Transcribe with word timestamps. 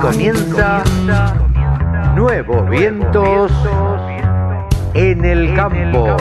comienza 0.00 0.84
Nuevos 2.14 2.68
Vientos 2.70 3.50
en 4.94 5.24
el 5.24 5.54
Campo. 5.54 6.16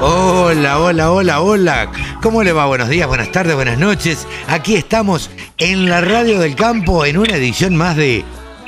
Hola, 0.00 0.78
hola, 0.78 1.10
hola, 1.12 1.40
hola. 1.40 1.92
¿Cómo 2.22 2.42
le 2.42 2.52
va? 2.52 2.66
Buenos 2.66 2.88
días, 2.88 3.06
buenas 3.08 3.30
tardes, 3.30 3.54
buenas 3.54 3.78
noches. 3.78 4.26
Aquí 4.48 4.76
estamos 4.76 5.30
en 5.58 5.88
la 5.88 6.00
radio 6.00 6.40
del 6.40 6.54
campo 6.54 7.04
en 7.04 7.18
una 7.18 7.36
edición 7.36 7.76
más 7.76 7.96
de 7.96 8.24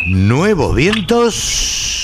Nuevos 0.06 0.74
Vientos. 0.74 1.95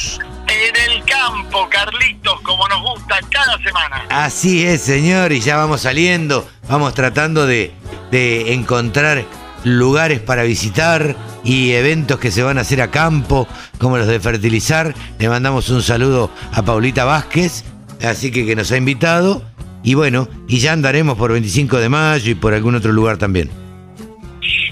Así 4.13 4.63
es, 4.67 4.83
señor, 4.83 5.33
y 5.33 5.41
ya 5.41 5.57
vamos 5.57 5.81
saliendo, 5.81 6.47
vamos 6.69 6.93
tratando 6.93 7.47
de, 7.47 7.73
de 8.11 8.53
encontrar 8.53 9.25
lugares 9.65 10.21
para 10.21 10.43
visitar 10.43 11.17
y 11.43 11.73
eventos 11.73 12.21
que 12.21 12.31
se 12.31 12.43
van 12.43 12.59
a 12.59 12.61
hacer 12.61 12.83
a 12.83 12.91
campo, 12.91 13.49
como 13.79 13.97
los 13.97 14.07
de 14.07 14.21
fertilizar. 14.21 14.95
Le 15.19 15.31
mandamos 15.31 15.71
un 15.71 15.83
saludo 15.83 16.31
a 16.53 16.61
Paulita 16.61 17.07
Vázquez, 17.07 17.65
así 18.05 18.31
que 18.31 18.45
que 18.45 18.55
nos 18.55 18.71
ha 18.71 18.77
invitado. 18.77 19.43
Y 19.83 19.95
bueno, 19.95 20.29
y 20.47 20.59
ya 20.59 20.73
andaremos 20.73 21.17
por 21.17 21.33
25 21.33 21.79
de 21.79 21.89
mayo 21.89 22.33
y 22.33 22.35
por 22.35 22.53
algún 22.53 22.75
otro 22.75 22.93
lugar 22.93 23.17
también. 23.17 23.51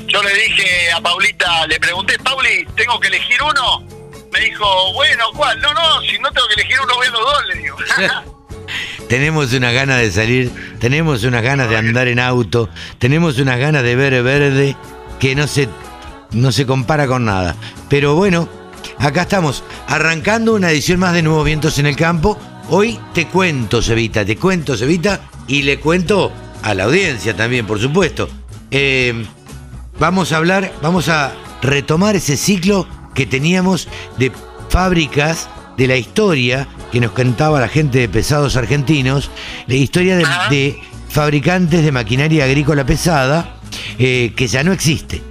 Yo 0.06 0.22
le 0.22 0.34
dije 0.34 0.92
a 0.94 1.00
Paulita, 1.00 1.66
le 1.66 1.80
pregunté, 1.80 2.18
Pauli, 2.18 2.66
¿tengo 2.76 3.00
que 3.00 3.08
elegir 3.08 3.38
uno? 3.42 3.88
Me 4.34 4.40
dijo, 4.40 4.92
bueno, 4.92 5.24
¿cuál? 5.34 5.58
No, 5.62 5.72
no, 5.72 6.02
si 6.02 6.18
no 6.18 6.30
tengo 6.30 6.46
que 6.48 6.60
elegir 6.60 6.76
uno, 6.84 6.94
voy 6.94 7.06
a 7.06 7.10
los 7.10 7.20
dos, 7.20 7.46
le 7.46 7.54
digo. 7.54 7.76
Tenemos 9.10 9.52
unas 9.54 9.74
ganas 9.74 9.98
de 9.98 10.12
salir, 10.12 10.52
tenemos 10.78 11.24
unas 11.24 11.42
ganas 11.42 11.68
de 11.68 11.76
andar 11.76 12.06
en 12.06 12.20
auto, 12.20 12.68
tenemos 13.00 13.40
unas 13.40 13.58
ganas 13.58 13.82
de 13.82 13.96
ver 13.96 14.22
verde 14.22 14.76
que 15.18 15.34
no 15.34 15.48
se, 15.48 15.68
no 16.30 16.52
se 16.52 16.64
compara 16.64 17.08
con 17.08 17.24
nada. 17.24 17.56
Pero 17.88 18.14
bueno, 18.14 18.48
acá 18.98 19.22
estamos, 19.22 19.64
arrancando 19.88 20.54
una 20.54 20.70
edición 20.70 21.00
más 21.00 21.12
de 21.12 21.22
Nuevos 21.22 21.44
Vientos 21.44 21.80
en 21.80 21.86
el 21.86 21.96
Campo. 21.96 22.38
Hoy 22.68 23.00
te 23.12 23.26
cuento, 23.26 23.82
Cevita, 23.82 24.24
te 24.24 24.36
cuento, 24.36 24.76
Cevita, 24.76 25.22
y 25.48 25.62
le 25.62 25.80
cuento 25.80 26.30
a 26.62 26.72
la 26.74 26.84
audiencia 26.84 27.34
también, 27.34 27.66
por 27.66 27.80
supuesto. 27.80 28.28
Eh, 28.70 29.26
vamos 29.98 30.30
a 30.30 30.36
hablar, 30.36 30.72
vamos 30.82 31.08
a 31.08 31.32
retomar 31.62 32.14
ese 32.14 32.36
ciclo 32.36 32.86
que 33.12 33.26
teníamos 33.26 33.88
de 34.18 34.30
fábricas 34.68 35.48
de 35.76 35.88
la 35.88 35.96
historia 35.96 36.68
que 36.90 37.00
nos 37.00 37.12
cantaba 37.12 37.60
la 37.60 37.68
gente 37.68 37.98
de 37.98 38.08
pesados 38.08 38.56
argentinos, 38.56 39.30
la 39.66 39.74
historia 39.74 40.16
de, 40.16 40.78
fabricantes 41.08 41.84
de 41.84 41.92
maquinaria 41.92 42.44
agrícola 42.44 42.84
pesada 42.84 43.56
eh, 43.98 44.32
que 44.36 44.46
ya 44.46 44.62
no 44.62 44.72
existe. 44.72 45.22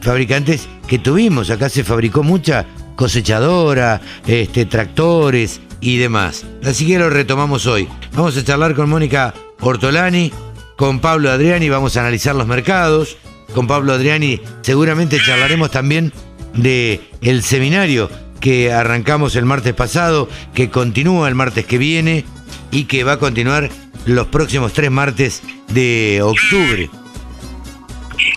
Fabricantes 0.00 0.68
que 0.86 0.98
tuvimos, 0.98 1.50
acá 1.50 1.68
se 1.68 1.84
fabricó 1.84 2.22
mucha 2.22 2.66
cosechadora, 2.94 4.00
este, 4.26 4.66
tractores 4.66 5.60
y 5.80 5.96
demás. 5.98 6.44
Así 6.64 6.86
que 6.86 6.98
lo 6.98 7.10
retomamos 7.10 7.66
hoy. 7.66 7.88
Vamos 8.12 8.36
a 8.36 8.44
charlar 8.44 8.74
con 8.74 8.88
Mónica 8.88 9.34
Ortolani, 9.60 10.32
con 10.76 11.00
Pablo 11.00 11.30
Adriani, 11.30 11.68
vamos 11.68 11.96
a 11.96 12.00
analizar 12.00 12.34
los 12.34 12.46
mercados. 12.46 13.16
Con 13.54 13.66
Pablo 13.66 13.92
Adriani 13.92 14.40
seguramente 14.62 15.18
charlaremos 15.24 15.70
también 15.70 16.12
de 16.54 17.00
el 17.20 17.42
seminario 17.42 18.10
que 18.44 18.70
arrancamos 18.74 19.36
el 19.36 19.46
martes 19.46 19.72
pasado, 19.72 20.28
que 20.54 20.68
continúa 20.68 21.28
el 21.28 21.34
martes 21.34 21.64
que 21.64 21.78
viene 21.78 22.26
y 22.70 22.84
que 22.84 23.02
va 23.02 23.12
a 23.12 23.18
continuar 23.18 23.70
los 24.04 24.26
próximos 24.26 24.74
tres 24.74 24.90
martes 24.90 25.42
de 25.68 26.20
octubre. 26.22 26.90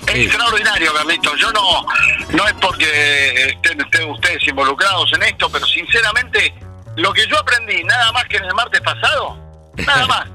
Es 0.08 0.16
extraordinario, 0.28 0.94
Carlitos. 0.94 1.34
Yo 1.38 1.52
no, 1.52 1.86
no 2.38 2.48
es 2.48 2.54
porque 2.62 3.50
estén 3.54 3.82
ustedes, 3.82 4.08
ustedes 4.10 4.48
involucrados 4.48 5.12
en 5.14 5.24
esto, 5.24 5.50
pero 5.52 5.66
sinceramente, 5.68 6.54
lo 6.96 7.12
que 7.12 7.28
yo 7.28 7.38
aprendí, 7.38 7.84
nada 7.84 8.10
más 8.14 8.24
que 8.30 8.38
en 8.38 8.46
el 8.46 8.54
martes 8.54 8.80
pasado, 8.80 9.38
nada 9.86 10.08
más. 10.08 10.30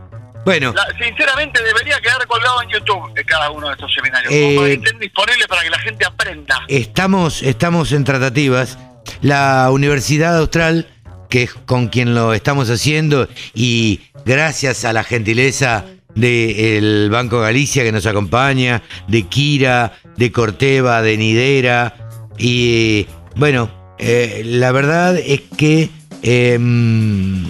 Bueno, 0.45 0.75
La- 0.75 0.87
sinceramente 1.03 1.63
debería 1.63 1.99
quedar 2.01 2.27
colgado 2.27 2.61
en 2.61 2.69
YouTube 2.69 3.15
cada 3.25 3.51
uno 3.51 3.69
de 3.69 3.73
estos 3.73 3.91
seminarios, 3.95 4.31
Eh, 4.35 4.73
estén 4.75 4.99
disponibles 4.99 5.47
para 5.47 5.63
que 5.63 5.71
la 5.71 5.79
gente 5.79 6.05
aprenda. 6.05 6.61
estamos, 6.69 7.43
estamos 7.43 7.91
en 7.93 8.05
tratativas. 8.05 8.77
La 9.23 9.71
Universidad 9.71 10.37
Austral, 10.37 10.89
que 11.31 11.45
es 11.45 11.55
con 11.55 11.89
quien 11.89 12.15
lo 12.15 12.35
estamos 12.35 12.69
haciendo, 12.69 13.29
y 13.55 14.01
gracias 14.27 14.85
a 14.85 14.93
la 14.93 15.05
gentileza 15.05 15.87
del 16.15 17.09
Banco 17.11 17.41
Galicia 17.41 17.85
que 17.85 17.93
nos 17.93 18.07
acompaña, 18.07 18.83
de 19.09 19.23
Kira, 19.23 19.95
de 20.17 20.31
Corteva, 20.31 21.01
de 21.03 21.17
Nidera, 21.17 21.95
y 22.37 23.07
bueno, 23.37 23.71
eh, 23.99 24.43
la 24.45 24.73
verdad 24.73 25.17
es 25.17 25.43
que 25.57 25.89
em, 26.23 27.45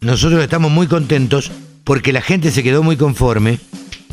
nosotros 0.00 0.42
estamos 0.42 0.70
muy 0.70 0.86
contentos 0.86 1.50
porque 1.84 2.12
la 2.12 2.22
gente 2.22 2.50
se 2.50 2.62
quedó 2.62 2.82
muy 2.82 2.96
conforme 2.96 3.58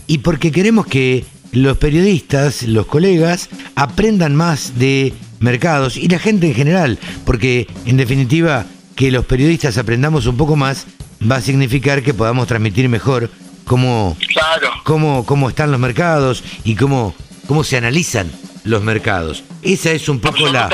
y 0.07 0.19
porque 0.19 0.51
queremos 0.51 0.85
que 0.85 1.25
los 1.51 1.77
periodistas, 1.77 2.63
los 2.63 2.85
colegas, 2.85 3.49
aprendan 3.75 4.35
más 4.35 4.77
de 4.77 5.13
mercados 5.39 5.97
y 5.97 6.07
la 6.07 6.19
gente 6.19 6.47
en 6.47 6.53
general, 6.55 6.99
porque 7.25 7.67
en 7.85 7.97
definitiva 7.97 8.65
que 8.95 9.11
los 9.11 9.25
periodistas 9.25 9.77
aprendamos 9.77 10.25
un 10.25 10.37
poco 10.37 10.55
más 10.55 10.85
va 11.29 11.37
a 11.37 11.41
significar 11.41 12.01
que 12.03 12.13
podamos 12.13 12.47
transmitir 12.47 12.87
mejor 12.89 13.29
cómo, 13.65 14.15
Claro. 14.33 14.69
cómo, 14.83 15.25
cómo 15.25 15.49
están 15.49 15.71
los 15.71 15.79
mercados 15.79 16.43
y 16.63 16.75
cómo, 16.75 17.13
cómo 17.47 17.63
se 17.63 17.77
analizan 17.77 18.31
los 18.63 18.83
mercados. 18.83 19.43
Esa 19.61 19.91
es 19.91 20.07
un 20.09 20.19
poco 20.19 20.47
la, 20.47 20.69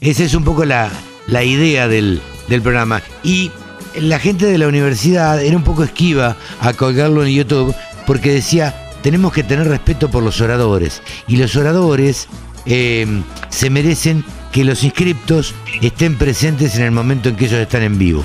esa 0.00 0.24
es 0.24 0.34
un 0.34 0.44
poco 0.44 0.64
la, 0.64 0.90
la 1.26 1.44
idea 1.44 1.86
del, 1.88 2.20
del 2.48 2.62
programa. 2.62 3.02
Y 3.22 3.50
la 3.98 4.18
gente 4.18 4.46
de 4.46 4.58
la 4.58 4.68
universidad 4.68 5.42
era 5.44 5.56
un 5.56 5.64
poco 5.64 5.84
esquiva 5.84 6.36
a 6.60 6.72
colgarlo 6.72 7.24
en 7.24 7.32
YouTube 7.34 7.74
porque 8.06 8.32
decía, 8.32 8.74
tenemos 9.02 9.32
que 9.32 9.42
tener 9.44 9.68
respeto 9.68 10.10
por 10.10 10.22
los 10.22 10.40
oradores. 10.40 11.02
Y 11.28 11.36
los 11.36 11.54
oradores 11.56 12.28
eh, 12.66 13.06
se 13.48 13.70
merecen 13.70 14.24
que 14.52 14.64
los 14.64 14.84
inscriptos 14.84 15.54
estén 15.80 16.16
presentes 16.16 16.76
en 16.76 16.82
el 16.82 16.90
momento 16.90 17.28
en 17.28 17.36
que 17.36 17.46
ellos 17.46 17.58
están 17.58 17.82
en 17.82 17.98
vivo. 17.98 18.24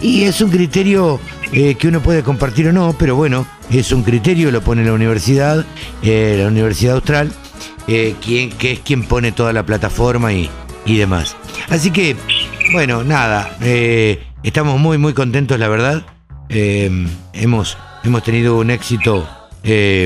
Y 0.00 0.22
es 0.22 0.40
un 0.40 0.50
criterio 0.50 1.20
eh, 1.52 1.74
que 1.74 1.88
uno 1.88 2.00
puede 2.00 2.22
compartir 2.22 2.68
o 2.68 2.72
no, 2.72 2.94
pero 2.98 3.16
bueno, 3.16 3.46
es 3.70 3.90
un 3.92 4.02
criterio, 4.02 4.50
lo 4.50 4.60
pone 4.62 4.84
la 4.84 4.92
universidad, 4.92 5.64
eh, 6.02 6.36
la 6.40 6.48
Universidad 6.48 6.94
Austral, 6.94 7.32
quien, 7.86 8.50
que 8.50 8.72
es 8.72 8.80
quien 8.80 9.02
pone 9.04 9.32
toda 9.32 9.52
la 9.52 9.64
plataforma 9.64 10.32
y, 10.32 10.48
y 10.84 10.96
demás. 10.96 11.36
Así 11.68 11.90
que, 11.90 12.16
bueno, 12.72 13.02
nada, 13.02 13.56
estamos 14.42 14.78
muy, 14.78 14.98
muy 14.98 15.14
contentos, 15.14 15.58
la 15.58 15.68
verdad. 15.68 16.04
Hemos, 16.50 17.76
hemos 18.04 18.22
tenido 18.22 18.58
un 18.58 18.70
éxito 18.70 19.26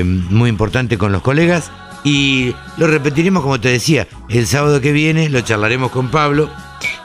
muy 0.03 0.49
importante 0.49 0.97
con 0.97 1.11
los 1.11 1.21
colegas 1.21 1.71
y 2.03 2.53
lo 2.77 2.87
repetiremos, 2.87 3.43
como 3.43 3.59
te 3.59 3.69
decía, 3.69 4.07
el 4.29 4.47
sábado 4.47 4.81
que 4.81 4.91
viene, 4.91 5.29
lo 5.29 5.41
charlaremos 5.41 5.91
con 5.91 6.09
Pablo. 6.09 6.49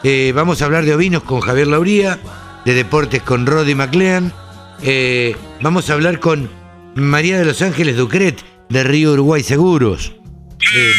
Eh, 0.03 0.33
vamos 0.35 0.61
a 0.61 0.65
hablar 0.65 0.85
de 0.85 0.95
ovinos 0.95 1.23
con 1.23 1.41
Javier 1.41 1.69
Lauría, 1.69 2.19
de 2.65 2.75
deportes 2.75 3.23
con 3.23 3.47
Roddy 3.47 3.75
McLean. 3.75 4.33
Eh, 4.83 5.37
vamos 5.61 5.91
a 5.91 5.95
hablar 5.95 6.21
con 6.21 6.51
María 6.95 7.39
de 7.39 7.45
los 7.45 7.63
Ángeles 7.63 7.97
Ducret, 7.97 8.43
de 8.69 8.85
Río 8.85 9.13
Uruguay 9.13 9.43
Seguros. 9.43 10.15
Eh, 10.75 10.93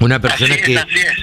una 0.00 0.20
persona 0.20 0.56
es, 0.56 0.62
que 0.62 0.78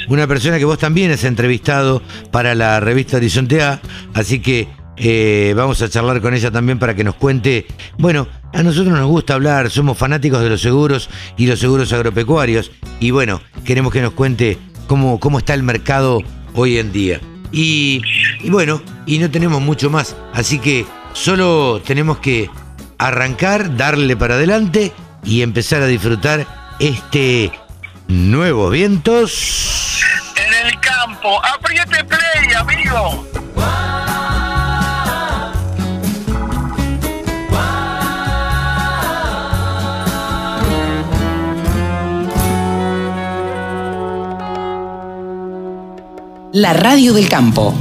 una 0.08 0.28
persona 0.28 0.58
que 0.58 0.66
vos 0.66 0.80
también 0.80 1.12
has 1.12 1.24
entrevistado 1.26 2.02
para 2.32 2.56
la 2.56 2.80
revista 2.80 3.18
Horizonte 3.18 3.62
A, 3.62 3.82
así 4.14 4.40
que 4.40 4.68
eh, 5.04 5.54
vamos 5.58 5.82
a 5.82 5.90
charlar 5.90 6.22
con 6.22 6.36
ella 6.36 6.52
también 6.52 6.78
para 6.78 6.94
que 6.94 7.04
nos 7.04 7.16
cuente. 7.16 7.66
Bueno, 7.98 8.28
a 8.54 8.62
nosotros 8.62 8.96
nos 8.96 9.08
gusta 9.08 9.34
hablar, 9.34 9.72
somos 9.72 9.98
fanáticos 9.98 10.44
de 10.44 10.50
los 10.50 10.62
seguros 10.62 11.10
y 11.38 11.48
los 11.48 11.60
seguros 11.60 11.92
agropecuarios, 11.92 12.72
y 13.00 13.10
bueno, 13.10 13.42
queremos 13.66 13.92
que 13.92 14.02
nos 14.02 14.14
cuente 14.14 14.60
cómo, 14.86 15.20
cómo 15.20 15.40
está 15.40 15.56
el 15.56 15.64
mercado 15.64 16.22
hoy 16.54 16.78
en 16.78 16.92
día. 16.92 17.20
Y, 17.52 18.04
y 18.42 18.50
bueno, 18.52 18.80
y 19.08 19.18
no 19.18 19.32
tenemos 19.32 19.60
mucho 19.60 19.90
más, 19.90 20.16
así 20.34 20.60
que 20.60 20.86
solo 21.14 21.82
tenemos 21.84 22.20
que 22.20 22.52
arrancar, 23.00 23.76
darle 23.76 24.16
para 24.16 24.36
adelante 24.36 24.92
y 25.24 25.42
empezar 25.42 25.82
a 25.82 25.88
disfrutar 25.88 26.76
este 26.80 27.52
Nuevos 28.08 28.72
Vientos. 28.72 30.04
En 30.36 30.68
el 30.68 30.80
campo, 30.80 31.42
apriete 31.44 32.04
play, 32.04 32.54
amigo. 32.56 33.26
La 46.54 46.74
radio 46.74 47.14
del 47.14 47.30
campo. 47.30 47.74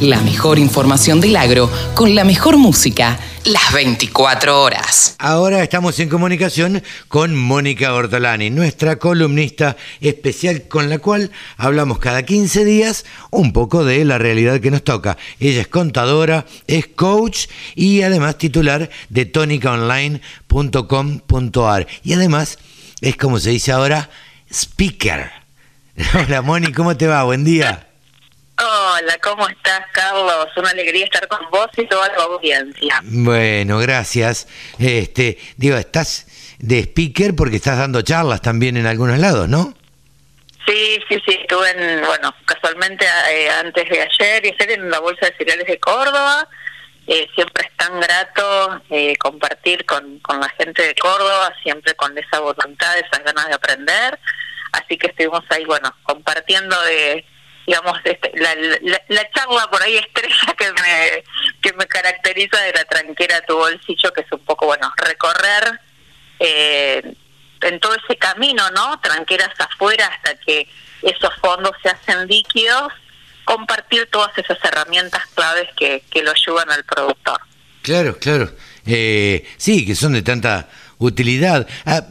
La 0.00 0.20
mejor 0.20 0.58
información 0.58 1.20
del 1.20 1.36
agro 1.36 1.70
con 1.94 2.16
la 2.16 2.24
mejor 2.24 2.56
música 2.56 3.20
las 3.44 3.72
24 3.72 4.60
horas. 4.60 5.14
Ahora 5.20 5.62
estamos 5.62 6.00
en 6.00 6.08
comunicación 6.08 6.82
con 7.06 7.36
Mónica 7.36 7.94
Ortolani, 7.94 8.50
nuestra 8.50 8.96
columnista 8.96 9.76
especial 10.00 10.66
con 10.66 10.90
la 10.90 10.98
cual 10.98 11.30
hablamos 11.56 12.00
cada 12.00 12.24
15 12.24 12.64
días 12.64 13.04
un 13.30 13.52
poco 13.52 13.84
de 13.84 14.04
la 14.04 14.18
realidad 14.18 14.60
que 14.60 14.72
nos 14.72 14.82
toca. 14.82 15.16
Ella 15.38 15.60
es 15.60 15.68
contadora, 15.68 16.46
es 16.66 16.88
coach 16.88 17.46
y 17.76 18.02
además 18.02 18.38
titular 18.38 18.90
de 19.08 19.26
tonicaonline.com.ar 19.26 21.86
y 22.02 22.12
además 22.12 22.58
es 23.00 23.16
como 23.16 23.38
se 23.38 23.50
dice 23.50 23.70
ahora, 23.70 24.10
speaker. 24.50 25.30
Hola 26.26 26.42
Moni, 26.42 26.72
¿cómo 26.72 26.96
te 26.96 27.06
va? 27.06 27.22
Buen 27.22 27.44
día. 27.44 27.85
Hola, 28.58 29.18
¿cómo 29.22 29.46
estás, 29.48 29.82
Carlos? 29.92 30.48
Una 30.56 30.70
alegría 30.70 31.04
estar 31.04 31.28
con 31.28 31.50
vos 31.50 31.68
y 31.76 31.86
toda 31.86 32.08
la 32.08 32.24
audiencia. 32.24 33.00
Bueno, 33.04 33.78
gracias. 33.78 34.48
Este, 34.78 35.38
digo, 35.56 35.76
estás 35.76 36.56
de 36.58 36.78
speaker 36.80 37.34
porque 37.36 37.56
estás 37.56 37.76
dando 37.76 38.00
charlas 38.00 38.40
también 38.40 38.78
en 38.78 38.86
algunos 38.86 39.18
lados, 39.18 39.46
¿no? 39.46 39.74
Sí, 40.66 40.98
sí, 41.06 41.22
sí, 41.26 41.38
estuve 41.40 41.70
en, 41.70 42.04
bueno, 42.06 42.34
casualmente 42.46 43.04
eh, 43.30 43.50
antes 43.50 43.88
de 43.90 44.00
ayer 44.00 44.46
y 44.46 44.48
ayer 44.48 44.70
en 44.78 44.90
la 44.90 45.00
Bolsa 45.00 45.26
de 45.26 45.36
Cereales 45.36 45.66
de 45.66 45.78
Córdoba. 45.78 46.48
Eh, 47.06 47.28
siempre 47.34 47.68
es 47.68 47.76
tan 47.76 48.00
grato 48.00 48.82
eh, 48.90 49.16
compartir 49.18 49.84
con, 49.84 50.18
con 50.20 50.40
la 50.40 50.48
gente 50.48 50.82
de 50.82 50.94
Córdoba, 50.94 51.54
siempre 51.62 51.94
con 51.94 52.16
esa 52.16 52.40
voluntad, 52.40 52.98
esas 52.98 53.22
ganas 53.22 53.48
de 53.48 53.54
aprender. 53.54 54.18
Así 54.72 54.96
que 54.96 55.08
estuvimos 55.08 55.44
ahí, 55.50 55.64
bueno, 55.66 55.94
compartiendo 56.02 56.74
de 56.82 57.24
digamos, 57.66 57.98
este, 58.04 58.32
la, 58.34 58.54
la, 59.08 59.30
charla 59.30 59.68
por 59.70 59.82
ahí 59.82 59.96
estrella 59.96 60.54
que 60.56 60.72
me, 60.72 61.24
que 61.60 61.72
me 61.76 61.86
caracteriza 61.86 62.60
de 62.60 62.72
la 62.72 62.84
tranquera 62.84 63.40
tu 63.42 63.56
bolsillo, 63.56 64.12
que 64.12 64.20
es 64.20 64.32
un 64.32 64.40
poco, 64.40 64.66
bueno, 64.66 64.92
recorrer 64.96 65.80
eh, 66.38 67.14
en 67.62 67.80
todo 67.80 67.94
ese 67.94 68.16
camino, 68.16 68.70
¿no? 68.70 69.00
Tranqueras 69.00 69.50
afuera 69.58 70.06
hasta 70.06 70.38
que 70.38 70.68
esos 71.02 71.34
fondos 71.40 71.72
se 71.82 71.88
hacen 71.88 72.28
líquidos, 72.28 72.92
compartir 73.44 74.08
todas 74.10 74.36
esas 74.38 74.58
herramientas 74.62 75.22
claves 75.34 75.68
que, 75.76 76.04
que 76.10 76.22
lo 76.22 76.30
ayudan 76.30 76.70
al 76.70 76.84
productor. 76.84 77.40
Claro, 77.82 78.18
claro. 78.18 78.50
Eh, 78.86 79.48
sí, 79.56 79.84
que 79.86 79.94
son 79.94 80.12
de 80.12 80.22
tanta 80.22 80.68
utilidad. 80.98 81.66
Ah, 81.84 82.02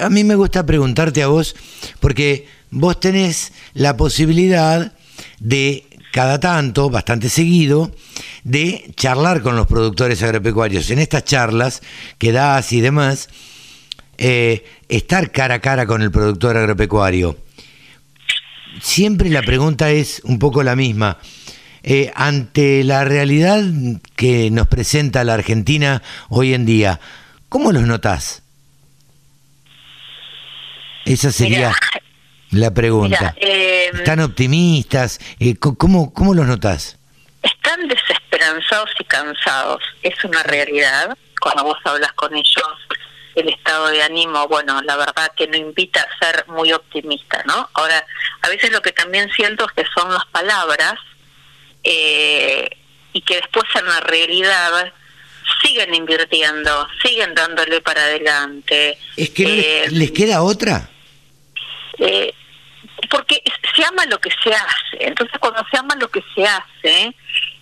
a 0.00 0.10
mí 0.10 0.24
me 0.24 0.34
gusta 0.34 0.66
preguntarte 0.66 1.22
a 1.22 1.28
vos, 1.28 1.54
porque 2.00 2.48
vos 2.70 3.00
tenés 3.00 3.52
la 3.74 3.96
posibilidad 3.96 4.92
de 5.40 5.84
cada 6.12 6.40
tanto, 6.40 6.90
bastante 6.90 7.28
seguido, 7.28 7.94
de 8.44 8.90
charlar 8.96 9.42
con 9.42 9.56
los 9.56 9.66
productores 9.66 10.22
agropecuarios. 10.22 10.90
En 10.90 10.98
estas 10.98 11.24
charlas 11.24 11.82
que 12.18 12.32
das 12.32 12.72
y 12.72 12.80
demás, 12.80 13.28
eh, 14.16 14.64
estar 14.88 15.30
cara 15.30 15.56
a 15.56 15.60
cara 15.60 15.86
con 15.86 16.02
el 16.02 16.10
productor 16.10 16.56
agropecuario. 16.56 17.36
Siempre 18.80 19.28
la 19.30 19.42
pregunta 19.42 19.90
es 19.90 20.20
un 20.24 20.38
poco 20.38 20.62
la 20.62 20.76
misma. 20.76 21.18
Eh, 21.82 22.10
ante 22.14 22.84
la 22.84 23.04
realidad 23.04 23.62
que 24.16 24.50
nos 24.50 24.66
presenta 24.66 25.24
la 25.24 25.34
Argentina 25.34 26.02
hoy 26.28 26.52
en 26.54 26.66
día, 26.66 27.00
¿cómo 27.48 27.72
los 27.72 27.84
notás? 27.84 28.42
Esa 31.04 31.32
sería 31.32 31.72
la 32.50 32.72
pregunta. 32.72 33.34
Eh, 33.36 33.90
¿Están 33.92 34.20
optimistas? 34.20 35.20
Eh, 35.38 35.56
¿cómo, 35.56 36.12
¿Cómo 36.12 36.34
los 36.34 36.46
notas? 36.46 36.98
Están 37.42 37.88
desesperanzados 37.88 38.90
y 38.98 39.04
cansados. 39.04 39.82
Es 40.02 40.22
una 40.24 40.42
realidad. 40.42 41.16
Cuando 41.40 41.64
vos 41.64 41.78
hablas 41.84 42.12
con 42.14 42.34
ellos, 42.34 42.66
el 43.34 43.48
estado 43.48 43.88
de 43.88 44.02
ánimo, 44.02 44.48
bueno, 44.48 44.80
la 44.82 44.96
verdad 44.96 45.30
que 45.36 45.46
no 45.46 45.56
invita 45.56 46.00
a 46.00 46.24
ser 46.24 46.46
muy 46.48 46.72
optimista, 46.72 47.42
¿no? 47.46 47.68
Ahora, 47.74 48.04
a 48.42 48.48
veces 48.48 48.72
lo 48.72 48.82
que 48.82 48.92
también 48.92 49.30
siento 49.30 49.66
es 49.66 49.72
que 49.72 49.90
son 49.96 50.12
las 50.12 50.26
palabras 50.26 50.94
eh, 51.84 52.68
y 53.12 53.20
que 53.22 53.36
después 53.36 53.64
en 53.76 53.86
la 53.86 54.00
realidad 54.00 54.92
siguen 55.62 55.94
invirtiendo, 55.94 56.88
siguen 57.02 57.34
dándole 57.34 57.80
para 57.80 58.02
adelante. 58.02 58.98
¿Es 59.16 59.30
que 59.30 59.86
les 59.90 60.10
queda 60.10 60.42
otra? 60.42 60.90
Eh, 61.98 62.34
porque 63.10 63.42
se 63.74 63.84
ama 63.84 64.04
lo 64.06 64.20
que 64.20 64.30
se 64.42 64.52
hace. 64.52 64.96
Entonces, 65.00 65.38
cuando 65.38 65.64
se 65.70 65.78
ama 65.78 65.94
lo 65.96 66.10
que 66.10 66.22
se 66.34 66.44
hace, 66.44 67.14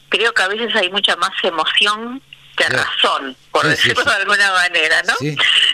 creo 0.08 0.32
que 0.32 0.42
a 0.42 0.48
veces 0.48 0.74
hay 0.74 0.90
mucha 0.90 1.16
más 1.16 1.32
emoción 1.42 2.22
que 2.56 2.68
razón, 2.68 3.36
por 3.50 3.66
decirlo 3.66 4.02
de 4.02 4.14
alguna 4.14 4.50
manera, 4.52 5.02
¿no? 5.02 5.14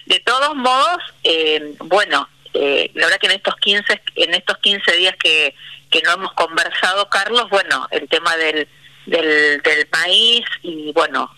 De 0.07 0.21
todos 0.21 0.57
modos, 0.57 0.99
eh, 1.23 1.75
bueno, 1.79 2.29
eh, 2.55 2.91
la 2.95 3.07
verdad 3.07 3.21
que 3.21 3.29
en 3.29 3.33
estos 3.35 3.55
15 3.57 4.03
en 4.17 4.35
estos 4.35 4.59
15 4.59 4.93
días 4.97 5.15
que 5.17 5.55
que 5.91 6.03
no 6.03 6.13
hemos 6.13 6.33
conversado, 6.33 7.09
Carlos, 7.09 7.49
bueno, 7.51 7.87
el 7.93 8.09
tema 8.09 8.37
del 8.37 8.69
del, 9.07 9.63
del 9.63 9.89
maíz 9.93 10.45
y 10.63 10.93
bueno, 10.93 11.31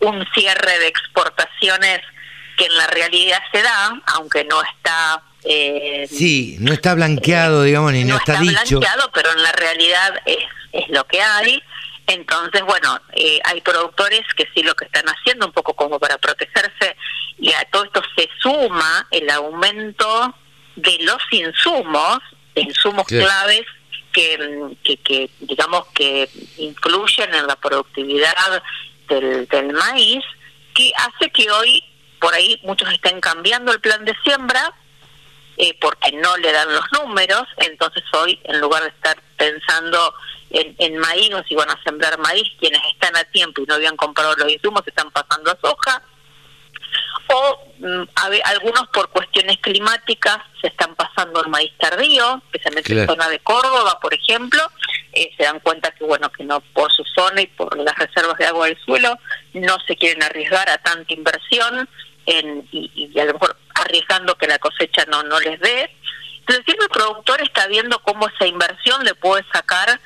un 0.00 0.24
cierre 0.34 0.78
de 0.78 0.86
exportaciones 0.86 2.00
que 2.56 2.66
en 2.66 2.76
la 2.76 2.86
realidad 2.88 3.42
se 3.52 3.62
da, 3.62 4.00
aunque 4.06 4.44
no 4.44 4.62
está 4.62 5.22
eh, 5.50 6.06
sí, 6.06 6.56
no 6.60 6.74
está 6.74 6.94
blanqueado, 6.94 7.62
digamos, 7.62 7.94
ni 7.94 8.04
no, 8.04 8.18
está, 8.18 8.34
está 8.34 8.44
blanqueado, 8.44 9.10
pero 9.14 9.32
en 9.32 9.42
la 9.42 9.52
realidad 9.52 10.20
es, 10.26 10.44
es 10.72 10.88
lo 10.90 11.06
que 11.06 11.22
hay. 11.22 11.62
Entonces, 12.06 12.60
bueno, 12.66 13.00
eh, 13.14 13.40
hay 13.44 13.62
productores 13.62 14.20
que 14.36 14.46
sí 14.54 14.62
lo 14.62 14.74
que 14.74 14.84
están 14.84 15.06
haciendo, 15.06 15.46
un 15.46 15.52
poco 15.52 15.72
como 15.74 15.98
para 15.98 16.18
protegerse, 16.18 16.96
y 17.38 17.50
a 17.54 17.64
todo 17.72 17.84
esto 17.84 18.02
se 18.14 18.28
suma 18.42 19.08
el 19.10 19.30
aumento 19.30 20.34
de 20.76 20.98
los 21.00 21.22
insumos, 21.30 22.18
de 22.54 22.60
insumos 22.60 23.06
claves 23.06 23.62
que, 24.12 24.76
que, 24.84 24.98
que, 24.98 25.30
digamos, 25.40 25.86
que 25.94 26.28
influyen 26.58 27.34
en 27.34 27.46
la 27.46 27.56
productividad 27.56 28.62
del, 29.08 29.48
del 29.48 29.72
maíz, 29.72 30.24
que 30.74 30.92
hace 30.94 31.30
que 31.30 31.50
hoy 31.50 31.82
por 32.20 32.34
ahí 32.34 32.60
muchos 32.64 32.92
estén 32.92 33.18
cambiando 33.18 33.72
el 33.72 33.80
plan 33.80 34.04
de 34.04 34.14
siembra 34.22 34.74
eh, 35.58 35.76
porque 35.80 36.12
no 36.12 36.36
le 36.36 36.52
dan 36.52 36.72
los 36.72 36.84
números, 36.92 37.44
entonces 37.58 38.02
hoy 38.12 38.40
en 38.44 38.60
lugar 38.60 38.82
de 38.82 38.90
estar 38.90 39.20
pensando 39.36 40.14
en, 40.50 40.74
en 40.78 40.96
maíz 40.98 41.34
o 41.34 41.42
si 41.44 41.54
van 41.54 41.68
a 41.70 41.82
sembrar 41.82 42.18
maíz, 42.18 42.48
quienes 42.58 42.80
están 42.92 43.16
a 43.16 43.24
tiempo 43.24 43.60
y 43.60 43.66
no 43.66 43.74
habían 43.74 43.96
comprado 43.96 44.34
los 44.36 44.50
insumos 44.50 44.82
están 44.86 45.10
pasando 45.10 45.50
a 45.50 45.58
soja, 45.60 46.02
o 47.28 47.72
mm, 47.78 48.02
algunos 48.44 48.88
por 48.92 49.10
cuestiones 49.10 49.58
climáticas 49.58 50.38
se 50.60 50.68
están 50.68 50.94
pasando 50.94 51.40
al 51.40 51.48
maíz 51.48 51.72
tardío, 51.78 52.40
especialmente 52.46 52.92
en 52.92 53.06
zona 53.06 53.28
de 53.28 53.38
Córdoba, 53.40 53.98
por 54.00 54.14
ejemplo, 54.14 54.62
eh, 55.12 55.30
se 55.36 55.44
dan 55.44 55.60
cuenta 55.60 55.90
que 55.90 56.04
bueno 56.04 56.30
que 56.30 56.44
no 56.44 56.60
por 56.72 56.92
su 56.92 57.04
zona 57.14 57.42
y 57.42 57.46
por 57.46 57.76
las 57.78 57.96
reservas 57.98 58.38
de 58.38 58.46
agua 58.46 58.66
del 58.66 58.78
suelo 58.84 59.18
no 59.54 59.76
se 59.86 59.96
quieren 59.96 60.22
arriesgar 60.22 60.68
a 60.70 60.78
tanta 60.78 61.12
inversión 61.12 61.88
en, 62.28 62.68
y, 62.72 63.10
y 63.14 63.18
a 63.18 63.24
lo 63.24 63.34
mejor 63.34 63.56
arriesgando 63.74 64.36
que 64.36 64.46
la 64.46 64.58
cosecha 64.58 65.04
no, 65.06 65.22
no 65.22 65.40
les 65.40 65.58
dé. 65.60 65.90
Entonces 66.40 66.64
siempre 66.64 66.86
el 66.86 66.90
productor 66.90 67.42
está 67.42 67.66
viendo 67.66 67.98
cómo 68.00 68.28
esa 68.28 68.46
inversión 68.46 69.04
le 69.04 69.14
puede 69.14 69.44
sacar 69.52 70.00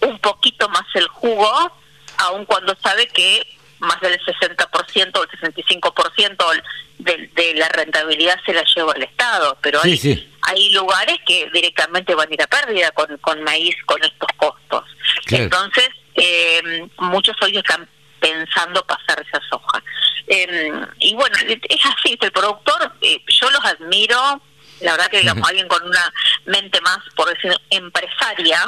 un 0.00 0.18
poquito 0.18 0.68
más 0.68 0.84
el 0.94 1.08
jugo, 1.08 1.72
aun 2.18 2.44
cuando 2.44 2.76
sabe 2.82 3.08
que 3.08 3.46
más 3.80 4.00
del 4.00 4.18
60% 4.20 5.18
o 5.18 5.22
el 5.22 5.54
65% 5.54 6.62
de, 6.98 7.30
de 7.34 7.54
la 7.54 7.68
rentabilidad 7.68 8.38
se 8.44 8.52
la 8.52 8.64
lleva 8.64 8.92
el 8.94 9.04
Estado, 9.04 9.56
pero 9.60 9.80
hay, 9.82 10.28
hay 10.42 10.70
lugares 10.70 11.16
que 11.26 11.48
directamente 11.52 12.14
van 12.14 12.28
a 12.30 12.34
ir 12.34 12.42
a 12.42 12.46
pérdida 12.46 12.90
con, 12.92 13.16
con 13.18 13.42
maíz, 13.44 13.76
con 13.86 14.02
estos 14.02 14.28
costos. 14.36 14.84
Entonces, 15.30 15.88
eh, 16.14 16.88
muchos 16.98 17.36
hoy 17.42 17.56
están 17.56 17.88
pensando 18.20 18.84
pasar 18.84 19.24
esa 19.26 19.40
soja. 19.48 19.82
Eh, 20.28 20.70
y 20.98 21.14
bueno, 21.14 21.36
es 21.38 21.80
así, 21.86 22.18
el 22.20 22.32
productor, 22.32 22.92
eh, 23.00 23.22
yo 23.28 23.50
los 23.50 23.64
admiro, 23.64 24.40
la 24.80 24.92
verdad 24.92 25.08
que 25.08 25.20
digamos, 25.20 25.48
alguien 25.48 25.68
con 25.68 25.82
una 25.82 26.12
mente 26.46 26.80
más, 26.80 26.98
por 27.16 27.28
decir, 27.28 27.52
empresaria, 27.70 28.64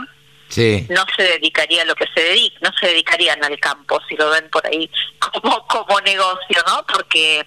no 0.88 1.04
se 1.16 1.22
dedicaría 1.22 1.82
a 1.82 1.84
lo 1.84 1.94
que 1.94 2.06
se 2.12 2.20
dedica, 2.20 2.58
no 2.62 2.72
se 2.80 2.88
dedicarían 2.88 3.44
al 3.44 3.58
campo, 3.60 4.00
si 4.08 4.16
lo 4.16 4.30
ven 4.30 4.48
por 4.50 4.66
ahí 4.66 4.90
como, 5.18 5.66
como 5.66 6.00
negocio, 6.00 6.62
¿no? 6.66 6.84
Porque 6.92 7.46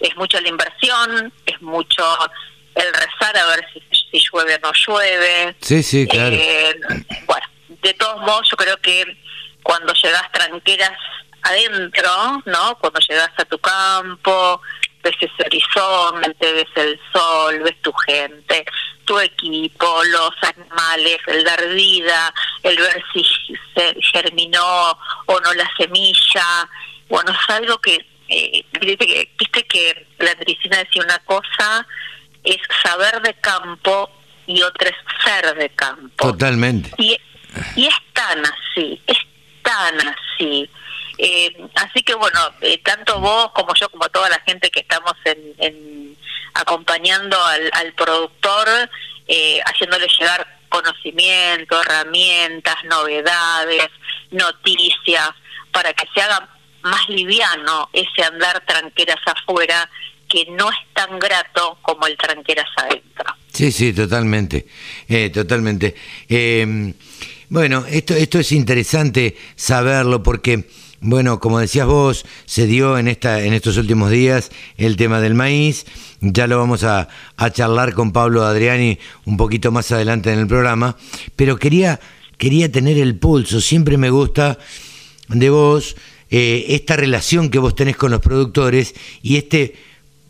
es 0.00 0.16
mucho 0.16 0.40
la 0.40 0.48
inversión, 0.48 1.32
es 1.44 1.60
mucho 1.60 2.04
el 2.74 2.92
rezar 2.94 3.36
a 3.36 3.46
ver 3.46 3.66
si, 3.72 3.82
si 4.10 4.26
llueve 4.32 4.54
o 4.54 4.58
no 4.60 4.72
llueve. 4.72 5.54
Sí, 5.60 5.82
sí, 5.82 6.06
claro. 6.06 6.34
Eh, 6.34 6.80
bueno, 7.26 7.46
de 7.68 7.94
todos 7.94 8.20
modos, 8.22 8.48
yo 8.50 8.56
creo 8.56 8.76
que 8.78 9.04
cuando 9.62 9.92
llegas 9.92 10.32
tranqueras 10.32 10.96
adentro, 11.42 12.42
¿no? 12.46 12.76
Cuando 12.78 13.00
llegas 13.00 13.30
a 13.36 13.44
tu 13.44 13.58
campo, 13.58 14.60
ves 15.02 15.16
ese 15.20 15.42
horizonte, 15.44 16.52
ves 16.52 16.68
el 16.76 17.00
sol, 17.12 17.60
ves 17.64 17.80
tu 17.82 17.92
gente, 17.92 18.64
tu 19.04 19.18
equipo, 19.18 20.02
los 20.04 20.30
animales, 20.42 21.18
el 21.26 21.44
dar 21.44 21.68
vida, 21.68 22.34
el 22.62 22.76
ver 22.76 23.02
si 23.12 23.24
se 23.74 23.96
germinó 24.12 24.98
o 25.26 25.40
no 25.40 25.54
la 25.54 25.70
semilla. 25.76 26.68
Bueno, 27.08 27.32
es 27.32 27.54
algo 27.54 27.78
que, 27.78 28.06
eh, 28.28 28.64
viste 29.38 29.66
que 29.66 30.06
la 30.18 30.34
medicina 30.36 30.78
decía 30.78 31.02
una 31.02 31.18
cosa, 31.20 31.86
es 32.44 32.58
saber 32.82 33.20
de 33.22 33.34
campo 33.34 34.10
y 34.46 34.62
otra 34.62 34.90
es 34.90 34.96
ser 35.24 35.54
de 35.56 35.70
campo. 35.70 36.26
Totalmente. 36.32 36.90
Y, 36.98 37.18
y 37.76 37.86
es 37.86 37.94
tan 38.12 38.42
así, 38.44 39.00
es 39.06 39.18
tan 39.62 39.94
así. 40.08 40.68
Eh, 41.22 41.54
así 41.74 42.02
que 42.02 42.14
bueno, 42.14 42.40
eh, 42.62 42.80
tanto 42.82 43.20
vos 43.20 43.52
como 43.52 43.74
yo, 43.74 43.90
como 43.90 44.08
toda 44.08 44.30
la 44.30 44.40
gente 44.40 44.70
que 44.70 44.80
estamos 44.80 45.12
en, 45.26 46.16
acompañando 46.54 47.36
al, 47.44 47.92
productor, 47.92 48.66
eh, 49.28 49.60
haciéndole 49.66 50.06
llegar 50.18 50.46
conocimiento, 50.70 51.78
herramientas, 51.82 52.76
novedades, 52.84 53.90
noticias, 54.30 55.28
para 55.70 55.92
que 55.92 56.08
se 56.14 56.22
haga 56.22 56.48
más 56.82 57.06
liviano 57.10 57.90
ese 57.92 58.24
andar 58.24 58.64
tranqueras 58.64 59.20
afuera 59.26 59.90
que 60.26 60.46
no 60.52 60.70
es 60.70 60.78
tan 60.94 61.18
grato 61.18 61.78
como 61.82 62.06
el 62.06 62.16
tranqueras 62.16 62.68
adentro. 62.76 63.36
Sí, 63.52 63.70
sí, 63.72 63.92
totalmente, 63.92 64.66
totalmente. 65.34 65.94
bueno, 67.50 67.84
esto, 67.86 68.14
esto 68.14 68.38
es 68.38 68.52
interesante 68.52 69.36
saberlo 69.54 70.22
porque 70.22 70.64
bueno, 71.02 71.40
como 71.40 71.58
decías 71.58 71.86
vos, 71.86 72.26
se 72.44 72.66
dio 72.66 72.98
en, 72.98 73.08
esta, 73.08 73.42
en 73.42 73.54
estos 73.54 73.78
últimos 73.78 74.10
días 74.10 74.50
el 74.76 74.96
tema 74.96 75.20
del 75.20 75.34
maíz. 75.34 75.86
Ya 76.20 76.46
lo 76.46 76.58
vamos 76.58 76.84
a, 76.84 77.08
charlar 77.52 77.94
con 77.94 78.12
Pablo 78.12 78.44
Adriani 78.44 78.98
un 79.24 79.38
poquito 79.38 79.72
más 79.72 79.90
adelante 79.92 80.30
en 80.30 80.40
el 80.40 80.46
programa. 80.46 80.96
Pero 81.36 81.56
quería, 81.56 82.00
quería 82.36 82.70
tener 82.70 82.98
el 82.98 83.16
pulso. 83.16 83.62
Siempre 83.62 83.96
me 83.96 84.10
gusta 84.10 84.58
de 85.28 85.48
vos 85.48 85.96
eh, 86.28 86.66
esta 86.68 86.96
relación 86.96 87.48
que 87.48 87.58
vos 87.58 87.74
tenés 87.74 87.96
con 87.96 88.10
los 88.10 88.20
productores 88.20 88.94
y 89.22 89.36
este 89.36 89.76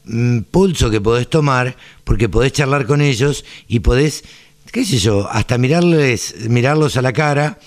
mm, 0.05 0.41
pulso 0.53 0.89
que 0.89 1.01
podés 1.01 1.29
tomar, 1.29 1.77
porque 2.05 2.29
podés 2.29 2.53
charlar 2.53 2.87
con 2.87 3.01
ellos 3.01 3.45
y 3.67 3.81
podés, 3.81 4.23
qué 4.71 4.85
sé 4.85 4.99
yo, 4.99 5.29
hasta 5.29 5.59
mirarles, 5.59 6.49
mirarlos 6.49 6.97
a 6.97 7.03
la 7.03 7.13
cara. 7.13 7.59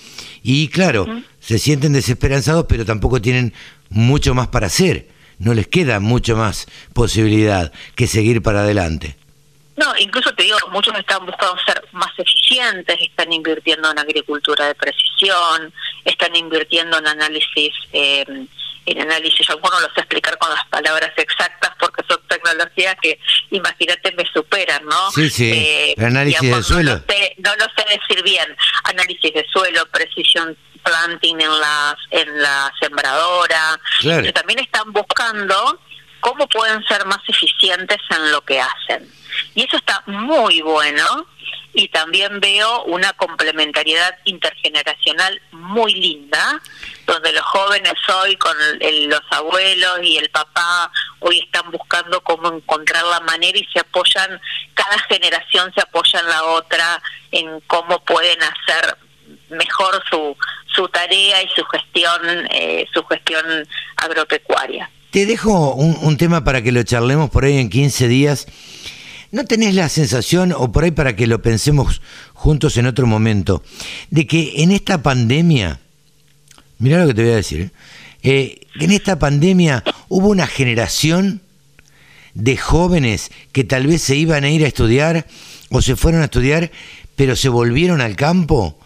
Y 0.42 0.68
claro, 0.68 1.06
se 1.46 1.58
sienten 1.58 1.92
desesperanzados, 1.92 2.64
pero 2.68 2.86
tampoco 2.86 3.20
tienen 3.20 3.52
mucho 3.90 4.34
más 4.34 4.48
para 4.48 4.68
hacer. 4.68 5.08
No 5.38 5.52
les 5.52 5.66
queda 5.66 6.00
mucho 6.00 6.36
más 6.36 6.66
posibilidad 6.94 7.72
que 7.96 8.06
seguir 8.06 8.40
para 8.40 8.60
adelante. 8.60 9.16
No, 9.76 9.92
incluso 9.98 10.32
te 10.34 10.44
digo, 10.44 10.56
muchos 10.70 10.96
están 10.96 11.26
buscando 11.26 11.56
ser 11.66 11.84
más 11.92 12.12
eficientes, 12.16 12.96
están 13.00 13.32
invirtiendo 13.32 13.90
en 13.90 13.98
agricultura 13.98 14.68
de 14.68 14.74
precisión, 14.74 15.72
están 16.04 16.34
invirtiendo 16.36 16.96
en 16.98 17.08
análisis, 17.08 17.72
eh, 17.92 18.24
en 18.86 19.00
análisis, 19.00 19.46
yo 19.46 19.56
no 19.56 19.80
lo 19.80 19.86
sé 19.94 20.00
explicar 20.00 20.38
con 20.38 20.48
las 20.50 20.64
palabras 20.68 21.10
exactas 21.16 21.72
porque 21.78 22.02
son 22.08 22.20
tecnologías 22.28 22.94
que, 23.02 23.18
imagínate, 23.50 24.12
me 24.12 24.24
superan, 24.32 24.84
¿no? 24.86 25.10
Sí, 25.10 25.28
sí, 25.28 25.50
eh, 25.52 25.94
análisis 25.98 26.40
de 26.40 26.62
suelo. 26.62 26.92
No 26.92 26.98
lo, 26.98 27.12
sé, 27.12 27.34
no 27.38 27.56
lo 27.56 27.64
sé 27.64 27.98
decir 27.98 28.22
bien, 28.22 28.56
análisis 28.84 29.34
de 29.34 29.44
suelo, 29.52 29.84
precisión 29.90 30.56
planting 30.84 31.40
en 31.40 31.60
la, 31.60 31.96
en 32.10 32.42
la 32.42 32.72
sembradora. 32.80 33.80
también 34.32 34.60
están 34.60 34.92
buscando 34.92 35.80
cómo 36.20 36.46
pueden 36.48 36.82
ser 36.84 37.04
más 37.06 37.20
eficientes 37.28 37.98
en 38.10 38.32
lo 38.32 38.40
que 38.42 38.60
hacen. 38.60 39.10
Y 39.54 39.64
eso 39.64 39.76
está 39.76 40.02
muy 40.06 40.60
bueno 40.62 41.26
y 41.74 41.88
también 41.88 42.40
veo 42.40 42.84
una 42.84 43.12
complementariedad 43.14 44.16
intergeneracional 44.24 45.42
muy 45.50 45.92
linda, 45.92 46.60
donde 47.04 47.32
los 47.32 47.42
jóvenes 47.42 47.94
hoy 48.22 48.36
con 48.36 48.56
los 49.08 49.22
abuelos 49.30 49.98
y 50.02 50.16
el 50.16 50.30
papá 50.30 50.90
hoy 51.18 51.40
están 51.40 51.70
buscando 51.72 52.20
cómo 52.22 52.48
encontrar 52.48 53.04
la 53.04 53.20
manera 53.20 53.58
y 53.58 53.66
se 53.72 53.80
apoyan, 53.80 54.40
cada 54.74 54.98
generación 55.08 55.72
se 55.74 55.80
apoya 55.80 56.20
en 56.20 56.28
la 56.28 56.44
otra 56.44 57.02
en 57.32 57.60
cómo 57.66 57.98
pueden 58.04 58.38
hacer 58.42 58.96
mejor 59.54 60.02
su, 60.10 60.36
su 60.74 60.88
tarea 60.88 61.42
y 61.42 61.48
su 61.54 61.64
gestión, 61.64 62.20
eh, 62.50 62.86
su 62.92 63.04
gestión 63.04 63.44
agropecuaria. 63.96 64.90
Te 65.10 65.26
dejo 65.26 65.74
un, 65.74 66.16
tema 66.16 66.42
para 66.42 66.62
que 66.62 66.72
lo 66.72 66.82
charlemos 66.82 67.30
por 67.30 67.44
ahí 67.44 67.58
en 67.58 67.70
15 67.70 68.08
días. 68.08 68.46
¿No 69.30 69.44
tenés 69.44 69.74
la 69.74 69.88
sensación, 69.88 70.52
o 70.56 70.72
por 70.72 70.84
ahí 70.84 70.90
para 70.90 71.14
que 71.14 71.26
lo 71.26 71.40
pensemos 71.40 72.02
juntos 72.32 72.76
en 72.76 72.86
otro 72.86 73.06
momento, 73.06 73.62
de 74.10 74.26
que 74.26 74.62
en 74.62 74.72
esta 74.72 75.02
pandemia, 75.02 75.80
mira 76.78 76.98
lo 76.98 77.08
que 77.08 77.14
te 77.14 77.22
voy 77.22 77.32
a 77.32 77.36
decir, 77.36 77.60
¿eh? 77.60 77.70
Eh, 78.26 78.66
en 78.80 78.90
esta 78.90 79.18
pandemia 79.18 79.84
hubo 80.08 80.28
una 80.28 80.46
generación 80.46 81.42
de 82.32 82.56
jóvenes 82.56 83.30
que 83.52 83.64
tal 83.64 83.86
vez 83.86 84.00
se 84.02 84.16
iban 84.16 84.44
a 84.44 84.50
ir 84.50 84.64
a 84.64 84.68
estudiar 84.68 85.26
o 85.70 85.82
se 85.82 85.94
fueron 85.94 86.22
a 86.22 86.24
estudiar, 86.24 86.70
pero 87.16 87.36
se 87.36 87.50
volvieron 87.50 88.00
al 88.00 88.16
campo 88.16 88.78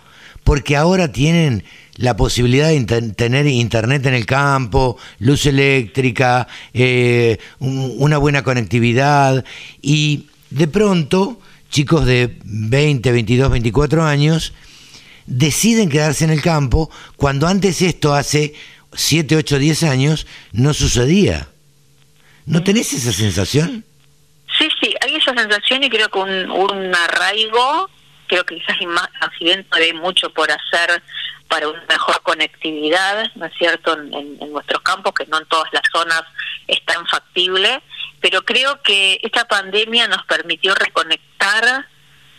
porque 0.49 0.76
ahora 0.76 1.12
tienen 1.12 1.62
la 1.97 2.17
posibilidad 2.17 2.71
de 2.71 3.12
tener 3.12 3.47
internet 3.47 4.07
en 4.07 4.14
el 4.14 4.25
campo, 4.25 4.97
luz 5.19 5.45
eléctrica, 5.45 6.49
eh, 6.73 7.37
una 7.59 8.17
buena 8.17 8.43
conectividad 8.43 9.45
y 9.83 10.25
de 10.49 10.67
pronto 10.67 11.38
chicos 11.69 12.07
de 12.07 12.38
20, 12.45 13.12
22, 13.12 13.50
24 13.50 14.02
años 14.02 14.55
deciden 15.26 15.90
quedarse 15.90 16.25
en 16.25 16.31
el 16.31 16.40
campo 16.40 16.90
cuando 17.19 17.47
antes 17.47 17.83
esto 17.83 18.14
hace 18.14 18.55
7, 18.95 19.37
8, 19.37 19.59
10 19.59 19.83
años 19.83 20.26
no 20.52 20.73
sucedía. 20.73 21.49
¿No 22.47 22.64
tenés 22.64 22.95
esa 22.95 23.12
sensación? 23.12 23.85
Sí, 24.59 24.67
sí, 24.81 24.95
hay 25.05 25.14
esa 25.14 25.35
sensación 25.35 25.85
y 25.85 25.90
creo 25.90 26.09
que 26.09 26.19
un, 26.19 26.50
un 26.50 26.95
arraigo 26.95 27.90
creo 28.28 28.44
que 28.44 28.56
quizás 28.56 28.76
accidente 29.20 29.68
hay 29.73 29.92
mucho 29.94 30.30
por 30.30 30.50
hacer 30.50 31.02
para 31.49 31.68
una 31.68 31.82
mejor 31.88 32.23
conectividad, 32.23 33.30
¿no 33.35 33.47
es 33.47 33.52
cierto?, 33.58 33.94
en, 33.94 34.38
nuestros 34.52 34.82
campos, 34.82 35.14
que 35.14 35.26
no 35.26 35.38
en 35.38 35.47
todas 35.47 35.73
las 35.73 35.82
zonas 35.90 36.23
es 36.66 36.85
tan 36.85 37.06
factible, 37.06 37.82
pero 38.20 38.42
creo 38.42 38.82
que 38.82 39.18
esta 39.23 39.47
pandemia 39.47 40.06
nos 40.08 40.25
permitió 40.25 40.75
reconectar 40.75 41.87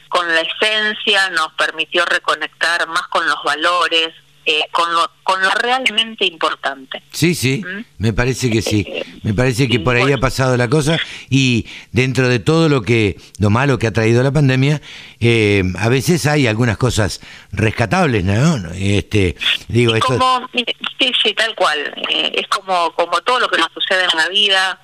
con 0.10 0.28
la 0.34 0.42
esencia, 0.42 1.30
nos 1.32 1.54
permitió 1.54 2.06
reconectar 2.06 2.88
más 2.88 3.08
con 3.08 3.28
los 3.28 3.44
valores, 3.44 4.14
eh, 4.46 4.64
con, 4.72 4.92
lo, 4.94 5.12
con 5.24 5.42
lo 5.42 5.50
realmente 5.52 6.26
importante. 6.26 7.04
Sí, 7.12 7.36
sí, 7.36 7.64
¿Mm? 7.66 7.86
me 7.98 8.14
parece 8.14 8.50
que 8.50 8.62
sí. 8.62 8.86
Eh, 8.88 9.06
me 9.24 9.34
parece 9.34 9.68
que 9.68 9.80
por 9.80 9.96
ahí 9.96 10.12
ha 10.12 10.18
pasado 10.18 10.58
la 10.58 10.68
cosa 10.68 10.98
y 11.30 11.68
dentro 11.92 12.28
de 12.28 12.40
todo 12.40 12.70
lo 12.70 12.82
que 12.82 13.18
lo 13.40 13.50
malo 13.50 13.78
que 13.78 13.88
ha 13.88 13.94
traído 13.94 14.24
la 14.24 14.32
pandemia, 14.32 14.82
eh, 15.20 15.64
a 15.78 15.90
veces 15.90 16.26
hay 16.26 16.48
algunas 16.48 16.78
cosas 16.78 17.22
rescatables, 17.52 18.24
¿no? 18.24 18.72
Este, 18.74 19.36
digo, 19.68 19.96
esto... 19.96 20.18
sí, 20.54 21.12
sí, 21.24 21.34
tal 21.34 21.54
cual. 21.56 21.94
es 22.10 22.48
como 22.48 22.92
como 22.94 23.22
todo 23.22 23.40
lo 23.40 23.50
que 23.50 23.58
nos 23.58 23.70
sucede 23.74 24.06
en 24.12 24.18
la 24.18 24.30
vida 24.30 24.80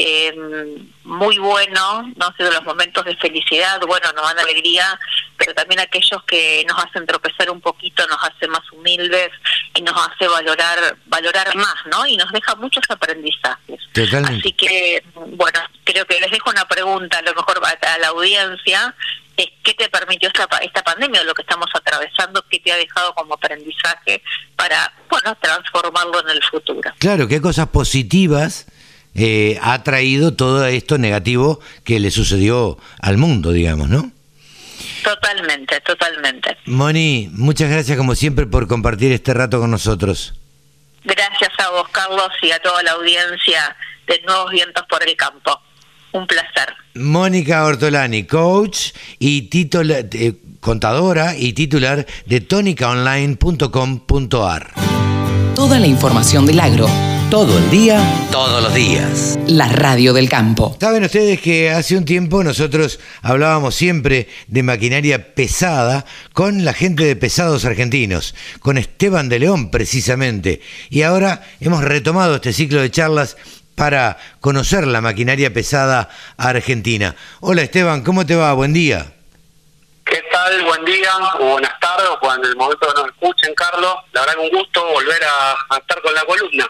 eh, 0.00 0.32
muy 1.02 1.38
bueno, 1.38 2.12
no 2.14 2.32
sé, 2.36 2.44
de 2.44 2.52
los 2.52 2.62
momentos 2.62 3.04
de 3.04 3.16
felicidad, 3.16 3.80
bueno, 3.84 4.12
nos 4.12 4.22
dan 4.22 4.38
alegría, 4.38 4.96
pero 5.36 5.52
también 5.54 5.80
aquellos 5.80 6.22
que 6.22 6.64
nos 6.68 6.78
hacen 6.84 7.04
tropezar 7.04 7.50
un 7.50 7.60
poquito, 7.60 8.06
nos 8.06 8.22
hace 8.22 8.46
más 8.46 8.62
humildes 8.70 9.30
y 9.74 9.82
nos 9.82 9.96
hace 9.96 10.28
valorar 10.28 10.96
valorar 11.06 11.52
más, 11.56 11.74
¿no? 11.90 12.06
Y 12.06 12.16
nos 12.16 12.30
deja 12.30 12.54
muchos 12.54 12.84
aprendizajes. 12.88 13.80
Así 14.24 14.52
que, 14.52 15.02
bueno, 15.14 15.58
creo 15.82 16.06
que 16.06 16.20
les 16.20 16.30
dejo 16.30 16.50
una 16.50 16.68
pregunta, 16.68 17.18
a 17.18 17.22
lo 17.22 17.34
mejor 17.34 17.60
a 17.66 17.98
la 17.98 18.08
audiencia, 18.08 18.94
es 19.36 19.48
qué 19.64 19.74
te 19.74 19.88
permitió 19.88 20.28
esta, 20.28 20.46
esta 20.58 20.82
pandemia, 20.84 21.24
lo 21.24 21.34
que 21.34 21.42
estamos 21.42 21.68
atravesando, 21.74 22.44
qué 22.48 22.60
te 22.60 22.70
ha 22.70 22.76
dejado 22.76 23.14
como 23.14 23.34
aprendizaje 23.34 24.22
para, 24.54 24.92
bueno, 25.10 25.36
transformarlo 25.40 26.20
en 26.20 26.30
el 26.36 26.42
futuro. 26.44 26.92
Claro, 26.98 27.26
qué 27.26 27.40
cosas 27.40 27.66
positivas 27.68 28.66
eh, 29.18 29.58
ha 29.60 29.82
traído 29.82 30.32
todo 30.34 30.64
esto 30.66 30.96
negativo 30.96 31.58
que 31.84 31.98
le 31.98 32.12
sucedió 32.12 32.78
al 33.00 33.18
mundo, 33.18 33.50
digamos, 33.52 33.88
¿no? 33.88 34.12
Totalmente, 35.02 35.80
totalmente. 35.80 36.56
Moni, 36.66 37.28
muchas 37.32 37.68
gracias 37.70 37.98
como 37.98 38.14
siempre 38.14 38.46
por 38.46 38.68
compartir 38.68 39.10
este 39.12 39.34
rato 39.34 39.58
con 39.58 39.72
nosotros. 39.72 40.34
Gracias 41.04 41.50
a 41.58 41.70
vos, 41.70 41.88
Carlos, 41.90 42.30
y 42.42 42.52
a 42.52 42.60
toda 42.60 42.82
la 42.82 42.92
audiencia 42.92 43.76
de 44.06 44.22
Nuevos 44.26 44.52
Vientos 44.52 44.84
por 44.88 45.02
el 45.02 45.16
Campo. 45.16 45.60
Un 46.12 46.26
placer. 46.26 46.74
Mónica 46.94 47.64
Ortolani, 47.64 48.24
coach 48.24 48.92
y 49.18 49.50
eh, 49.52 50.34
contadora 50.60 51.36
y 51.36 51.52
titular 51.54 52.06
de 52.26 52.40
tonicaonline.com.ar. 52.40 54.72
Toda 55.54 55.78
la 55.80 55.86
información 55.86 56.44
del 56.46 56.60
agro 56.60 56.88
Todo 57.30 57.58
el 57.58 57.70
día, 57.70 58.02
todos 58.32 58.62
los 58.62 58.72
días. 58.72 59.38
La 59.46 59.68
radio 59.68 60.14
del 60.14 60.30
campo. 60.30 60.74
Saben 60.80 61.04
ustedes 61.04 61.38
que 61.42 61.70
hace 61.70 61.94
un 61.94 62.06
tiempo 62.06 62.42
nosotros 62.42 63.00
hablábamos 63.20 63.74
siempre 63.74 64.30
de 64.46 64.62
maquinaria 64.62 65.34
pesada 65.34 66.06
con 66.32 66.64
la 66.64 66.72
gente 66.72 67.04
de 67.04 67.16
Pesados 67.16 67.66
Argentinos, 67.66 68.34
con 68.60 68.78
Esteban 68.78 69.28
de 69.28 69.40
León 69.40 69.70
precisamente. 69.70 70.62
Y 70.88 71.02
ahora 71.02 71.42
hemos 71.60 71.84
retomado 71.84 72.36
este 72.36 72.54
ciclo 72.54 72.80
de 72.80 72.90
charlas 72.90 73.36
para 73.74 74.16
conocer 74.40 74.86
la 74.86 75.02
maquinaria 75.02 75.52
pesada 75.52 76.08
argentina. 76.38 77.14
Hola 77.40 77.60
Esteban, 77.60 78.04
¿cómo 78.04 78.24
te 78.24 78.36
va? 78.36 78.54
Buen 78.54 78.72
día. 78.72 79.12
¿Qué 80.06 80.22
tal? 80.32 80.64
Buen 80.64 80.82
día, 80.86 81.10
o 81.40 81.44
buenas 81.44 81.78
tardes, 81.78 82.08
o 82.08 82.18
cuando 82.20 82.48
el 82.48 82.56
momento 82.56 82.88
que 82.88 83.02
nos 83.02 83.10
escuchen, 83.10 83.52
Carlos. 83.54 83.96
La 84.12 84.22
verdad 84.22 84.36
que 84.36 84.40
un 84.40 84.58
gusto 84.58 84.82
volver 84.94 85.20
a 85.22 85.76
estar 85.76 86.00
con 86.00 86.14
la 86.14 86.24
columna. 86.24 86.66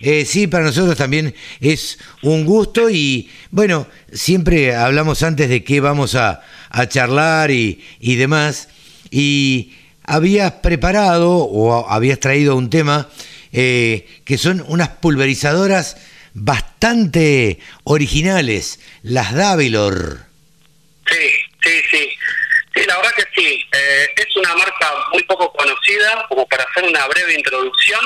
Eh, 0.00 0.24
sí, 0.24 0.46
para 0.46 0.64
nosotros 0.64 0.96
también 0.96 1.34
es 1.60 1.98
un 2.22 2.44
gusto 2.44 2.88
y 2.88 3.30
bueno, 3.50 3.86
siempre 4.12 4.74
hablamos 4.74 5.22
antes 5.22 5.48
de 5.48 5.62
qué 5.62 5.80
vamos 5.80 6.14
a, 6.14 6.42
charlar 6.88 7.50
y, 7.50 7.82
demás. 8.00 8.68
Y 9.10 9.74
habías 10.04 10.52
preparado 10.52 11.36
o 11.36 11.88
habías 11.88 12.18
traído 12.20 12.56
un 12.56 12.70
tema 12.70 13.08
eh, 13.52 14.06
que 14.24 14.38
son 14.38 14.64
unas 14.68 14.88
pulverizadoras 14.88 15.96
bastante 16.32 17.58
originales, 17.84 18.80
las 19.02 19.34
Davilor. 19.34 20.20
Sí, 21.06 21.28
sí, 21.62 21.70
sí. 21.90 22.08
Sí, 22.74 22.84
la 22.86 22.96
verdad 22.96 23.12
que 23.16 23.24
sí. 23.34 23.68
Eh, 23.72 24.08
es 24.16 24.36
una 24.36 24.54
marca 24.54 24.92
muy 25.12 25.22
poco 25.24 25.52
conocida, 25.52 26.26
como 26.28 26.46
para 26.46 26.64
hacer 26.64 26.84
una 26.84 27.06
breve 27.08 27.34
introducción. 27.34 28.00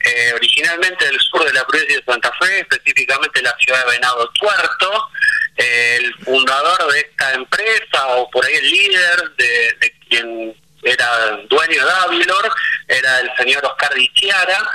Eh, 0.00 0.32
originalmente 0.34 1.04
del 1.04 1.20
sur 1.20 1.44
de 1.44 1.52
la 1.52 1.66
provincia 1.66 1.96
de 1.96 2.04
Santa 2.04 2.32
Fe, 2.40 2.60
específicamente 2.60 3.42
la 3.42 3.54
ciudad 3.58 3.84
de 3.84 3.92
Venado 3.92 4.30
Tuerto. 4.30 5.10
el 5.56 6.14
fundador 6.24 6.92
de 6.92 7.00
esta 7.00 7.34
empresa, 7.34 8.06
o 8.14 8.30
por 8.30 8.44
ahí 8.44 8.54
el 8.54 8.70
líder 8.70 9.30
de, 9.36 9.94
quien 10.08 10.56
era 10.84 11.36
dueño 11.48 11.84
de 11.84 11.92
Avilor, 12.04 12.54
era 12.86 13.20
el 13.20 13.30
señor 13.36 13.64
Oscar 13.64 13.92
Dichiara, 13.92 14.70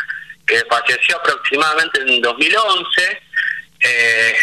que 0.46 0.62
falleció 0.70 1.16
aproximadamente 1.16 2.02
en 2.02 2.22
2011. 2.22 3.22
Eh, 3.80 4.38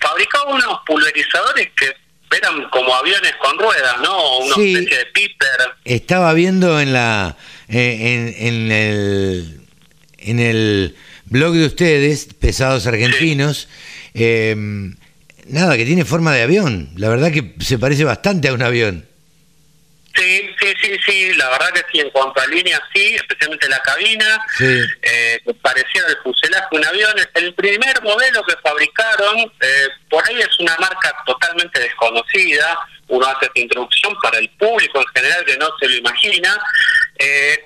fabricaba 0.00 0.46
unos 0.46 0.80
pulverizadores 0.84 1.68
que 1.76 1.96
eran 2.36 2.68
como 2.70 2.94
aviones 2.94 3.32
con 3.42 3.58
ruedas, 3.58 4.00
¿no? 4.02 4.38
Una 4.38 4.48
especie 4.50 4.98
de 4.98 5.06
piper. 5.06 5.48
Estaba 5.84 6.32
viendo 6.34 6.80
en 6.80 6.92
la 6.92 7.36
eh, 7.68 8.34
en, 8.38 8.72
el 8.72 9.60
en 10.18 10.40
el 10.40 10.96
blog 11.26 11.54
de 11.54 11.66
ustedes, 11.66 12.28
Pesados 12.38 12.86
Argentinos, 12.86 13.68
em, 14.14 14.96
nada, 15.46 15.76
que 15.76 15.84
tiene 15.84 16.04
forma 16.04 16.32
de 16.34 16.42
avión. 16.42 16.90
La 16.96 17.08
verdad 17.08 17.32
que 17.32 17.54
se 17.60 17.78
parece 17.78 18.04
bastante 18.04 18.48
a 18.48 18.52
un 18.52 18.62
avión. 18.62 19.06
Sí, 20.18 20.50
sí, 20.60 20.74
sí, 20.82 20.96
sí, 21.06 21.34
la 21.34 21.48
verdad 21.50 21.70
que 21.72 21.84
sí, 21.92 22.00
en 22.00 22.10
cuanto 22.10 22.40
a 22.40 22.46
líneas 22.48 22.80
sí, 22.92 23.14
especialmente 23.14 23.68
la 23.68 23.80
cabina, 23.82 24.44
eh, 24.60 25.40
parecía 25.62 26.02
el 26.08 26.16
fuselaje 26.24 26.66
de 26.72 26.76
un 26.76 26.84
avión. 26.84 27.14
El 27.34 27.54
primer 27.54 28.02
modelo 28.02 28.42
que 28.42 28.56
fabricaron, 28.56 29.38
eh, 29.60 29.88
por 30.10 30.26
ahí 30.28 30.40
es 30.40 30.58
una 30.58 30.76
marca 30.78 31.14
totalmente 31.24 31.78
desconocida, 31.78 32.78
uno 33.08 33.26
hace 33.26 33.46
esta 33.46 33.60
introducción 33.60 34.16
para 34.20 34.38
el 34.38 34.48
público 34.50 34.98
en 35.00 35.06
general 35.14 35.44
que 35.44 35.56
no 35.56 35.68
se 35.78 35.88
lo 35.88 35.94
imagina. 35.94 36.58
Eh, 37.18 37.64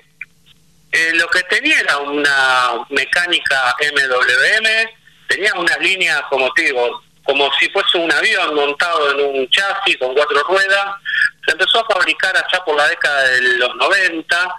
eh, 0.91 1.11
lo 1.15 1.27
que 1.29 1.41
tenía 1.43 1.79
era 1.79 1.97
una 1.97 2.85
mecánica 2.89 3.75
MWM, 3.79 4.67
tenía 5.27 5.53
unas 5.55 5.79
líneas, 5.79 6.21
como 6.29 6.53
te 6.53 6.65
digo, 6.65 7.01
como 7.23 7.49
si 7.59 7.67
fuese 7.69 7.97
un 7.97 8.11
avión 8.11 8.53
montado 8.53 9.11
en 9.11 9.39
un 9.39 9.49
chasis 9.49 9.97
con 9.97 10.13
cuatro 10.13 10.43
ruedas. 10.43 10.95
Se 11.45 11.51
empezó 11.51 11.79
a 11.79 11.93
fabricar 11.93 12.35
allá 12.35 12.63
por 12.65 12.75
la 12.75 12.87
década 12.87 13.23
de 13.29 13.41
los 13.57 13.75
90 13.75 14.55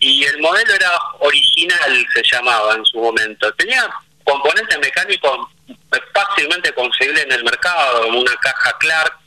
y 0.00 0.24
el 0.24 0.40
modelo 0.40 0.74
era 0.74 0.90
original, 1.20 2.06
se 2.14 2.22
llamaba 2.24 2.74
en 2.74 2.84
su 2.84 2.98
momento. 2.98 3.52
Tenía 3.54 3.88
componentes 4.24 4.78
mecánicos 4.78 5.48
fácilmente 6.12 6.72
conseguibles 6.72 7.24
en 7.24 7.32
el 7.32 7.44
mercado, 7.44 8.08
una 8.08 8.34
caja 8.36 8.76
Clark, 8.78 9.18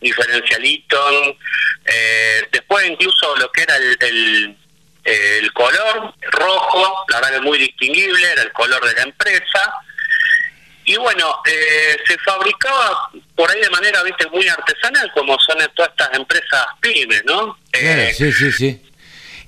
diferencial 0.00 0.64
Eaton, 0.64 1.36
eh, 1.84 2.48
después 2.52 2.88
incluso 2.88 3.36
lo 3.36 3.50
que 3.50 3.62
era 3.62 3.76
el, 3.76 4.56
el, 5.04 5.52
color 5.52 6.14
rojo, 6.30 7.04
la 7.08 7.20
verdad 7.20 7.36
es 7.36 7.42
muy 7.42 7.58
distinguible, 7.58 8.30
era 8.30 8.42
el 8.42 8.52
color 8.52 8.84
de 8.84 8.94
la 8.94 9.02
empresa, 9.02 9.74
y 10.84 10.96
bueno, 10.96 11.36
eh, 11.46 11.96
se 12.06 12.18
fabricaba 12.18 13.10
por 13.34 13.50
ahí 13.50 13.60
de 13.60 13.70
manera, 13.70 14.02
viste, 14.02 14.26
muy 14.28 14.46
artesanal, 14.48 15.10
como 15.14 15.38
son 15.38 15.58
todas 15.74 15.90
estas 15.90 16.18
empresas 16.18 16.66
pymes, 16.80 17.22
¿no? 17.24 17.56
Eh, 17.72 18.12
sí, 18.16 18.32
sí, 18.32 18.52
sí. 18.52 18.82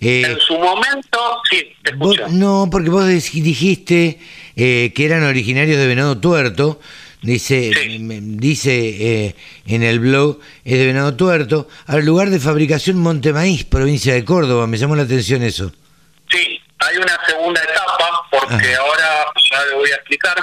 Eh, 0.01 0.23
en 0.23 0.38
su 0.40 0.59
momento, 0.59 1.40
sí, 1.51 1.75
te 1.83 1.92
escucho. 1.92 2.29
no, 2.29 2.68
porque 2.70 2.90
vos 2.90 3.07
dijiste 3.07 4.20
que 4.55 4.92
eran 4.97 5.25
originarios 5.25 5.79
de 5.79 5.87
Venado 5.87 6.18
Tuerto, 6.18 6.81
dice, 7.23 7.73
dice 7.99 9.35
en 9.66 9.83
el 9.83 10.01
blog, 10.01 10.38
es 10.64 10.79
de 10.79 10.87
Venado 10.87 11.14
Tuerto, 11.14 11.68
al 11.87 12.05
lugar 12.05 12.31
de 12.31 12.38
fabricación 12.38 12.99
Montemaíz, 12.99 13.64
provincia 13.64 14.14
de 14.14 14.25
Córdoba, 14.25 14.66
me 14.66 14.77
llamó 14.77 14.94
la 14.94 15.03
atención 15.03 15.42
eso. 15.42 15.73
Sí, 16.31 16.61
hay 16.79 16.97
una 16.97 17.19
segunda 17.27 17.63
etapa, 17.63 18.27
porque 18.31 18.75
ahora 18.75 19.27
ya 19.51 19.65
lo 19.67 19.79
voy 19.79 19.91
a 19.91 19.97
explicar. 19.97 20.37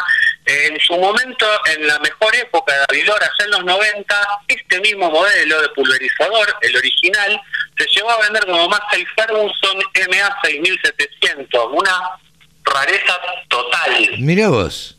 En 0.45 0.79
su 0.79 0.97
momento, 0.97 1.45
en 1.65 1.87
la 1.87 1.99
mejor 1.99 2.35
época 2.35 2.73
de 2.73 2.85
Avilor, 2.89 3.23
hace 3.23 3.43
en 3.43 3.51
los 3.51 3.63
90, 3.63 4.15
este 4.47 4.79
mismo 4.81 5.11
modelo 5.11 5.61
de 5.61 5.69
pulverizador, 5.69 6.55
el 6.61 6.75
original, 6.75 7.41
se 7.77 7.85
llevó 7.87 8.11
a 8.11 8.21
vender 8.21 8.45
como 8.45 8.67
Massey 8.67 9.05
Ferguson 9.15 9.77
MA 10.09 10.41
6700, 10.43 11.67
una 11.71 12.19
rareza 12.63 13.17
total. 13.49 14.09
Mira 14.17 14.49
vos. 14.49 14.97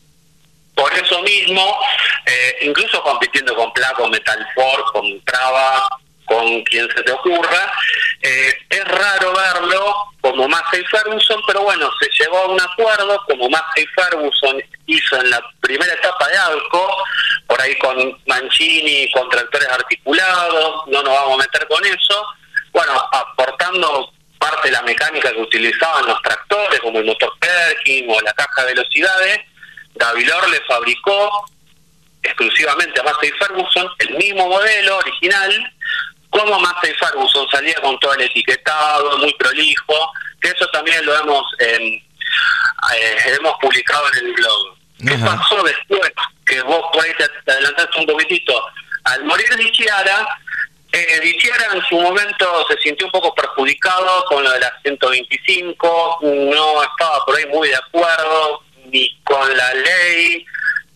Por 0.75 0.91
eso 0.93 1.21
mismo, 1.21 1.77
eh, 2.25 2.57
incluso 2.61 3.01
compitiendo 3.03 3.55
con 3.55 3.71
Placo, 3.73 4.07
Metal 4.07 4.47
Ford, 4.55 4.83
con 4.91 5.23
Traba, 5.23 5.87
con 6.25 6.63
quien 6.63 6.87
se 6.95 7.03
te 7.03 7.11
ocurra, 7.11 7.71
eh, 8.21 8.53
es 8.69 8.85
raro 8.85 9.33
verlo 9.33 9.95
como 10.21 10.47
Massey 10.47 10.83
Ferguson, 10.85 11.41
pero 11.45 11.63
bueno, 11.63 11.89
se 11.99 12.09
llegó 12.23 12.37
a 12.37 12.47
un 12.47 12.61
acuerdo 12.61 13.21
como 13.27 13.49
Massey 13.49 13.85
Ferguson 13.87 14.61
hizo 14.85 15.15
en 15.17 15.29
la 15.29 15.41
primera 15.61 15.93
etapa 15.93 16.27
de 16.27 16.37
Alco, 16.37 16.95
por 17.47 17.61
ahí 17.61 17.77
con 17.77 18.17
Mancini, 18.25 19.11
con 19.11 19.29
tractores 19.29 19.67
articulados, 19.69 20.87
no 20.87 21.03
nos 21.03 21.13
vamos 21.13 21.33
a 21.33 21.43
meter 21.43 21.67
con 21.67 21.85
eso, 21.85 22.25
bueno, 22.71 22.93
aportando 23.11 24.13
parte 24.39 24.67
de 24.67 24.73
la 24.73 24.81
mecánica 24.81 25.31
que 25.31 25.41
utilizaban 25.41 26.05
los 26.05 26.21
tractores, 26.21 26.79
como 26.81 26.99
el 26.99 27.05
motor 27.05 27.31
Perkin 27.39 28.09
o 28.09 28.19
la 28.21 28.33
caja 28.33 28.61
de 28.61 28.73
velocidades, 28.73 29.39
Gavilor 29.95 30.49
le 30.49 30.61
fabricó 30.61 31.45
exclusivamente 32.23 32.99
a 32.99 33.03
Massey 33.03 33.31
Ferguson 33.31 33.87
el 33.99 34.15
mismo 34.15 34.47
modelo 34.47 34.97
original, 34.97 35.73
como 36.33 36.59
Massey 36.59 36.93
Ferguson 36.95 37.47
salía 37.49 37.75
con 37.75 37.97
todo 37.99 38.13
el 38.15 38.21
etiquetado, 38.21 39.17
muy 39.19 39.33
prolijo, 39.35 40.11
que 40.41 40.49
eso 40.49 40.67
también 40.67 41.05
lo 41.05 41.15
hemos 41.15 41.45
eh, 41.59 42.01
hemos 43.39 43.53
publicado 43.61 44.03
en 44.13 44.25
el 44.25 44.33
blog. 44.33 44.77
¿Qué 45.07 45.17
pasó 45.17 45.63
después? 45.63 46.11
Que 46.45 46.61
vos 46.61 46.85
por 46.91 47.03
ahí 47.03 47.11
te, 47.17 47.51
adelantaste 47.51 47.99
un 47.99 48.05
poquitito. 48.05 48.65
Al 49.05 49.23
morir 49.25 49.55
Dichiara, 49.57 50.27
eh, 50.91 51.19
Dichiara 51.21 51.73
en 51.73 51.83
su 51.85 51.99
momento 51.99 52.65
se 52.69 52.77
sintió 52.81 53.05
un 53.07 53.11
poco 53.11 53.33
perjudicado 53.35 54.25
con 54.25 54.43
lo 54.43 54.51
de 54.51 54.59
la 54.59 54.73
125, 54.83 56.19
no 56.21 56.83
estaba 56.83 57.25
por 57.25 57.37
ahí 57.37 57.45
muy 57.47 57.67
de 57.69 57.75
acuerdo 57.75 58.63
ni 58.85 59.15
con 59.23 59.57
la 59.57 59.73
ley, 59.73 60.45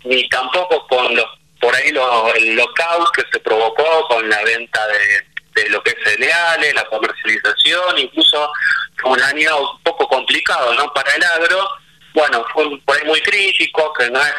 ni 0.04 0.28
tampoco 0.30 0.88
con 0.88 1.16
los 1.16 1.26
por 1.60 1.76
ahí 1.76 1.92
lo, 1.92 2.34
el 2.34 2.56
lockout 2.56 3.12
que 3.16 3.24
se 3.32 3.40
provocó 3.40 4.08
con 4.08 4.30
la 4.30 4.44
venta 4.44 4.80
de, 4.88 5.62
de 5.62 5.70
lo 5.70 5.82
que 5.84 5.92
es 5.92 5.98
cereales, 6.04 6.74
la 6.74 6.86
comercialización, 6.86 7.98
incluso 7.98 8.52
fue 8.98 9.12
un 9.12 9.22
año 9.22 9.72
un 9.74 9.82
poco 9.84 10.08
complicado 10.08 10.74
¿no? 10.76 10.94
para 10.94 11.14
el 11.14 11.24
agro. 11.24 11.70
Bueno, 12.14 12.46
fue 12.54 12.66
por 12.86 12.98
ahí 12.98 13.06
muy 13.06 13.22
crítico, 13.22 13.94
que 13.94 14.10
no 14.10 14.22
es 14.22 14.34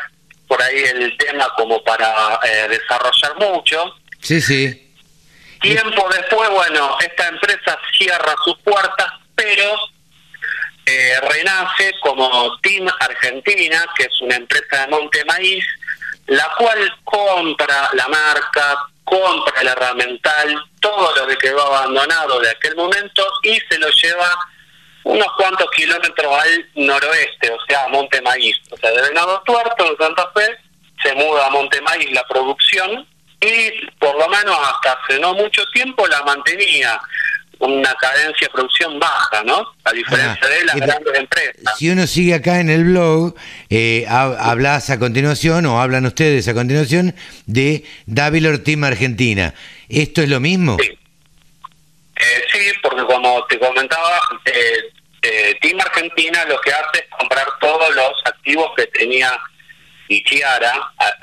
por 0.46 0.60
ahí 0.62 0.82
el 0.84 1.16
tema 1.18 1.48
como 1.56 1.82
para 1.84 2.40
eh, 2.44 2.68
desarrollar 2.68 3.36
mucho. 3.38 3.94
Sí, 4.20 4.40
sí. 4.40 4.84
Tiempo 5.60 6.08
después, 6.10 6.48
bueno, 6.50 6.96
esta 7.00 7.28
empresa 7.28 7.78
cierra 7.96 8.34
sus 8.44 8.56
puertas, 8.58 9.12
pero 9.34 9.76
eh, 10.86 11.20
renace 11.20 11.92
como 12.00 12.58
Team 12.60 12.88
Argentina, 13.00 13.84
que 13.96 14.04
es 14.04 14.20
una 14.22 14.36
empresa 14.36 14.82
de 14.82 14.86
Monte 14.88 15.24
Maíz, 15.24 15.64
la 16.28 16.48
cual 16.56 16.94
compra 17.04 17.90
la 17.94 18.08
marca, 18.08 18.86
compra 19.04 19.60
el 19.62 19.68
herramental, 19.68 20.62
todo 20.80 21.14
lo 21.16 21.26
que 21.26 21.36
quedó 21.38 21.60
abandonado 21.62 22.38
de 22.40 22.50
aquel 22.50 22.76
momento 22.76 23.26
y 23.42 23.58
se 23.68 23.78
lo 23.78 23.88
lleva 23.88 24.38
unos 25.04 25.26
cuantos 25.36 25.70
kilómetros 25.70 26.32
al 26.32 26.68
noroeste, 26.74 27.50
o 27.50 27.58
sea, 27.66 27.84
a 27.84 27.88
Monte 27.88 28.20
Maíz. 28.20 28.56
O 28.70 28.76
sea, 28.76 28.90
de 28.90 29.00
Venado 29.00 29.42
Tuerto, 29.46 29.90
en 29.90 29.96
Santa 29.96 30.30
Fe, 30.34 30.58
se 31.02 31.14
muda 31.14 31.46
a 31.46 31.50
Monte 31.50 31.80
Maíz 31.80 32.10
la 32.12 32.26
producción 32.26 33.06
y 33.40 33.86
por 33.98 34.18
lo 34.18 34.28
menos 34.28 34.56
hasta 34.68 34.92
hace 34.92 35.18
no 35.20 35.32
mucho 35.32 35.64
tiempo 35.72 36.06
la 36.08 36.22
mantenía 36.24 37.00
una 37.60 37.92
cadencia 37.94 38.46
de 38.46 38.52
producción 38.52 38.98
baja, 39.00 39.42
¿no? 39.44 39.72
A 39.84 39.92
diferencia 39.92 40.38
Ah, 40.42 40.46
de 40.48 40.64
las 40.64 40.76
grandes 40.76 41.14
empresas. 41.18 41.74
Si 41.76 41.90
uno 41.90 42.06
sigue 42.06 42.34
acá 42.34 42.60
en 42.60 42.70
el 42.70 42.84
blog, 42.84 43.34
eh, 43.70 44.04
ha- 44.08 44.50
hablas 44.50 44.90
a 44.90 44.98
continuación, 44.98 45.66
o 45.66 45.80
hablan 45.80 46.06
ustedes 46.06 46.46
a 46.48 46.54
continuación, 46.54 47.14
de 47.46 47.84
Davilor 48.06 48.58
Team 48.58 48.84
Argentina. 48.84 49.54
¿Esto 49.88 50.22
es 50.22 50.28
lo 50.28 50.38
mismo? 50.40 50.76
Sí. 50.80 50.88
Eh, 52.20 52.44
sí, 52.52 52.58
porque 52.82 53.04
como 53.04 53.44
te 53.46 53.58
comentaba, 53.58 54.20
eh, 54.44 54.90
eh, 55.22 55.54
Team 55.60 55.80
Argentina 55.80 56.44
lo 56.46 56.60
que 56.60 56.70
hace 56.72 56.98
es 56.98 57.04
comprar 57.18 57.46
todos 57.60 57.94
los 57.94 58.12
activos 58.24 58.70
que 58.76 58.86
tenía 58.86 59.38
Ichiara 60.08 60.72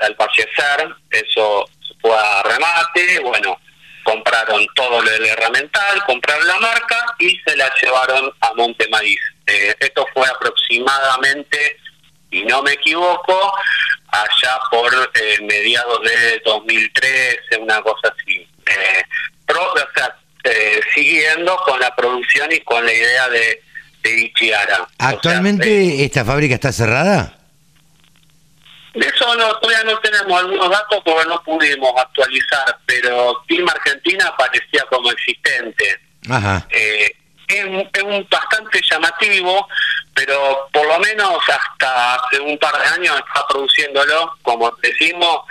al 0.00 0.14
fallecer, 0.16 0.88
eso 1.10 1.68
fue 2.00 2.12
a 2.16 2.42
remate, 2.44 3.18
bueno, 3.20 3.58
compraron 4.06 4.64
todo 4.74 5.02
lo 5.02 5.10
del 5.10 5.26
herramental, 5.26 6.02
compraron 6.06 6.46
la 6.46 6.56
marca 6.60 6.96
y 7.18 7.38
se 7.46 7.54
la 7.56 7.70
llevaron 7.82 8.32
a 8.40 8.54
Monte 8.54 8.88
Maíz. 8.88 9.18
Eh, 9.46 9.74
esto 9.80 10.06
fue 10.14 10.26
aproximadamente, 10.28 11.76
y 12.30 12.44
no 12.44 12.62
me 12.62 12.72
equivoco, 12.72 13.52
allá 14.08 14.58
por 14.70 14.92
eh, 15.14 15.38
mediados 15.42 16.00
de 16.02 16.40
2013, 16.44 17.38
una 17.60 17.80
cosa 17.82 18.14
así. 18.16 18.48
Eh, 18.66 19.02
pro- 19.46 19.72
o 19.72 19.78
sea, 19.94 20.16
eh, 20.44 20.80
siguiendo 20.94 21.56
con 21.64 21.78
la 21.80 21.94
producción 21.94 22.50
y 22.52 22.60
con 22.60 22.84
la 22.86 22.92
idea 22.92 23.28
de, 23.28 23.62
de 24.02 24.20
Ichiara. 24.20 24.82
O 24.82 24.86
sea, 24.98 25.08
¿Actualmente 25.10 25.68
eh, 25.68 26.04
esta 26.04 26.24
fábrica 26.24 26.54
está 26.54 26.72
cerrada? 26.72 27.32
De 28.96 29.06
eso 29.06 29.34
no, 29.36 29.54
todavía 29.58 29.84
no 29.84 29.98
tenemos 29.98 30.40
algunos 30.40 30.70
datos 30.70 31.02
porque 31.04 31.28
no 31.28 31.42
pudimos 31.42 31.92
actualizar, 31.96 32.78
pero 32.86 33.44
Team 33.48 33.68
Argentina 33.68 34.34
parecía 34.36 34.84
como 34.90 35.10
existente. 35.10 36.00
Ajá. 36.28 36.66
Eh, 36.70 37.10
es, 37.48 37.64
es 37.92 38.02
un 38.02 38.26
bastante 38.30 38.80
llamativo, 38.90 39.68
pero 40.14 40.68
por 40.72 40.86
lo 40.86 40.98
menos 40.98 41.38
hasta 41.48 42.14
hace 42.14 42.40
un 42.40 42.58
par 42.58 42.76
de 42.78 42.88
años 42.88 43.16
está 43.16 43.46
produciéndolo, 43.48 44.36
como 44.42 44.70
decimos, 44.82 45.42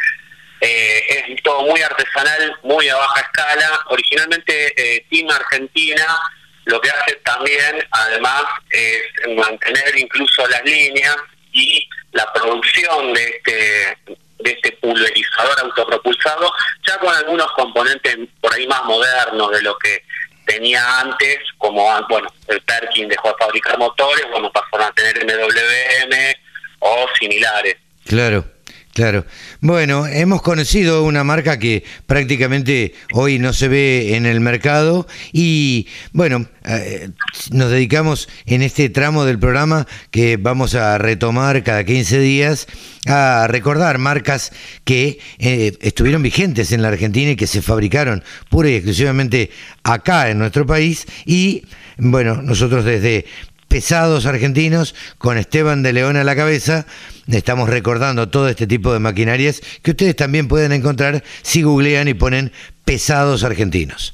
eh, 0.61 1.23
es 1.27 1.43
todo 1.43 1.61
muy 1.63 1.81
artesanal, 1.81 2.57
muy 2.63 2.89
a 2.89 2.95
baja 2.95 3.21
escala. 3.21 3.79
Originalmente 3.89 4.73
eh, 4.75 5.05
Team 5.09 5.29
Argentina 5.29 6.19
lo 6.65 6.81
que 6.81 6.89
hace 6.89 7.15
también, 7.23 7.87
además, 7.91 8.43
es 8.71 9.01
mantener 9.35 9.97
incluso 9.97 10.47
las 10.47 10.63
líneas 10.63 11.15
y 11.55 11.87
la 12.11 12.31
producción 12.33 13.13
de 13.13 13.23
este 13.23 13.97
de 14.39 14.51
este 14.51 14.73
pulverizador 14.73 15.59
autopropulsado, 15.61 16.51
ya 16.85 16.99
con 16.99 17.15
algunos 17.15 17.51
componentes 17.53 18.17
por 18.41 18.53
ahí 18.53 18.67
más 18.67 18.83
modernos 18.83 19.49
de 19.51 19.61
lo 19.63 19.77
que 19.79 20.03
tenía 20.45 20.99
antes, 20.99 21.39
como 21.57 21.89
ah, 21.89 22.05
bueno, 22.07 22.27
el 22.47 22.61
Perkin 22.61 23.07
dejó 23.07 23.29
de 23.29 23.35
fabricar 23.39 23.79
motores, 23.79 24.25
bueno, 24.29 24.51
pasaron 24.51 24.87
a 24.87 24.91
tener 24.91 25.25
MWM 25.25 26.15
o 26.79 27.07
similares. 27.17 27.77
Claro, 28.05 28.45
claro. 28.95 29.25
Bueno, 29.59 30.07
hemos 30.07 30.41
conocido 30.41 31.03
una 31.03 31.25
marca 31.25 31.59
que 31.59 31.83
prácticamente 32.07 32.93
hoy 33.11 33.39
no 33.39 33.51
se 33.51 33.67
ve 33.67 34.15
en 34.15 34.25
el 34.25 34.39
mercado 34.39 35.05
y 35.33 35.87
bueno, 36.13 36.47
eh, 36.63 37.09
nos 37.51 37.69
dedicamos 37.69 38.29
en 38.45 38.61
este 38.61 38.89
tramo 38.89 39.25
del 39.25 39.37
programa 39.37 39.85
que 40.11 40.37
vamos 40.37 40.75
a 40.75 40.97
retomar 40.97 41.61
cada 41.63 41.83
15 41.83 42.19
días 42.19 42.67
a 43.05 43.47
recordar 43.49 43.97
marcas 43.97 44.53
que 44.85 45.19
eh, 45.39 45.77
estuvieron 45.81 46.23
vigentes 46.23 46.71
en 46.71 46.81
la 46.81 46.87
Argentina 46.87 47.31
y 47.31 47.35
que 47.35 47.47
se 47.47 47.61
fabricaron 47.61 48.23
pura 48.49 48.69
y 48.69 48.75
exclusivamente 48.75 49.51
acá 49.83 50.29
en 50.29 50.39
nuestro 50.39 50.65
país 50.65 51.05
y 51.25 51.65
bueno, 51.97 52.41
nosotros 52.41 52.85
desde 52.85 53.25
pesados 53.75 54.25
argentinos, 54.25 54.95
con 55.17 55.37
Esteban 55.37 55.83
de 55.83 55.91
León 55.91 56.15
a 56.15 56.23
la 56.23 56.33
cabeza. 56.33 56.85
Estamos 57.29 57.67
recordando 57.67 58.29
todo 58.29 58.47
este 58.47 58.67
tipo 58.67 58.93
de 58.93 58.99
maquinarias 58.99 59.59
que 59.83 59.91
ustedes 59.91 60.15
también 60.15 60.47
pueden 60.47 60.71
encontrar 60.71 61.25
si 61.41 61.61
googlean 61.61 62.07
y 62.07 62.13
ponen 62.13 62.53
pesados 62.85 63.43
argentinos. 63.43 64.13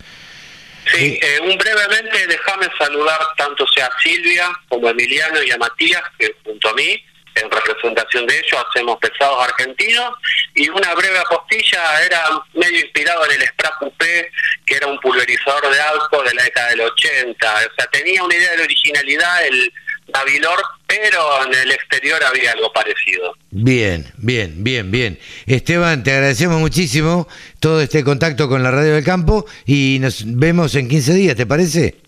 Sí, 0.91 1.19
eh, 1.21 1.39
un 1.43 1.55
brevemente 1.59 2.25
déjame 2.25 2.69
saludar 2.75 3.19
tanto 3.37 3.67
sea 3.67 3.85
a 3.85 4.01
Silvia 4.01 4.49
como 4.67 4.87
a 4.87 4.91
Emiliano 4.91 5.43
y 5.43 5.51
a 5.51 5.57
Matías, 5.59 6.01
que 6.17 6.35
junto 6.43 6.69
a 6.69 6.73
mí, 6.73 6.99
en 7.35 7.49
representación 7.49 8.27
de 8.27 8.37
ellos, 8.37 8.65
hacemos 8.69 8.97
pesados 8.99 9.43
argentinos. 9.43 10.13
Y 10.55 10.69
una 10.69 10.93
breve 10.95 11.19
apostilla 11.19 12.03
era 12.05 12.23
medio 12.53 12.79
inspirado 12.79 13.25
en 13.25 13.41
el 13.41 13.47
Spra 13.47 13.71
Coupé, 13.79 14.31
que 14.65 14.75
era 14.75 14.87
un 14.87 14.99
pulverizador 14.99 15.71
de 15.71 15.81
auto 15.81 16.23
de 16.23 16.33
la 16.33 16.43
década 16.43 16.69
del 16.69 16.81
80. 16.81 17.53
O 17.53 17.75
sea, 17.75 17.87
tenía 17.91 18.23
una 18.23 18.35
idea 18.35 18.55
de 18.55 18.63
originalidad 18.63 19.45
el 19.45 19.73
Davilor, 20.07 20.59
pero 20.87 21.45
en 21.45 21.53
el 21.53 21.71
exterior 21.71 22.21
había 22.23 22.51
algo 22.51 22.71
parecido. 22.73 23.33
Bien, 23.49 24.11
bien, 24.17 24.63
bien, 24.63 24.91
bien. 24.91 25.19
Esteban, 25.45 26.03
te 26.03 26.11
agradecemos 26.11 26.59
muchísimo 26.59 27.27
todo 27.59 27.81
este 27.81 28.03
contacto 28.03 28.49
con 28.49 28.61
la 28.61 28.71
Radio 28.71 28.95
del 28.95 29.05
Campo 29.05 29.45
y 29.65 29.99
nos 30.01 30.23
vemos 30.25 30.75
en 30.75 30.89
15 30.89 31.13
días, 31.13 31.35
¿te 31.35 31.45
parece? 31.45 32.00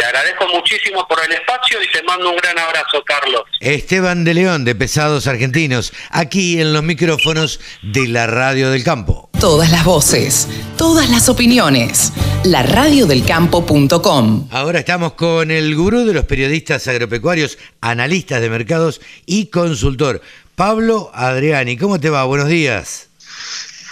Te 0.00 0.06
agradezco 0.06 0.48
muchísimo 0.48 1.06
por 1.06 1.22
el 1.22 1.30
espacio 1.30 1.76
y 1.82 1.86
te 1.92 2.02
mando 2.04 2.30
un 2.30 2.36
gran 2.36 2.58
abrazo, 2.58 3.04
Carlos. 3.04 3.42
Esteban 3.60 4.24
de 4.24 4.32
León, 4.32 4.64
de 4.64 4.74
Pesados 4.74 5.26
Argentinos, 5.26 5.92
aquí 6.08 6.58
en 6.58 6.72
los 6.72 6.82
micrófonos 6.82 7.60
de 7.82 8.08
la 8.08 8.26
Radio 8.26 8.70
del 8.70 8.82
Campo. 8.82 9.28
Todas 9.38 9.70
las 9.70 9.84
voces, 9.84 10.48
todas 10.78 11.10
las 11.10 11.28
opiniones. 11.28 12.14
La 12.44 12.62
radiodelcampo.com. 12.62 14.48
Ahora 14.50 14.78
estamos 14.78 15.12
con 15.12 15.50
el 15.50 15.76
gurú 15.76 16.06
de 16.06 16.14
los 16.14 16.24
periodistas 16.24 16.88
agropecuarios, 16.88 17.58
analistas 17.82 18.40
de 18.40 18.48
mercados 18.48 19.02
y 19.26 19.48
consultor, 19.50 20.22
Pablo 20.54 21.10
Adriani. 21.12 21.76
¿Cómo 21.76 22.00
te 22.00 22.08
va? 22.08 22.24
Buenos 22.24 22.48
días. 22.48 23.10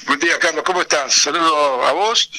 Buen 0.07 0.21
día, 0.21 0.38
Carlos, 0.38 0.64
¿cómo 0.64 0.81
estás? 0.81 1.12
Saludo 1.12 1.87
a 1.87 1.92
vos 1.92 2.31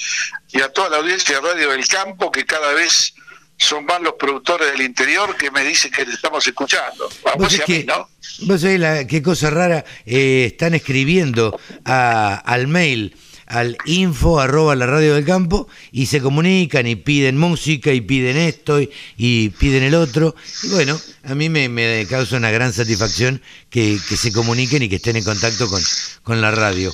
y 0.50 0.60
a 0.60 0.74
toda 0.74 0.90
la 0.90 0.98
audiencia 0.98 1.40
de 1.40 1.48
Radio 1.48 1.70
del 1.70 1.88
Campo, 1.88 2.32
que 2.32 2.44
cada 2.44 2.74
vez 2.74 3.14
son 3.60 3.86
más 3.86 4.02
los 4.02 4.14
productores 4.14 4.72
del 4.72 4.82
interior 4.82 5.36
que 5.36 5.52
me 5.52 5.64
dicen 5.66 5.92
que 5.92 6.06
te 6.06 6.12
estamos 6.14 6.48
escuchando. 6.48 7.10
Sabés 7.24 7.60
a 7.60 7.66
mí, 7.68 7.84
¿no? 7.86 8.10
vos 8.48 8.62
sabés 8.62 8.80
la- 8.80 9.06
qué 9.06 9.22
cosa 9.22 9.50
rara, 9.50 9.84
eh, 10.06 10.46
están 10.48 10.74
escribiendo 10.74 11.60
a- 11.86 12.36
al 12.36 12.68
mail, 12.68 13.16
al 13.48 13.78
info 13.86 14.40
arroba 14.40 14.76
la 14.76 14.86
radio 14.86 15.16
del 15.16 15.26
campo, 15.26 15.68
y 15.92 16.06
se 16.06 16.22
comunican 16.22 16.88
y 16.88 16.96
piden 16.96 17.38
música 17.38 17.92
y 17.92 18.00
piden 18.02 18.38
esto 18.38 18.80
y, 18.80 18.90
y 19.18 19.50
piden 19.50 19.84
el 19.84 19.96
otro. 19.96 20.36
Y 20.64 20.70
bueno, 20.70 21.00
a 21.24 21.36
mí 21.36 21.50
me, 21.50 21.68
me 21.68 22.06
causa 22.10 22.38
una 22.38 22.52
gran 22.52 22.72
satisfacción 22.72 23.42
que, 23.70 24.00
que 24.08 24.16
se 24.18 24.32
comuniquen 24.32 24.84
y 24.84 24.90
que 24.90 24.98
estén 24.98 25.16
en 25.18 25.24
contacto 25.24 25.68
con, 25.68 25.82
con 26.24 26.40
la 26.42 26.52
radio. 26.52 26.94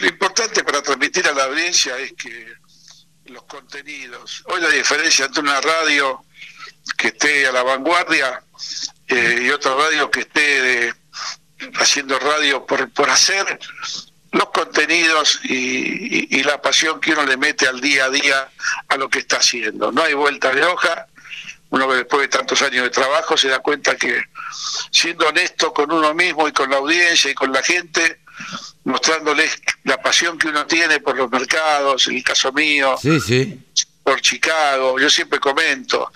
Lo 0.00 0.06
importante 0.08 0.62
para 0.62 0.80
transmitir 0.82 1.26
a 1.26 1.32
la 1.32 1.44
audiencia 1.44 1.98
es 1.98 2.12
que 2.12 2.30
los 3.28 3.44
contenidos. 3.44 4.42
Hoy 4.46 4.60
la 4.60 4.68
diferencia 4.70 5.26
entre 5.26 5.42
una 5.42 5.60
radio 5.60 6.24
que 6.96 7.08
esté 7.08 7.46
a 7.46 7.52
la 7.52 7.62
vanguardia 7.62 8.42
eh, 9.08 9.40
y 9.42 9.50
otra 9.50 9.74
radio 9.74 10.10
que 10.10 10.20
esté 10.20 10.40
de- 10.62 10.94
haciendo 11.78 12.18
radio 12.18 12.64
por, 12.66 12.90
por 12.90 13.10
hacer 13.10 13.58
los 14.32 14.50
contenidos 14.50 15.40
y, 15.44 15.54
y- 15.54 16.28
y 16.30 16.42
la 16.44 16.60
pasión 16.60 17.00
que 17.00 17.12
uno 17.12 17.24
le 17.24 17.36
mete 17.36 17.66
al 17.66 17.80
día 17.80 18.04
a 18.06 18.10
día 18.10 18.48
a 18.88 18.96
lo 18.96 19.08
que 19.08 19.20
está 19.20 19.38
haciendo. 19.38 19.90
No 19.92 20.02
hay 20.02 20.14
vuelta 20.14 20.52
de 20.52 20.64
hoja. 20.64 21.06
Uno 21.70 21.88
que 21.88 21.96
después 21.96 22.22
de 22.22 22.28
tantos 22.28 22.62
años 22.62 22.84
de 22.84 22.90
trabajo 22.90 23.36
se 23.36 23.48
da 23.48 23.58
cuenta 23.58 23.96
que 23.96 24.22
siendo 24.92 25.26
honesto 25.26 25.72
con 25.72 25.90
uno 25.90 26.14
mismo 26.14 26.46
y 26.46 26.52
con 26.52 26.70
la 26.70 26.76
audiencia 26.76 27.30
y 27.30 27.34
con 27.34 27.52
la 27.52 27.60
gente, 27.62 28.20
mostrándoles 28.84 29.58
la 29.84 30.00
pasión 30.00 30.38
que 30.38 30.48
uno 30.48 30.66
tiene 30.66 31.00
por 31.00 31.16
los 31.16 31.30
mercados, 31.30 32.06
en 32.08 32.16
el 32.16 32.24
caso 32.24 32.52
mío, 32.52 32.96
Sí, 33.00 33.20
sí. 33.20 33.58
por 34.02 34.20
Chicago. 34.20 34.98
Yo 35.00 35.10
siempre 35.10 35.40
comento, 35.40 36.12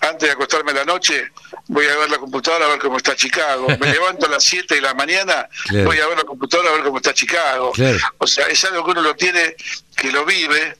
antes 0.00 0.28
de 0.28 0.32
acostarme 0.32 0.72
a 0.72 0.74
la 0.74 0.84
noche, 0.84 1.30
voy 1.68 1.86
a 1.86 1.96
ver 1.96 2.10
la 2.10 2.18
computadora 2.18 2.66
a 2.66 2.68
ver 2.70 2.78
cómo 2.80 2.96
está 2.96 3.14
Chicago. 3.14 3.66
Me 3.78 3.86
levanto 3.92 4.26
a 4.26 4.30
las 4.30 4.42
7 4.44 4.74
de 4.74 4.80
la 4.80 4.94
mañana, 4.94 5.48
Claro. 5.68 5.84
voy 5.86 5.98
a 6.00 6.06
ver 6.08 6.18
la 6.18 6.24
computadora 6.24 6.70
a 6.70 6.72
ver 6.74 6.82
cómo 6.82 6.96
está 6.96 7.14
Chicago. 7.14 7.72
Claro. 7.72 7.98
O 8.18 8.26
sea, 8.26 8.46
es 8.46 8.64
algo 8.64 8.84
que 8.84 8.90
uno 8.90 9.02
lo 9.02 9.14
tiene, 9.14 9.54
que 9.96 10.10
lo 10.10 10.24
vive, 10.24 10.76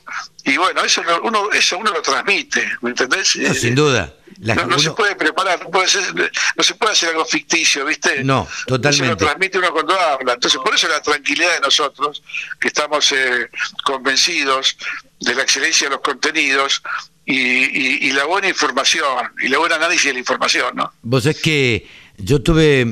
y 0.49 0.57
bueno, 0.57 0.83
eso 0.83 1.03
uno, 1.23 1.51
eso 1.53 1.79
uno 1.79 1.91
lo 1.93 2.03
transmite, 2.03 2.67
¿me 2.81 2.91
entendés? 2.91 3.37
No, 3.37 3.55
sin 3.55 3.75
duda. 3.75 4.15
La- 4.41 4.55
no, 4.55 4.67
no 4.67 4.79
se 4.79 4.91
puede 4.93 5.17
preparar, 5.17 5.61
no, 5.63 5.71
puede 5.71 5.89
ser- 5.89 6.15
no 6.57 6.63
se 6.63 6.75
puede 6.75 6.93
hacer 6.93 7.11
algo 7.11 7.25
ficticio, 7.25 7.85
¿viste? 7.85 8.23
No, 8.25 8.47
totalmente. 8.67 9.05
Eso 9.05 9.13
lo 9.13 9.17
transmite 9.17 9.59
uno 9.59 9.73
cuando 9.73 9.99
habla. 9.99 10.35
Entonces, 10.35 10.61
por 10.65 10.75
eso 10.75 10.89
la 10.89 11.03
tranquilidad 11.03 11.55
de 11.55 11.61
nosotros, 11.61 12.23
que 12.61 12.69
estamos 12.69 13.13
eh, 13.13 13.51
convencidos 13.85 14.77
de 15.21 15.35
la 15.35 15.43
excelencia 15.43 15.89
de 15.89 15.95
los 15.95 16.03
contenidos 16.03 16.83
y, 17.27 18.11
la 18.13 18.25
buena 18.25 18.49
información 18.49 19.33
y 19.43 19.49
la 19.49 19.59
buena 19.59 19.77
análisis 19.77 20.07
de 20.07 20.13
la 20.15 20.19
información, 20.21 20.75
¿no? 20.77 20.93
Vos 21.03 21.27
es 21.27 21.41
que 21.41 21.87
yo 22.17 22.43
tuve, 22.43 22.87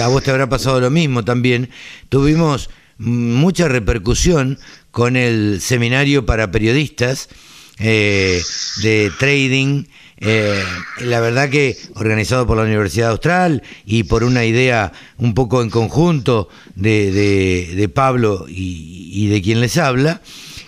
a 0.00 0.06
vos 0.08 0.22
te 0.22 0.30
habrá 0.30 0.48
pasado 0.48 0.80
lo 0.80 0.90
mismo 0.90 1.24
también, 1.24 1.70
tuvimos 2.08 2.70
mucha 2.98 3.68
repercusión 3.68 4.58
con 5.00 5.16
el 5.16 5.62
seminario 5.62 6.26
para 6.26 6.50
periodistas 6.50 7.30
eh, 7.78 8.42
de 8.82 9.10
trading, 9.18 9.84
eh, 10.18 10.62
la 10.98 11.20
verdad 11.20 11.48
que 11.48 11.74
organizado 11.94 12.46
por 12.46 12.58
la 12.58 12.64
Universidad 12.64 13.12
Austral 13.12 13.62
y 13.86 14.02
por 14.02 14.24
una 14.24 14.44
idea 14.44 14.92
un 15.16 15.32
poco 15.32 15.62
en 15.62 15.70
conjunto 15.70 16.50
de, 16.74 17.90
Pablo 17.94 18.44
y, 18.46 19.26
de 19.28 19.40
quien 19.40 19.62
les 19.62 19.78
habla. 19.78 20.20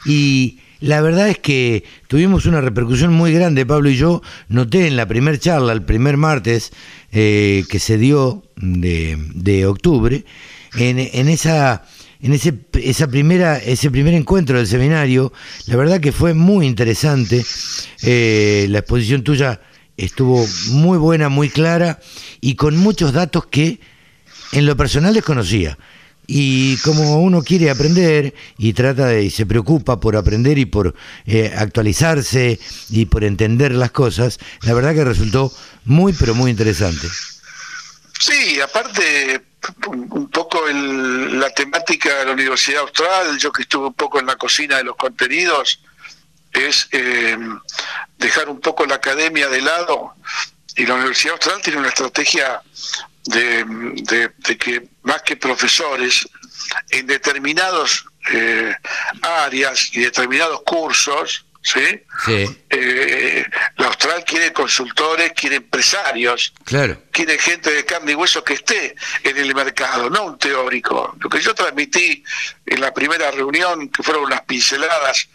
Y 0.07 0.61
la 0.81 1.03
verdad 1.03 1.29
es 1.29 1.37
que 1.37 1.85
tuvimos 2.09 2.47
una 2.47 2.63
repercusión 2.63 3.13
muy 3.13 3.35
grande, 3.35 3.67
Pablo 3.67 3.91
y 3.91 3.97
yo. 3.97 4.23
Noté 4.49 4.87
en 4.87 4.97
la 4.97 5.05
primera 5.05 5.37
charla, 5.37 5.75
el 5.75 5.83
primer 5.83 6.17
martes 6.17 6.73
eh, 7.13 7.65
que 7.69 7.79
se 7.79 7.99
dio 7.99 8.45
de, 8.57 9.67
octubre, 9.67 10.25
en, 10.77 10.99
en 10.99 11.29
esa 11.29 11.85
en 12.23 12.33
ese, 12.33 12.55
esa 12.75 13.09
primera, 13.09 13.59
ese 13.59 13.91
primer 13.91 14.15
encuentro 14.15 14.57
del 14.57 14.69
seminario, 14.69 15.33
la 15.67 15.77
verdad 15.77 16.01
que 16.01 16.13
fue 16.13 16.35
muy 16.35 16.67
interesante. 16.67 17.45
Eh, 18.03 18.67
la 18.71 18.79
exposición 18.79 19.25
tuya 19.25 19.61
estuvo 19.97 20.47
muy 20.71 20.99
buena, 20.99 21.29
muy 21.29 21.51
clara 21.51 21.99
y 22.41 22.55
con 22.55 22.77
muchos 22.77 23.13
datos 23.13 23.47
que 23.47 23.81
en 24.53 24.67
lo 24.67 24.77
personal 24.77 25.15
desconocía. 25.15 25.77
Y 26.29 26.77
como 26.79 27.21
uno 27.21 27.43
quiere 27.43 27.69
aprender 27.69 28.33
y 28.57 28.73
trata 28.73 29.09
de, 29.09 29.25
y 29.25 29.31
se 29.31 29.45
preocupa 29.45 29.99
por 29.99 30.17
aprender 30.17 30.57
y 30.57 30.67
por 30.67 30.95
eh, 31.27 31.53
actualizarse 31.57 32.61
y 32.89 33.07
por 33.07 33.25
entender 33.25 33.73
las 33.73 33.91
cosas, 33.91 34.39
la 34.63 34.73
verdad 34.73 34.95
que 34.95 35.05
resultó 35.05 35.53
muy, 35.85 36.13
pero 36.13 36.37
muy 36.37 36.53
interesante. 36.53 37.09
Sí, 38.23 38.61
aparte, 38.61 39.47
un 39.89 40.31
poco 40.31 40.69
el, 40.69 41.41
la 41.41 41.51
temática 41.51 42.19
de 42.19 42.27
la 42.27 42.33
Universidad 42.35 42.83
Austral, 42.83 43.37
yo 43.37 43.51
que 43.51 43.63
estuve 43.63 43.89
un 43.89 43.95
poco 43.95 44.21
en 44.21 44.27
la 44.27 44.37
cocina 44.37 44.77
de 44.77 44.85
los 44.85 44.95
contenidos, 44.95 45.81
es 46.53 46.87
eh, 46.93 47.37
dejar 48.19 48.49
un 48.49 48.61
poco 48.61 48.87
la 48.87 48.95
academia 48.95 49.49
de 49.49 49.61
lado. 49.61 50.15
Y 50.77 50.87
la 50.87 50.95
Universidad 50.95 51.33
Austral 51.33 51.61
tiene 51.63 51.81
una 51.81 51.89
estrategia 51.89 52.63
de, 53.25 53.65
de, 53.65 54.57
que 54.57 54.89
más 55.03 55.23
que 55.23 55.37
profesores, 55.37 56.29
en 56.91 57.09
determinados 57.09 58.07
eh, 58.31 58.73
áreas 59.21 59.91
y 59.95 60.01
determinados 60.01 60.63
cursos, 60.63 61.45
¿sí? 61.63 62.47
Eh, 62.71 63.45
la 63.77 63.87
Austral 63.87 64.25
quiere 64.25 64.53
consultores, 64.53 65.33
quiere 65.33 65.57
empresarios, 65.57 66.53
claro. 66.65 67.01
quiere 67.11 67.39
gente 67.39 67.73
de 67.73 67.85
carne 67.85 68.13
y 68.13 68.15
hueso 68.15 68.43
que 68.45 68.55
esté 68.55 68.95
en 69.23 69.37
el 69.37 69.55
mercado, 69.55 70.11
no 70.11 70.25
un 70.25 70.39
teórico. 70.39 71.17
Lo 71.21 71.31
que 71.31 71.41
yo 71.41 71.55
transmití 71.55 72.23
en 72.67 72.81
la 72.81 72.93
primera 72.93 73.31
reunión, 73.31 73.89
que 73.89 74.03
fueron 74.03 74.25
unas 74.25 74.43
pinceladas 74.43 75.29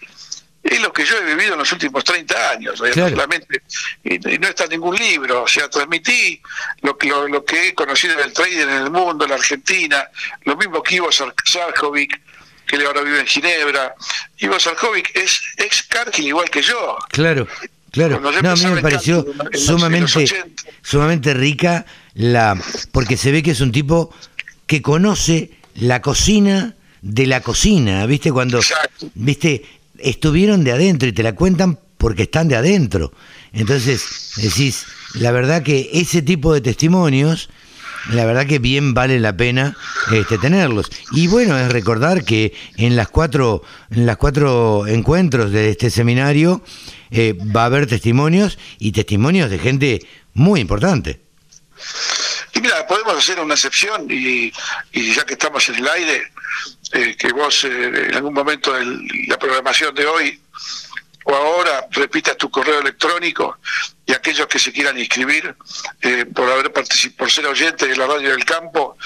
es 0.63 0.81
lo 0.81 0.91
que 0.91 1.05
yo 1.05 1.17
he 1.17 1.23
vivido 1.23 1.53
en 1.53 1.59
los 1.59 1.71
últimos 1.71 2.03
30 2.03 2.49
años, 2.51 2.79
realmente, 2.79 3.61
y, 4.03 4.19
no 4.19 4.47
está 4.47 4.65
en 4.65 4.71
ningún 4.71 4.95
libro, 4.95 5.43
o 5.43 5.47
sea, 5.47 5.69
transmití 5.69 6.41
lo 6.81 6.97
que, 6.97 7.07
lo, 7.07 7.45
que 7.45 7.69
he 7.69 7.73
conocido 7.73 8.15
del 8.17 8.33
trading 8.33 8.63
en 8.63 8.69
el 8.69 8.91
mundo, 8.91 9.23
en 9.23 9.29
la 9.29 9.37
Argentina, 9.37 10.09
lo 10.43 10.57
mismo 10.57 10.83
que 10.83 10.95
Ivo 10.95 11.09
Sarkovic, 11.11 12.19
que 12.67 12.75
ahora 12.85 13.01
vive 13.01 13.21
en 13.21 13.25
Ginebra. 13.25 13.95
Ivo 14.39 14.59
Sarkovic 14.59 15.15
es 15.15 15.41
ex 15.57 15.83
Cargill 15.83 16.27
igual 16.27 16.49
que 16.49 16.61
yo. 16.61 16.97
Claro. 17.09 17.47
Claro, 17.89 18.19
no, 18.19 18.51
a 18.51 18.55
mí 18.55 18.65
me 18.65 18.81
pareció 18.81 19.25
sumamente, 19.53 20.27
sumamente 20.83 21.33
rica 21.33 21.85
la, 22.13 22.61
porque 22.91 23.17
se 23.17 23.31
ve 23.31 23.41
que 23.41 23.51
es 23.51 23.61
un 23.61 23.71
tipo 23.71 24.13
que 24.67 24.81
conoce 24.83 25.51
la 25.73 26.01
cocina 26.01 26.75
de 27.01 27.25
la 27.25 27.41
cocina, 27.41 28.05
¿viste? 28.05 28.31
Cuando, 28.31 28.59
¿viste? 29.15 29.63
estuvieron 29.99 30.63
de 30.63 30.71
adentro 30.71 31.07
y 31.07 31.13
te 31.13 31.23
la 31.23 31.33
cuentan 31.33 31.79
porque 31.97 32.23
están 32.23 32.47
de 32.47 32.55
adentro. 32.55 33.13
Entonces, 33.53 34.33
decís, 34.35 34.85
la 35.13 35.31
verdad 35.31 35.63
que 35.63 35.89
ese 35.93 36.21
tipo 36.21 36.53
de 36.53 36.61
testimonios, 36.61 37.49
la 38.09 38.25
verdad 38.25 38.45
que 38.45 38.59
bien 38.59 38.93
vale 38.93 39.19
la 39.19 39.35
pena 39.35 39.75
este, 40.11 40.37
tenerlos. 40.37 40.89
Y 41.11 41.27
bueno, 41.27 41.57
es 41.57 41.71
recordar 41.71 42.23
que 42.23 42.53
en 42.77 42.95
las 42.95 43.09
cuatro, 43.09 43.63
en 43.91 44.05
las 44.05 44.17
cuatro 44.17 44.87
encuentros 44.87 45.51
de 45.51 45.69
este 45.71 45.89
seminario 45.89 46.63
eh, 47.11 47.37
va 47.55 47.63
a 47.63 47.65
haber 47.65 47.87
testimonios 47.87 48.57
y 48.79 48.91
testimonios 48.91 49.49
de 49.49 49.59
gente 49.59 50.05
muy 50.33 50.59
importante. 50.59 51.21
Y 52.53 52.61
mira, 52.61 52.87
podemos 52.87 53.17
hacer 53.17 53.39
una 53.39 53.53
excepción 53.53 54.07
y, 54.09 54.51
y 54.91 55.13
ya 55.13 55.25
que 55.25 55.33
estamos 55.33 55.67
en 55.69 55.75
el 55.75 55.87
aire, 55.87 56.23
eh, 56.93 57.15
que 57.17 57.31
vos 57.31 57.65
eh, 57.65 58.07
en 58.09 58.15
algún 58.15 58.33
momento 58.33 58.73
de 58.73 58.85
la 59.27 59.37
programación 59.37 59.93
de 59.93 60.05
hoy 60.05 60.39
o 61.29 61.35
ahora 61.35 61.87
repitas 61.91 62.37
tu 62.37 62.49
correo 62.49 62.79
electrónico 62.79 63.57
y 64.05 64.13
aquellos 64.13 64.47
que 64.47 64.59
se 64.59 64.71
quieran 64.71 64.97
inscribir 64.97 65.53
eh, 66.01 66.25
por 66.33 66.49
haber 66.49 66.71
participado, 66.71 67.17
por 67.17 67.29
ser 67.29 67.45
oyentes 67.45 67.89
de 67.89 67.97
la 67.97 68.07
radio 68.07 68.29
del 68.29 68.45
campo, 68.45 68.97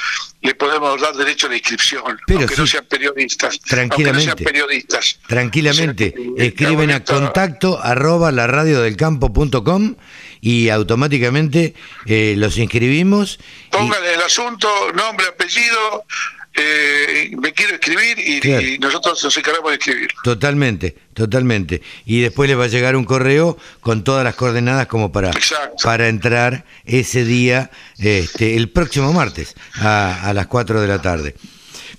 le 0.41 0.53
podemos 0.53 1.01
dar 1.01 1.15
derecho 1.15 1.47
a 1.47 1.49
la 1.49 1.55
inscripción, 1.57 2.03
aunque 2.05 2.55
no 2.55 2.67
sean 2.67 2.85
periodistas. 2.85 3.59
Tranquilamente. 3.61 4.25
sean 4.25 4.37
periodistas. 4.37 5.19
Tranquilamente. 5.27 6.13
Escriben 6.37 6.91
a 6.91 7.03
contacto 7.03 7.81
arroba 7.81 8.31
la 8.31 8.45
radio 8.45 8.81
del 8.81 8.95
campo.com 8.95 9.95
y 10.41 10.69
automáticamente 10.69 11.73
los 12.05 12.57
inscribimos. 12.59 13.39
Pónganle 13.71 14.13
el 14.13 14.21
asunto, 14.21 14.69
nombre, 14.93 15.25
apellido, 15.25 16.05
eh, 16.53 17.31
me 17.37 17.53
quiero 17.53 17.75
escribir 17.75 18.19
y, 18.19 18.77
nosotros 18.79 19.23
nos 19.23 19.37
encargamos 19.37 19.71
de 19.71 19.77
escribir. 19.77 20.11
Totalmente, 20.23 20.95
totalmente. 21.13 21.81
Y 22.05 22.21
después 22.21 22.49
les 22.49 22.59
va 22.59 22.65
a 22.65 22.67
llegar 22.67 22.95
un 22.95 23.05
correo 23.05 23.57
con 23.79 24.03
todas 24.03 24.23
las 24.23 24.35
coordenadas 24.35 24.87
como 24.87 25.11
para, 25.11 25.31
para 25.81 26.07
entrar 26.09 26.65
ese 26.85 27.23
día, 27.23 27.71
este, 27.99 28.57
el 28.57 28.69
próximo 28.69 29.13
martes, 29.13 29.55
a, 29.75 30.31
las 30.33 30.47
4 30.47 30.81
de 30.81 30.87
la 30.87 31.01
tarde. 31.01 31.35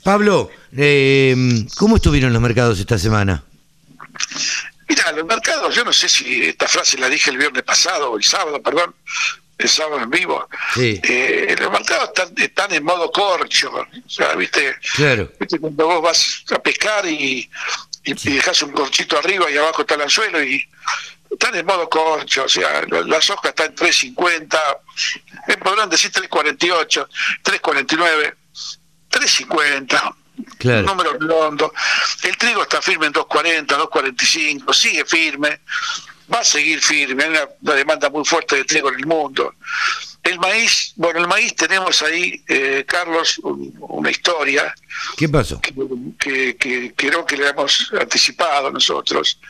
Pablo, 0.02 0.50
eh, 0.76 1.34
¿cómo 1.76 1.96
estuvieron 1.96 2.32
los 2.32 2.42
mercados 2.42 2.78
esta 2.78 2.98
semana? 2.98 3.44
Mira, 4.88 5.12
los 5.12 5.24
mercados, 5.24 5.74
yo 5.74 5.84
no 5.84 5.92
sé 5.92 6.08
si 6.08 6.44
esta 6.44 6.68
frase 6.68 6.98
la 6.98 7.08
dije 7.08 7.30
el 7.30 7.38
viernes 7.38 7.62
pasado 7.62 8.10
o 8.10 8.18
el 8.18 8.24
sábado, 8.24 8.60
perdón, 8.60 8.94
el 9.58 9.68
sábado 9.68 10.02
en 10.02 10.10
vivo. 10.10 10.48
Eh, 10.76 11.54
los 11.58 11.70
mercados 11.70 12.10
están, 12.36 12.72
en 12.72 12.84
modo 12.84 13.10
corcho, 13.10 13.72
o 13.72 14.10
sea, 14.10 14.34
¿viste? 14.34 14.76
Claro. 14.96 15.30
Cuando 15.60 15.86
vos 15.86 16.02
vas 16.02 16.44
a 16.50 16.58
pescar 16.58 17.06
y, 17.06 17.48
y, 18.04 18.14
dejas 18.14 18.62
un 18.62 18.72
corchito 18.72 19.18
arriba 19.18 19.50
y 19.50 19.56
abajo 19.56 19.82
está 19.82 19.94
el 19.94 20.02
anzuelo 20.02 20.42
y 20.42 20.66
están 21.30 21.54
en 21.54 21.64
modo 21.64 21.88
corcho, 21.88 22.44
o 22.44 22.48
sea, 22.48 22.82
la 22.82 23.20
soja 23.20 23.50
está 23.50 23.66
en 23.66 23.74
3.50, 23.74 24.58
podrán 25.62 25.88
decir 25.88 26.10
3.48, 26.10 27.08
3.49, 27.44 28.34
3.50. 29.10 30.16
Claro. 30.58 30.82
número 30.82 31.12
redondo. 31.12 31.72
El 32.22 32.36
trigo 32.36 32.62
está 32.62 32.80
firme 32.80 33.06
en 33.06 33.12
2.40, 33.12 33.66
2.45, 33.66 34.74
sigue 34.74 35.04
firme 35.04 35.60
va 36.32 36.40
a 36.40 36.44
seguir 36.44 36.80
firme, 36.80 37.24
hay 37.24 37.30
una, 37.30 37.74
demanda 37.74 38.10
muy 38.10 38.24
fuerte 38.24 38.56
de 38.56 38.64
trigo 38.64 38.88
en 38.88 38.96
el 38.96 39.06
mundo. 39.06 39.54
El 40.22 40.38
maíz, 40.38 40.92
bueno, 40.94 41.18
el 41.18 41.26
maíz 41.26 41.56
tenemos 41.56 42.00
ahí, 42.02 42.44
eh, 42.46 42.84
Carlos, 42.86 43.40
una 43.42 44.10
historia. 44.10 44.72
¿Qué 45.16 45.28
pasó? 45.28 45.60
Que, 45.60 46.56
que, 46.56 46.94
creo 46.94 47.26
que 47.26 47.36
le 47.36 47.48
hemos 47.48 47.92
anticipado 47.98 48.70
nosotros, 48.70 49.40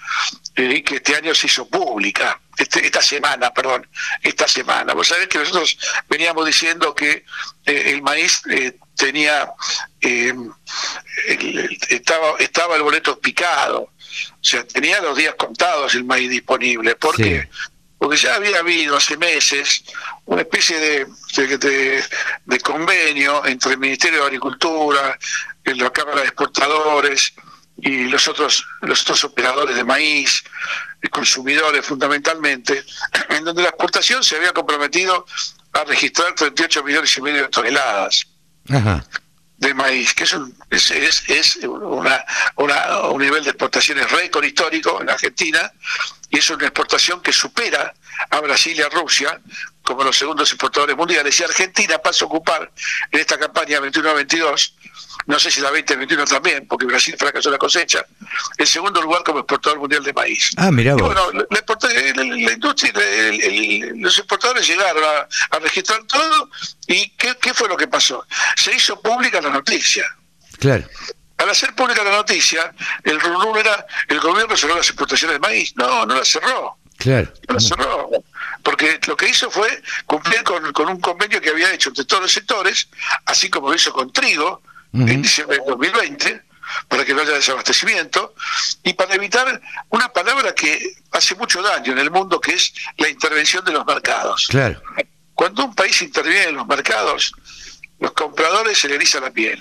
eh, 0.56 0.76
y 0.76 0.82
que 0.82 0.96
este 0.96 1.14
año 1.14 1.34
se 1.34 1.46
hizo 1.46 1.68
pública, 1.68 2.40
este, 2.56 2.86
esta 2.86 3.02
semana, 3.02 3.52
perdón, 3.52 3.86
esta 4.22 4.48
semana. 4.48 4.94
Vos 4.94 5.08
sabés 5.08 5.28
que 5.28 5.38
nosotros 5.38 5.76
veníamos 6.08 6.46
diciendo 6.46 6.94
que 6.94 7.24
eh, 7.66 7.82
el 7.92 8.00
maíz 8.00 8.42
tenía, 8.96 9.52
estaba, 11.90 12.38
estaba 12.38 12.76
el 12.76 12.82
boleto 12.82 13.20
picado, 13.20 13.91
o 14.32 14.44
sea, 14.44 14.66
tenía 14.66 15.00
los 15.00 15.16
días 15.16 15.34
contados 15.36 15.94
el 15.94 16.04
maíz 16.04 16.30
disponible. 16.30 16.94
¿Por 16.96 17.16
qué? 17.16 17.48
Porque 17.98 18.16
ya 18.16 18.34
había 18.34 18.58
habido 18.58 18.96
hace 18.96 19.16
meses 19.16 19.84
una 20.24 20.42
especie 20.42 20.78
de, 20.78 22.04
de, 22.44 22.60
convenio 22.60 23.46
entre 23.46 23.72
el 23.72 23.78
Ministerio 23.78 24.20
de 24.20 24.26
Agricultura, 24.26 25.16
la 25.64 25.90
Cámara 25.90 26.22
de 26.22 26.26
Exportadores 26.26 27.32
y 27.76 28.04
los 28.08 28.26
otros, 28.26 28.66
los 28.80 29.02
otros 29.02 29.22
operadores 29.24 29.76
de 29.76 29.84
maíz, 29.84 30.42
consumidores 31.10 31.86
fundamentalmente, 31.86 32.84
en 33.28 33.44
donde 33.44 33.62
la 33.62 33.68
exportación 33.68 34.24
se 34.24 34.36
había 34.36 34.52
comprometido 34.52 35.24
a 35.72 35.84
registrar 35.84 36.34
38 36.34 36.82
millones 36.82 37.16
y 37.16 37.22
medio 37.22 37.42
de 37.42 37.48
toneladas. 37.48 38.26
Ajá 38.68 39.04
de 39.62 39.74
maíz, 39.74 40.12
que 40.12 40.24
es 40.24 40.32
un, 40.32 40.52
es, 40.70 40.90
es, 40.90 41.58
una, 41.62 42.24
un 43.10 43.22
nivel 43.22 43.44
de 43.44 43.50
exportaciones 43.50 44.10
récord 44.10 44.44
histórico 44.44 45.00
en 45.00 45.08
Argentina, 45.08 45.72
y 46.30 46.38
es 46.38 46.50
una 46.50 46.64
exportación 46.64 47.22
que 47.22 47.32
supera 47.32 47.94
a 48.30 48.40
Brasil 48.40 48.76
y 48.76 48.82
a 48.82 48.88
Rusia 48.88 49.40
como 49.82 50.02
los 50.02 50.18
segundos 50.18 50.50
exportadores 50.50 50.96
mundiales. 50.96 51.38
Y 51.38 51.44
Argentina 51.44 51.98
pasa 51.98 52.24
a 52.24 52.28
ocupar 52.28 52.72
en 53.10 53.20
esta 53.20 53.38
campaña 53.38 53.78
21-22, 53.80 54.72
no 55.26 55.38
sé 55.38 55.50
si 55.50 55.60
la 55.60 55.70
20-21 55.70 56.28
también, 56.28 56.66
porque 56.66 56.86
Brasil 56.86 57.14
fracasó 57.18 57.50
la 57.50 57.58
cosecha, 57.58 58.04
el 58.56 58.66
segundo 58.66 59.00
lugar 59.00 59.22
como 59.24 59.40
exportador 59.40 59.78
mundial 59.78 60.02
de 60.02 60.12
maíz. 60.12 60.50
Ah, 60.56 60.70
mira 60.70 60.94
bueno, 60.94 61.20
la, 61.32 62.52
industria, 62.52 62.92
los 63.96 64.18
exportadores 64.18 64.66
llegaron 64.66 65.02
a, 65.04 65.58
registrar 65.58 66.02
todo 66.04 66.50
y 66.86 67.10
¿qué, 67.10 67.36
¿qué 67.40 67.54
fue 67.54 67.68
lo 67.68 67.76
que 67.76 67.86
pasó? 67.86 68.26
Se 68.56 68.74
hizo 68.74 69.00
pública 69.00 69.40
la 69.40 69.50
noticia. 69.50 70.04
Claro. 70.58 70.84
Al 71.38 71.50
hacer 71.50 71.74
pública 71.74 72.04
la 72.04 72.12
noticia, 72.12 72.72
el 73.02 73.20
rumor 73.20 73.58
era 73.58 73.84
el 74.08 74.20
gobierno 74.20 74.56
cerró 74.56 74.76
las 74.76 74.88
exportaciones 74.88 75.34
de 75.34 75.40
maíz. 75.40 75.74
No, 75.76 76.06
no 76.06 76.14
la 76.14 76.24
cerró. 76.24 76.76
Claro. 76.98 77.32
No 77.48 77.54
la 77.54 77.60
cerró. 77.60 78.10
Porque 78.62 79.00
lo 79.08 79.16
que 79.16 79.28
hizo 79.28 79.50
fue 79.50 79.82
cumplir 80.06 80.44
con, 80.44 80.88
un 80.88 81.00
convenio 81.00 81.40
que 81.40 81.50
había 81.50 81.72
hecho 81.72 81.88
entre 81.88 82.04
todos 82.04 82.22
los 82.22 82.32
sectores, 82.32 82.88
así 83.26 83.50
como 83.50 83.68
lo 83.68 83.74
hizo 83.74 83.92
con 83.92 84.12
trigo 84.12 84.62
en 84.92 85.22
diciembre 85.22 85.58
de 85.58 85.64
2020, 85.66 86.42
para 86.88 87.04
que 87.04 87.14
no 87.14 87.22
haya 87.22 87.32
desabastecimiento, 87.32 88.34
y 88.82 88.92
para 88.94 89.14
evitar 89.14 89.60
una 89.90 90.12
palabra 90.12 90.54
que 90.54 90.96
hace 91.10 91.34
mucho 91.34 91.62
daño 91.62 91.92
en 91.92 91.98
el 91.98 92.10
mundo, 92.10 92.40
que 92.40 92.54
es 92.54 92.72
la 92.98 93.08
intervención 93.08 93.64
de 93.64 93.72
los 93.72 93.86
mercados. 93.86 94.46
Claro. 94.48 94.82
Cuando 95.34 95.64
un 95.64 95.74
país 95.74 96.00
interviene 96.02 96.50
en 96.50 96.56
los 96.56 96.66
mercados, 96.66 97.32
los 98.02 98.12
compradores 98.12 98.78
se 98.78 98.88
le 98.88 98.96
eriza 98.96 99.20
la 99.20 99.30
piel. 99.30 99.60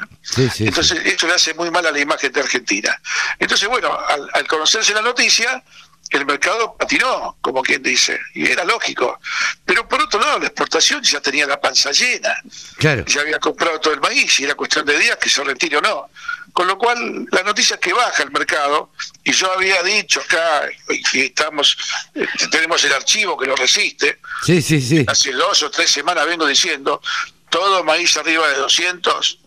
Entonces, 0.59 0.99
esto 1.05 1.27
le 1.27 1.33
hace 1.33 1.53
muy 1.53 1.69
mal 1.69 1.85
a 1.85 1.91
la 1.91 1.99
imagen 1.99 2.31
de 2.31 2.41
Argentina. 2.41 2.99
Entonces, 3.37 3.69
bueno, 3.69 3.95
al, 4.33 4.47
conocerse 4.47 4.95
la 4.95 5.01
noticia, 5.03 5.63
el 6.11 6.25
mercado 6.25 6.75
patinó, 6.77 7.37
como 7.41 7.63
quien 7.63 7.81
dice, 7.81 8.19
y 8.33 8.49
era 8.49 8.65
lógico. 8.65 9.19
Pero 9.65 9.87
por 9.87 10.01
otro 10.01 10.19
lado, 10.19 10.39
la 10.39 10.47
exportación 10.47 11.01
ya 11.01 11.21
tenía 11.21 11.47
la 11.47 11.59
panza 11.59 11.91
llena. 11.91 12.35
Claro. 12.77 13.05
Ya 13.05 13.21
había 13.21 13.39
comprado 13.39 13.79
todo 13.79 13.93
el 13.93 14.01
maíz 14.01 14.39
y 14.39 14.43
era 14.43 14.55
cuestión 14.55 14.85
de 14.85 14.99
días 14.99 15.17
que 15.17 15.29
se 15.29 15.43
retire 15.43 15.77
o 15.77 15.81
no. 15.81 16.09
Con 16.51 16.67
lo 16.67 16.77
cual, 16.77 17.25
la 17.31 17.43
noticia 17.43 17.75
es 17.75 17.79
que 17.79 17.93
baja 17.93 18.23
el 18.23 18.31
mercado, 18.31 18.91
y 19.23 19.31
yo 19.31 19.51
había 19.53 19.81
dicho 19.83 20.19
acá, 20.19 20.69
y 21.13 21.21
estamos, 21.21 21.77
eh, 22.13 22.27
tenemos 22.51 22.83
el 22.83 22.91
archivo 22.91 23.37
que 23.37 23.47
lo 23.47 23.55
resiste. 23.55 24.19
Sí, 24.45 24.61
sí, 24.61 24.81
sí. 24.81 25.05
Hace 25.07 25.31
dos 25.31 25.63
o 25.63 25.71
tres 25.71 25.89
semanas 25.89 26.25
vengo 26.25 26.45
diciendo, 26.45 27.01
todo 27.49 27.85
maíz 27.85 28.17
arriba 28.17 28.49
de 28.49 28.55
200 28.55 29.39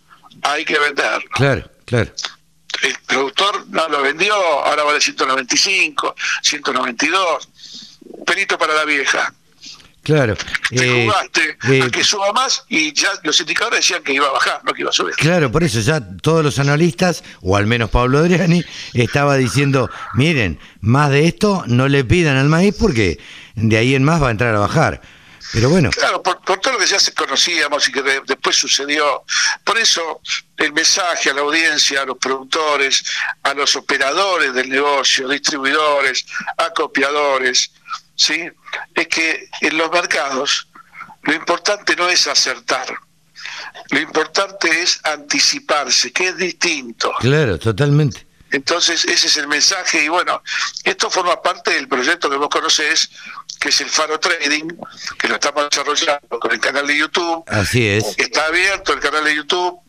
hay 0.43 0.65
que 0.65 0.79
venderlo. 0.79 1.29
Claro, 1.35 1.71
claro. 1.85 2.11
El 2.85 2.95
productor 3.07 3.67
no 3.69 3.89
lo 3.89 4.03
vendió, 4.03 4.35
ahora 4.35 4.85
vale 4.85 5.01
195, 5.01 6.15
192. 6.43 7.49
Perito 8.27 8.59
para 8.59 8.75
la 8.75 8.85
vieja. 8.85 9.33
Claro. 10.03 10.37
Te 10.69 10.85
eh, 10.85 11.05
jugaste 11.07 11.57
a 11.63 11.87
eh, 11.87 11.91
que 11.91 12.05
suba 12.05 12.31
más 12.35 12.67
y 12.69 12.93
ya 12.93 13.09
los 13.23 13.41
indicadores 13.41 13.81
decían 13.81 14.03
que 14.03 14.13
iba 14.13 14.27
a 14.29 14.33
bajar, 14.33 14.61
no 14.63 14.75
que 14.75 14.83
iba 14.83 14.91
a 14.91 14.93
subir. 14.93 15.15
Claro, 15.15 15.51
por 15.51 15.65
eso 15.65 15.81
ya 15.81 15.99
todos 16.21 16.45
los 16.45 16.59
analistas, 16.59 17.25
o 17.41 17.57
al 17.57 17.67
menos 17.67 17.89
Pablo 17.89 18.19
Adriani, 18.19 18.63
estaba 18.93 19.37
diciendo, 19.37 19.89
miren, 20.13 20.61
más 20.83 21.09
de 21.09 21.27
esto 21.27 21.65
no 21.67 21.89
le 21.89 22.05
pidan 22.05 22.37
al 22.37 22.51
maíz 22.51 22.75
porque 22.79 23.19
de 23.55 23.79
ahí 23.79 23.95
en 23.95 24.05
más 24.05 24.23
va 24.23 24.29
a 24.29 24.33
entrar 24.33 24.55
a 24.55 24.59
bajar. 24.59 25.01
Pero 25.55 25.71
bueno. 25.71 25.89
Claro, 25.91 26.23
por, 26.23 26.41
todo 26.61 26.74
ya 26.91 27.01
se 27.01 27.13
conocíamos 27.13 27.89
y 27.89 27.93
que 27.93 28.03
después 28.03 28.57
sucedió. 28.57 29.25
Por 29.65 29.79
eso 29.79 30.21
el 30.57 30.73
mensaje 30.73 31.31
a 31.31 31.35
la 31.35 31.43
audiencia, 31.43 32.03
a 32.03 32.07
los 32.07 32.19
productores, 32.19 33.05
a 33.43 33.55
los 33.55 33.75
operadores 33.77 34.55
del 34.55 34.69
negocio, 34.69 35.29
distribuidores, 35.29 36.27
acopiadores, 36.57 37.71
¿sí? 38.15 38.49
es 38.95 39.09
que 39.09 39.49
en 39.61 39.77
los 39.77 39.91
mercados 39.91 40.69
lo 41.23 41.35
importante 41.35 41.97
no 41.97 42.09
es 42.09 42.27
acertar. 42.27 42.87
Lo 43.91 44.01
importante 44.01 44.83
es 44.83 45.01
anticiparse, 45.05 46.13
que 46.13 46.29
es 46.29 46.37
distinto. 46.37 47.13
Claro, 47.21 47.59
totalmente. 47.59 48.27
Entonces, 48.55 49.05
ese 49.05 49.27
es 49.27 49.37
el 49.37 49.49
mensaje 49.49 50.05
y 50.05 50.09
bueno, 50.09 50.41
esto 50.85 51.11
forma 51.11 51.43
parte 51.43 51.73
del 51.73 51.89
proyecto 51.89 52.31
que 52.31 52.37
vos 52.37 52.49
conocés, 52.49 53.11
que 53.59 53.71
es 53.71 53.81
el 53.81 53.91
Faro 53.91 54.21
Trading, 54.21 54.69
que 55.19 55.27
lo 55.27 55.35
estamos 55.35 55.69
desarrollando 55.69 56.39
con 56.39 56.53
el 56.53 56.61
canal 56.61 56.87
de 56.87 56.97
YouTube. 56.97 57.43
Así 57.49 57.85
es. 57.85 58.15
Está 58.17 58.47
abierto 58.47 58.93
el 58.93 59.01
canal 59.01 59.25
de 59.25 59.35
YouTube, 59.35 59.81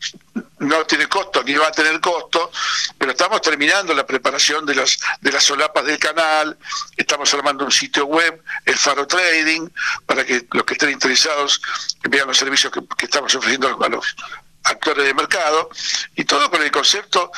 no 0.58 0.84
tiene 0.84 1.06
costo 1.06 1.44
ni 1.44 1.54
va 1.54 1.68
a 1.68 1.70
tener 1.70 2.00
costo, 2.00 2.50
pero 2.98 3.12
estamos 3.12 3.40
terminando 3.40 3.94
la 3.94 4.04
preparación 4.04 4.66
de 4.66 4.74
las 4.74 4.98
de 5.20 5.30
las 5.30 5.44
solapas 5.44 5.84
del 5.84 6.00
canal, 6.00 6.58
estamos 6.96 7.32
armando 7.34 7.64
un 7.64 7.70
sitio 7.70 8.06
web, 8.06 8.42
el 8.64 8.76
Faro 8.76 9.06
Trading, 9.06 9.68
para 10.06 10.24
que 10.24 10.44
los 10.50 10.64
que 10.64 10.74
estén 10.74 10.90
interesados 10.90 11.62
vean 12.10 12.26
los 12.26 12.36
servicios 12.36 12.72
que, 12.72 12.80
que 12.98 13.04
estamos 13.04 13.32
ofreciendo 13.32 13.78
a 13.80 13.88
los 13.88 14.16
actores 14.64 15.04
de 15.04 15.14
mercado, 15.14 15.70
y 16.16 16.24
todo 16.24 16.50
con 16.50 16.60
el 16.62 16.72
concepto 16.72 17.30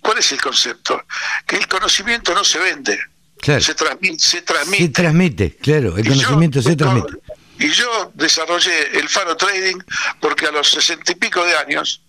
¿cuál 0.00 0.18
es 0.18 0.32
el 0.32 0.40
concepto? 0.40 1.04
Que 1.46 1.56
el 1.56 1.66
conocimiento 1.66 2.34
no 2.34 2.44
se 2.44 2.58
vende, 2.58 2.98
se, 3.42 3.74
transmite, 3.74 4.18
se 4.18 4.42
transmite. 4.42 5.56
claro, 5.56 5.96
el 5.96 6.08
conocimiento 6.08 6.62
se 6.62 6.76
transmite. 6.76 7.18
Y 7.58 7.70
yo 7.70 8.12
desarrollé 8.14 8.98
el 8.98 9.08
Faro 9.08 9.36
Trading 9.36 9.78
porque 10.20 10.46
a 10.46 10.52
los 10.52 10.70
sesenta 10.70 11.10
y 11.10 11.16
pico 11.16 11.44
de 11.44 11.56
años 11.56 12.02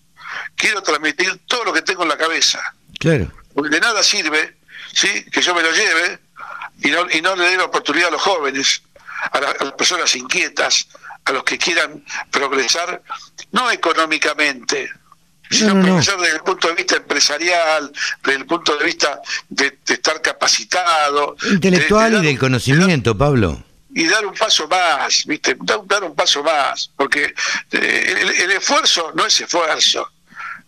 quiero 0.55 0.83
transmitir 0.83 1.39
todo 1.47 1.65
lo 1.65 1.73
que 1.73 1.81
tengo 1.81 2.03
en 2.03 2.09
la 2.09 2.17
cabeza. 2.17 2.61
Claro. 2.99 3.31
Porque 3.53 3.69
de 3.71 3.79
nada 3.79 4.03
sirve 4.03 4.57
¿sí? 4.93 5.25
que 5.31 5.41
yo 5.41 5.55
me 5.55 5.63
lo 5.63 5.71
lleve 5.71 6.19
y 6.81 6.89
no, 6.91 7.09
y 7.11 7.21
no 7.21 7.35
le 7.35 7.45
dé 7.45 7.57
la 7.57 7.65
oportunidad 7.65 8.09
a 8.09 8.11
los 8.11 8.21
jóvenes, 8.21 8.83
a 9.31 9.39
las 9.39 9.73
personas 9.73 10.15
inquietas, 10.15 10.87
a 11.25 11.31
los 11.31 11.43
que 11.43 11.57
quieran 11.57 12.03
progresar, 12.31 13.01
no 13.51 13.69
económicamente, 13.71 14.91
sino 15.49 15.95
desde 15.95 16.35
el 16.35 16.41
punto 16.41 16.67
de 16.67 16.75
vista 16.75 16.97
empresarial, 16.97 17.91
desde 18.23 18.39
el 18.39 18.45
punto 18.45 18.77
de 18.77 18.85
vista 18.85 19.21
de, 19.49 19.77
estar 19.87 20.21
capacitado. 20.21 21.35
Intelectual 21.51 22.15
y 22.15 22.27
del 22.27 22.39
conocimiento, 22.39 23.17
Pablo. 23.17 23.63
Y 23.93 24.05
dar 24.07 24.25
un 24.25 24.35
paso 24.35 24.67
más, 24.67 25.25
¿viste? 25.25 25.57
Dar, 25.61 26.03
un 26.03 26.15
paso 26.15 26.43
más, 26.43 26.91
porque 26.95 27.33
eh, 27.71 28.35
el, 28.39 28.51
esfuerzo 28.51 29.11
no 29.15 29.25
es 29.25 29.41
esfuerzo, 29.41 30.11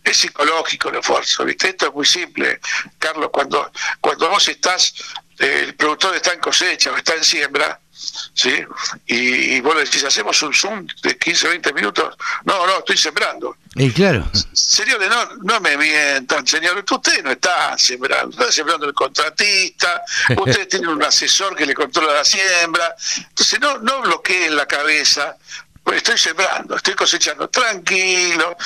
es 0.02 0.16
psicológico 0.16 0.88
el 0.88 0.96
esfuerzo, 0.96 1.44
¿viste? 1.44 1.68
Esto 1.68 1.86
es 1.86 1.94
muy 1.94 2.04
simple, 2.04 2.58
Carlos, 2.98 3.30
cuando, 3.32 3.70
cuando 4.00 4.28
vos 4.28 4.48
estás, 4.48 4.94
eh, 5.38 5.66
el 5.68 5.74
productor 5.76 6.16
está 6.16 6.32
en 6.32 6.40
cosecha 6.40 6.90
o 6.90 6.96
está 6.96 7.14
en 7.14 7.22
siembra, 7.22 7.78
¿sí? 8.34 8.64
Y, 9.06 9.60
vos 9.60 9.74
le 9.74 9.84
decís, 9.84 10.04
hacemos 10.04 10.40
un 10.42 10.54
Zoom 10.54 10.86
de 11.02 11.16
15, 11.16 11.48
20 11.48 11.72
minutos. 11.72 12.16
No, 12.44 12.66
no, 12.66 12.78
estoy 12.78 12.96
sembrando. 12.96 13.56
Y 13.74 13.90
claro. 13.90 14.28
Señores, 14.52 15.08
no, 15.08 15.36
no 15.42 15.60
me 15.60 15.76
mientan, 15.76 16.46
señor. 16.46 16.84
Ustedes 16.90 17.24
no 17.24 17.30
están 17.30 17.78
sembrando, 17.78 18.30
están 18.30 18.52
sembrando 18.52 18.86
el 18.86 18.94
contratista, 18.94 20.02
ustedes 20.36 20.68
tienen 20.68 20.90
un 20.90 21.02
asesor 21.02 21.56
que 21.56 21.66
le 21.66 21.74
controla 21.74 22.12
la 22.14 22.24
siembra. 22.24 22.94
Entonces, 23.16 23.60
no, 23.60 23.78
no 23.78 24.02
bloqueen 24.02 24.56
la 24.56 24.66
cabeza. 24.66 25.36
Pues 25.82 25.96
estoy 25.96 26.16
sembrando, 26.16 26.76
estoy 26.76 26.94
cosechando 26.94 27.48
tranquilo. 27.48 28.56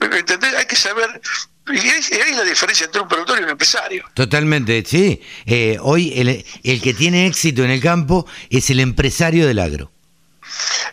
¿Entendés? 0.00 0.54
Hay 0.54 0.64
que 0.64 0.76
saber 0.76 1.20
y 1.68 1.78
ahí 1.78 2.30
es 2.30 2.36
la 2.36 2.42
diferencia 2.42 2.86
entre 2.86 3.00
un 3.00 3.08
productor 3.08 3.40
y 3.40 3.44
un 3.44 3.50
empresario. 3.50 4.04
Totalmente, 4.14 4.84
sí. 4.84 5.22
Eh, 5.46 5.78
hoy 5.80 6.12
el, 6.16 6.44
el, 6.64 6.82
que 6.82 6.92
tiene 6.92 7.26
éxito 7.26 7.62
en 7.62 7.70
el 7.70 7.80
campo 7.80 8.26
es 8.50 8.68
el 8.70 8.80
empresario 8.80 9.46
del 9.46 9.60
agro. 9.60 9.92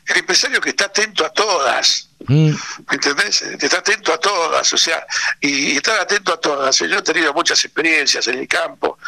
El 0.06 0.18
empresario 0.18 0.62
que 0.62 0.70
está 0.70 0.86
atento 0.86 1.26
a 1.26 1.30
todas. 1.32 2.10
Mm. 2.28 2.52
¿Entendés? 2.92 3.42
Está 3.42 3.80
atento 3.80 4.14
a 4.14 4.20
todas. 4.20 4.72
O 4.74 4.78
sea, 4.78 5.06
y, 5.42 5.78
estar 5.78 6.00
atento 6.00 6.34
a 6.34 6.40
todas. 6.40 6.78
Yo 6.78 7.00
he 7.00 7.02
tenido 7.02 7.34
muchas 7.34 7.64
experiencias 7.66 8.28
en 8.28 8.40
el 8.40 8.48
campo. 8.48 9.00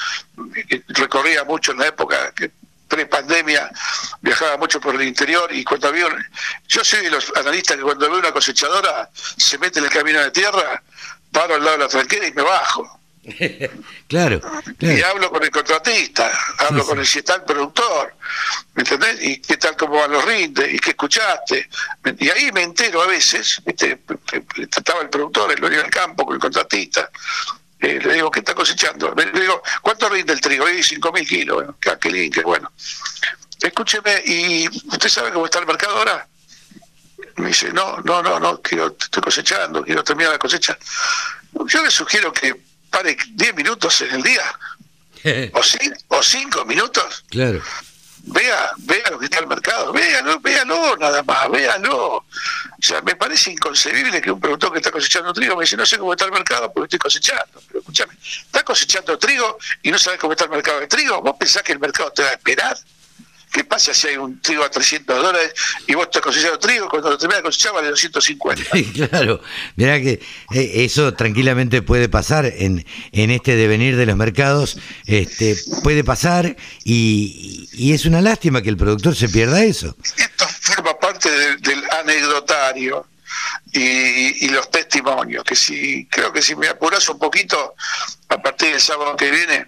Recorría 0.89 1.43
mucho 1.43 1.73
en 1.73 1.79
la 1.79 1.87
época 1.87 2.33
que 2.33 2.51
pre-pandemia 2.87 3.71
viajaba 4.19 4.57
mucho 4.57 4.81
por 4.81 4.95
el 4.95 5.03
interior 5.07 5.49
y 5.53 5.63
cuando 5.63 5.87
había 5.87 6.07
yo 6.67 6.83
soy 6.83 7.01
de 7.01 7.09
los 7.09 7.31
analistas 7.37 7.77
que 7.77 7.83
cuando 7.83 8.09
veo 8.09 8.19
una 8.19 8.33
cosechadora 8.33 9.09
se 9.13 9.57
mete 9.59 9.79
en 9.79 9.85
el 9.85 9.91
camino 9.91 10.19
de 10.19 10.29
tierra 10.31 10.83
paro 11.31 11.55
al 11.55 11.63
lado 11.63 11.77
de 11.77 11.83
la 11.83 11.89
tranquera 11.89 12.27
y 12.27 12.33
me 12.33 12.41
bajo. 12.41 13.01
claro, 14.07 14.41
Y 14.79 15.01
hablo 15.03 15.29
con 15.29 15.43
el 15.43 15.51
contratista, 15.51 16.31
hablo 16.57 16.83
con 16.83 16.97
el 16.99 17.05
si 17.05 17.19
está 17.19 17.35
el 17.35 17.43
productor, 17.43 18.15
¿me 18.73 18.81
entendés? 18.81 19.21
Y 19.21 19.39
qué 19.39 19.57
tal 19.57 19.77
cómo 19.77 19.99
van 19.99 20.11
los 20.11 20.25
rindes, 20.25 20.73
y 20.73 20.79
qué 20.79 20.91
escuchaste. 20.91 21.69
Y 22.17 22.29
ahí 22.29 22.51
me 22.51 22.63
entero 22.63 23.01
a 23.01 23.07
veces, 23.07 23.61
¿viste? 23.63 23.99
estaba 24.57 25.01
el 25.01 25.09
productor, 25.09 25.51
el 25.51 25.59
dueño 25.59 25.77
del 25.77 25.91
campo, 25.91 26.25
con 26.25 26.35
el 26.35 26.41
contratista. 26.41 27.11
Eh, 27.79 27.99
le 28.03 28.13
digo, 28.15 28.31
¿qué 28.31 28.39
está 28.39 28.55
cosechando? 28.55 29.13
Le 29.15 29.39
digo, 29.39 29.61
¿cuánto 29.81 30.09
rinde 30.09 30.33
el 30.33 30.41
trigo? 30.41 30.67
Y 30.69 30.81
cinco 30.83 31.11
mil 31.11 31.27
kilos. 31.27 31.55
Bueno, 31.57 31.75
qué, 31.79 32.29
qué 32.29 32.41
bueno. 32.41 32.71
Escúcheme, 33.59 34.21
¿y 34.25 34.67
usted 34.67 35.09
sabe 35.09 35.31
cómo 35.31 35.45
está 35.45 35.59
el 35.59 35.67
mercado 35.67 35.97
ahora? 35.97 36.27
Me 37.37 37.47
dice, 37.49 37.71
no, 37.73 37.97
no, 38.03 38.21
no, 38.21 38.39
no, 38.39 38.61
quiero, 38.61 38.95
estoy 38.99 39.21
cosechando, 39.23 39.83
quiero 39.83 40.03
terminar 40.03 40.33
la 40.33 40.39
cosecha. 40.39 40.77
Yo 41.67 41.83
le 41.83 41.91
sugiero 41.91 42.31
que 42.31 42.55
pare 42.89 43.17
10 43.29 43.55
minutos 43.55 44.01
en 44.01 44.15
el 44.15 44.21
día. 44.23 44.43
o, 45.53 45.61
o 46.17 46.23
cinco 46.23 46.65
minutos, 46.65 47.23
Claro. 47.29 47.61
vea, 48.23 48.71
vea 48.79 49.09
lo 49.11 49.19
que 49.19 49.25
está 49.25 49.37
el 49.39 49.45
mercado, 49.47 49.93
véalo, 49.93 50.39
véalo 50.39 50.97
nada 50.97 51.21
más, 51.23 51.49
véalo. 51.51 51.97
O 52.17 52.25
sea, 52.79 53.01
me 53.03 53.15
parece 53.15 53.51
inconcebible 53.51 54.19
que 54.19 54.31
un 54.31 54.39
productor 54.39 54.71
que 54.71 54.79
está 54.79 54.89
cosechando 54.91 55.31
trigo 55.31 55.55
me 55.55 55.63
dice, 55.63 55.77
no 55.77 55.85
sé 55.85 55.99
cómo 55.99 56.13
está 56.13 56.25
el 56.25 56.31
mercado 56.31 56.71
porque 56.73 56.85
estoy 56.87 56.99
cosechando. 56.99 57.61
Pero 57.67 57.79
escúchame, 57.79 58.13
estás 58.23 58.63
cosechando 58.63 59.17
trigo 59.19 59.57
y 59.83 59.91
no 59.91 59.99
sabes 59.99 60.19
cómo 60.19 60.33
está 60.33 60.45
el 60.45 60.49
mercado 60.51 60.79
de 60.79 60.87
trigo, 60.87 61.21
vos 61.21 61.35
pensás 61.39 61.61
que 61.61 61.73
el 61.73 61.79
mercado 61.79 62.11
te 62.11 62.23
va 62.23 62.29
a 62.29 62.33
esperar. 62.33 62.75
¿Qué 63.51 63.63
pasa 63.65 63.93
si 63.93 64.07
hay 64.07 64.17
un 64.17 64.39
trigo 64.41 64.63
a 64.63 64.69
300 64.69 65.21
dólares 65.21 65.53
y 65.87 65.93
vos 65.93 66.05
estás 66.05 66.21
cosechando 66.21 66.57
trigo 66.57 66.87
cuando 66.87 67.09
lo 67.09 67.17
terminas 67.17 67.39
de 67.39 67.43
cosechar 67.43 67.73
vale 67.73 67.89
250? 67.89 68.63
claro, 69.09 69.41
mirá 69.75 69.99
que 69.99 70.21
eh, 70.53 70.71
eso 70.75 71.13
tranquilamente 71.13 71.81
puede 71.81 72.07
pasar 72.07 72.45
en, 72.45 72.85
en 73.11 73.31
este 73.31 73.55
devenir 73.55 73.97
de 73.97 74.05
los 74.05 74.15
mercados, 74.15 74.77
este, 75.05 75.57
puede 75.83 76.03
pasar 76.03 76.55
y, 76.85 77.67
y 77.73 77.93
es 77.93 78.05
una 78.05 78.21
lástima 78.21 78.61
que 78.61 78.69
el 78.69 78.77
productor 78.77 79.15
se 79.15 79.27
pierda 79.27 79.63
eso. 79.63 79.95
Esto 80.17 80.47
forma 80.47 80.97
parte 80.97 81.29
del, 81.29 81.61
del 81.61 81.83
anecdotario 81.91 83.07
y, 83.73 84.45
y 84.45 84.49
los 84.49 84.69
testimonios, 84.71 85.43
que 85.43 85.55
si 85.55 86.05
creo 86.07 86.31
que 86.31 86.41
si 86.41 86.55
me 86.55 86.67
apuras 86.67 87.07
un 87.09 87.19
poquito, 87.19 87.75
a 88.29 88.41
partir 88.41 88.71
del 88.71 88.81
sábado 88.81 89.15
que 89.15 89.29
viene, 89.31 89.67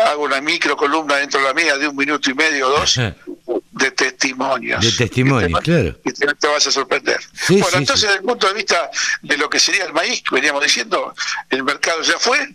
hago 0.00 0.24
una 0.24 0.40
micro 0.40 0.76
columna 0.76 1.16
dentro 1.16 1.40
de 1.40 1.46
la 1.46 1.54
mía 1.54 1.76
de 1.76 1.88
un 1.88 1.96
minuto 1.96 2.30
y 2.30 2.34
medio 2.34 2.68
o 2.68 2.70
dos 2.80 2.94
de 3.72 3.90
testimonios. 3.92 4.84
De 4.84 4.92
testimonios, 4.92 5.50
Y 5.50 5.54
te- 5.54 5.60
claro. 5.62 5.98
Y 6.04 6.12
te, 6.12 6.26
te 6.34 6.46
vas 6.48 6.66
a 6.66 6.70
sorprender. 6.72 7.20
Sí, 7.32 7.54
bueno, 7.60 7.68
sí, 7.70 7.76
entonces 7.78 8.00
sí. 8.00 8.06
desde 8.06 8.18
el 8.20 8.24
punto 8.24 8.48
de 8.48 8.54
vista 8.54 8.90
de 9.22 9.36
lo 9.36 9.48
que 9.50 9.58
sería 9.60 9.84
el 9.84 9.92
maíz, 9.92 10.22
que 10.22 10.34
veníamos 10.34 10.62
diciendo, 10.62 11.14
el 11.50 11.62
mercado 11.64 12.02
ya 12.02 12.18
fue, 12.18 12.54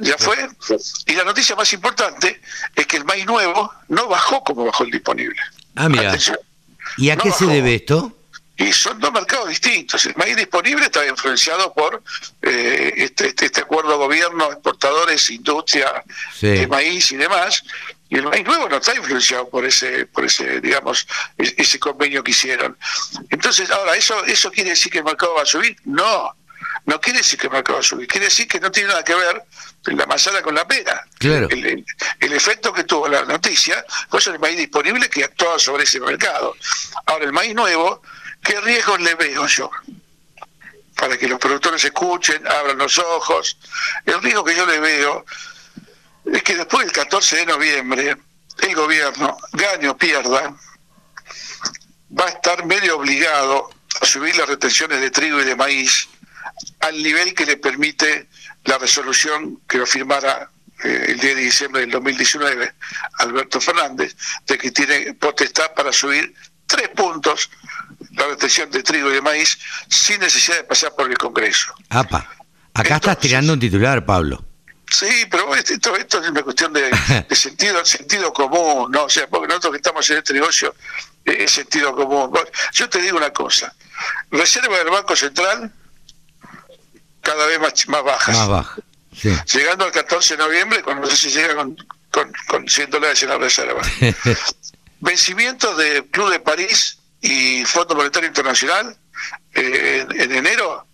ya 0.00 0.16
fue, 0.18 0.36
y 1.06 1.12
la 1.14 1.24
noticia 1.24 1.56
más 1.56 1.72
importante 1.72 2.40
es 2.74 2.86
que 2.86 2.96
el 2.98 3.04
maíz 3.04 3.26
nuevo 3.26 3.72
no 3.88 4.06
bajó 4.08 4.42
como 4.44 4.64
bajó 4.64 4.84
el 4.84 4.90
disponible. 4.92 5.40
Ah, 5.74 5.88
mira. 5.88 6.16
¿Y 6.96 7.10
a 7.10 7.16
No 7.16 7.22
qué 7.24 7.32
se 7.32 7.46
debe 7.46 7.74
esto? 7.74 8.17
Y 8.60 8.72
son 8.72 8.98
dos 8.98 9.12
mercados 9.12 9.48
distintos. 9.48 10.04
El 10.04 10.14
maíz 10.16 10.34
disponible 10.36 10.84
está 10.86 11.06
influenciado 11.06 11.72
por 11.72 12.02
eh, 12.42 12.92
este, 12.96 13.28
este, 13.28 13.46
este 13.46 13.60
acuerdo 13.60 13.96
gobierno, 13.98 14.50
exportadores, 14.52 15.30
industria 15.30 16.02
Sí. 16.34 16.48
de 16.48 16.66
maíz 16.66 17.12
y 17.12 17.16
demás. 17.16 17.62
Y 18.10 18.16
el 18.16 18.24
maíz 18.24 18.44
nuevo 18.44 18.68
no 18.68 18.76
está 18.78 18.94
influenciado 18.96 19.48
por 19.48 19.64
ese, 19.64 20.06
por 20.06 20.24
ese, 20.24 20.60
digamos, 20.60 21.06
ese 21.36 21.78
convenio 21.78 22.24
que 22.24 22.32
hicieron. 22.32 22.76
Entonces, 23.30 23.70
ahora, 23.70 23.94
¿eso, 23.96 24.24
¿eso 24.24 24.50
quiere 24.50 24.70
decir 24.70 24.90
que 24.90 24.98
el 24.98 25.04
mercado 25.04 25.34
va 25.34 25.42
a 25.42 25.46
subir? 25.46 25.76
No, 25.84 26.34
no 26.86 27.00
quiere 27.00 27.18
decir 27.18 27.38
que 27.38 27.46
el 27.46 27.52
mercado 27.52 27.76
va 27.78 27.80
a 27.80 27.84
subir. 27.84 28.08
Quiere 28.08 28.26
decir 28.26 28.48
que 28.48 28.58
no 28.58 28.72
tiene 28.72 28.88
nada 28.88 29.04
que 29.04 29.14
ver 29.14 29.42
la 29.84 30.06
manzana 30.06 30.42
con 30.42 30.54
la 30.54 30.66
pera. 30.66 31.06
Claro. 31.18 31.46
El, 31.50 31.64
el- 31.64 31.84
el 32.18 32.32
efecto 32.32 32.72
que 32.72 32.82
tuvo 32.84 33.06
la 33.08 33.22
noticia 33.24 33.84
fue 34.10 34.20
sobre 34.20 34.36
el 34.36 34.40
maíz 34.40 34.56
disponible 34.58 35.08
que 35.08 35.22
actuaba 35.24 35.58
sobre 35.60 35.84
ese 35.84 36.00
mercado. 36.00 36.56
Ahora, 37.06 37.24
el 37.24 37.32
maíz 37.32 37.54
nuevo, 37.54 38.02
¿qué 38.42 38.60
riesgos 38.60 39.00
le 39.00 39.14
veo 39.14 39.46
yo? 39.46 39.70
Para 40.96 41.16
que 41.16 41.28
los 41.28 41.38
productores 41.38 41.84
escuchen, 41.84 42.46
abran 42.46 42.78
los 42.78 42.98
ojos. 42.98 43.58
El 44.04 44.20
riesgo 44.22 44.44
que 44.44 44.56
yo 44.56 44.66
le 44.66 44.80
veo 44.80 45.24
es 46.32 46.42
que 46.42 46.56
después 46.56 46.84
del 46.84 46.92
14 46.92 47.36
de 47.36 47.46
noviembre, 47.46 48.16
el 48.58 48.74
gobierno, 48.74 49.36
gane 49.52 49.88
o 49.88 49.96
pierda, 49.96 50.56
va 52.18 52.24
a 52.24 52.28
estar 52.28 52.64
medio 52.64 52.96
obligado 52.96 53.70
a 54.00 54.06
subir 54.06 54.36
las 54.36 54.48
retenciones 54.48 55.00
de 55.00 55.10
trigo 55.10 55.40
y 55.40 55.44
de 55.44 55.56
maíz 55.56 56.08
al 56.80 57.02
nivel 57.02 57.34
que 57.34 57.46
le 57.46 57.56
permite 57.56 58.28
la 58.64 58.78
resolución 58.78 59.60
que 59.68 59.78
lo 59.78 59.86
firmara 59.86 60.50
eh, 60.84 61.06
el 61.08 61.18
10 61.18 61.36
de 61.36 61.42
diciembre 61.42 61.80
del 61.82 61.90
2019 61.90 62.74
Alberto 63.18 63.60
Fernández, 63.60 64.16
de 64.46 64.58
que 64.58 64.70
tiene 64.70 65.14
potestad 65.14 65.72
para 65.74 65.92
subir 65.92 66.34
tres 66.66 66.88
puntos 66.90 67.50
la 68.18 68.26
retención 68.26 68.70
de 68.70 68.82
trigo 68.82 69.10
y 69.10 69.14
de 69.14 69.22
maíz 69.22 69.58
sin 69.88 70.20
necesidad 70.20 70.58
de 70.58 70.64
pasar 70.64 70.94
por 70.94 71.10
el 71.10 71.16
Congreso. 71.16 71.72
Apa. 71.88 72.28
Acá 72.74 72.96
estás 72.96 73.18
tirando 73.18 73.52
un 73.52 73.60
titular, 73.60 74.04
Pablo. 74.04 74.44
Sí, 74.90 75.26
pero 75.30 75.54
esto, 75.54 75.74
esto, 75.74 75.96
esto 75.96 76.22
es 76.22 76.30
una 76.30 76.42
cuestión 76.42 76.72
de, 76.72 76.90
de 77.28 77.36
sentido 77.36 77.84
sentido 77.84 78.32
común, 78.32 78.90
¿no? 78.90 79.04
O 79.04 79.08
sea, 79.08 79.26
porque 79.28 79.48
nosotros 79.48 79.72
que 79.72 79.76
estamos 79.78 80.08
en 80.10 80.18
este 80.18 80.32
negocio 80.32 80.74
eh, 81.24 81.36
es 81.40 81.50
sentido 81.50 81.94
común. 81.94 82.30
Yo 82.72 82.88
te 82.88 83.00
digo 83.00 83.16
una 83.18 83.30
cosa, 83.30 83.74
reserva 84.30 84.78
del 84.78 84.88
Banco 84.88 85.14
Central 85.14 85.72
cada 87.20 87.46
vez 87.46 87.60
más, 87.60 87.88
más 87.88 88.02
bajas. 88.02 88.36
Más 88.36 88.48
baja. 88.48 88.76
Sí. 89.14 89.30
Llegando 89.52 89.84
al 89.84 89.92
14 89.92 90.36
de 90.36 90.42
noviembre, 90.42 90.82
cuando 90.82 91.02
no 91.02 91.10
sé 91.10 91.16
si 91.16 91.30
llega 91.30 91.54
con, 91.54 91.76
con, 92.10 92.32
con 92.46 92.68
100 92.68 92.90
dólares 92.90 93.22
en 93.22 93.28
la 93.28 93.38
reserva. 93.38 93.82
Vencimientos 95.00 95.76
de 95.76 96.06
Club 96.10 96.30
de 96.30 96.40
París 96.40 96.97
y 97.20 97.64
Fondo 97.64 97.94
Monetario 97.94 98.28
Internacional 98.28 98.96
eh, 99.54 100.06
en, 100.10 100.20
en 100.20 100.32
enero, 100.36 100.86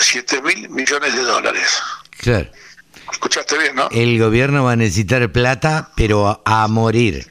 7 0.00 0.42
mil 0.42 0.68
millones 0.70 1.14
de 1.14 1.22
dólares. 1.22 1.82
claro. 2.18 2.50
Escuchaste 3.10 3.56
bien, 3.56 3.74
¿no? 3.74 3.88
El 3.90 4.18
gobierno 4.18 4.64
va 4.64 4.72
a 4.72 4.76
necesitar 4.76 5.32
plata, 5.32 5.90
pero 5.96 6.28
a, 6.28 6.42
a 6.44 6.68
morir. 6.68 7.26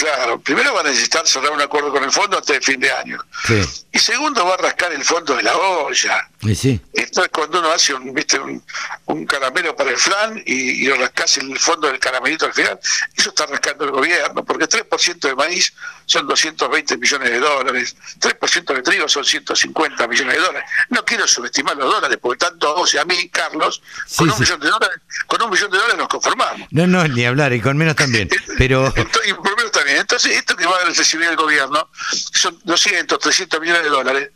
Claro, 0.00 0.40
primero 0.40 0.72
va 0.72 0.80
a 0.80 0.84
necesitar 0.84 1.26
cerrar 1.28 1.52
un 1.52 1.60
acuerdo 1.60 1.90
con 1.92 2.02
el 2.02 2.10
fondo 2.10 2.38
antes 2.38 2.54
de 2.56 2.60
fin 2.62 2.80
de 2.80 2.90
año. 2.90 3.18
Sí. 3.46 3.60
Y 3.92 3.98
segundo 3.98 4.46
va 4.46 4.54
a 4.54 4.56
rascar 4.56 4.90
el 4.92 5.04
fondo 5.04 5.36
de 5.36 5.42
la 5.42 5.54
olla. 5.54 6.26
Y 6.40 6.54
sí. 6.54 6.80
Esto 6.94 7.22
es 7.22 7.28
cuando 7.28 7.58
uno 7.58 7.70
hace 7.70 7.92
un, 7.92 8.14
¿viste? 8.14 8.38
un, 8.38 8.64
un 9.06 9.26
caramelo 9.26 9.76
para 9.76 9.90
el 9.90 9.98
flan 9.98 10.42
y, 10.46 10.54
y 10.54 10.84
lo 10.86 10.96
rascas 10.96 11.36
en 11.36 11.50
el 11.52 11.58
fondo 11.58 11.86
del 11.88 11.98
caramelito 11.98 12.46
al 12.46 12.54
final. 12.54 12.80
Eso 13.14 13.28
está 13.28 13.44
rascando 13.44 13.84
el 13.84 13.90
gobierno, 13.90 14.42
porque 14.42 14.64
3% 14.66 15.18
de 15.20 15.34
maíz 15.34 15.74
son 16.06 16.26
220 16.26 16.96
millones 16.96 17.30
de 17.30 17.38
dólares, 17.38 17.94
3% 18.20 18.74
de 18.74 18.82
trigo 18.82 19.06
son 19.06 19.22
150 19.24 20.08
millones 20.08 20.34
de 20.34 20.40
dólares. 20.40 20.70
No 20.88 21.04
quiero 21.04 21.28
subestimar 21.28 21.76
los 21.76 21.92
dólares, 21.92 22.18
porque 22.22 22.38
tanto 22.46 22.70
a 22.70 22.74
vos 22.74 22.94
y 22.94 22.98
a 22.98 23.04
mí, 23.04 23.28
Carlos, 23.28 23.82
Sí, 24.06 24.16
con, 24.16 24.30
un 24.30 24.34
sí. 24.36 24.40
millón 24.44 24.60
de 24.60 24.68
dólares, 24.70 24.96
con 25.26 25.42
un 25.42 25.50
millón 25.50 25.70
de 25.70 25.76
dólares 25.76 25.98
nos 25.98 26.08
conformamos. 26.08 26.68
No, 26.70 26.86
no, 26.86 27.06
ni 27.06 27.26
hablar, 27.26 27.52
y 27.52 27.60
con 27.60 27.76
menos 27.76 27.96
también. 27.96 28.30
Pero 28.58 28.86
Entonces, 28.96 29.30
y 29.30 29.34
por 29.34 29.54
menos 29.56 29.72
también. 29.72 29.89
Entonces, 29.98 30.36
esto 30.36 30.56
que 30.56 30.66
va 30.66 30.76
a 30.76 30.84
recibir 30.84 31.28
el 31.28 31.36
gobierno, 31.36 31.90
son 32.32 32.58
200, 32.64 33.18
300 33.18 33.60
millones 33.60 33.82
de 33.82 33.88
dólares, 33.88 34.30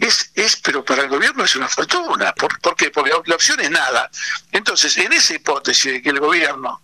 es, 0.00 0.30
es 0.34 0.56
pero 0.56 0.84
para 0.84 1.02
el 1.02 1.08
gobierno 1.08 1.44
es 1.44 1.54
una 1.56 1.68
fortuna. 1.68 2.32
¿Por, 2.34 2.58
por 2.60 2.76
qué? 2.76 2.90
Porque 2.90 3.12
la 3.26 3.34
opción 3.34 3.60
es 3.60 3.70
nada. 3.70 4.10
Entonces, 4.50 4.96
en 4.96 5.12
esa 5.12 5.34
hipótesis 5.34 5.92
de 5.92 6.02
que 6.02 6.10
el 6.10 6.20
gobierno 6.20 6.82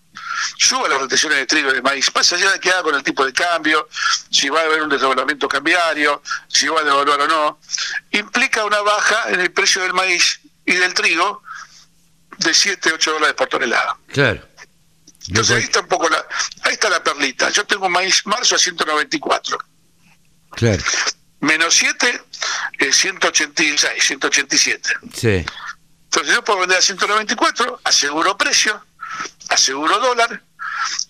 suba 0.57 0.89
las 0.89 1.01
retenciones 1.01 1.39
de 1.39 1.47
trigo 1.47 1.71
y 1.71 1.75
de 1.75 1.83
maíz, 1.83 2.11
más 2.15 2.33
allá 2.33 2.53
de 2.53 2.61
qué 2.61 2.71
haga 2.71 2.83
con 2.83 2.95
el 2.95 3.03
tipo 3.03 3.25
de 3.25 3.33
cambio, 3.33 3.89
si 4.31 4.49
va 4.49 4.61
a 4.61 4.65
haber 4.65 4.83
un 4.83 4.89
desdoblamiento 4.89 5.49
cambiario, 5.49 6.23
si 6.49 6.69
va 6.69 6.81
a 6.81 6.85
devaluar 6.85 7.21
o 7.23 7.29
no, 7.29 7.61
implica 8.13 8.65
una 8.65 8.81
baja 8.81 9.31
en 9.31 9.41
el 9.41 9.53
precio 9.53 9.83
del 9.83 9.95
maíz 9.95 10.41
y 10.65 10.75
del 10.75 10.95
trigo 10.95 11.43
de 12.39 12.55
7, 12.55 12.93
8 12.95 13.13
dólares 13.13 13.35
por 13.35 13.49
tonelada. 13.49 13.97
claro. 14.13 14.48
Lo 15.29 15.41
Entonces 15.41 15.57
ahí 15.57 15.63
está 15.65 15.81
un 15.81 15.89
poco 15.89 16.09
la, 16.09 16.25
ahí 16.63 16.73
está 16.73 16.89
la 16.89 17.03
perlita. 17.03 17.51
Yo 17.51 17.65
tengo 17.67 17.89
maíz 17.89 18.25
marzo 18.27 18.55
a 18.55 18.59
194, 18.59 19.59
claro. 20.53 20.83
menos 21.41 21.75
7, 21.75 22.23
eh, 22.79 22.93
186, 22.93 24.05
187. 24.05 24.91
Sí. 25.15 25.45
Entonces 26.05 26.35
yo 26.35 26.43
puedo 26.43 26.61
vender 26.61 26.79
a 26.79 26.83
194, 26.83 27.81
aseguro 27.85 28.37
precio, 28.39 28.83
aseguro 29.51 29.99
dólar, 29.99 30.43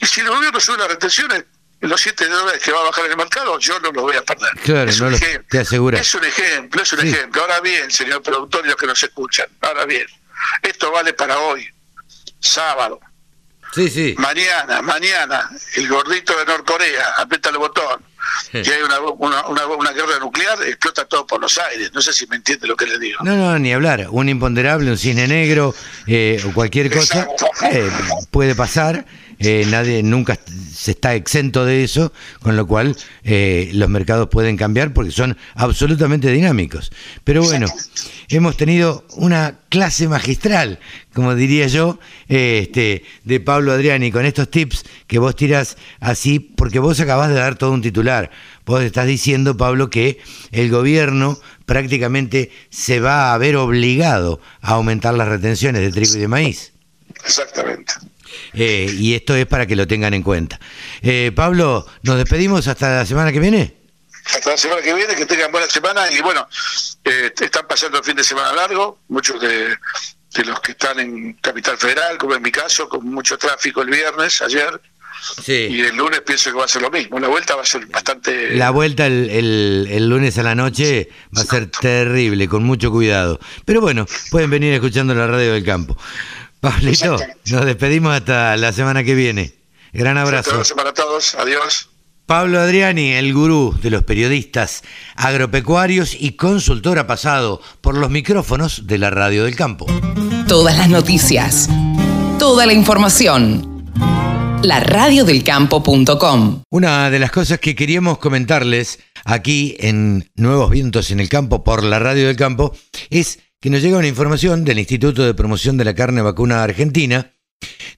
y 0.00 0.06
si 0.06 0.20
el 0.20 0.28
gobierno 0.28 0.58
sube 0.58 0.78
las 0.78 0.88
retenciones, 0.88 1.44
los 1.80 2.00
7 2.00 2.26
dólares 2.26 2.60
que 2.60 2.72
va 2.72 2.80
a 2.80 2.84
bajar 2.84 3.04
en 3.04 3.12
el 3.12 3.16
mercado, 3.16 3.56
yo 3.60 3.78
no 3.78 3.92
los 3.92 4.02
voy 4.02 4.16
a 4.16 4.22
perder. 4.22 4.50
Claro, 4.64 4.90
es 4.90 5.00
no 5.00 5.06
un 5.06 5.14
ejemplo. 5.14 5.46
te 5.48 5.60
aseguras. 5.60 6.00
Es 6.00 6.12
un 6.16 6.24
ejemplo, 6.24 6.82
es 6.82 6.92
un 6.92 7.00
Sí. 7.02 7.08
ejemplo. 7.10 7.40
Ahora 7.42 7.60
bien, 7.60 7.88
señor 7.92 8.20
productor 8.22 8.64
y 8.66 8.68
los 8.70 8.76
que 8.76 8.86
nos 8.88 9.00
escuchan, 9.00 9.46
ahora 9.60 9.84
bien, 9.84 10.06
esto 10.62 10.90
vale 10.90 11.12
para 11.12 11.38
hoy, 11.38 11.68
sábado. 12.40 12.98
Sí, 13.74 13.88
sí. 13.88 14.14
Mañana, 14.18 14.82
mañana, 14.82 15.50
el 15.76 15.88
gordito 15.88 16.36
de 16.38 16.44
Norcorea 16.46 17.14
aprieta 17.18 17.50
el 17.50 17.58
botón 17.58 18.02
y 18.52 18.58
hay 18.58 18.82
una, 18.82 19.00
una, 19.00 19.46
una, 19.46 19.66
una 19.66 19.92
guerra 19.92 20.18
nuclear, 20.20 20.62
explota 20.62 21.04
todo 21.04 21.26
por 21.26 21.40
los 21.40 21.58
aires. 21.58 21.90
No 21.92 22.00
sé 22.00 22.12
si 22.12 22.26
me 22.26 22.36
entiende 22.36 22.66
lo 22.66 22.76
que 22.76 22.86
le 22.86 22.98
digo. 22.98 23.18
No, 23.22 23.36
no, 23.36 23.58
ni 23.58 23.72
hablar. 23.72 24.06
Un 24.10 24.28
imponderable, 24.28 24.90
un 24.90 24.98
cine 24.98 25.26
negro 25.26 25.74
eh, 26.06 26.42
o 26.46 26.52
cualquier 26.52 26.90
cosa 26.90 27.26
eh, 27.70 27.90
puede 28.30 28.54
pasar. 28.54 29.04
Eh, 29.40 29.64
nadie 29.70 30.02
nunca 30.02 30.38
se 30.72 30.92
está 30.92 31.14
exento 31.14 31.64
de 31.64 31.84
eso, 31.84 32.12
con 32.40 32.56
lo 32.56 32.66
cual 32.66 32.96
eh, 33.22 33.70
los 33.72 33.88
mercados 33.88 34.28
pueden 34.28 34.56
cambiar 34.56 34.92
porque 34.92 35.12
son 35.12 35.36
absolutamente 35.54 36.30
dinámicos. 36.30 36.90
Pero 37.24 37.42
bueno, 37.42 37.68
hemos 38.28 38.56
tenido 38.56 39.06
una 39.16 39.60
clase 39.68 40.08
magistral, 40.08 40.80
como 41.14 41.34
diría 41.34 41.68
yo, 41.68 41.98
eh, 42.28 42.60
este, 42.62 43.04
de 43.24 43.40
Pablo 43.40 43.72
Adriani, 43.72 44.10
con 44.10 44.26
estos 44.26 44.50
tips 44.50 44.84
que 45.06 45.18
vos 45.18 45.36
tirás 45.36 45.76
así, 46.00 46.40
porque 46.40 46.80
vos 46.80 46.98
acabás 47.00 47.28
de 47.28 47.36
dar 47.36 47.56
todo 47.56 47.72
un 47.72 47.82
titular. 47.82 48.30
Vos 48.66 48.82
estás 48.82 49.06
diciendo, 49.06 49.56
Pablo, 49.56 49.88
que 49.88 50.18
el 50.50 50.70
gobierno 50.70 51.38
prácticamente 51.64 52.50
se 52.70 52.98
va 52.98 53.32
a 53.32 53.38
ver 53.38 53.56
obligado 53.56 54.40
a 54.60 54.72
aumentar 54.72 55.14
las 55.14 55.28
retenciones 55.28 55.82
de 55.82 55.92
trigo 55.92 56.16
y 56.16 56.20
de 56.20 56.28
maíz. 56.28 56.72
Exactamente. 57.24 57.94
Eh, 58.54 58.94
y 58.98 59.14
esto 59.14 59.34
es 59.34 59.46
para 59.46 59.66
que 59.66 59.76
lo 59.76 59.86
tengan 59.86 60.14
en 60.14 60.22
cuenta. 60.22 60.58
Eh, 61.02 61.32
Pablo, 61.34 61.86
¿nos 62.02 62.16
despedimos 62.16 62.66
hasta 62.68 62.96
la 62.96 63.06
semana 63.06 63.32
que 63.32 63.40
viene? 63.40 63.74
Hasta 64.24 64.50
la 64.50 64.56
semana 64.56 64.82
que 64.82 64.94
viene, 64.94 65.14
que 65.14 65.26
tengan 65.26 65.50
buena 65.50 65.68
semana 65.68 66.10
y 66.10 66.20
bueno, 66.20 66.46
eh, 67.04 67.32
están 67.40 67.66
pasando 67.66 67.98
el 67.98 68.04
fin 68.04 68.16
de 68.16 68.24
semana 68.24 68.52
largo, 68.52 68.98
muchos 69.08 69.40
de, 69.40 69.76
de 70.34 70.44
los 70.44 70.60
que 70.60 70.72
están 70.72 71.00
en 71.00 71.34
Capital 71.34 71.78
Federal, 71.78 72.18
como 72.18 72.34
en 72.34 72.42
mi 72.42 72.50
caso, 72.50 72.88
con 72.88 73.06
mucho 73.06 73.38
tráfico 73.38 73.80
el 73.82 73.88
viernes, 73.88 74.42
ayer, 74.42 74.80
y 75.46 75.80
el 75.80 75.96
lunes 75.96 76.20
pienso 76.22 76.50
que 76.50 76.58
va 76.58 76.64
a 76.64 76.68
ser 76.68 76.82
lo 76.82 76.90
mismo. 76.90 77.18
La 77.18 77.28
vuelta 77.28 77.56
va 77.56 77.62
a 77.62 77.66
ser 77.66 77.86
bastante. 77.86 78.54
La 78.56 78.70
vuelta 78.70 79.06
el, 79.06 79.86
el, 79.90 80.08
lunes 80.08 80.38
a 80.38 80.42
la 80.42 80.54
noche 80.54 81.08
va 81.36 81.42
a 81.42 81.44
ser 81.44 81.70
terrible, 81.70 82.48
con 82.48 82.64
mucho 82.64 82.90
cuidado. 82.90 83.38
Pero 83.64 83.80
bueno, 83.80 84.06
pueden 84.30 84.50
venir 84.50 84.72
escuchando 84.72 85.14
la 85.14 85.26
radio 85.26 85.52
del 85.52 85.64
campo. 85.64 85.96
Pablito, 86.60 87.16
nos 87.46 87.64
despedimos 87.64 88.14
hasta 88.14 88.56
la 88.56 88.72
semana 88.72 89.04
que 89.04 89.14
viene. 89.14 89.54
Gran 89.92 90.18
abrazo. 90.18 90.62
para 90.74 90.92
todos. 90.92 91.34
Adiós. 91.34 91.88
Pablo 92.26 92.60
Adriani, 92.60 93.12
el 93.12 93.32
gurú 93.32 93.74
de 93.80 93.88
los 93.88 94.02
periodistas 94.02 94.82
agropecuarios 95.16 96.14
y 96.14 96.32
consultor 96.32 96.98
ha 96.98 97.06
pasado 97.06 97.62
por 97.80 97.96
los 97.96 98.10
micrófonos 98.10 98.86
de 98.86 98.98
la 98.98 99.08
radio 99.08 99.44
del 99.44 99.56
campo. 99.56 99.86
Todas 100.46 100.76
las 100.76 100.90
noticias, 100.90 101.70
toda 102.38 102.66
la 102.66 102.74
información. 102.74 103.86
La 104.62 104.80
radiodelcampo.com. 104.80 106.64
Una 106.68 107.08
de 107.08 107.18
las 107.18 107.30
cosas 107.30 107.60
que 107.60 107.74
queríamos 107.74 108.18
comentarles 108.18 108.98
aquí 109.24 109.76
en 109.78 110.30
Nuevos 110.34 110.70
Vientos 110.70 111.10
en 111.10 111.20
el 111.20 111.30
Campo 111.30 111.64
por 111.64 111.82
la 111.82 111.98
radio 111.98 112.26
del 112.26 112.36
campo 112.36 112.74
es 113.08 113.38
que 113.60 113.70
nos 113.70 113.82
llega 113.82 113.98
una 113.98 114.06
información 114.06 114.64
del 114.64 114.78
Instituto 114.78 115.24
de 115.24 115.34
Promoción 115.34 115.76
de 115.76 115.84
la 115.84 115.94
Carne 115.94 116.22
Vacuna 116.22 116.62
Argentina, 116.62 117.32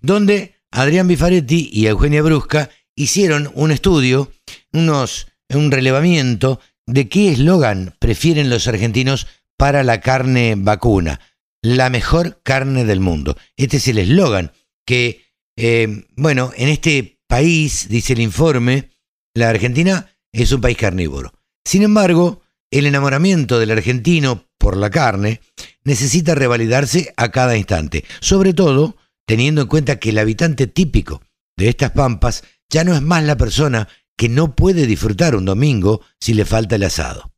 donde 0.00 0.54
Adrián 0.70 1.08
Bifaretti 1.08 1.70
y 1.72 1.86
Eugenia 1.86 2.22
Brusca 2.22 2.70
hicieron 2.96 3.50
un 3.54 3.70
estudio, 3.70 4.32
unos, 4.72 5.28
un 5.48 5.70
relevamiento 5.70 6.60
de 6.86 7.08
qué 7.08 7.30
eslogan 7.30 7.94
prefieren 7.98 8.50
los 8.50 8.66
argentinos 8.68 9.26
para 9.56 9.84
la 9.84 10.00
carne 10.00 10.54
vacuna. 10.56 11.20
La 11.62 11.90
mejor 11.90 12.40
carne 12.42 12.86
del 12.86 13.00
mundo. 13.00 13.36
Este 13.56 13.76
es 13.76 13.88
el 13.88 13.98
eslogan 13.98 14.52
que, 14.86 15.26
eh, 15.56 16.06
bueno, 16.16 16.52
en 16.56 16.68
este 16.68 17.20
país, 17.28 17.88
dice 17.88 18.14
el 18.14 18.20
informe, 18.20 18.90
la 19.34 19.50
Argentina 19.50 20.16
es 20.32 20.52
un 20.52 20.62
país 20.62 20.78
carnívoro. 20.78 21.34
Sin 21.64 21.82
embargo, 21.82 22.40
el 22.70 22.86
enamoramiento 22.86 23.58
del 23.58 23.72
argentino 23.72 24.46
por 24.58 24.76
la 24.76 24.90
carne 24.90 25.40
necesita 25.84 26.34
revalidarse 26.34 27.12
a 27.16 27.30
cada 27.30 27.56
instante, 27.56 28.04
sobre 28.20 28.54
todo 28.54 28.96
teniendo 29.26 29.62
en 29.62 29.68
cuenta 29.68 29.98
que 29.98 30.10
el 30.10 30.18
habitante 30.18 30.66
típico 30.66 31.22
de 31.56 31.68
estas 31.68 31.92
pampas 31.92 32.44
ya 32.68 32.84
no 32.84 32.94
es 32.94 33.02
más 33.02 33.24
la 33.24 33.36
persona 33.36 33.88
que 34.16 34.28
no 34.28 34.54
puede 34.54 34.86
disfrutar 34.86 35.34
un 35.34 35.44
domingo 35.44 36.02
si 36.20 36.34
le 36.34 36.44
falta 36.44 36.76
el 36.76 36.84
asado. 36.84 37.32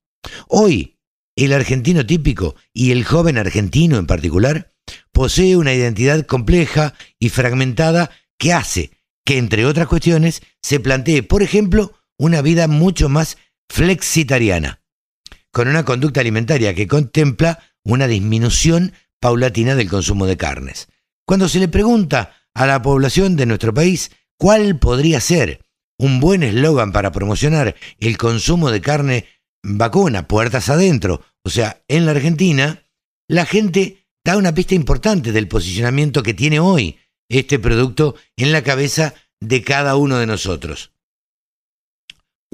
Hoy, 0.49 0.99
el 1.37 1.53
argentino 1.53 2.05
típico 2.05 2.57
y 2.73 2.91
el 2.91 3.05
joven 3.05 3.39
argentino 3.39 3.99
en 3.99 4.07
particular 4.07 4.75
posee 5.13 5.57
una 5.57 5.73
identidad 5.73 6.27
compleja 6.27 6.95
y 7.19 7.29
fragmentada 7.29 8.11
que 8.39 8.53
hace 8.53 8.91
que, 9.25 9.39
entre 9.39 9.65
otras 9.65 9.87
cuestiones, 9.87 10.43
se 10.61 10.81
plantee, 10.81 11.23
por 11.23 11.43
ejemplo, 11.43 11.95
una 12.19 12.43
vida 12.43 12.67
mucho 12.69 13.09
más 13.09 13.39
flexitariana, 13.69 14.82
con 15.53 15.69
una 15.69 15.85
conducta 15.85 16.21
alimentaria 16.21 16.75
que 16.75 16.89
contempla 16.89 17.61
una 17.85 18.07
disminución 18.09 18.93
paulatina 19.21 19.75
del 19.75 19.89
consumo 19.89 20.27
de 20.27 20.37
carnes. 20.37 20.89
Cuando 21.27 21.49
se 21.49 21.61
le 21.61 21.69
pregunta 21.69 22.35
a 22.55 22.67
la 22.67 22.83
población 22.83 23.37
de 23.37 23.47
nuestro 23.47 23.73
país 23.73 24.11
cuál 24.37 24.79
podría 24.79 25.21
ser 25.21 25.65
un 25.99 26.19
buen 26.21 26.43
eslogan 26.43 26.91
para 26.91 27.13
promocionar 27.13 27.77
el 28.01 28.19
consumo 28.19 28.71
de 28.71 28.81
carne 28.81 29.27
vacuna, 29.63 30.27
puertas 30.27 30.69
adentro, 30.69 31.23
o 31.45 31.51
sea, 31.51 31.83
en 31.87 32.07
la 32.07 32.13
Argentina, 32.13 32.85
la 33.29 33.47
gente 33.47 34.09
da 34.25 34.37
una 34.37 34.55
pista 34.55 34.75
importante 34.75 35.33
del 35.33 35.49
posicionamiento 35.49 36.23
que 36.23 36.35
tiene 36.35 36.61
hoy 36.61 36.99
este 37.29 37.59
producto 37.59 38.17
en 38.37 38.53
la 38.53 38.63
cabeza 38.63 39.15
de 39.41 39.63
cada 39.63 39.97
uno 39.97 40.19
de 40.19 40.27
nosotros. 40.27 40.92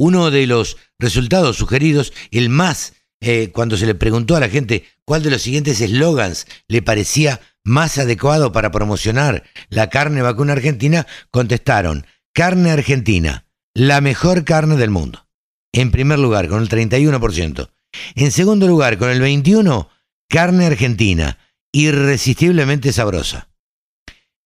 Uno 0.00 0.30
de 0.30 0.46
los 0.46 0.76
resultados 1.00 1.56
sugeridos, 1.56 2.12
el 2.30 2.50
más, 2.50 2.92
eh, 3.20 3.50
cuando 3.52 3.76
se 3.76 3.84
le 3.84 3.96
preguntó 3.96 4.36
a 4.36 4.40
la 4.40 4.48
gente 4.48 4.84
cuál 5.04 5.24
de 5.24 5.30
los 5.30 5.42
siguientes 5.42 5.80
eslogans 5.80 6.46
le 6.68 6.82
parecía 6.82 7.40
más 7.64 7.98
adecuado 7.98 8.52
para 8.52 8.70
promocionar 8.70 9.42
la 9.70 9.90
carne 9.90 10.22
vacuna 10.22 10.52
argentina, 10.52 11.04
contestaron, 11.32 12.06
carne 12.32 12.70
argentina, 12.70 13.46
la 13.74 14.00
mejor 14.00 14.44
carne 14.44 14.76
del 14.76 14.90
mundo. 14.90 15.26
En 15.72 15.90
primer 15.90 16.20
lugar, 16.20 16.48
con 16.48 16.62
el 16.62 16.68
31%. 16.68 17.68
En 18.14 18.30
segundo 18.30 18.68
lugar, 18.68 18.98
con 18.98 19.10
el 19.10 19.20
21%, 19.20 19.88
carne 20.28 20.66
argentina, 20.66 21.38
irresistiblemente 21.72 22.92
sabrosa. 22.92 23.48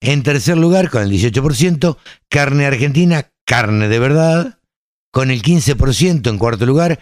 En 0.00 0.22
tercer 0.22 0.56
lugar, 0.56 0.88
con 0.88 1.02
el 1.02 1.10
18%, 1.10 1.98
carne 2.30 2.64
argentina, 2.64 3.30
carne 3.44 3.88
de 3.88 3.98
verdad 3.98 4.61
con 5.12 5.30
el 5.30 5.42
15% 5.42 6.28
en 6.28 6.38
cuarto 6.38 6.66
lugar, 6.66 6.98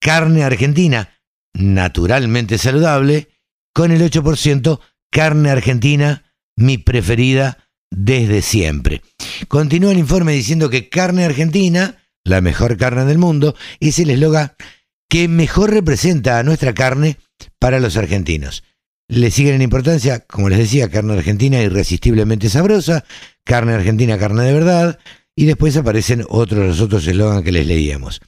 carne 0.00 0.42
argentina, 0.42 1.10
naturalmente 1.54 2.58
saludable, 2.58 3.28
con 3.72 3.92
el 3.92 4.02
8% 4.02 4.80
carne 5.10 5.50
argentina, 5.50 6.24
mi 6.56 6.78
preferida 6.78 7.58
desde 7.90 8.42
siempre. 8.42 9.02
Continúa 9.48 9.92
el 9.92 9.98
informe 9.98 10.32
diciendo 10.32 10.70
que 10.70 10.88
carne 10.88 11.24
argentina, 11.24 11.98
la 12.24 12.40
mejor 12.40 12.76
carne 12.76 13.04
del 13.04 13.18
mundo, 13.18 13.54
es 13.78 13.98
el 13.98 14.10
eslogan 14.10 14.52
que 15.08 15.28
mejor 15.28 15.70
representa 15.70 16.38
a 16.38 16.42
nuestra 16.42 16.72
carne 16.72 17.18
para 17.58 17.80
los 17.80 17.96
argentinos. 17.96 18.64
Le 19.08 19.30
siguen 19.30 19.56
en 19.56 19.62
importancia, 19.62 20.20
como 20.20 20.48
les 20.48 20.58
decía, 20.58 20.88
carne 20.88 21.14
argentina 21.14 21.60
irresistiblemente 21.60 22.48
sabrosa, 22.48 23.04
carne 23.44 23.72
argentina, 23.72 24.16
carne 24.18 24.44
de 24.44 24.52
verdad, 24.52 24.98
y 25.40 25.46
después 25.46 25.74
aparecen 25.78 26.22
otros 26.28 26.66
los 26.66 26.80
otros 26.82 27.06
eslogans 27.06 27.42
que 27.42 27.50
les 27.50 27.66
leíamos. 27.66 28.20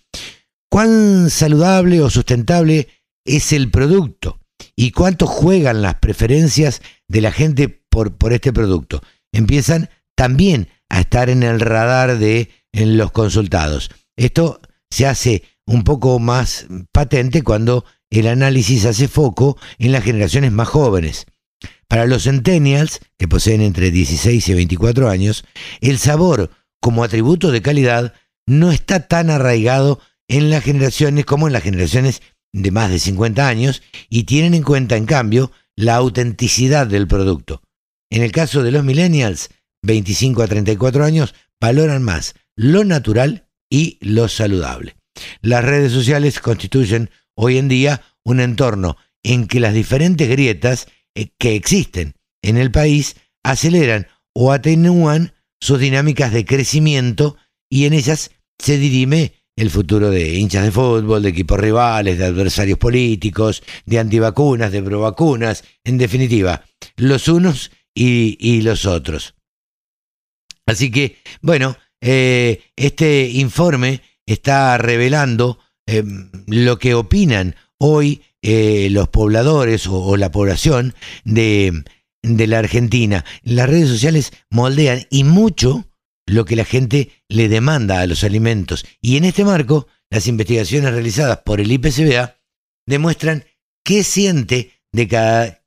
¿Cuán 0.70 1.28
saludable 1.28 2.00
o 2.00 2.08
sustentable 2.08 2.88
es 3.26 3.52
el 3.52 3.70
producto? 3.70 4.40
¿Y 4.74 4.92
cuánto 4.92 5.26
juegan 5.26 5.82
las 5.82 5.96
preferencias 5.96 6.80
de 7.08 7.20
la 7.20 7.30
gente 7.30 7.68
por, 7.68 8.16
por 8.16 8.32
este 8.32 8.50
producto? 8.50 9.02
Empiezan 9.30 9.90
también 10.16 10.68
a 10.88 11.00
estar 11.00 11.28
en 11.28 11.42
el 11.42 11.60
radar 11.60 12.18
de 12.18 12.48
en 12.72 12.96
los 12.96 13.12
consultados. 13.12 13.90
Esto 14.16 14.62
se 14.88 15.06
hace 15.06 15.42
un 15.66 15.84
poco 15.84 16.18
más 16.18 16.66
patente 16.92 17.42
cuando 17.42 17.84
el 18.08 18.26
análisis 18.26 18.86
hace 18.86 19.06
foco 19.06 19.58
en 19.78 19.92
las 19.92 20.02
generaciones 20.02 20.50
más 20.50 20.68
jóvenes. 20.68 21.26
Para 21.88 22.06
los 22.06 22.22
centennials, 22.22 23.00
que 23.18 23.28
poseen 23.28 23.60
entre 23.60 23.90
16 23.90 24.48
y 24.48 24.54
24 24.54 25.10
años, 25.10 25.44
el 25.82 25.98
sabor 25.98 26.48
como 26.82 27.04
atributo 27.04 27.52
de 27.52 27.62
calidad 27.62 28.12
no 28.44 28.72
está 28.72 29.06
tan 29.06 29.30
arraigado 29.30 30.00
en 30.28 30.50
las 30.50 30.64
generaciones 30.64 31.24
como 31.24 31.46
en 31.46 31.52
las 31.52 31.62
generaciones 31.62 32.22
de 32.52 32.72
más 32.72 32.90
de 32.90 32.98
50 32.98 33.46
años 33.46 33.82
y 34.10 34.24
tienen 34.24 34.52
en 34.52 34.64
cuenta, 34.64 34.96
en 34.96 35.06
cambio, 35.06 35.52
la 35.76 35.94
autenticidad 35.94 36.88
del 36.88 37.06
producto. 37.06 37.62
En 38.10 38.22
el 38.22 38.32
caso 38.32 38.64
de 38.64 38.72
los 38.72 38.84
millennials, 38.84 39.50
25 39.82 40.42
a 40.42 40.48
34 40.48 41.04
años, 41.04 41.34
valoran 41.60 42.02
más 42.02 42.34
lo 42.56 42.84
natural 42.84 43.48
y 43.70 43.98
lo 44.00 44.26
saludable. 44.26 44.96
Las 45.40 45.64
redes 45.64 45.92
sociales 45.92 46.40
constituyen 46.40 47.10
hoy 47.36 47.58
en 47.58 47.68
día 47.68 48.02
un 48.24 48.40
entorno 48.40 48.96
en 49.22 49.46
que 49.46 49.60
las 49.60 49.72
diferentes 49.72 50.28
grietas 50.28 50.88
eh, 51.14 51.30
que 51.38 51.54
existen 51.54 52.14
en 52.42 52.56
el 52.56 52.72
país 52.72 53.16
aceleran 53.44 54.08
o 54.34 54.50
atenúan 54.50 55.31
sus 55.62 55.78
dinámicas 55.78 56.32
de 56.32 56.44
crecimiento 56.44 57.36
y 57.70 57.86
en 57.86 57.92
ellas 57.92 58.32
se 58.58 58.78
dirime 58.78 59.34
el 59.54 59.70
futuro 59.70 60.10
de 60.10 60.34
hinchas 60.34 60.64
de 60.64 60.72
fútbol, 60.72 61.22
de 61.22 61.28
equipos 61.28 61.60
rivales, 61.60 62.18
de 62.18 62.24
adversarios 62.24 62.78
políticos, 62.78 63.62
de 63.86 64.00
antivacunas, 64.00 64.72
de 64.72 64.82
provacunas, 64.82 65.62
en 65.84 65.98
definitiva, 65.98 66.64
los 66.96 67.28
unos 67.28 67.70
y, 67.94 68.60
los 68.62 68.86
otros. 68.86 69.36
Así 70.66 70.90
que, 70.90 71.18
bueno, 71.42 71.76
eh, 72.00 72.60
este 72.74 73.28
informe 73.28 74.00
está 74.26 74.78
revelando 74.78 75.60
em, 75.86 76.28
lo 76.48 76.80
que 76.80 76.94
opinan 76.94 77.54
hoy 77.78 78.22
eh, 78.42 78.88
los 78.90 79.08
pobladores 79.10 79.86
o, 79.86 80.16
la 80.16 80.32
población 80.32 80.92
de, 81.24 81.84
de 82.22 82.46
la 82.46 82.58
Argentina. 82.58 83.24
Las 83.42 83.68
redes 83.68 83.88
sociales 83.88 84.32
moldean 84.50 85.06
y 85.10 85.24
mucho 85.24 85.88
lo 86.26 86.44
que 86.44 86.56
la 86.56 86.64
gente 86.64 87.10
le 87.28 87.48
demanda 87.48 88.00
a 88.00 88.06
los 88.06 88.24
alimentos. 88.24 88.86
Y 89.00 89.16
en 89.16 89.24
este 89.24 89.44
marco, 89.44 89.88
las 90.10 90.26
investigaciones 90.26 90.92
realizadas 90.92 91.38
por 91.38 91.60
el 91.60 91.72
IPCBA 91.72 92.38
demuestran 92.86 93.44
que 93.84 94.04
siente 94.04 94.72
de 94.92 95.08
cada, 95.08 95.64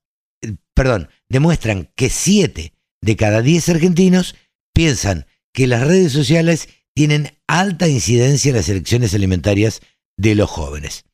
perdón, 0.74 1.10
demuestran 1.30 1.91
que 1.95 2.10
siete 2.10 2.74
de 3.01 3.16
cada 3.16 3.41
10 3.41 3.70
argentinos 3.70 4.36
piensan 4.74 5.26
que 5.53 5.68
las 5.68 5.86
redes 5.86 6.12
sociales 6.12 6.70
tienen 6.93 7.38
alta 7.47 7.88
incidencia 7.88 8.49
en 8.49 8.56
las 8.56 8.70
elecciones 8.70 9.14
alimentarias 9.14 9.82
de 10.18 10.36
los 10.36 10.49
jóvenes. 10.49 11.06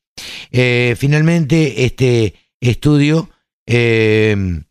Eh, 0.50 0.94
finalmente, 0.98 1.84
este 1.84 2.34
estudio 2.60 3.30
eh, 3.66 4.62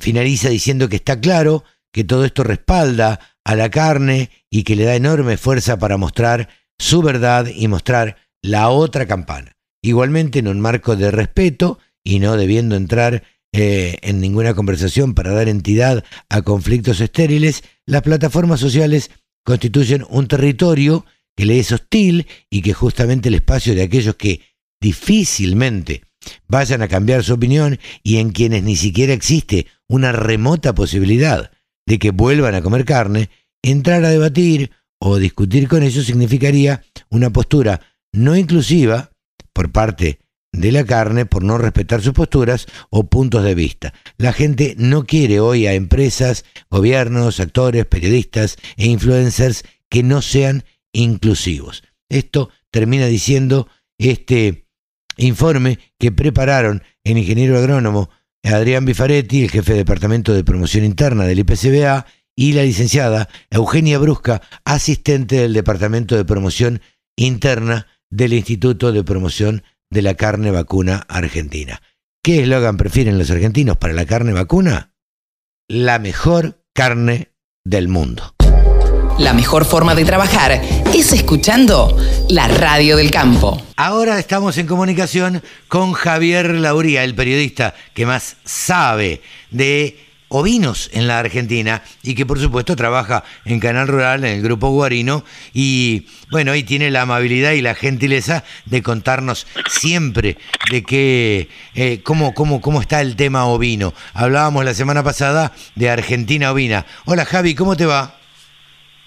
finaliza 0.00 0.48
diciendo 0.48 0.88
que 0.88 0.96
está 0.96 1.20
claro 1.20 1.64
que 1.92 2.04
todo 2.04 2.24
esto 2.24 2.44
respalda 2.44 3.20
a 3.44 3.54
la 3.54 3.70
carne 3.70 4.30
y 4.50 4.64
que 4.64 4.76
le 4.76 4.84
da 4.84 4.96
enorme 4.96 5.36
fuerza 5.36 5.78
para 5.78 5.96
mostrar 5.96 6.48
su 6.78 7.02
verdad 7.02 7.46
y 7.46 7.68
mostrar 7.68 8.16
la 8.42 8.68
otra 8.68 9.06
campana. 9.06 9.56
Igualmente 9.82 10.38
en 10.38 10.48
un 10.48 10.60
marco 10.60 10.96
de 10.96 11.10
respeto 11.10 11.78
y 12.02 12.18
no 12.18 12.36
debiendo 12.36 12.76
entrar 12.76 13.22
eh, 13.52 13.98
en 14.02 14.20
ninguna 14.20 14.54
conversación 14.54 15.14
para 15.14 15.32
dar 15.32 15.48
entidad 15.48 16.04
a 16.28 16.42
conflictos 16.42 17.00
estériles, 17.00 17.62
las 17.86 18.02
plataformas 18.02 18.60
sociales 18.60 19.10
constituyen 19.44 20.04
un 20.08 20.26
territorio 20.26 21.06
que 21.36 21.46
le 21.46 21.58
es 21.58 21.70
hostil 21.70 22.26
y 22.50 22.62
que 22.62 22.72
justamente 22.72 23.28
el 23.28 23.36
espacio 23.36 23.74
de 23.74 23.82
aquellos 23.82 24.16
que 24.16 24.40
difícilmente 24.80 26.02
vayan 26.48 26.82
a 26.82 26.88
cambiar 26.88 27.24
su 27.24 27.34
opinión 27.34 27.78
y 28.02 28.18
en 28.18 28.30
quienes 28.30 28.62
ni 28.62 28.76
siquiera 28.76 29.12
existe 29.12 29.66
una 29.88 30.12
remota 30.12 30.74
posibilidad 30.74 31.50
de 31.86 31.98
que 31.98 32.10
vuelvan 32.10 32.54
a 32.54 32.62
comer 32.62 32.84
carne, 32.84 33.30
entrar 33.62 34.04
a 34.04 34.10
debatir 34.10 34.70
o 34.98 35.18
discutir 35.18 35.68
con 35.68 35.82
ellos 35.82 36.06
significaría 36.06 36.82
una 37.10 37.30
postura 37.30 37.80
no 38.12 38.36
inclusiva 38.36 39.10
por 39.52 39.70
parte 39.70 40.18
de 40.52 40.72
la 40.72 40.84
carne 40.84 41.26
por 41.26 41.42
no 41.42 41.58
respetar 41.58 42.00
sus 42.00 42.12
posturas 42.12 42.66
o 42.90 43.04
puntos 43.04 43.44
de 43.44 43.54
vista. 43.54 43.92
La 44.16 44.32
gente 44.32 44.74
no 44.78 45.04
quiere 45.04 45.40
hoy 45.40 45.66
a 45.66 45.74
empresas, 45.74 46.44
gobiernos, 46.70 47.40
actores, 47.40 47.86
periodistas 47.86 48.56
e 48.76 48.86
influencers 48.86 49.64
que 49.90 50.02
no 50.02 50.22
sean 50.22 50.64
inclusivos. 50.92 51.82
Esto 52.08 52.50
termina 52.70 53.06
diciendo 53.06 53.68
este 53.98 54.63
informe 55.16 55.78
que 55.98 56.12
prepararon 56.12 56.82
el 57.04 57.18
ingeniero 57.18 57.58
agrónomo 57.58 58.10
Adrián 58.42 58.84
Bifaretti, 58.84 59.44
el 59.44 59.50
jefe 59.50 59.72
de 59.72 59.78
departamento 59.78 60.34
de 60.34 60.44
promoción 60.44 60.84
interna 60.84 61.24
del 61.24 61.38
IPCBA, 61.40 62.06
y 62.36 62.52
la 62.52 62.62
licenciada 62.62 63.28
Eugenia 63.50 63.98
Brusca, 63.98 64.42
asistente 64.64 65.36
del 65.36 65.52
departamento 65.52 66.16
de 66.16 66.24
promoción 66.24 66.80
interna 67.16 67.86
del 68.10 68.32
Instituto 68.32 68.92
de 68.92 69.04
Promoción 69.04 69.62
de 69.90 70.02
la 70.02 70.14
Carne 70.14 70.50
Vacuna 70.50 71.04
Argentina. 71.08 71.80
¿Qué 72.22 72.40
eslogan 72.42 72.76
prefieren 72.76 73.18
los 73.18 73.30
argentinos 73.30 73.76
para 73.76 73.92
la 73.92 74.06
carne 74.06 74.32
vacuna? 74.32 74.94
La 75.68 75.98
mejor 75.98 76.64
carne 76.72 77.32
del 77.64 77.88
mundo. 77.88 78.33
La 79.18 79.32
mejor 79.32 79.64
forma 79.64 79.94
de 79.94 80.04
trabajar 80.04 80.60
es 80.92 81.12
escuchando 81.12 81.96
la 82.28 82.48
radio 82.48 82.96
del 82.96 83.12
campo. 83.12 83.62
Ahora 83.76 84.18
estamos 84.18 84.58
en 84.58 84.66
comunicación 84.66 85.40
con 85.68 85.92
Javier 85.92 86.50
Lauría, 86.50 87.04
el 87.04 87.14
periodista 87.14 87.74
que 87.94 88.06
más 88.06 88.36
sabe 88.44 89.22
de 89.52 90.00
ovinos 90.28 90.90
en 90.92 91.06
la 91.06 91.20
Argentina 91.20 91.84
y 92.02 92.16
que 92.16 92.26
por 92.26 92.40
supuesto 92.40 92.74
trabaja 92.74 93.22
en 93.44 93.60
Canal 93.60 93.86
Rural, 93.86 94.24
en 94.24 94.34
el 94.34 94.42
Grupo 94.42 94.70
Guarino 94.70 95.24
y 95.52 96.08
bueno, 96.32 96.56
y 96.56 96.64
tiene 96.64 96.90
la 96.90 97.02
amabilidad 97.02 97.52
y 97.52 97.60
la 97.60 97.76
gentileza 97.76 98.42
de 98.64 98.82
contarnos 98.82 99.46
siempre 99.70 100.38
de 100.72 100.82
qué, 100.82 101.48
eh, 101.76 102.00
cómo, 102.02 102.34
cómo, 102.34 102.60
cómo 102.60 102.80
está 102.80 103.00
el 103.00 103.14
tema 103.14 103.44
ovino. 103.44 103.94
Hablábamos 104.12 104.64
la 104.64 104.74
semana 104.74 105.04
pasada 105.04 105.52
de 105.76 105.88
Argentina 105.88 106.50
ovina. 106.50 106.84
Hola 107.04 107.24
Javi, 107.24 107.54
¿cómo 107.54 107.76
te 107.76 107.86
va? 107.86 108.23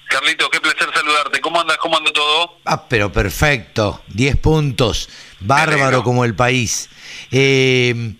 Carlito, 0.07 0.49
qué 0.49 0.59
placer 0.61 0.89
saludarte. 0.93 1.41
¿Cómo 1.41 1.59
andas? 1.59 1.77
¿Cómo 1.77 1.97
anda 1.97 2.11
todo? 2.11 2.59
Ah, 2.65 2.87
pero 2.87 3.11
perfecto. 3.11 4.01
10 4.07 4.37
puntos. 4.37 5.09
Bárbaro 5.39 6.03
como 6.03 6.25
el 6.25 6.35
país. 6.35 6.89
Eh, 7.31 8.13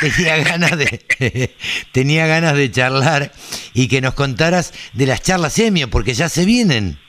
tenía 0.00 0.36
ganas 0.44 0.76
de 0.76 1.56
tenía 1.92 2.26
ganas 2.26 2.54
de 2.54 2.70
charlar 2.70 3.32
y 3.72 3.88
que 3.88 4.00
nos 4.00 4.14
contaras 4.14 4.72
de 4.92 5.06
las 5.06 5.22
charlas 5.22 5.58
EMIO, 5.58 5.88
porque 5.88 6.14
ya 6.14 6.28
se 6.28 6.44
vienen. 6.44 7.00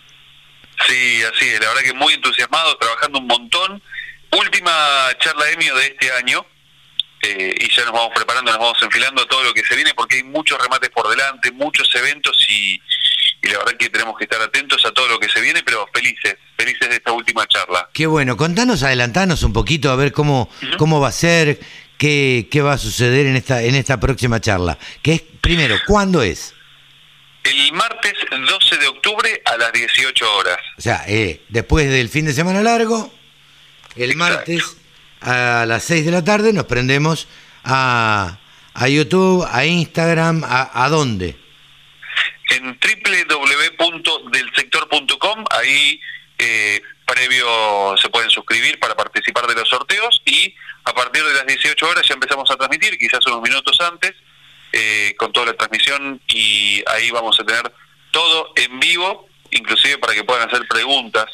Sí, 0.87 1.21
así 1.23 1.47
es. 1.49 1.59
La 1.59 1.67
verdad 1.69 1.83
que 1.83 1.93
muy 1.93 2.13
entusiasmado, 2.13 2.77
trabajando 2.77 3.19
un 3.19 3.27
montón. 3.27 3.81
Última 4.31 5.09
charla 5.19 5.49
EMIO 5.51 5.75
de 5.75 5.85
este 5.87 6.11
año. 6.13 6.45
Eh, 7.21 7.55
y 7.59 7.73
ya 7.73 7.83
nos 7.85 7.93
vamos 7.93 8.11
preparando, 8.13 8.51
nos 8.51 8.59
vamos 8.59 8.81
enfilando 8.83 9.23
a 9.23 9.25
todo 9.25 9.43
lo 9.43 9.53
que 9.53 9.63
se 9.63 9.75
viene, 9.75 9.93
porque 9.95 10.17
hay 10.17 10.23
muchos 10.23 10.61
remates 10.61 10.89
por 10.91 11.09
delante, 11.09 11.51
muchos 11.51 11.93
eventos 11.95 12.37
y 12.49 12.79
y 13.45 13.49
la 13.49 13.59
verdad 13.59 13.73
que 13.77 13.89
tenemos 13.89 14.17
que 14.17 14.23
estar 14.23 14.41
atentos 14.41 14.83
a 14.85 14.91
todo 14.91 15.07
lo 15.07 15.19
que 15.19 15.29
se 15.29 15.39
viene, 15.39 15.61
pero 15.63 15.87
felices, 15.93 16.35
felices 16.57 16.89
de 16.89 16.95
esta 16.95 17.11
última 17.11 17.45
charla. 17.47 17.87
Qué 17.93 18.07
bueno, 18.07 18.35
contanos, 18.35 18.81
adelantanos 18.81 19.43
un 19.43 19.53
poquito 19.53 19.91
a 19.91 19.95
ver 19.95 20.11
cómo, 20.11 20.49
cómo 20.77 20.99
va 20.99 21.09
a 21.09 21.11
ser, 21.11 21.59
qué, 21.97 22.47
qué 22.49 22.61
va 22.61 22.73
a 22.73 22.77
suceder 22.79 23.27
en 23.27 23.35
esta, 23.35 23.61
en 23.61 23.75
esta 23.75 23.99
próxima 23.99 24.41
charla. 24.41 24.79
Que 25.03 25.13
es, 25.13 25.23
primero, 25.41 25.77
¿cuándo 25.85 26.23
es? 26.23 26.55
El 27.43 27.73
martes 27.73 28.13
12 28.31 28.77
de 28.77 28.87
octubre 28.87 29.41
a 29.45 29.57
las 29.57 29.71
18 29.71 30.35
horas. 30.37 30.57
O 30.79 30.81
sea, 30.81 31.03
eh, 31.07 31.43
después 31.49 31.87
del 31.87 32.09
fin 32.09 32.25
de 32.25 32.33
semana 32.33 32.63
largo, 32.63 33.13
el 33.95 34.15
martes 34.15 34.77
a 35.21 35.65
las 35.67 35.83
6 35.83 36.03
de 36.05 36.11
la 36.11 36.23
tarde 36.23 36.51
nos 36.51 36.65
prendemos 36.65 37.27
a, 37.63 38.39
a 38.73 38.87
YouTube, 38.87 39.47
a 39.47 39.65
Instagram, 39.65 40.43
a, 40.43 40.83
a 40.83 40.89
dónde? 40.89 41.45
en 42.49 42.77
ahí 45.51 45.99
eh, 46.37 46.81
previo 47.05 47.95
se 47.97 48.09
pueden 48.09 48.29
suscribir 48.29 48.79
para 48.79 48.95
participar 48.95 49.47
de 49.47 49.55
los 49.55 49.69
sorteos 49.69 50.21
y 50.25 50.53
a 50.83 50.93
partir 50.93 51.23
de 51.23 51.33
las 51.33 51.45
18 51.45 51.87
horas 51.87 52.07
ya 52.07 52.13
empezamos 52.13 52.49
a 52.51 52.55
transmitir, 52.55 52.97
quizás 52.97 53.25
unos 53.27 53.41
minutos 53.41 53.79
antes, 53.81 54.13
eh, 54.71 55.15
con 55.17 55.31
toda 55.31 55.47
la 55.47 55.53
transmisión 55.53 56.19
y 56.27 56.83
ahí 56.87 57.11
vamos 57.11 57.39
a 57.39 57.45
tener 57.45 57.71
todo 58.11 58.51
en 58.55 58.79
vivo, 58.79 59.27
inclusive 59.51 59.97
para 59.97 60.13
que 60.13 60.23
puedan 60.23 60.47
hacer 60.47 60.67
preguntas 60.67 61.25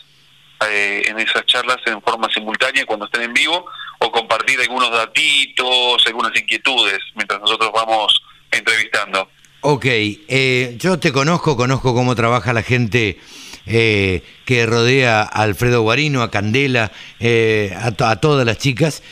eh, 0.70 1.04
en 1.08 1.20
esas 1.20 1.46
charlas 1.46 1.78
en 1.86 2.02
forma 2.02 2.30
simultánea 2.32 2.86
cuando 2.86 3.06
estén 3.06 3.24
en 3.24 3.34
vivo 3.34 3.66
o 4.00 4.12
compartir 4.12 4.60
algunos 4.60 4.92
datitos, 4.92 6.06
algunas 6.06 6.36
inquietudes 6.40 7.00
mientras 7.16 7.40
nosotros 7.40 7.72
vamos 7.74 8.22
entrevistando. 8.52 9.30
Ok, 9.62 9.86
eh, 9.86 10.76
yo 10.78 11.00
te 11.00 11.12
conozco, 11.12 11.56
conozco 11.56 11.94
cómo 11.94 12.16
trabaja 12.16 12.52
la 12.52 12.64
gente 12.64 13.20
eh, 13.66 14.24
que 14.46 14.66
rodea 14.66 15.22
a 15.22 15.44
Alfredo 15.44 15.82
Guarino, 15.82 16.22
a 16.22 16.32
Candela, 16.32 16.92
eh, 17.20 17.76
a, 17.78 17.92
todas 17.92 18.46
las 18.46 18.58
chicas, 18.58 19.04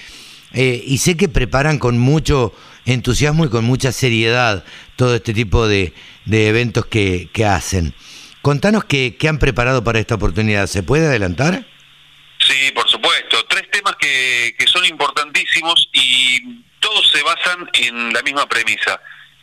y 0.54 0.98
sé 0.98 1.16
que 1.16 1.30
preparan 1.30 1.78
con 1.78 2.00
mucho 2.00 2.54
entusiasmo 2.86 3.46
y 3.46 3.50
con 3.50 3.66
mucha 3.66 3.92
seriedad 3.92 4.64
todo 4.96 5.16
este 5.16 5.34
tipo 5.34 5.68
de, 5.68 5.94
eventos 6.26 6.86
que, 6.86 7.30
hacen. 7.46 7.94
Contanos 8.42 8.86
qué, 8.86 9.16
qué 9.18 9.28
han 9.28 9.38
preparado 9.38 9.84
para 9.84 10.00
esta 10.00 10.16
oportunidad. 10.16 10.68
¿Se 10.68 10.82
puede 10.82 11.08
adelantar? 11.08 11.66
Sí, 12.40 12.72
por 12.74 12.90
supuesto. 12.90 13.46
Tres 13.48 13.70
temas 13.70 13.96
que, 13.98 14.56
que 14.58 14.66
son 14.66 14.86
importantísimos 14.86 15.90
y 15.94 16.64
todos 16.80 17.12
se 17.12 17.22
basan 17.22 17.70
en 17.74 18.14
la 18.14 18.22
misma 18.24 18.48
premisa 18.48 19.00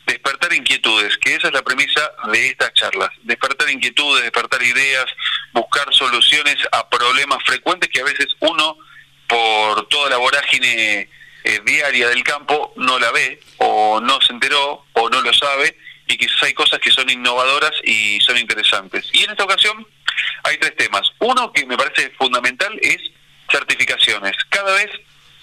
despertar 0.07 0.53
inquietudes, 0.55 1.19
que 1.19 1.35
esa 1.35 1.49
es 1.49 1.53
la 1.53 1.63
premisa 1.63 2.11
de 2.33 2.49
estas 2.49 2.73
charlas, 2.75 3.11
despertar 3.23 3.69
inquietudes, 3.69 4.23
despertar 4.23 4.63
ideas, 4.63 5.07
buscar 5.53 5.93
soluciones 5.93 6.57
a 6.73 6.89
problemas 6.89 7.43
frecuentes 7.45 7.91
que 7.91 8.01
a 8.01 8.05
veces 8.05 8.29
uno, 8.41 8.79
por 9.27 9.89
toda 9.89 10.09
la 10.11 10.17
vorágine 10.17 11.11
eh, 11.45 11.61
diaria 11.65 12.09
del 12.09 12.23
campo, 12.23 12.73
no 12.77 12.99
la 12.99 13.11
ve, 13.11 13.41
o 13.59 14.01
no 14.01 14.21
se 14.21 14.33
enteró, 14.33 14.87
o 14.93 15.11
no 15.11 15.21
lo 15.21 15.33
sabe, 15.35 15.77
y 16.07 16.17
quizás 16.17 16.45
hay 16.45 16.55
cosas 16.55 16.79
que 16.79 16.93
son 16.93 17.11
innovadoras 17.11 17.73
y 17.83 18.21
son 18.21 18.39
interesantes. 18.39 19.09
Y 19.13 19.25
en 19.25 19.31
esta 19.31 19.45
ocasión 19.45 19.85
hay 20.45 20.57
tres 20.59 20.77
temas. 20.77 21.03
Uno 21.19 21.53
que 21.53 21.67
me 21.67 21.77
parece 21.77 22.11
fundamental 22.11 22.79
es 22.81 22.99
certificaciones. 23.51 24.37
Cada 24.49 24.73
vez 24.75 24.91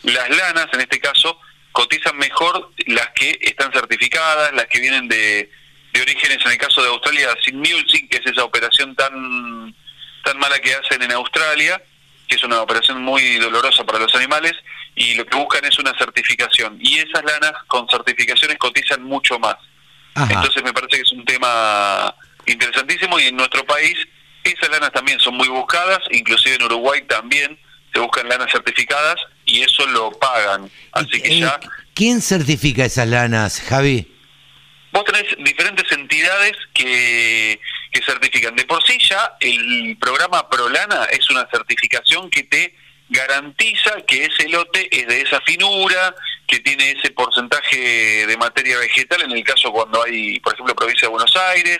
las 0.03 0.30
lanas, 0.30 0.68
en 0.72 0.82
este 0.82 0.99
caso, 0.99 1.38
cotizan 1.74 2.18
mejor 2.18 2.72
las 2.86 3.10
que 3.10 3.38
están 3.42 3.74
certificadas, 3.74 4.54
las 4.54 4.68
que 4.68 4.80
vienen 4.80 5.08
de, 5.10 5.50
de 5.92 6.02
orígenes, 6.02 6.38
en 6.46 6.52
el 6.52 6.58
caso 6.58 6.82
de 6.82 6.90
Australia, 6.90 7.36
sin 7.44 7.58
mulesing, 7.58 8.08
que 8.08 8.18
es 8.18 8.26
esa 8.26 8.46
operación 8.46 8.96
tan, 8.96 9.76
tan 10.24 10.40
mala 10.40 10.60
que 10.60 10.74
hacen 10.74 11.02
en 11.02 11.12
Australia, 11.12 11.82
que 12.28 12.36
es 12.36 12.44
una 12.44 12.62
operación 12.62 13.02
muy 13.02 13.38
dolorosa 13.40 13.84
para 13.84 14.00
los 14.00 14.14
animales, 14.16 14.54
y 14.96 15.16
lo 15.16 15.26
que 15.26 15.36
buscan 15.36 15.66
es 15.66 15.78
una 15.80 15.98
certificación. 15.98 16.78
Y 16.80 17.00
esas 17.00 17.24
lanas 17.26 17.54
con 17.68 17.88
certificaciones 17.90 18.58
cotizan 18.58 19.04
mucho 19.04 19.38
más. 19.40 19.58
Entonces 20.16 20.64
me 20.64 20.72
parece 20.72 20.98
que 20.98 21.02
es 21.02 21.12
un 21.12 21.26
tema 21.26 22.16
interesantísimo 22.46 23.20
y 23.20 23.24
en 23.24 23.36
nuestro 23.36 23.66
país 23.66 23.96
esas 24.44 24.70
lanas 24.70 24.92
también 24.92 25.20
son 25.20 25.36
muy 25.36 25.48
buscadas, 25.48 26.00
inclusive 26.12 26.56
en 26.56 26.64
Uruguay 26.64 27.02
también 27.08 27.58
se 27.94 28.00
buscan 28.00 28.28
lanas 28.28 28.52
certificadas 28.52 29.16
y 29.46 29.62
eso 29.62 29.86
lo 29.88 30.12
pagan. 30.12 30.70
Así 30.91 31.22
que 31.22 31.39
ya... 31.39 31.60
¿Quién 31.94 32.22
certifica 32.22 32.86
esas 32.86 33.08
lanas, 33.08 33.62
Javi? 33.62 34.08
vos 34.94 35.04
tenés 35.06 35.36
diferentes 35.39 35.91
entidades 35.91 36.54
que, 36.74 37.60
que 37.91 38.02
certifican. 38.06 38.56
De 38.56 38.64
por 38.66 38.82
sí 38.86 38.98
ya 39.00 39.36
el 39.39 39.98
programa 40.00 40.48
Prolana 40.50 41.06
es 41.06 41.30
una 41.32 41.48
certificación 41.52 42.30
que 42.30 42.44
te 42.44 42.76
garantiza 43.10 44.02
que 44.08 44.26
ese 44.26 44.48
lote 44.50 44.88
es 44.91 45.08
de 45.08 45.22
esa 45.22 45.41
finura, 45.41 46.16
que 46.48 46.60
tiene 46.60 46.91
ese 46.91 47.12
porcentaje 47.12 48.26
de 48.26 48.38
materia 48.38 48.78
vegetal, 48.78 49.24
en 49.24 49.32
el 49.32 49.44
caso 49.44 49.72
cuando 49.72 50.04
hay, 50.04 50.39
por 50.39 50.54
ejemplo, 50.54 50.76
provincia 50.76 51.08
de 51.08 51.12
Buenos 51.12 51.36
Aires, 51.36 51.80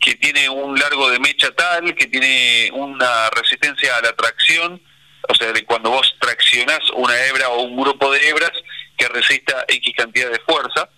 que 0.00 0.14
tiene 0.14 0.48
un 0.48 0.78
largo 0.78 1.10
de 1.10 1.20
mecha 1.20 1.50
tal, 1.52 1.94
que 1.94 2.06
tiene 2.06 2.70
una 2.72 3.30
resistencia 3.30 3.96
a 3.96 4.02
la 4.02 4.12
tracción, 4.14 4.80
o 5.28 5.34
sea, 5.34 5.52
de 5.52 5.64
cuando 5.64 5.90
vos 5.90 6.14
traccionás 6.20 6.80
una 6.94 7.16
hebra 7.26 7.48
o 7.50 7.62
un 7.62 7.76
grupo 7.76 8.10
de 8.12 8.28
hebras 8.28 8.52
que 8.96 9.08
resista 9.08 9.64
X 9.68 9.94
cantidad 9.96 10.30
de 10.30 10.40
fuerza. 10.40 10.88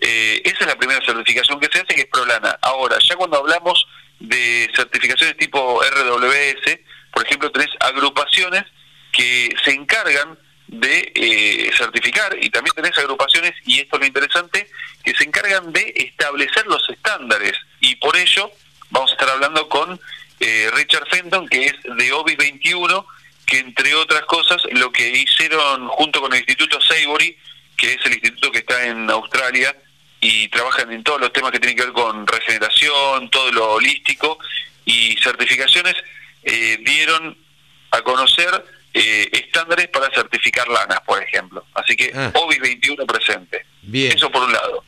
Eh, 0.00 0.40
esa 0.44 0.58
es 0.60 0.66
la 0.66 0.76
primera 0.76 1.04
certificación 1.04 1.60
que 1.60 1.68
se 1.72 1.80
hace, 1.80 1.94
que 1.94 2.02
es 2.02 2.06
Prolana. 2.06 2.58
Ahora, 2.62 2.98
ya 3.00 3.16
cuando 3.16 3.38
hablamos 3.38 3.86
de 4.18 4.70
certificaciones 4.74 5.36
tipo 5.36 5.80
RWS, 5.82 6.78
por 7.12 7.24
ejemplo, 7.24 7.50
tenés 7.50 7.70
agrupaciones 7.80 8.64
que 9.12 9.54
se 9.64 9.72
encargan 9.72 10.38
de 10.68 11.12
eh, 11.14 11.70
certificar 11.76 12.36
y 12.40 12.48
también 12.50 12.74
tenés 12.74 12.96
agrupaciones, 12.98 13.52
y 13.64 13.80
esto 13.80 13.96
es 13.96 14.00
lo 14.00 14.06
interesante, 14.06 14.70
que 15.02 15.14
se 15.14 15.24
encargan 15.24 15.72
de 15.72 15.92
establecer 15.96 16.66
los 16.66 16.88
estándares 16.88 17.54
y 17.80 17.96
por 17.96 18.16
ello 18.16 18.52
vamos 18.90 19.10
a 19.10 19.14
estar 19.14 19.30
hablando 19.30 19.68
con 19.68 19.98
eh, 20.38 20.70
Richard 20.74 21.08
Fenton, 21.08 21.48
que 21.48 21.66
es 21.66 21.74
de 21.82 22.12
OBI 22.12 22.36
21, 22.36 23.06
que 23.50 23.58
entre 23.58 23.94
otras 23.96 24.22
cosas 24.22 24.62
lo 24.70 24.92
que 24.92 25.08
hicieron 25.10 25.88
junto 25.88 26.20
con 26.20 26.32
el 26.32 26.38
Instituto 26.38 26.80
Savory, 26.80 27.36
que 27.76 27.94
es 27.94 27.98
el 28.04 28.12
instituto 28.12 28.52
que 28.52 28.58
está 28.58 28.86
en 28.86 29.10
Australia 29.10 29.76
y 30.20 30.48
trabajan 30.48 30.92
en 30.92 31.02
todos 31.02 31.20
los 31.20 31.32
temas 31.32 31.50
que 31.50 31.58
tienen 31.58 31.76
que 31.76 31.84
ver 31.84 31.92
con 31.92 32.26
regeneración, 32.26 33.28
todo 33.30 33.50
lo 33.50 33.72
holístico 33.72 34.38
y 34.84 35.16
certificaciones, 35.20 35.94
eh, 36.44 36.78
dieron 36.84 37.36
a 37.90 38.02
conocer 38.02 38.64
eh, 38.94 39.28
estándares 39.32 39.88
para 39.88 40.08
certificar 40.14 40.68
lanas, 40.68 41.00
por 41.00 41.20
ejemplo. 41.20 41.64
Así 41.74 41.96
que 41.96 42.12
ah. 42.14 42.30
OBI 42.34 42.58
21 42.58 43.04
presente. 43.04 43.66
Bien. 43.82 44.12
Eso 44.12 44.30
por 44.30 44.44
un 44.44 44.52
lado. 44.52 44.84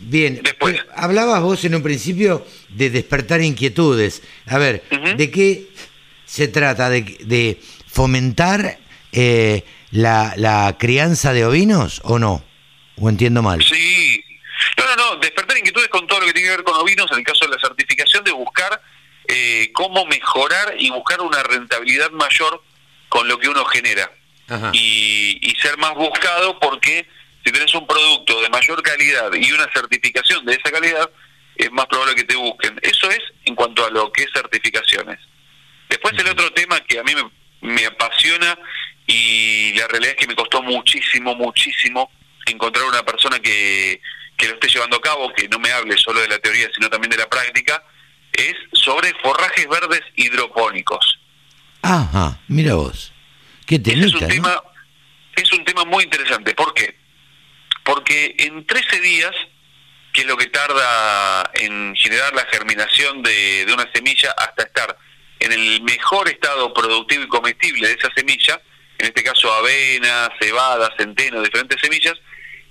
Bien, 0.00 0.40
después 0.42 0.80
hablabas 0.96 1.40
vos 1.42 1.64
en 1.64 1.76
un 1.76 1.82
principio 1.82 2.44
de 2.70 2.90
despertar 2.90 3.40
inquietudes. 3.40 4.22
A 4.46 4.58
ver, 4.58 4.82
¿de 5.16 5.30
qué 5.30 5.68
se 6.26 6.48
trata? 6.48 6.90
¿De, 6.90 7.60
fomentar 7.94 8.78
eh, 9.12 9.64
la, 9.92 10.34
la 10.36 10.76
crianza 10.78 11.32
de 11.32 11.46
ovinos 11.46 12.00
o 12.04 12.18
no? 12.18 12.44
¿O 13.00 13.08
entiendo 13.08 13.40
mal? 13.40 13.62
Sí, 13.62 14.22
no, 14.76 14.84
no, 14.84 14.96
no, 14.96 15.16
despertar 15.20 15.56
inquietudes 15.56 15.88
con 15.88 16.06
todo 16.06 16.20
lo 16.20 16.26
que 16.26 16.32
tiene 16.32 16.48
que 16.48 16.56
ver 16.56 16.64
con 16.64 16.74
ovinos, 16.76 17.10
en 17.12 17.18
el 17.18 17.24
caso 17.24 17.46
de 17.46 17.54
la 17.54 17.60
certificación, 17.60 18.24
de 18.24 18.32
buscar 18.32 18.80
eh, 19.28 19.70
cómo 19.72 20.04
mejorar 20.06 20.74
y 20.78 20.90
buscar 20.90 21.20
una 21.20 21.42
rentabilidad 21.44 22.10
mayor 22.10 22.62
con 23.08 23.28
lo 23.28 23.38
que 23.38 23.48
uno 23.48 23.64
genera. 23.64 24.10
Y, 24.72 25.38
y 25.40 25.54
ser 25.56 25.78
más 25.78 25.94
buscado 25.94 26.58
porque 26.60 27.06
si 27.42 27.50
tenés 27.50 27.74
un 27.74 27.86
producto 27.86 28.42
de 28.42 28.50
mayor 28.50 28.82
calidad 28.82 29.32
y 29.32 29.52
una 29.52 29.66
certificación 29.72 30.44
de 30.44 30.52
esa 30.52 30.70
calidad, 30.70 31.08
es 31.56 31.70
más 31.72 31.86
probable 31.86 32.14
que 32.14 32.24
te 32.24 32.36
busquen. 32.36 32.78
Eso 32.82 33.10
es 33.10 33.20
en 33.44 33.54
cuanto 33.54 33.86
a 33.86 33.90
lo 33.90 34.12
que 34.12 34.24
es 34.24 34.30
certificaciones. 34.34 35.18
Después 35.88 36.14
el 36.18 36.28
otro 36.28 36.52
tema 36.52 36.78
que 36.80 36.98
a 36.98 37.02
mí 37.04 37.14
me, 37.14 37.22
me 37.64 37.86
apasiona 37.86 38.56
y 39.06 39.72
la 39.74 39.88
realidad 39.88 40.12
es 40.12 40.20
que 40.20 40.26
me 40.26 40.36
costó 40.36 40.62
muchísimo, 40.62 41.34
muchísimo 41.34 42.10
encontrar 42.46 42.84
una 42.84 43.02
persona 43.02 43.38
que, 43.40 44.00
que 44.36 44.48
lo 44.48 44.54
esté 44.54 44.68
llevando 44.68 44.96
a 44.96 45.00
cabo, 45.00 45.32
que 45.32 45.48
no 45.48 45.58
me 45.58 45.72
hable 45.72 45.96
solo 45.96 46.20
de 46.20 46.28
la 46.28 46.38
teoría, 46.38 46.68
sino 46.74 46.90
también 46.90 47.10
de 47.10 47.16
la 47.16 47.28
práctica, 47.28 47.82
es 48.32 48.54
sobre 48.72 49.12
forrajes 49.22 49.66
verdes 49.68 50.02
hidropónicos. 50.16 51.18
Ajá, 51.82 52.38
mira 52.48 52.74
vos. 52.74 53.12
Qué 53.66 53.76
es 53.76 54.14
un 54.14 54.28
tema 54.28 54.62
Es 55.36 55.52
un 55.52 55.64
tema 55.64 55.84
muy 55.84 56.04
interesante. 56.04 56.54
¿Por 56.54 56.74
qué? 56.74 56.98
Porque 57.82 58.34
en 58.38 58.66
13 58.66 59.00
días, 59.00 59.32
que 60.12 60.22
es 60.22 60.26
lo 60.26 60.36
que 60.36 60.46
tarda 60.46 61.50
en 61.54 61.94
generar 61.96 62.34
la 62.34 62.44
germinación 62.46 63.22
de, 63.22 63.64
de 63.64 63.72
una 63.72 63.90
semilla 63.92 64.32
hasta 64.36 64.64
estar 64.64 64.98
en 65.44 65.52
el 65.52 65.82
mejor 65.82 66.28
estado 66.28 66.72
productivo 66.72 67.24
y 67.24 67.28
comestible 67.28 67.88
de 67.88 67.94
esa 67.94 68.10
semilla, 68.14 68.60
en 68.98 69.06
este 69.06 69.22
caso 69.22 69.52
avena, 69.52 70.30
cebada, 70.40 70.92
centeno, 70.96 71.42
diferentes 71.42 71.80
semillas, 71.80 72.14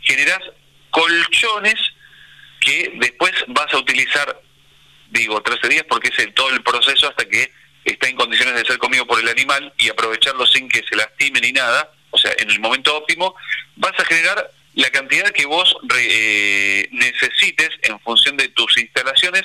generas 0.01 0.39
colchones 0.89 1.75
que 2.59 2.93
después 2.95 3.31
vas 3.47 3.71
a 3.73 3.77
utilizar, 3.77 4.41
digo, 5.09 5.41
13 5.41 5.67
días 5.67 5.85
porque 5.87 6.09
es 6.09 6.19
el, 6.19 6.33
todo 6.33 6.49
el 6.49 6.63
proceso 6.63 7.07
hasta 7.09 7.25
que 7.25 7.51
está 7.85 8.07
en 8.07 8.15
condiciones 8.15 8.55
de 8.55 8.65
ser 8.65 8.77
comido 8.77 9.05
por 9.05 9.19
el 9.19 9.27
animal 9.27 9.71
y 9.77 9.89
aprovecharlo 9.89 10.47
sin 10.47 10.67
que 10.69 10.81
se 10.89 10.95
lastime 10.95 11.41
ni 11.41 11.51
nada, 11.51 11.91
o 12.09 12.17
sea, 12.17 12.33
en 12.37 12.49
el 12.49 12.59
momento 12.59 12.95
óptimo, 12.95 13.35
vas 13.75 13.93
a 13.99 14.05
generar 14.05 14.49
la 14.75 14.89
cantidad 14.89 15.29
que 15.29 15.45
vos 15.45 15.75
eh, 15.99 16.87
necesites 16.91 17.69
en 17.83 17.99
función 17.99 18.37
de 18.37 18.47
tus 18.49 18.77
instalaciones 18.77 19.43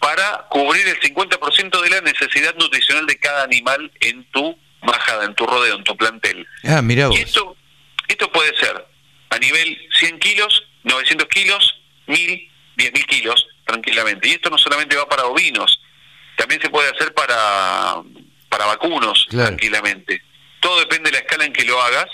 para 0.00 0.46
cubrir 0.48 0.86
el 0.86 1.00
50% 1.00 1.80
de 1.80 1.90
la 1.90 2.00
necesidad 2.00 2.54
nutricional 2.56 3.06
de 3.06 3.18
cada 3.18 3.42
animal 3.42 3.90
en 4.00 4.24
tu 4.30 4.58
majada, 4.82 5.24
en 5.24 5.34
tu 5.34 5.46
rodeo, 5.46 5.76
en 5.76 5.84
tu 5.84 5.96
plantel. 5.96 6.46
Ah, 6.64 6.82
mira 6.82 7.08
vos. 7.08 7.18
Y 7.18 7.22
esto, 7.22 7.56
esto 8.06 8.30
puede 8.30 8.56
ser 8.56 8.86
a 9.30 9.38
nivel 9.38 9.78
100 9.98 10.18
kilos, 10.18 10.64
900 10.84 11.28
kilos, 11.28 11.80
1000, 12.06 12.50
10.000 12.76 13.06
kilos, 13.06 13.46
tranquilamente. 13.66 14.28
Y 14.28 14.32
esto 14.32 14.50
no 14.50 14.58
solamente 14.58 14.96
va 14.96 15.08
para 15.08 15.24
ovinos, 15.24 15.80
también 16.36 16.60
se 16.62 16.70
puede 16.70 16.90
hacer 16.90 17.12
para, 17.14 17.96
para 18.48 18.66
vacunos, 18.66 19.26
tranquilamente. 19.28 20.22
Todo 20.60 20.80
depende 20.80 21.10
de 21.10 21.18
la 21.18 21.24
escala 21.24 21.44
en 21.44 21.52
que 21.52 21.64
lo 21.64 21.80
hagas 21.82 22.06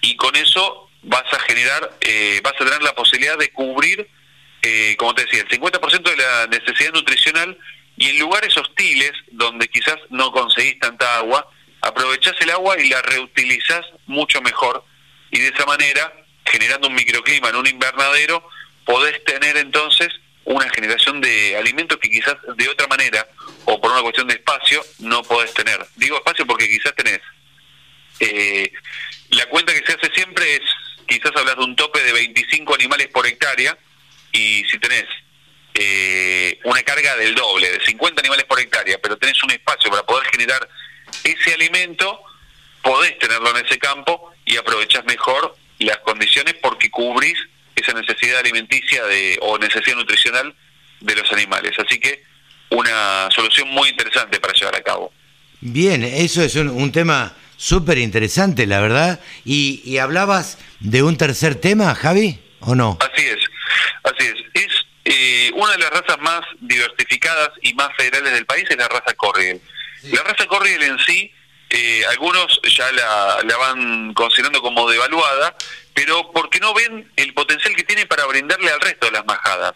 y 0.00 0.16
con 0.16 0.36
eso 0.36 0.90
vas 1.02 1.24
a 1.32 1.40
generar, 1.40 1.96
eh, 2.00 2.40
vas 2.42 2.54
a 2.54 2.64
tener 2.64 2.82
la 2.82 2.94
posibilidad 2.94 3.38
de 3.38 3.50
cubrir, 3.50 4.08
eh, 4.62 4.96
como 4.98 5.14
te 5.14 5.24
decía, 5.24 5.40
el 5.40 5.48
50% 5.48 6.02
de 6.02 6.16
la 6.16 6.46
necesidad 6.48 6.92
nutricional 6.92 7.56
y 7.96 8.08
en 8.10 8.18
lugares 8.18 8.56
hostiles 8.56 9.12
donde 9.30 9.68
quizás 9.68 9.96
no 10.10 10.32
conseguís 10.32 10.78
tanta 10.78 11.18
agua, 11.18 11.48
aprovechás 11.80 12.34
el 12.40 12.50
agua 12.50 12.78
y 12.78 12.88
la 12.88 13.02
reutilizás 13.02 13.84
mucho 14.06 14.40
mejor 14.40 14.84
y 15.30 15.38
de 15.38 15.48
esa 15.48 15.66
manera 15.66 16.12
generando 16.44 16.88
un 16.88 16.94
microclima 16.94 17.50
en 17.50 17.56
un 17.56 17.66
invernadero, 17.66 18.48
podés 18.84 19.22
tener 19.24 19.56
entonces 19.56 20.08
una 20.44 20.68
generación 20.70 21.20
de 21.20 21.56
alimentos 21.56 21.98
que 21.98 22.08
quizás 22.08 22.36
de 22.56 22.68
otra 22.68 22.86
manera 22.86 23.26
o 23.66 23.80
por 23.80 23.92
una 23.92 24.00
cuestión 24.02 24.26
de 24.28 24.34
espacio 24.34 24.82
no 25.00 25.22
podés 25.22 25.52
tener. 25.52 25.78
Digo 25.96 26.16
espacio 26.16 26.46
porque 26.46 26.68
quizás 26.68 26.94
tenés. 26.94 27.20
Eh, 28.20 28.72
la 29.30 29.46
cuenta 29.46 29.74
que 29.74 29.84
se 29.86 29.92
hace 29.92 30.10
siempre 30.14 30.56
es, 30.56 30.62
quizás 31.06 31.32
hablas 31.36 31.56
de 31.56 31.64
un 31.64 31.76
tope 31.76 32.02
de 32.02 32.12
25 32.12 32.74
animales 32.74 33.08
por 33.08 33.26
hectárea 33.26 33.76
y 34.32 34.64
si 34.64 34.78
tenés 34.78 35.06
eh, 35.74 36.58
una 36.64 36.82
carga 36.82 37.16
del 37.16 37.34
doble, 37.34 37.70
de 37.70 37.80
50 37.84 38.20
animales 38.20 38.46
por 38.46 38.58
hectárea, 38.60 38.98
pero 39.02 39.16
tenés 39.16 39.42
un 39.44 39.50
espacio 39.50 39.90
para 39.90 40.02
poder 40.04 40.26
generar 40.30 40.68
ese 41.24 41.54
alimento, 41.54 42.20
podés 42.82 43.18
tenerlo 43.18 43.56
en 43.56 43.64
ese 43.64 43.78
campo 43.78 44.32
y 44.44 44.56
aprovechás 44.56 45.04
mejor 45.04 45.56
las 45.78 45.98
condiciones 45.98 46.54
porque 46.60 46.90
cubrís 46.90 47.38
esa 47.76 47.92
necesidad 47.92 48.40
alimenticia 48.40 49.04
de, 49.04 49.38
o 49.42 49.58
necesidad 49.58 49.96
nutricional 49.96 50.54
de 51.00 51.14
los 51.14 51.30
animales. 51.32 51.72
Así 51.78 52.00
que 52.00 52.22
una 52.70 53.28
solución 53.30 53.68
muy 53.70 53.88
interesante 53.88 54.40
para 54.40 54.52
llevar 54.54 54.76
a 54.76 54.82
cabo. 54.82 55.12
Bien, 55.60 56.02
eso 56.02 56.42
es 56.42 56.54
un, 56.54 56.92
tema 56.92 57.34
súper 57.56 57.98
interesante, 57.98 58.66
la 58.66 58.80
verdad. 58.80 59.20
Y, 59.44 59.82
y, 59.84 59.98
hablabas 59.98 60.58
de 60.80 61.02
un 61.02 61.16
tercer 61.16 61.56
tema, 61.56 61.94
Javi, 61.94 62.38
o 62.60 62.74
no? 62.74 62.98
Así 63.00 63.26
es, 63.26 63.38
así 64.04 64.26
es. 64.28 64.34
Es 64.54 64.86
eh, 65.04 65.50
una 65.68 65.76
de 65.76 65.90
las 65.90 66.02
razas 66.02 66.18
más 66.20 66.40
diversificadas 66.60 67.50
y 67.62 67.74
más 67.74 67.90
federales 67.96 68.32
del 68.32 68.46
país, 68.46 68.64
es 68.68 68.76
la 68.76 68.88
raza 68.88 69.14
Corriel. 69.14 69.60
La 70.04 70.22
raza 70.22 70.46
Corriel 70.46 70.82
en 70.82 70.98
sí 71.00 71.32
eh, 71.70 72.02
algunos 72.08 72.60
ya 72.64 72.90
la, 72.92 73.42
la, 73.44 73.56
van 73.58 74.14
considerando 74.14 74.62
como 74.62 74.88
devaluada, 74.88 75.54
pero 75.92 76.30
porque 76.32 76.60
no 76.60 76.72
ven 76.72 77.12
el 77.16 77.34
potencial 77.34 77.76
que 77.76 77.84
tiene 77.84 78.06
para 78.06 78.24
brindarle 78.24 78.70
al 78.70 78.80
resto 78.80 79.06
de 79.06 79.12
las 79.12 79.26
majadas. 79.26 79.74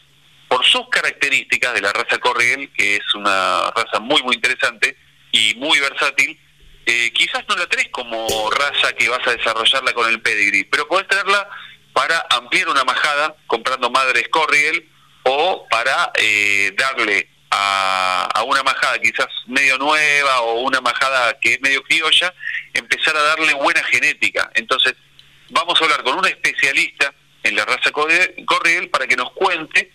Por 0.49 0.64
sus 0.64 0.88
características 0.88 1.74
de 1.74 1.82
la 1.82 1.93
raza 1.93 2.18
Corriel, 2.18 2.70
que 2.74 2.97
es 2.97 3.14
una 3.14 3.70
raza 3.72 4.01
muy, 4.01 4.22
muy 4.22 4.36
interesante 4.36 4.97
y 5.32 5.55
muy 5.57 5.78
versátil, 5.80 6.38
eh, 6.86 7.12
quizás 7.12 7.45
no 7.49 7.57
la 7.57 7.66
tenés 7.66 7.88
como 7.90 8.51
raza 8.51 8.93
que 8.95 9.09
vas 9.09 9.26
a 9.26 9.32
desarrollarla 9.32 9.93
con 9.93 10.09
el 10.09 10.20
pedigree, 10.22 10.64
pero 10.64 10.88
podés 10.88 11.09
tenerla 11.09 11.49
para 11.93 12.24
ampliar 12.30 12.68
una 12.68 12.84
majada 12.84 13.36
comprando 13.47 13.90
madres 13.90 14.28
Corriel 14.30 14.88
o 15.24 15.66
para 15.70 16.12
eh, 16.14 16.72
darle 16.76 17.28
a, 17.50 18.42
una 18.46 18.62
majada 18.62 18.98
quizás 18.98 19.28
medio 19.46 19.78
nueva 19.78 20.40
o 20.40 20.62
una 20.62 20.80
majada 20.80 21.38
que 21.40 21.54
es 21.54 21.60
medio 21.60 21.82
criolla, 21.82 22.34
empezar 22.72 23.16
a 23.16 23.22
darle 23.22 23.54
buena 23.54 23.82
genética. 23.84 24.50
Entonces, 24.54 24.94
vamos 25.50 25.80
a 25.80 25.84
hablar 25.84 26.02
con 26.02 26.18
un 26.18 26.26
especialista 26.26 27.12
en 27.42 27.56
la 27.56 27.64
raza 27.64 27.90
Corriel 27.90 28.88
para 28.90 29.06
que 29.06 29.16
nos 29.16 29.32
cuente 29.32 29.92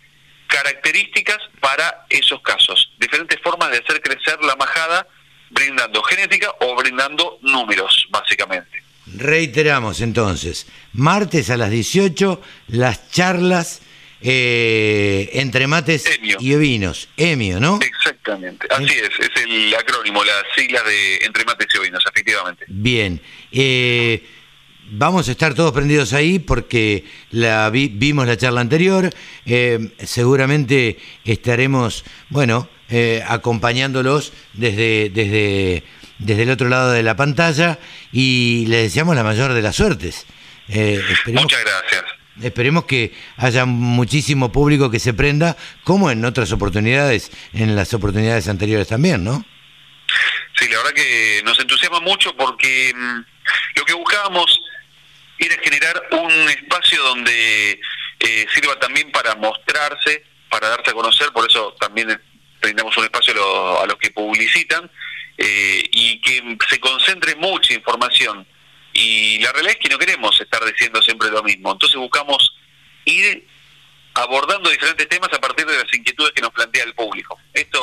características 0.47 1.38
para 1.59 2.05
esos 2.09 2.41
casos, 2.41 2.93
diferentes 2.99 3.39
formas 3.41 3.71
de 3.71 3.80
hacer 3.80 4.01
crecer 4.01 4.39
la 4.43 4.55
majada 4.55 5.07
brindando 5.49 6.01
genética 6.03 6.53
o 6.61 6.75
brindando 6.75 7.39
números, 7.41 8.07
básicamente. 8.09 8.84
Reiteramos 9.15 10.01
entonces, 10.01 10.67
martes 10.93 11.49
a 11.49 11.57
las 11.57 11.69
18, 11.69 12.41
las 12.67 13.09
charlas 13.09 13.82
eh, 14.20 15.30
entre 15.34 15.68
mates 15.68 16.05
y 16.39 16.53
ovinos, 16.55 17.07
EMIO, 17.18 17.59
¿no? 17.59 17.80
Exactamente, 17.82 18.68
así 18.72 18.86
es, 18.86 19.11
es 19.20 19.43
el 19.43 19.76
acrónimo, 19.76 20.24
las 20.24 20.43
siglas 20.55 20.84
de 20.86 21.18
entre 21.18 21.45
mates 21.45 21.68
y 21.74 21.78
ovinos, 21.78 22.03
efectivamente. 22.09 22.65
Bien, 22.68 23.22
eh, 23.51 24.26
vamos 24.89 25.28
a 25.30 25.32
estar 25.32 25.53
todos 25.53 25.72
prendidos 25.72 26.13
ahí 26.13 26.39
porque 26.39 27.05
la 27.30 27.70
vimos 27.70 28.26
la 28.26 28.38
charla 28.38 28.61
anterior, 28.61 29.11
eh, 29.45 29.91
seguramente 30.03 30.97
estaremos, 31.24 32.03
bueno, 32.30 32.70
acompañándolos 33.28 34.34
desde, 34.53 35.09
desde, 35.09 35.84
desde 36.18 36.43
el 36.43 36.49
otro 36.49 36.70
lado 36.70 36.91
de 36.91 37.03
la 37.03 37.15
pantalla 37.15 37.78
y 38.11 38.65
les 38.68 38.84
deseamos 38.84 39.15
la 39.15 39.24
mayor 39.24 39.53
de 39.53 39.61
las 39.61 39.76
suertes. 39.76 40.26
Muchas 40.68 41.63
gracias. 41.63 42.16
Esperemos 42.42 42.86
que 42.86 43.14
haya 43.38 43.66
muchísimo 43.66 44.52
público 44.52 44.92
que 44.92 45.00
se 45.00 45.14
prenda, 45.14 45.58
como 45.84 46.12
en 46.12 46.24
otras 46.26 46.52
oportunidades, 46.52 47.32
en 47.54 47.76
las 47.76 47.94
oportunidades 47.94 48.48
anteriores 48.48 48.88
también, 48.88 49.24
¿no? 49.24 49.44
Sí, 50.58 50.68
la 50.70 50.78
verdad 50.78 50.94
que 50.94 51.42
nos 51.44 51.60
entusiasma 51.60 52.00
mucho 52.00 52.36
porque 52.36 52.94
mm, 52.96 53.20
lo 53.76 53.86
que 53.86 53.94
buscábamos 53.94 54.60
era 55.38 55.56
generar 55.64 56.02
un 56.12 56.32
espacio 56.50 57.02
donde 57.04 57.80
eh, 58.20 58.46
sirva 58.54 58.78
también 58.80 59.12
para 59.12 59.36
mostrarse, 59.36 60.24
para 60.50 60.70
darse 60.70 60.92
a 60.92 60.94
conocer, 60.94 61.32
por 61.32 61.48
eso 61.48 61.76
también 61.80 62.20
brindamos 62.62 62.98
un 62.98 63.04
espacio 63.04 63.34
a, 63.80 63.86
los 63.86 63.98
que 63.98 64.12
publicitan 64.12 64.90
eh, 65.38 65.84
y 65.92 66.20
que 66.22 66.58
se 66.70 66.80
concentre 66.80 67.36
mucha 67.36 67.74
información 67.74 68.48
y 68.98 69.38
la 69.39 69.52
realidad 69.52 69.76
es 69.78 69.80
que 69.80 69.89
no 69.89 70.00
queremos 70.00 70.41
estar 70.41 70.64
diciendo 70.66 71.00
siempre 71.04 71.30
lo 71.30 71.43
mismo. 71.43 71.72
Entonces 71.72 71.98
buscamos 71.98 72.56
ir 73.06 73.48
abordando 74.16 74.72
diferentes 74.72 75.08
temas 75.08 75.32
a 75.32 75.39
partir 75.39 75.68
de 75.68 75.78
las 75.78 75.93
inquietudes 75.93 76.32
que 76.32 76.41
nos 76.41 76.52
plantea 76.52 76.84
el 76.84 76.95
público. 76.95 77.38
Esto 77.54 77.80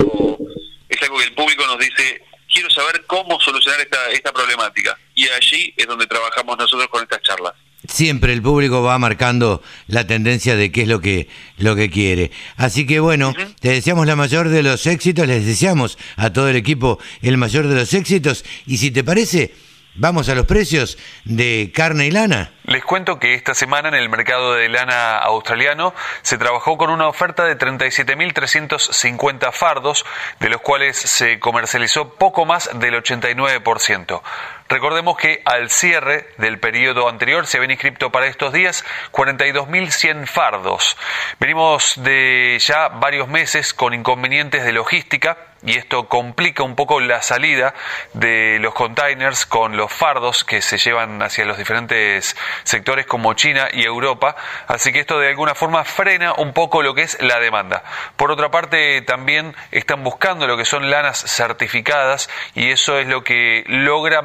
es 0.88 1.02
algo 1.02 1.18
que 1.18 1.24
el 1.24 1.34
público 1.34 1.64
nos 1.68 1.78
dice, 1.78 2.20
quiero 2.52 2.68
saber 2.68 3.04
cómo 3.06 3.38
solucionar 3.38 3.80
esta, 3.80 4.10
esta 4.10 4.32
problemática. 4.32 4.98
Y 5.14 5.28
allí 5.28 5.72
es 5.76 5.86
donde 5.86 6.08
trabajamos 6.08 6.58
nosotros 6.58 6.88
con 6.88 7.04
estas 7.04 7.22
charlas. 7.22 7.52
Siempre 7.86 8.32
el 8.32 8.42
público 8.42 8.82
va 8.82 8.98
marcando 8.98 9.62
la 9.86 10.08
tendencia 10.08 10.56
de 10.56 10.72
qué 10.72 10.82
es 10.82 10.88
lo 10.88 11.00
que, 11.00 11.28
lo 11.58 11.76
que 11.76 11.90
quiere. 11.90 12.32
Así 12.56 12.88
que 12.88 12.98
bueno, 12.98 13.34
te 13.60 13.68
deseamos 13.68 14.06
la 14.06 14.16
mayor 14.16 14.48
de 14.48 14.64
los 14.64 14.84
éxitos, 14.88 15.28
les 15.28 15.46
deseamos 15.46 15.96
a 16.16 16.32
todo 16.32 16.48
el 16.48 16.56
equipo 16.56 16.98
el 17.22 17.36
mayor 17.36 17.68
de 17.68 17.76
los 17.76 17.94
éxitos. 17.94 18.44
Y 18.66 18.78
si 18.78 18.90
te 18.90 19.04
parece, 19.04 19.54
Vamos 19.96 20.28
a 20.28 20.34
los 20.34 20.46
precios 20.46 20.98
de 21.24 21.70
carne 21.72 22.06
y 22.06 22.10
lana. 22.10 22.50
Les 22.64 22.82
cuento 22.82 23.20
que 23.20 23.34
esta 23.34 23.54
semana 23.54 23.88
en 23.88 23.94
el 23.94 24.08
mercado 24.08 24.54
de 24.54 24.68
lana 24.68 25.18
australiano 25.18 25.94
se 26.22 26.36
trabajó 26.36 26.76
con 26.76 26.90
una 26.90 27.06
oferta 27.06 27.44
de 27.44 27.56
37.350 27.56 29.52
fardos, 29.52 30.04
de 30.40 30.48
los 30.48 30.60
cuales 30.62 30.96
se 30.96 31.38
comercializó 31.38 32.14
poco 32.14 32.44
más 32.44 32.70
del 32.74 32.94
89%. 32.94 34.20
Recordemos 34.68 35.18
que 35.18 35.42
al 35.44 35.70
cierre 35.70 36.28
del 36.38 36.58
periodo 36.58 37.08
anterior 37.08 37.46
se 37.46 37.58
habían 37.58 37.72
inscrito 37.72 38.10
para 38.10 38.26
estos 38.26 38.52
días 38.52 38.84
42.100 39.12 40.26
fardos. 40.26 40.96
Venimos 41.38 42.02
de 42.02 42.58
ya 42.60 42.88
varios 42.88 43.28
meses 43.28 43.74
con 43.74 43.92
inconvenientes 43.92 44.64
de 44.64 44.72
logística 44.72 45.36
y 45.64 45.78
esto 45.78 46.08
complica 46.08 46.62
un 46.62 46.76
poco 46.76 47.00
la 47.00 47.22
salida 47.22 47.74
de 48.12 48.58
los 48.60 48.74
containers 48.74 49.46
con 49.46 49.76
los 49.76 49.92
fardos 49.92 50.44
que 50.44 50.60
se 50.60 50.78
llevan 50.78 51.22
hacia 51.22 51.44
los 51.44 51.56
diferentes 51.56 52.36
sectores 52.64 53.06
como 53.06 53.32
China 53.34 53.68
y 53.72 53.84
Europa, 53.84 54.36
así 54.66 54.92
que 54.92 55.00
esto 55.00 55.18
de 55.18 55.28
alguna 55.28 55.54
forma 55.54 55.84
frena 55.84 56.34
un 56.34 56.52
poco 56.52 56.82
lo 56.82 56.94
que 56.94 57.02
es 57.02 57.20
la 57.20 57.38
demanda. 57.38 57.82
Por 58.16 58.30
otra 58.30 58.50
parte, 58.50 59.00
también 59.02 59.54
están 59.70 60.04
buscando 60.04 60.46
lo 60.46 60.56
que 60.56 60.64
son 60.64 60.90
lanas 60.90 61.18
certificadas 61.18 62.28
y 62.54 62.70
eso 62.70 62.98
es 62.98 63.06
lo 63.06 63.24
que 63.24 63.64
logra 63.66 64.22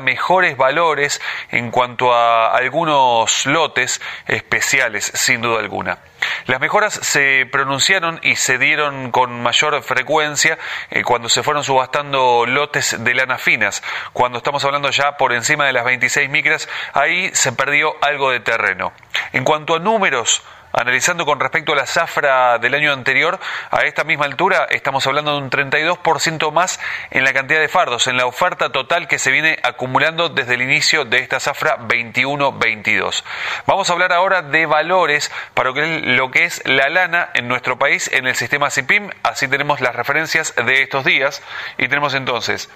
valores 0.57 1.21
en 1.49 1.71
cuanto 1.71 2.13
a 2.13 2.55
algunos 2.55 3.47
lotes 3.47 3.99
especiales, 4.27 5.11
sin 5.15 5.41
duda 5.41 5.59
alguna. 5.59 5.97
Las 6.45 6.59
mejoras 6.59 6.93
se 6.93 7.47
pronunciaron 7.51 8.19
y 8.21 8.35
se 8.35 8.57
dieron 8.57 9.11
con 9.11 9.41
mayor 9.41 9.81
frecuencia 9.81 10.57
eh, 10.91 11.03
cuando 11.03 11.29
se 11.29 11.43
fueron 11.43 11.63
subastando 11.63 12.45
lotes 12.45 13.03
de 13.03 13.13
lana 13.15 13.37
finas. 13.37 13.81
Cuando 14.13 14.37
estamos 14.37 14.63
hablando 14.65 14.89
ya 14.91 15.17
por 15.17 15.33
encima 15.33 15.65
de 15.65 15.73
las 15.73 15.85
26 15.85 16.29
micras, 16.29 16.69
ahí 16.93 17.31
se 17.33 17.51
perdió 17.51 17.95
algo 18.01 18.31
de 18.31 18.39
terreno. 18.39 18.93
En 19.33 19.43
cuanto 19.43 19.75
a 19.75 19.79
números, 19.79 20.43
Analizando 20.71 21.25
con 21.25 21.39
respecto 21.39 21.73
a 21.73 21.75
la 21.75 21.87
zafra 21.87 22.59
del 22.59 22.75
año 22.75 22.93
anterior, 22.93 23.39
a 23.71 23.85
esta 23.85 24.03
misma 24.03 24.25
altura 24.25 24.67
estamos 24.69 25.05
hablando 25.07 25.31
de 25.31 25.39
un 25.39 25.49
32% 25.49 26.51
más 26.51 26.79
en 27.09 27.23
la 27.23 27.33
cantidad 27.33 27.59
de 27.59 27.67
fardos, 27.67 28.05
en 28.07 28.17
la 28.17 28.27
oferta 28.27 28.71
total 28.71 29.07
que 29.07 29.17
se 29.17 29.31
viene 29.31 29.57
acumulando 29.63 30.29
desde 30.29 30.53
el 30.53 30.61
inicio 30.61 31.05
de 31.05 31.19
esta 31.19 31.39
zafra 31.39 31.79
21-22. 31.79 33.23
Vamos 33.65 33.89
a 33.89 33.93
hablar 33.93 34.13
ahora 34.13 34.43
de 34.43 34.67
valores 34.67 35.31
para 35.55 35.71
lo 35.71 36.31
que 36.31 36.43
es 36.43 36.61
la 36.65 36.89
lana 36.89 37.29
en 37.33 37.47
nuestro 37.47 37.79
país 37.79 38.09
en 38.13 38.27
el 38.27 38.35
sistema 38.35 38.69
CIPIM, 38.69 39.09
así 39.23 39.47
tenemos 39.47 39.81
las 39.81 39.95
referencias 39.95 40.53
de 40.55 40.83
estos 40.83 41.03
días 41.03 41.41
y 41.77 41.87
tenemos 41.87 42.13
entonces 42.13 42.69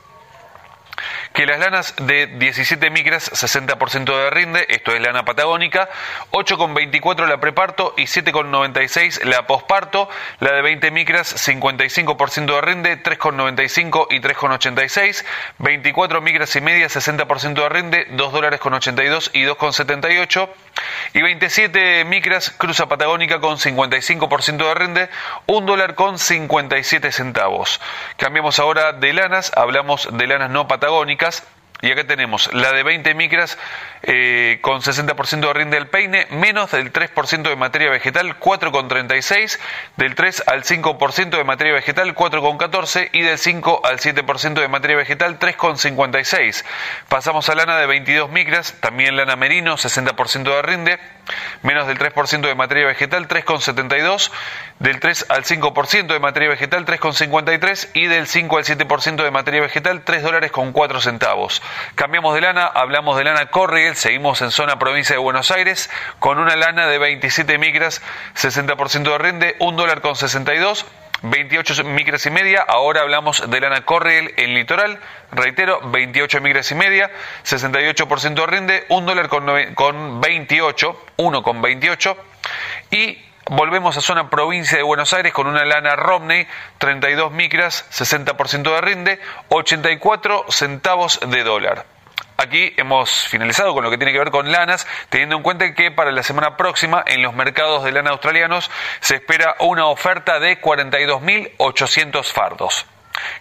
que 1.33 1.45
las 1.45 1.59
lanas 1.59 1.95
de 1.97 2.27
17 2.27 2.89
micras 2.91 3.31
60% 3.31 4.05
de 4.05 4.29
rinde, 4.29 4.65
esto 4.69 4.93
es 4.93 5.01
lana 5.01 5.25
patagónica, 5.25 5.89
8,24 6.31 7.27
la 7.27 7.39
preparto 7.39 7.93
y 7.97 8.03
7,96 8.03 9.23
la 9.23 9.47
posparto, 9.47 10.09
la 10.39 10.53
de 10.53 10.61
20 10.61 10.91
micras 10.91 11.35
55% 11.47 12.45
de 12.45 12.61
rinde, 12.61 13.03
3,95 13.03 14.07
y 14.11 14.21
3,86, 14.21 15.25
24 15.57 16.21
micras 16.21 16.55
y 16.55 16.61
media 16.61 16.87
60% 16.87 17.53
de 17.53 17.69
rinde, 17.69 18.07
2 18.11 18.31
dólares 18.31 18.59
con 18.59 18.73
82 18.73 19.31
y 19.33 19.43
2,78 19.43 20.49
y 21.13 21.21
27 21.21 22.05
micras 22.05 22.49
cruza 22.49 22.87
patagónica 22.87 23.39
con 23.39 23.57
55% 23.57 24.57
de 24.57 24.73
rinde, 24.73 25.09
1 25.45 25.65
dólar 25.65 25.95
con 25.95 26.19
57 26.19 27.11
centavos. 27.11 27.79
Cambiamos 28.17 28.59
ahora 28.59 28.93
de 28.93 29.13
lanas, 29.13 29.51
hablamos 29.55 30.09
de 30.11 30.27
lanas 30.27 30.49
no 30.49 30.67
patagónicas. 30.67 31.43
Y 31.83 31.91
acá 31.91 32.05
tenemos 32.05 32.49
la 32.53 32.71
de 32.71 32.81
20 32.81 33.13
micras 33.13 33.57
eh, 34.03 34.59
con 34.61 34.81
60% 34.81 35.41
de 35.41 35.53
rinde 35.53 35.75
del 35.75 35.87
peine, 35.87 36.27
menos 36.29 36.71
del 36.71 36.93
3% 36.93 37.41
de 37.41 37.57
materia 37.57 37.89
vegetal, 37.89 38.39
4,36, 38.39 39.59
del 39.97 40.15
3 40.15 40.43
al 40.47 40.63
5% 40.63 41.29
de 41.31 41.43
materia 41.43 41.73
vegetal, 41.73 42.15
4,14 42.15 43.09
y 43.11 43.23
del 43.23 43.37
5 43.37 43.81
al 43.83 43.99
7% 43.99 44.53
de 44.61 44.67
materia 44.69 44.95
vegetal, 44.95 45.37
3,56. 45.37 46.63
Pasamos 47.09 47.49
a 47.49 47.55
lana 47.55 47.77
de 47.77 47.85
22 47.85 48.29
micras, 48.29 48.75
también 48.79 49.17
lana 49.17 49.35
merino, 49.35 49.75
60% 49.75 50.43
de 50.43 50.61
rinde, 50.61 50.99
menos 51.63 51.85
del 51.87 51.99
3% 51.99 52.47
de 52.47 52.55
materia 52.55 52.85
vegetal, 52.85 53.27
3,72, 53.27 54.31
del 54.79 55.01
3 55.01 55.25
al 55.27 55.43
5% 55.43 56.07
de 56.07 56.19
materia 56.19 56.47
vegetal, 56.47 56.85
3,53 56.85 57.89
y 57.93 58.07
del 58.07 58.27
5 58.27 58.57
al 58.57 58.63
7% 58.63 59.21
de 59.21 59.31
materia 59.31 59.59
vegetal, 59.59 60.01
3 60.05 60.23
dólares 60.23 60.51
con 60.53 60.71
4 60.71 61.01
centavos. 61.01 61.61
Cambiamos 61.95 62.35
de 62.35 62.41
lana, 62.41 62.65
hablamos 62.65 63.17
de 63.17 63.23
lana 63.23 63.47
Corriel, 63.47 63.95
seguimos 63.95 64.41
en 64.41 64.51
zona 64.51 64.79
provincia 64.79 65.15
de 65.15 65.19
Buenos 65.21 65.51
Aires 65.51 65.89
con 66.19 66.39
una 66.39 66.55
lana 66.55 66.87
de 66.87 66.97
27 66.97 67.57
micras, 67.57 68.01
60% 68.35 69.03
de 69.03 69.17
rinde, 69.17 69.55
1 69.59 69.77
dólar 69.77 70.01
con 70.01 70.15
62 70.15 70.85
28 71.23 71.85
micras 71.85 72.25
y 72.25 72.31
media. 72.31 72.61
Ahora 72.67 73.01
hablamos 73.01 73.49
de 73.49 73.59
lana 73.59 73.85
Corriel 73.85 74.33
en 74.37 74.53
litoral. 74.53 74.99
Reitero, 75.31 75.79
28 75.89 76.41
micras 76.41 76.69
y 76.71 76.75
media, 76.75 77.09
68% 77.45 78.45
rinde, 78.45 78.85
1 78.89 79.07
dólar 79.07 79.29
con 79.29 80.21
28, 80.21 81.05
1 81.17 81.43
con 81.43 81.61
28. 81.61 82.17
Y 82.91 83.17
volvemos 83.49 83.97
a 83.97 84.01
zona 84.01 84.29
provincia 84.29 84.77
de 84.77 84.83
Buenos 84.83 85.13
Aires 85.13 85.33
con 85.33 85.47
una 85.47 85.65
lana 85.65 85.95
Romney, 85.95 86.47
32 86.77 87.31
micras, 87.31 87.85
60% 87.91 88.63
de 88.63 88.81
rinde, 88.81 89.19
84 89.49 90.45
centavos 90.49 91.19
de 91.25 91.43
dólar. 91.43 91.85
Aquí 92.37 92.73
hemos 92.77 93.27
finalizado 93.27 93.73
con 93.73 93.83
lo 93.83 93.91
que 93.91 93.97
tiene 93.97 94.11
que 94.11 94.19
ver 94.19 94.31
con 94.31 94.51
lanas, 94.51 94.87
teniendo 95.09 95.35
en 95.35 95.43
cuenta 95.43 95.73
que 95.73 95.91
para 95.91 96.11
la 96.11 96.23
semana 96.23 96.57
próxima 96.57 97.03
en 97.05 97.21
los 97.21 97.33
mercados 97.33 97.83
de 97.83 97.91
lana 97.91 98.09
australianos 98.11 98.71
se 99.01 99.15
espera 99.15 99.55
una 99.59 99.85
oferta 99.85 100.39
de 100.39 100.59
42.800 100.59 102.23
fardos. 102.31 102.85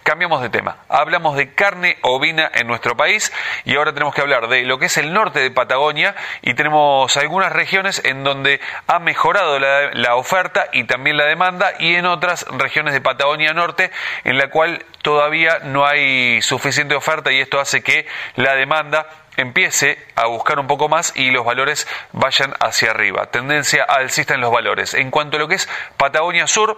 Cambiamos 0.03 0.41
de 0.41 0.49
tema. 0.49 0.77
Hablamos 0.89 1.35
de 1.35 1.53
carne 1.53 1.97
ovina 2.01 2.51
en 2.53 2.67
nuestro 2.67 2.95
país 2.95 3.31
y 3.65 3.75
ahora 3.75 3.93
tenemos 3.93 4.13
que 4.13 4.21
hablar 4.21 4.47
de 4.47 4.63
lo 4.63 4.77
que 4.77 4.85
es 4.85 4.97
el 4.97 5.13
norte 5.13 5.39
de 5.39 5.51
Patagonia 5.51 6.15
y 6.41 6.53
tenemos 6.53 7.15
algunas 7.17 7.51
regiones 7.51 8.01
en 8.03 8.23
donde 8.23 8.59
ha 8.87 8.99
mejorado 8.99 9.59
la, 9.59 10.15
oferta 10.15 10.67
y 10.73 10.83
también 10.83 11.17
la 11.17 11.25
demanda 11.25 11.73
y 11.79 11.95
en 11.95 12.05
otras 12.05 12.45
regiones 12.51 12.93
de 12.93 13.01
Patagonia 13.01 13.53
Norte 13.53 13.91
en 14.23 14.37
la 14.37 14.49
cual 14.49 14.85
todavía 15.01 15.59
no 15.63 15.87
hay 15.87 16.41
suficiente 16.41 16.95
oferta 16.95 17.31
y 17.31 17.39
esto 17.39 17.59
hace 17.59 17.81
que 17.81 18.05
la 18.35 18.53
demanda 18.55 19.07
empiece 19.37 19.97
a 20.15 20.27
buscar 20.27 20.59
un 20.59 20.67
poco 20.67 20.87
más 20.87 21.13
y 21.15 21.31
los 21.31 21.45
valores 21.45 21.87
vayan 22.11 22.53
hacia 22.59 22.91
arriba. 22.91 23.25
Tendencia 23.27 23.83
alcista 23.83 24.35
en 24.35 24.41
los 24.41 24.51
valores. 24.51 24.93
En 24.93 25.09
cuanto 25.09 25.37
a 25.37 25.39
lo 25.39 25.47
que 25.47 25.55
es 25.55 25.67
Patagonia 25.97 26.45
Sur, 26.45 26.77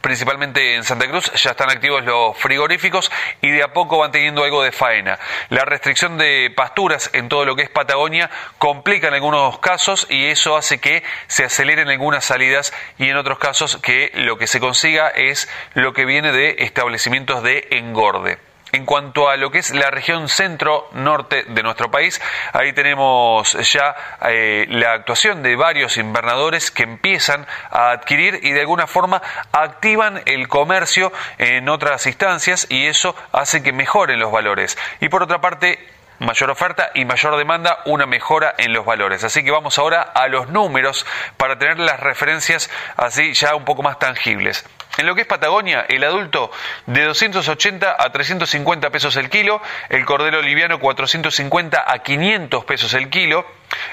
principalmente 0.00 0.74
en 0.74 0.84
Santa 0.84 1.08
Cruz, 1.08 1.32
ya 1.32 1.50
están 1.50 1.70
activos 1.70 2.04
los 2.04 2.36
frigoríficos 2.38 3.10
y 3.40 3.50
de 3.50 3.62
a 3.62 3.72
poco 3.72 3.98
van 3.98 4.12
teniendo 4.12 4.44
algo 4.44 4.62
de 4.62 4.72
faena. 4.72 5.18
La 5.48 5.64
restricción 5.64 6.18
de 6.18 6.52
pasturas 6.54 7.10
en 7.12 7.28
todo 7.28 7.44
lo 7.44 7.56
que 7.56 7.62
es 7.62 7.70
Patagonia 7.70 8.30
complica 8.58 9.08
en 9.08 9.14
algunos 9.14 9.58
casos 9.58 10.06
y 10.08 10.26
eso 10.26 10.56
hace 10.56 10.78
que 10.78 11.02
se 11.26 11.44
aceleren 11.44 11.88
algunas 11.88 12.24
salidas 12.24 12.72
y 12.98 13.08
en 13.08 13.16
otros 13.16 13.38
casos 13.38 13.78
que 13.78 14.12
lo 14.14 14.38
que 14.38 14.46
se 14.46 14.60
consiga 14.60 15.08
es 15.08 15.48
lo 15.74 15.92
que 15.92 16.04
viene 16.04 16.32
de 16.32 16.56
establecimientos 16.58 17.42
de 17.42 17.68
engorde. 17.70 18.45
En 18.72 18.84
cuanto 18.84 19.30
a 19.30 19.36
lo 19.36 19.50
que 19.50 19.58
es 19.58 19.70
la 19.70 19.90
región 19.90 20.28
centro-norte 20.28 21.44
de 21.44 21.62
nuestro 21.62 21.90
país, 21.90 22.20
ahí 22.52 22.72
tenemos 22.72 23.52
ya 23.72 23.94
eh, 24.28 24.66
la 24.68 24.92
actuación 24.92 25.42
de 25.42 25.54
varios 25.54 25.96
invernadores 25.96 26.72
que 26.72 26.82
empiezan 26.82 27.46
a 27.70 27.92
adquirir 27.92 28.40
y 28.42 28.50
de 28.52 28.60
alguna 28.60 28.88
forma 28.88 29.22
activan 29.52 30.20
el 30.26 30.48
comercio 30.48 31.12
en 31.38 31.68
otras 31.68 32.06
instancias 32.06 32.66
y 32.68 32.86
eso 32.86 33.14
hace 33.32 33.62
que 33.62 33.72
mejoren 33.72 34.18
los 34.18 34.32
valores. 34.32 34.76
Y 35.00 35.08
por 35.08 35.22
otra 35.22 35.40
parte, 35.40 35.78
mayor 36.18 36.50
oferta 36.50 36.90
y 36.94 37.04
mayor 37.04 37.36
demanda, 37.36 37.78
una 37.84 38.06
mejora 38.06 38.54
en 38.58 38.72
los 38.72 38.84
valores. 38.84 39.22
Así 39.24 39.44
que 39.44 39.50
vamos 39.52 39.78
ahora 39.78 40.02
a 40.02 40.28
los 40.28 40.48
números 40.48 41.06
para 41.36 41.56
tener 41.56 41.78
las 41.78 42.00
referencias 42.00 42.68
así 42.96 43.32
ya 43.34 43.54
un 43.54 43.64
poco 43.64 43.82
más 43.82 43.98
tangibles. 43.98 44.64
En 44.96 45.06
lo 45.06 45.14
que 45.14 45.22
es 45.22 45.26
Patagonia, 45.26 45.84
el 45.88 46.04
adulto 46.04 46.50
de 46.86 47.04
280 47.04 47.96
a 47.98 48.12
350 48.12 48.90
pesos 48.90 49.16
el 49.16 49.28
kilo, 49.28 49.60
el 49.88 50.04
cordero 50.04 50.40
liviano 50.40 50.80
450 50.80 51.84
a 51.86 51.98
500 51.98 52.64
pesos 52.64 52.94
el 52.94 53.10
kilo, 53.10 53.46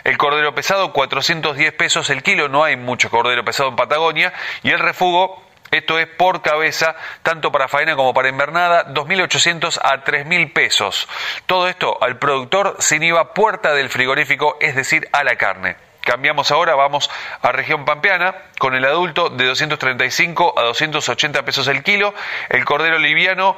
el 0.03 0.17
cordero 0.17 0.55
pesado 0.55 0.93
410 0.93 1.73
pesos 1.73 2.09
el 2.09 2.23
kilo, 2.23 2.47
no 2.47 2.63
hay 2.63 2.77
mucho 2.77 3.09
cordero 3.09 3.43
pesado 3.43 3.69
en 3.69 3.75
Patagonia, 3.75 4.33
y 4.63 4.69
el 4.71 4.79
refugo 4.79 5.43
esto 5.71 5.97
es 5.97 6.07
por 6.07 6.43
cabeza, 6.43 6.95
tanto 7.23 7.51
para 7.51 7.67
faena 7.67 7.95
como 7.95 8.13
para 8.13 8.29
invernada, 8.29 8.93
2.800 8.93 9.79
a 9.81 10.03
3.000 10.03 10.53
pesos. 10.53 11.09
Todo 11.47 11.67
esto 11.67 11.97
al 11.99 12.19
productor 12.19 12.75
sin 12.77 13.01
IVA 13.01 13.33
puerta 13.33 13.73
del 13.73 13.89
frigorífico, 13.89 14.57
es 14.61 14.75
decir, 14.75 15.09
a 15.11 15.23
la 15.23 15.35
carne. 15.35 15.75
Cambiamos 16.03 16.51
ahora, 16.51 16.75
vamos 16.75 17.09
a 17.41 17.53
región 17.53 17.85
pampeana, 17.85 18.35
con 18.59 18.75
el 18.75 18.83
adulto 18.83 19.29
de 19.29 19.45
235 19.45 20.59
a 20.59 20.63
280 20.63 21.45
pesos 21.45 21.67
el 21.67 21.81
kilo, 21.81 22.13
el 22.49 22.65
cordero 22.65 22.99
liviano 22.99 23.55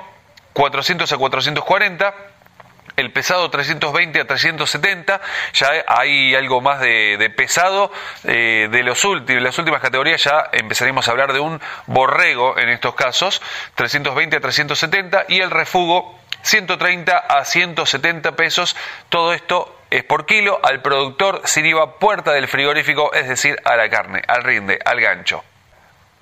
400 0.54 1.12
a 1.12 1.18
440, 1.18 2.14
el 2.98 3.12
pesado 3.12 3.50
320 3.50 4.22
a 4.22 4.28
370, 4.28 5.22
ya 5.54 5.68
hay 5.88 6.36
algo 6.36 6.62
más 6.62 6.80
de, 6.80 7.34
pesado, 7.36 7.91
eh, 8.24 8.70
de 8.72 8.84
los 8.84 9.04
últimos, 9.04 9.41
las 9.41 9.58
últimas 9.58 9.82
categorías 9.82 10.24
ya 10.24 10.48
empezaremos 10.52 11.08
a 11.08 11.12
hablar 11.12 11.34
de 11.34 11.39
un 11.39 11.60
borrego 11.88 12.58
en 12.60 12.70
estos 12.70 12.93
casos, 12.93 13.41
320 13.74 14.38
a 14.38 14.39
370, 14.39 15.26
y 15.30 15.41
el 15.41 15.50
refugo 15.50 16.20
130 16.43 17.18
a 17.18 17.43
170 17.43 18.36
pesos, 18.36 18.78
todo 19.10 19.34
esto 19.34 19.76
es 19.82 19.84
por 20.04 20.26
kilo 20.26 20.60
al 20.64 20.82
productor 20.82 21.41
sin 21.46 21.66
IVA 21.66 22.00
puerta 22.00 22.34
del 22.34 22.48
frigorífico, 22.48 23.14
es 23.14 23.28
decir, 23.28 23.58
a 23.64 23.76
la 23.76 23.89
carne, 23.89 24.22
al 24.28 24.43
rinde, 24.43 24.80
al 24.84 25.00
gancho. 25.00 25.43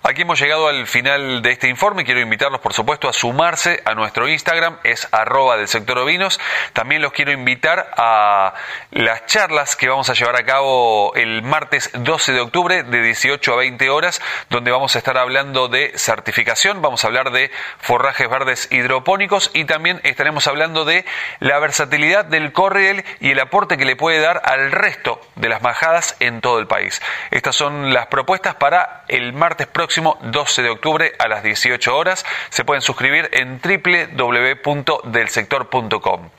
Aquí 0.06 0.24
hemos 0.24 0.38
llegado 0.38 0.68
al 0.68 0.86
final 0.86 1.42
de 1.42 1.52
este 1.52 1.70
informe. 1.70 2.04
Quiero 2.04 2.20
invitarlos, 2.20 2.60
por 2.60 2.74
supuesto, 2.74 3.08
a 3.08 3.14
sumarse 3.14 3.82
a 3.86 3.96
nuestro 3.96 4.28
Instagram, 4.28 4.78
es 4.84 5.08
arroba 5.14 5.56
del 5.56 5.70
sector 5.70 5.98
ovinos. 5.98 6.42
También 6.74 7.02
los 7.02 7.14
quiero 7.14 7.32
invitar 7.32 7.90
a 7.96 8.54
las 8.92 9.26
charlas 9.28 9.78
que 9.78 9.88
vamos 9.88 10.10
a 10.10 10.14
llevar 10.14 10.36
a 10.36 10.44
cabo 10.44 11.16
el 11.16 11.42
martes 11.42 11.90
12 11.94 12.34
de 12.34 12.42
octubre 12.42 12.84
de 12.84 13.02
18 13.02 13.54
a 13.54 13.56
20 13.56 13.90
horas, 13.90 14.22
donde 14.50 14.72
vamos 14.72 14.94
a 14.96 14.98
estar 14.98 15.18
hablando 15.18 15.70
de 15.70 15.94
certificación, 15.96 16.82
vamos 16.82 17.06
a 17.06 17.08
hablar 17.08 17.32
de 17.32 17.50
forrajes 17.80 18.30
verdes 18.30 18.68
hidropónicos 18.74 19.52
y 19.54 19.64
también 19.64 20.02
estaremos 20.04 20.48
hablando 20.48 20.84
de 20.84 21.06
la 21.40 21.60
versatilidad 21.60 22.26
del 22.26 22.52
corriel 22.52 23.06
y 23.22 23.32
el 23.32 23.40
aporte 23.40 23.78
que 23.78 23.86
le 23.86 23.96
puede 23.96 24.20
dar 24.20 24.42
al 24.44 24.74
resto 24.74 25.22
de 25.38 25.48
las 25.48 25.62
majadas 25.62 26.18
en 26.20 26.42
todo 26.42 26.60
el 26.60 26.68
país. 26.68 27.02
Estas 27.32 27.56
son 27.56 27.94
las 27.94 28.08
propuestas 28.08 28.56
para 28.56 29.06
el 29.08 29.32
martes 29.32 29.68
próximo 29.68 29.93
12 30.02 30.62
de 30.62 30.70
octubre 30.70 31.14
a 31.20 31.28
las 31.28 31.44
18 31.44 31.94
horas. 31.96 32.26
Se 32.50 32.66
pueden 32.66 32.82
suscribir 32.82 33.30
en 33.34 33.62
www.delsector.com. 33.62 36.30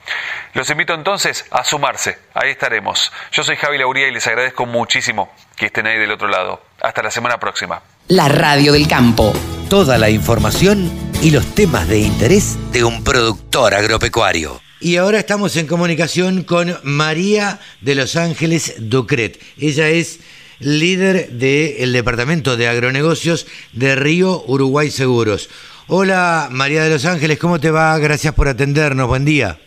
Los 0.55 0.71
invito 0.71 0.95
entonces 0.95 1.45
a 1.51 1.63
sumarse. 1.65 2.19
Ahí 2.35 2.51
estaremos. 2.51 3.13
Yo 3.33 3.45
soy 3.45 3.57
Javi 3.57 3.79
Lauría 3.79 4.09
y 4.09 4.13
les 4.13 4.27
agradezco 4.27 4.67
muchísimo 4.67 5.33
que 5.57 5.67
estén 5.67 5.87
ahí 5.87 5.99
del 5.99 6.13
otro 6.13 6.29
lado. 6.29 6.63
Hasta 6.81 7.03
la 7.03 7.11
semana 7.11 7.39
próxima. 7.39 7.83
La 8.09 8.29
Radio 8.29 8.73
del 8.73 8.89
Campo. 8.89 9.33
Toda 9.71 9.99
la 9.99 10.11
información 10.11 10.91
y 11.23 11.31
los 11.31 11.55
temas 11.55 11.89
de 11.89 12.01
interés 12.01 12.59
de 12.73 12.85
un 12.85 13.03
productor 13.03 13.73
agropecuario. 13.75 14.61
Y 14.81 14.99
ahora 14.99 15.19
estamos 15.19 15.57
en 15.57 15.67
comunicación 15.67 16.43
con 16.43 16.79
María 16.83 17.59
de 17.81 17.95
Los 17.95 18.17
Ángeles 18.17 18.75
Ducret. 18.79 19.41
Ella 19.59 19.89
es 19.89 20.21
líder 20.65 21.31
del 21.31 21.93
Departamento 21.93 22.57
de 22.57 22.69
Agronegocios 22.69 23.47
de 23.73 23.95
Río 23.97 24.43
Uruguay 24.47 24.91
Seguros. 24.91 25.51
Hola 25.89 26.49
María 26.51 26.83
de 26.83 26.91
los 26.91 27.05
Ángeles, 27.05 27.39
¿cómo 27.39 27.61
te 27.61 27.71
va? 27.71 27.97
Gracias 27.99 28.33
por 28.35 28.49
atendernos, 28.49 29.07
buen 29.07 29.27
día. 29.27 29.59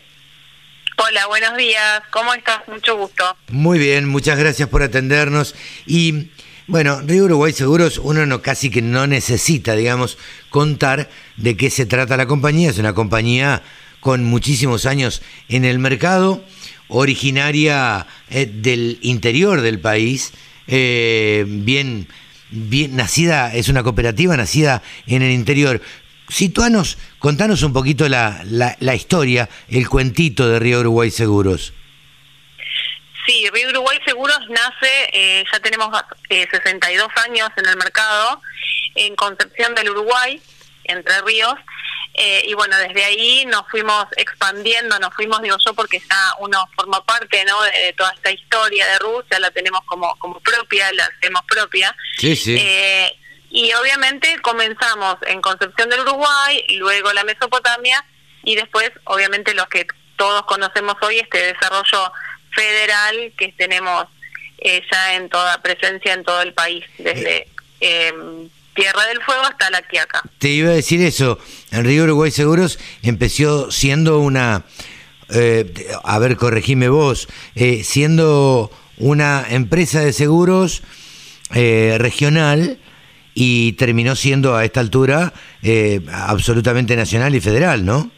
Hola, 0.98 1.28
buenos 1.28 1.56
días, 1.56 2.02
¿cómo 2.10 2.34
estás? 2.34 2.68
Mucho 2.68 2.98
gusto. 2.98 3.38
Muy 3.50 3.78
bien, 3.78 4.08
muchas 4.08 4.40
gracias 4.40 4.68
por 4.70 4.82
atendernos. 4.82 5.54
Y 5.86 6.32
bueno, 6.66 7.02
Río 7.06 7.26
Uruguay 7.26 7.54
Seguros, 7.54 8.00
uno 8.00 8.26
no, 8.26 8.42
casi 8.42 8.72
que 8.72 8.82
no 8.82 9.06
necesita, 9.06 9.76
digamos, 9.76 10.18
contar 10.50 11.12
de 11.36 11.56
qué 11.56 11.70
se 11.70 11.86
trata 11.86 12.18
la 12.18 12.26
compañía. 12.26 12.72
Es 12.72 12.80
una 12.80 12.94
compañía 12.94 13.62
con 14.00 14.24
muchísimos 14.24 14.88
años 14.88 15.22
en 15.48 15.64
el 15.64 15.78
mercado, 15.78 16.44
originaria 16.88 18.08
eh, 18.32 18.48
del 18.52 18.98
interior 19.04 19.62
del 19.62 19.80
país, 19.80 20.34
eh, 20.68 21.46
bien, 21.48 22.08
bien 22.50 22.96
nacida, 22.96 23.54
es 23.54 23.70
una 23.70 23.84
cooperativa 23.84 24.36
nacida 24.36 24.82
en 25.06 25.22
el 25.22 25.32
interior. 25.32 25.82
Situanos, 26.30 26.98
contanos 27.20 27.64
un 27.64 27.72
poquito 27.72 28.10
la, 28.10 28.44
la, 28.46 28.96
historia, 28.96 29.48
el 29.70 29.88
cuentito 29.88 30.48
de 30.48 30.60
Río 30.60 30.82
Uruguay 30.82 31.10
Seguros. 31.10 31.74
Sí, 33.26 33.46
Río 33.54 33.70
Uruguay 33.70 33.98
Seguros 34.06 34.40
nace, 34.50 35.10
eh, 35.14 35.44
ya 35.52 35.60
tenemos 35.60 35.90
eh, 36.30 36.46
62 36.52 37.08
años 37.26 37.50
en 37.56 37.68
el 37.68 37.78
mercado, 37.78 38.42
en 38.96 39.16
Concepción 39.16 39.74
del 39.76 39.92
Uruguay, 39.92 40.42
Entre 40.84 41.22
Ríos, 41.22 41.56
eh, 42.20 42.46
y 42.48 42.56
bueno, 42.56 42.76
desde 42.80 43.04
ahí 43.04 43.46
nos 43.46 43.68
fuimos 43.70 44.08
expandiendo, 44.18 44.98
nos 44.98 45.14
fuimos, 45.14 45.40
digo 45.44 45.56
yo, 45.64 45.76
porque 45.76 46.00
ya 46.00 46.34
uno 46.40 46.68
forma 46.76 47.06
parte 47.06 47.46
¿no? 47.46 47.62
de, 47.62 47.94
toda 47.96 48.12
esta 48.12 48.32
historia 48.32 48.88
de 48.88 48.98
Rusia, 48.98 49.40
la 49.40 49.52
tenemos 49.52 49.82
como, 49.86 50.16
como 50.18 50.40
propia, 50.40 50.92
la 50.94 51.06
hacemos 51.06 51.44
propia. 51.48 51.96
Sí, 52.18 52.36
sí. 52.36 52.58
Eh, 52.60 53.16
y 53.52 53.72
obviamente 53.74 54.36
comenzamos 54.42 55.18
en 55.28 55.42
Concepción 55.42 55.90
del 55.92 56.00
Uruguay, 56.00 56.66
luego 56.80 57.14
la 57.14 57.24
Mesopotamia, 57.24 58.04
y 58.44 58.56
después, 58.56 58.90
obviamente, 59.04 59.54
los 59.54 59.68
que 59.68 59.86
todos 60.16 60.42
conocemos 60.48 60.96
hoy, 61.02 61.20
este 61.20 61.54
desarrollo 61.54 62.12
federal 62.50 63.32
que 63.38 63.54
tenemos 63.56 64.08
eh, 64.58 64.82
ya 64.92 65.14
en 65.14 65.30
toda 65.30 65.62
presencia 65.62 66.14
en 66.14 66.24
todo 66.24 66.42
el 66.42 66.56
país, 66.56 66.84
desde... 66.98 67.48
Tierra 68.78 69.06
del 69.08 69.22
Fuego 69.24 69.42
hasta 69.42 69.72
La 69.72 69.82
Quiaca. 69.82 70.22
Te 70.38 70.50
iba 70.50 70.70
a 70.70 70.74
decir 70.74 71.02
eso, 71.02 71.40
en 71.72 71.84
Río 71.84 72.04
Uruguay 72.04 72.30
Seguros 72.30 72.78
empezó 73.02 73.72
siendo 73.72 74.20
una, 74.20 74.66
eh, 75.30 75.90
a 76.04 76.20
ver, 76.20 76.38
corregime 76.38 76.88
vos, 76.88 77.28
eh, 77.56 77.84
siendo 77.84 78.72
una 78.98 79.46
empresa 79.50 80.02
de 80.02 80.14
seguros 80.14 80.84
eh, 81.56 81.96
regional 81.98 82.78
y 83.34 83.74
terminó 83.74 84.16
siendo 84.16 84.56
a 84.56 84.64
esta 84.64 84.80
altura 84.80 85.34
absolutamente 86.12 86.96
nacional 86.96 87.36
y 87.36 87.42
federal, 87.42 87.84
¿no? 87.84 88.12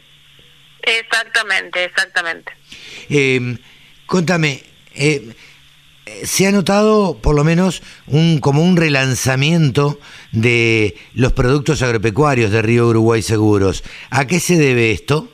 Exactamente, 0.82 1.84
exactamente. 1.84 2.52
contame, 4.06 4.62
se 6.24 6.46
ha 6.46 6.52
notado 6.52 7.18
por 7.18 7.34
lo 7.34 7.44
menos 7.44 7.82
un, 8.06 8.40
como 8.40 8.62
un 8.62 8.76
relanzamiento 8.76 9.98
de 10.32 10.96
los 11.14 11.32
productos 11.32 11.82
agropecuarios 11.82 12.50
de 12.50 12.62
Río 12.62 12.86
Uruguay 12.86 13.22
Seguros. 13.22 13.82
¿A 14.10 14.26
qué 14.26 14.40
se 14.40 14.56
debe 14.56 14.92
esto? 14.92 15.28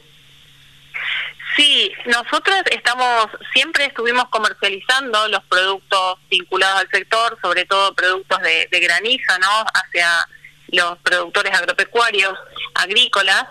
Sí, 1.57 1.91
nosotros 2.07 2.57
estamos, 2.71 3.29
siempre 3.55 3.87
estuvimos 3.87 4.29
comercializando 4.29 5.27
los 5.29 5.43
productos 5.45 6.19
vinculados 6.29 6.81
al 6.81 6.89
sector, 6.91 7.39
sobre 7.41 7.65
todo 7.65 7.95
productos 7.95 8.41
de, 8.43 8.69
de 8.71 8.81
granizo, 8.81 9.39
¿no? 9.39 9.65
Hacia 9.73 10.29
los 10.69 10.99
productores 10.99 11.53
agropecuarios, 11.55 12.37
agrícolas, 12.75 13.47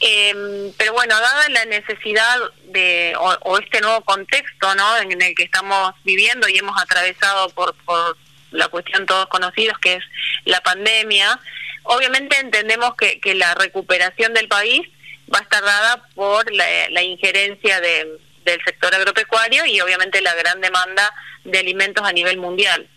eh, 0.00 0.72
pero 0.78 0.92
bueno, 0.92 1.18
dada 1.18 1.48
la 1.50 1.64
necesidad 1.66 2.38
de, 2.64 3.14
o, 3.18 3.58
este 3.58 3.80
nuevo 3.80 4.00
contexto 4.02 4.74
¿no? 4.74 4.98
en 4.98 5.20
el 5.20 5.34
que 5.34 5.42
estamos 5.42 5.94
viviendo 6.04 6.48
y 6.48 6.58
hemos 6.58 6.80
atravesado 6.80 7.50
por, 7.50 7.74
por 7.84 8.16
la 8.50 8.68
cuestión 8.68 9.06
todos 9.06 9.26
conocidos 9.26 9.78
que 9.78 9.94
es 9.94 10.04
la 10.44 10.60
pandemia, 10.60 11.38
obviamente 11.84 12.38
entendemos 12.38 12.94
que, 12.96 13.20
que 13.20 13.34
la 13.34 13.54
recuperación 13.54 14.34
del 14.34 14.48
país 14.48 14.88
va 15.32 15.38
a 15.38 15.42
estar 15.42 15.62
dada 15.62 16.02
por 16.14 16.52
la, 16.52 17.02
injerencia 17.02 17.80
de, 17.80 18.18
del 18.44 18.60
sector 18.64 18.94
agropecuario 18.94 19.64
y 19.66 19.80
obviamente 19.80 20.20
la 20.20 20.34
gran 20.34 20.60
demanda 20.60 21.12
de 21.44 21.58
alimentos 21.58 22.04
a 22.06 22.12
nivel 22.12 22.38
mundial. 22.38 22.88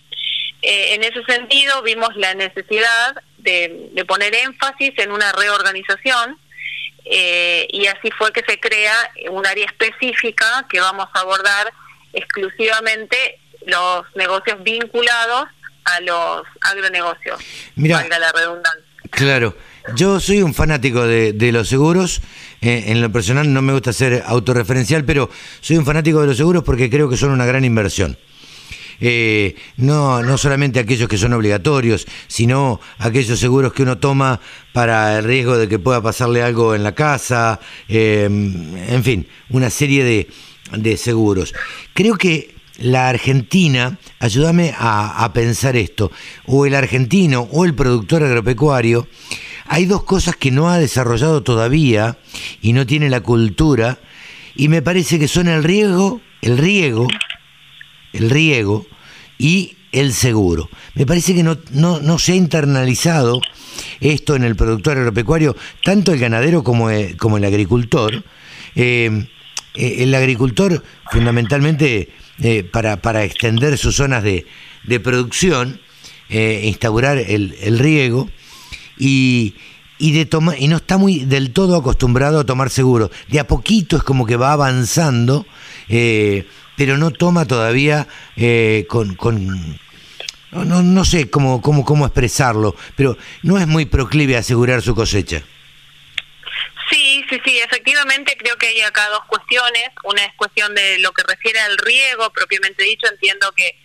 Eh, 0.61 0.95
en 0.95 1.03
ese 1.03 1.23
sentido, 1.25 1.81
vimos 1.81 2.15
la 2.15 2.33
necesidad 2.33 3.15
de, 3.37 3.91
poner 4.07 4.33
énfasis 4.35 4.93
en 4.97 5.11
una 5.11 5.31
reorganización 5.33 6.37
eh, 7.05 7.67
y 7.69 7.85
así 7.87 8.09
fue 8.17 8.31
que 8.31 8.43
se 8.47 8.59
crea 8.59 8.95
un 9.29 9.45
área 9.45 9.65
específica 9.65 10.65
que 10.69 10.79
vamos 10.79 11.07
a 11.13 11.19
abordar 11.19 11.71
exclusivamente 12.13 13.39
los 13.65 14.05
negocios 14.15 14.63
vinculados 14.63 15.47
a 15.85 15.99
los 16.01 16.43
agronegocios. 16.61 17.39
Mira, 17.75 18.05
la 18.07 18.31
redundancia. 18.31 18.83
Claro. 19.09 19.55
Yo 19.95 20.19
soy 20.19 20.41
un 20.41 20.53
fanático 20.53 21.05
de, 21.05 21.51
los 21.51 21.67
seguros. 21.67 22.21
Eh, 22.61 22.85
en 22.87 23.01
lo 23.01 23.11
personal 23.11 23.51
no 23.51 23.61
me 23.61 23.73
gusta 23.73 23.91
ser 23.91 24.23
autorreferencial, 24.25 25.03
pero 25.03 25.29
soy 25.59 25.77
un 25.77 25.85
fanático 25.85 26.21
de 26.21 26.27
los 26.27 26.37
seguros 26.37 26.63
porque 26.63 26.89
creo 26.89 27.09
que 27.09 27.17
son 27.17 27.31
una 27.31 27.45
gran 27.45 27.65
inversión. 27.65 28.17
Eh, 29.01 29.55
no, 29.75 30.23
no 30.23 30.37
solamente 30.37 30.79
aquellos 30.79 31.09
que 31.09 31.17
son 31.17 31.33
obligatorios, 31.33 32.07
sino 32.27 32.79
aquellos 32.99 33.37
seguros 33.37 33.73
que 33.73 33.83
uno 33.83 33.97
toma 33.97 34.39
para 34.71 35.19
el 35.19 35.25
riesgo 35.25 35.57
de 35.57 35.67
que 35.67 35.79
pueda 35.79 36.01
pasarle 36.01 36.41
algo 36.41 36.73
en 36.73 36.83
la 36.83 36.95
casa, 36.95 37.59
eh, 37.89 38.23
en 38.23 39.03
fin, 39.03 39.27
una 39.49 39.69
serie 39.69 40.05
de, 40.05 40.29
de 40.71 40.95
seguros. 40.95 41.53
Creo 41.93 42.17
que 42.17 42.52
la 42.77 43.09
Argentina, 43.09 43.97
ayúdame 44.19 44.73
a, 44.77 45.31
pensar 45.33 45.75
esto, 45.75 46.11
o 46.45 46.65
el 46.65 46.75
argentino 46.75 47.47
o 47.51 47.65
el 47.65 47.75
productor 47.75 48.23
agropecuario, 48.23 49.07
hay 49.67 49.85
dos 49.85 50.03
cosas 50.03 50.35
que 50.35 50.51
no 50.51 50.69
ha 50.69 50.77
desarrollado 50.77 51.43
todavía 51.43 52.17
y 52.61 52.73
no 52.73 52.85
tiene 52.85 53.09
la 53.09 53.21
cultura, 53.21 53.99
y 54.55 54.67
me 54.67 54.81
parece 54.81 55.19
que 55.19 55.27
son 55.27 55.47
el 55.47 55.63
riego, 55.63 56.21
el 56.41 56.57
riego, 56.57 57.07
el 58.11 58.29
riego 58.29 58.85
y 59.37 59.77
el 59.91 60.13
seguro. 60.13 60.69
Me 60.95 61.05
parece 61.05 61.33
que 61.33 61.43
no, 61.43 61.57
no, 61.71 62.19
se 62.19 62.33
ha 62.33 62.35
internalizado 62.35 63.41
esto 63.99 64.35
en 64.35 64.43
el 64.43 64.55
productor 64.55 64.97
agropecuario, 64.97 65.55
tanto 65.83 66.11
el 66.11 66.19
ganadero 66.19 66.63
como 66.63 66.89
el, 66.89 67.17
como 67.17 67.37
el 67.37 67.45
agricultor. 67.45 68.23
Eh, 68.75 69.27
eh, 69.75 70.03
el 70.03 70.13
agricultor, 70.13 70.83
fundamentalmente, 71.11 72.09
eh, 72.41 72.63
para, 72.63 73.01
para, 73.01 73.23
extender 73.23 73.77
sus 73.77 73.95
zonas 73.95 74.23
de, 74.23 74.45
de 74.83 74.99
producción, 74.99 75.79
instaurar 76.29 77.19
el, 77.19 77.55
el 77.61 77.77
riego, 77.77 78.27
y, 78.97 79.55
y, 79.97 80.11
de 80.11 80.25
toma, 80.25 80.57
y 80.57 80.67
no 80.67 80.77
está 80.77 80.97
muy 80.97 81.25
del 81.25 81.51
todo 81.51 81.77
acostumbrado 81.77 82.39
a 82.39 82.45
tomar 82.45 82.69
seguro. 82.69 83.11
De 83.27 83.39
a 83.39 83.47
poquito 83.47 83.97
es 83.97 84.03
como 84.03 84.25
que 84.25 84.35
va 84.35 84.53
avanzando, 84.53 85.45
eh, 85.89 86.47
pero 86.75 86.97
no 86.97 87.11
toma 87.11 87.45
todavía 87.45 88.07
eh, 88.35 88.85
con... 88.89 89.15
con 89.15 89.81
no, 90.51 90.83
no 90.83 91.03
sé 91.03 91.31
cómo, 91.31 91.61
cómo, 91.61 91.83
cómo 91.83 92.05
expresarlo, 92.05 92.75
pero 92.95 93.17
no 93.41 93.57
es 93.57 93.67
muy 93.67 93.85
proclive 93.85 94.35
a 94.35 94.39
asegurar 94.41 94.83
su 94.83 94.93
cosecha. 94.93 95.41
Sí, 96.93 97.25
sí, 97.27 97.41
sí, 97.43 97.57
efectivamente 97.57 98.37
creo 98.37 98.55
que 98.57 98.67
hay 98.67 98.81
acá 98.81 99.09
dos 99.09 99.25
cuestiones. 99.25 99.89
Una 100.03 100.23
es 100.25 100.33
cuestión 100.35 100.75
de 100.75 100.99
lo 100.99 101.11
que 101.11 101.23
refiere 101.23 101.59
al 101.59 101.75
riego, 101.79 102.29
propiamente 102.31 102.83
dicho, 102.83 103.07
entiendo 103.07 103.51
que 103.53 103.75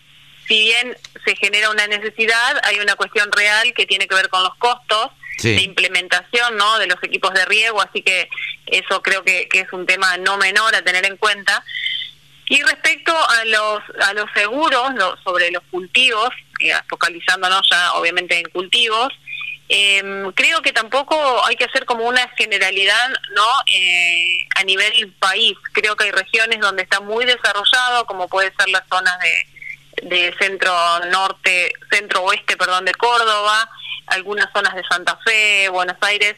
si 0.47 0.61
bien 0.61 0.95
se 1.25 1.35
genera 1.37 1.71
una 1.71 1.87
necesidad, 1.87 2.61
hay 2.65 2.81
una 2.81 2.97
cuestión 2.97 3.33
real 3.33 3.73
que 3.73 3.87
tiene 3.87 4.07
que 4.07 4.15
ver 4.15 4.29
con 4.29 4.43
los 4.43 4.55
costos 4.57 5.11
de 5.43 5.63
implementación 5.63 6.57
¿no? 6.57 6.79
de 6.79 6.89
los 6.89 7.03
equipos 7.03 7.33
de 7.33 7.45
riego, 7.47 7.81
así 7.81 8.03
que 8.03 8.29
eso 8.67 9.01
creo 9.03 9.23
que, 9.23 9.49
es 9.53 9.73
un 9.73 9.87
tema 9.87 10.17
no 10.19 10.37
menor 10.37 10.75
a 10.75 10.83
tener 10.83 11.07
en 11.07 11.17
cuenta. 11.17 11.65
Y 12.51 12.63
respecto 12.63 13.15
a 13.17 13.45
los, 13.47 13.83
a 14.07 14.13
los 14.13 14.31
seguros 14.35 14.93
sobre 15.25 15.51
los 15.51 15.63
cultivos, 15.71 16.31
eh, 16.61 16.75
focalizándonos 16.89 17.67
ya 17.71 17.93
obviamente 17.95 18.39
en 18.39 18.49
cultivos, 18.51 19.15
em, 19.69 20.33
creo 20.33 20.63
que 20.63 20.73
tampoco 20.73 21.45
hay 21.45 21.57
que 21.57 21.65
hacer 21.65 21.85
como 21.85 22.05
una 22.05 22.29
generalidad 22.37 23.09
no 23.35 23.47
eh, 23.67 24.47
a 24.57 24.65
nivel 24.65 25.13
país. 25.19 25.57
Creo 25.73 25.97
que 25.97 26.05
hay 26.05 26.11
regiones 26.11 26.61
donde 26.61 26.83
está 26.83 27.01
muy 27.01 27.25
desarrollado, 27.25 28.07
como 28.07 28.29
puede 28.29 28.53
ser 28.57 28.69
las 28.69 28.83
zonas 28.89 29.19
de 29.21 29.59
de 30.03 30.35
centro 30.39 30.73
norte, 31.11 31.73
centro 31.91 32.23
oeste, 32.23 32.57
perdón, 32.57 32.85
de 32.85 32.95
Córdoba, 32.95 33.69
algunas 34.07 34.51
zonas 34.53 34.75
de 34.75 34.85
Santa 34.85 35.19
Fe, 35.25 35.69
Buenos 35.69 35.97
Aires, 36.01 36.37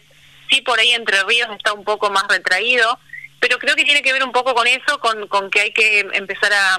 sí 0.50 0.60
por 0.62 0.78
ahí 0.78 0.92
Entre 0.92 1.22
Ríos 1.24 1.48
está 1.56 1.72
un 1.72 1.84
poco 1.84 2.10
más 2.10 2.24
retraído, 2.28 2.98
pero 3.38 3.58
creo 3.58 3.76
que 3.76 3.84
tiene 3.84 4.02
que 4.02 4.12
ver 4.12 4.24
un 4.24 4.32
poco 4.32 4.54
con 4.54 4.66
eso, 4.66 4.98
con, 5.00 5.26
con 5.28 5.50
que 5.50 5.60
hay 5.60 5.72
que 5.72 6.00
empezar 6.12 6.52
a, 6.52 6.78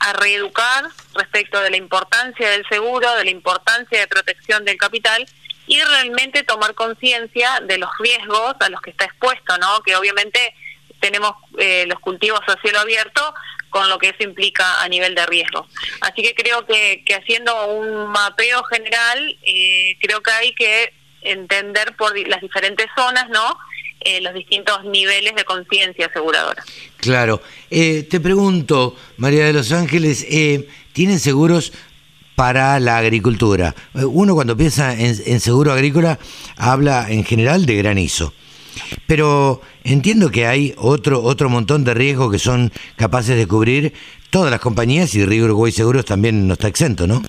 a 0.00 0.12
reeducar 0.14 0.84
respecto 1.14 1.60
de 1.60 1.70
la 1.70 1.76
importancia 1.76 2.48
del 2.50 2.66
seguro, 2.68 3.14
de 3.16 3.24
la 3.24 3.30
importancia 3.30 4.00
de 4.00 4.08
protección 4.08 4.64
del 4.64 4.76
capital 4.76 5.26
y 5.70 5.80
realmente 5.80 6.42
tomar 6.42 6.74
conciencia 6.74 7.60
de 7.62 7.78
los 7.78 7.88
riesgos 8.00 8.56
a 8.58 8.68
los 8.68 8.80
que 8.82 8.90
está 8.90 9.04
expuesto, 9.04 9.56
¿no? 9.58 9.80
Que 9.82 9.94
obviamente 9.94 10.52
tenemos 10.98 11.32
eh, 11.58 11.84
los 11.86 12.00
cultivos 12.00 12.40
a 12.48 12.60
cielo 12.60 12.80
abierto, 12.80 13.32
con 13.70 13.88
lo 13.88 13.96
que 13.98 14.08
eso 14.08 14.24
implica 14.24 14.82
a 14.82 14.88
nivel 14.88 15.14
de 15.14 15.24
riesgo. 15.26 15.68
Así 16.00 16.22
que 16.22 16.34
creo 16.34 16.66
que, 16.66 17.04
haciendo 17.14 17.68
un 17.68 18.08
mapeo 18.08 18.64
general, 18.64 19.38
eh, 19.44 19.96
creo 20.00 20.20
que 20.22 20.32
hay 20.32 20.52
que 20.54 20.92
entender 21.22 21.94
por 21.96 22.18
las 22.28 22.40
diferentes 22.40 22.86
zonas, 22.96 23.28
¿no? 23.30 23.56
Eh, 24.00 24.20
los 24.22 24.34
distintos 24.34 24.84
niveles 24.84 25.36
de 25.36 25.44
conciencia 25.44 26.06
aseguradora. 26.06 26.64
Claro. 26.96 27.42
Eh, 27.70 28.08
te 28.10 28.18
pregunto, 28.18 28.96
María 29.18 29.44
de 29.44 29.52
los 29.52 29.70
Ángeles, 29.70 30.26
¿tienen 30.92 31.20
seguros 31.20 31.72
para 32.40 32.80
la 32.80 32.96
agricultura? 32.96 33.74
Uno 33.92 34.34
cuando 34.34 34.56
piensa 34.56 34.94
en 34.94 35.40
seguro 35.40 35.72
agrícola 35.72 36.18
habla 36.56 37.04
en 37.10 37.22
general 37.22 37.66
de 37.66 37.76
granizo. 37.76 38.32
Pero 39.06 39.60
entiendo 39.84 40.30
que 40.30 40.46
hay 40.46 40.72
otro, 40.78 41.22
otro 41.22 41.50
montón 41.50 41.84
de 41.84 41.92
riesgos 41.92 42.32
que 42.32 42.38
son 42.38 42.72
capaces 42.96 43.36
de 43.36 43.46
cubrir 43.46 43.92
todas 44.30 44.50
las 44.50 44.58
compañías 44.58 45.14
y 45.14 45.26
Río 45.26 45.44
Uruguay 45.44 45.70
Seguros 45.70 46.06
también 46.06 46.48
no 46.48 46.54
está 46.54 46.68
exento, 46.68 47.06
¿no? 47.06 47.20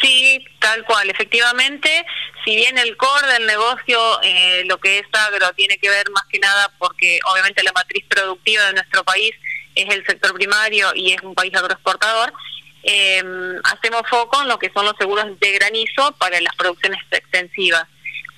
Sí, 0.00 0.42
tal 0.60 0.82
cual. 0.86 1.10
Efectivamente, 1.10 2.06
si 2.42 2.56
bien 2.56 2.78
el 2.78 2.96
core 2.96 3.34
del 3.34 3.44
negocio, 3.46 3.98
eh, 4.22 4.62
lo 4.64 4.78
que 4.78 5.00
es 5.00 5.06
agro, 5.12 5.52
tiene 5.54 5.76
que 5.76 5.90
ver 5.90 6.08
más 6.10 6.24
que 6.32 6.38
nada 6.38 6.72
porque 6.78 7.20
obviamente 7.30 7.62
la 7.62 7.72
matriz 7.72 8.02
productiva 8.08 8.64
de 8.64 8.72
nuestro 8.72 9.04
país 9.04 9.32
es 9.74 9.94
el 9.94 10.06
sector 10.06 10.32
primario 10.32 10.90
y 10.94 11.12
es 11.12 11.20
un 11.20 11.34
país 11.34 11.54
agroexportador, 11.54 12.32
eh, 12.84 13.22
hacemos 13.64 14.02
foco 14.08 14.42
en 14.42 14.48
lo 14.48 14.58
que 14.58 14.70
son 14.72 14.84
los 14.84 14.94
seguros 14.98 15.26
de 15.40 15.52
granizo 15.52 16.12
para 16.18 16.40
las 16.40 16.54
producciones 16.56 17.00
extensivas. 17.10 17.84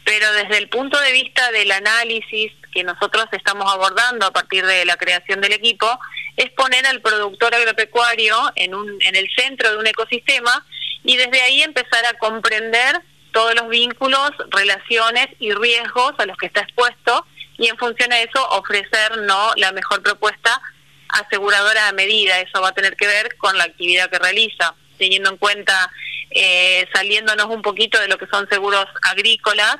Pero 0.04 0.32
desde 0.32 0.58
el 0.58 0.68
punto 0.68 1.00
de 1.00 1.12
vista 1.12 1.50
del 1.50 1.72
análisis 1.72 2.52
que 2.72 2.84
nosotros 2.84 3.26
estamos 3.32 3.72
abordando 3.72 4.26
a 4.26 4.30
partir 4.30 4.64
de 4.64 4.84
la 4.84 4.96
creación 4.96 5.40
del 5.40 5.52
equipo, 5.52 5.98
es 6.36 6.50
poner 6.50 6.86
al 6.86 7.00
productor 7.00 7.54
agropecuario 7.54 8.36
en, 8.54 8.74
un, 8.74 9.02
en 9.02 9.16
el 9.16 9.28
centro 9.36 9.70
de 9.70 9.78
un 9.78 9.86
ecosistema 9.86 10.64
y 11.02 11.16
desde 11.16 11.40
ahí 11.42 11.62
empezar 11.62 12.04
a 12.06 12.18
comprender 12.18 13.00
todos 13.32 13.54
los 13.54 13.68
vínculos, 13.68 14.30
relaciones 14.50 15.28
y 15.38 15.52
riesgos 15.52 16.14
a 16.18 16.26
los 16.26 16.36
que 16.36 16.46
está 16.46 16.60
expuesto 16.60 17.26
y 17.58 17.68
en 17.68 17.76
función 17.76 18.12
a 18.12 18.20
eso 18.20 18.48
ofrecer 18.50 19.18
no 19.22 19.52
la 19.56 19.72
mejor 19.72 20.02
propuesta 20.02 20.60
aseguradora 21.08 21.88
a 21.88 21.92
medida. 21.92 22.40
Eso 22.40 22.60
va 22.60 22.68
a 22.68 22.74
tener 22.74 22.96
que 22.96 23.06
ver 23.06 23.36
con 23.36 23.56
la 23.56 23.64
actividad 23.64 24.10
que 24.10 24.18
realiza, 24.18 24.74
teniendo 24.98 25.30
en 25.30 25.36
cuenta, 25.36 25.90
eh, 26.30 26.86
saliéndonos 26.94 27.46
un 27.46 27.62
poquito 27.62 28.00
de 28.00 28.08
lo 28.08 28.18
que 28.18 28.26
son 28.26 28.48
seguros 28.48 28.86
agrícolas, 29.02 29.76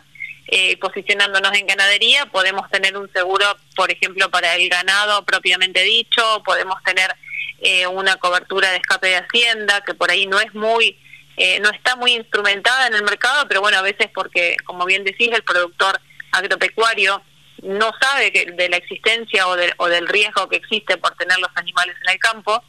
eh, 0.49 0.77
posicionándonos 0.79 1.53
en 1.55 1.67
ganadería, 1.67 2.27
podemos 2.27 2.71
tener 2.71 2.97
un 2.97 3.11
seguro, 3.13 3.45
por 3.75 3.91
ejemplo, 3.91 4.31
para 4.31 4.55
el 4.55 4.69
ganado 4.69 5.25
propiamente 5.25 5.83
dicho, 5.83 6.43
podemos 6.45 6.81
tener 6.85 7.15
eh, 7.61 7.87
una 7.89 8.17
cobertura 8.17 8.71
de 8.71 8.77
escape 8.77 9.09
de 9.09 9.17
hacienda 9.17 9.81
que 9.81 9.95
por 9.95 10.11
ahí 10.11 10.27
no 10.27 10.39
es 10.39 10.55
muy 10.55 10.97
eh, 11.37 11.61
no 11.61 11.69
está 11.71 11.97
muy 11.97 12.15
instrumentada 12.15 12.87
en 12.87 12.95
el 12.95 13.03
mercado, 13.03 13.47
pero 13.47 13.61
bueno, 13.61 13.79
a 13.79 13.83
veces 13.83 14.09
porque, 14.15 14.57
como 14.65 14.87
bien 14.87 15.05
decís, 15.05 15.29
el 15.33 15.43
productor 15.43 16.01
agropecuario 16.33 17.23
no 17.63 17.91
sabe 18.01 18.33
que, 18.33 18.47
de 18.53 18.69
la 18.69 18.77
existencia 18.77 19.47
o, 19.49 19.57
o 19.79 19.89
del 19.89 20.09
riesgo 20.09 20.49
que 20.49 20.57
existe 20.57 20.97
por 20.97 21.15
tener 21.17 21.39
los 21.39 21.51
animales 21.55 21.97
en 22.05 22.13
el 22.13 22.19
campo. 22.19 22.63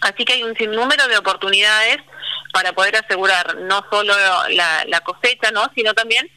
Así 0.00 0.24
que 0.24 0.34
hay 0.34 0.42
un 0.42 0.56
sinnúmero 0.56 1.08
de 1.08 1.16
oportunidades 1.16 1.98
para 2.52 2.72
poder 2.72 2.96
asegurar 2.96 3.56
no 3.56 3.84
solo 3.90 4.14
la, 4.50 4.84
la 4.86 5.00
cosecha, 5.00 5.50
¿no? 5.50 5.70
sino 5.74 5.94
también 5.94 6.30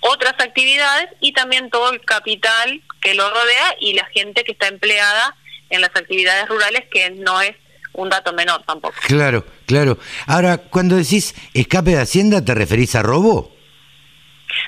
otras 0.00 0.34
actividades 0.38 1.08
y 1.20 1.32
también 1.32 1.70
todo 1.70 1.92
el 1.92 2.00
capital 2.02 2.82
que 3.00 3.14
lo 3.14 3.28
rodea 3.28 3.76
y 3.80 3.94
la 3.94 4.04
gente 4.06 4.44
que 4.44 4.52
está 4.52 4.68
empleada 4.68 5.36
en 5.70 5.80
las 5.80 5.90
actividades 5.94 6.48
rurales, 6.48 6.84
que 6.90 7.10
no 7.10 7.40
es 7.40 7.56
un 7.92 8.08
dato 8.08 8.32
menor 8.32 8.62
tampoco. 8.64 8.94
Claro, 9.06 9.44
claro. 9.66 9.98
Ahora, 10.26 10.58
cuando 10.58 10.96
decís 10.96 11.34
escape 11.54 11.92
de 11.92 12.00
Hacienda, 12.00 12.44
¿te 12.44 12.54
referís 12.54 12.94
a 12.94 13.02
robo? 13.02 13.55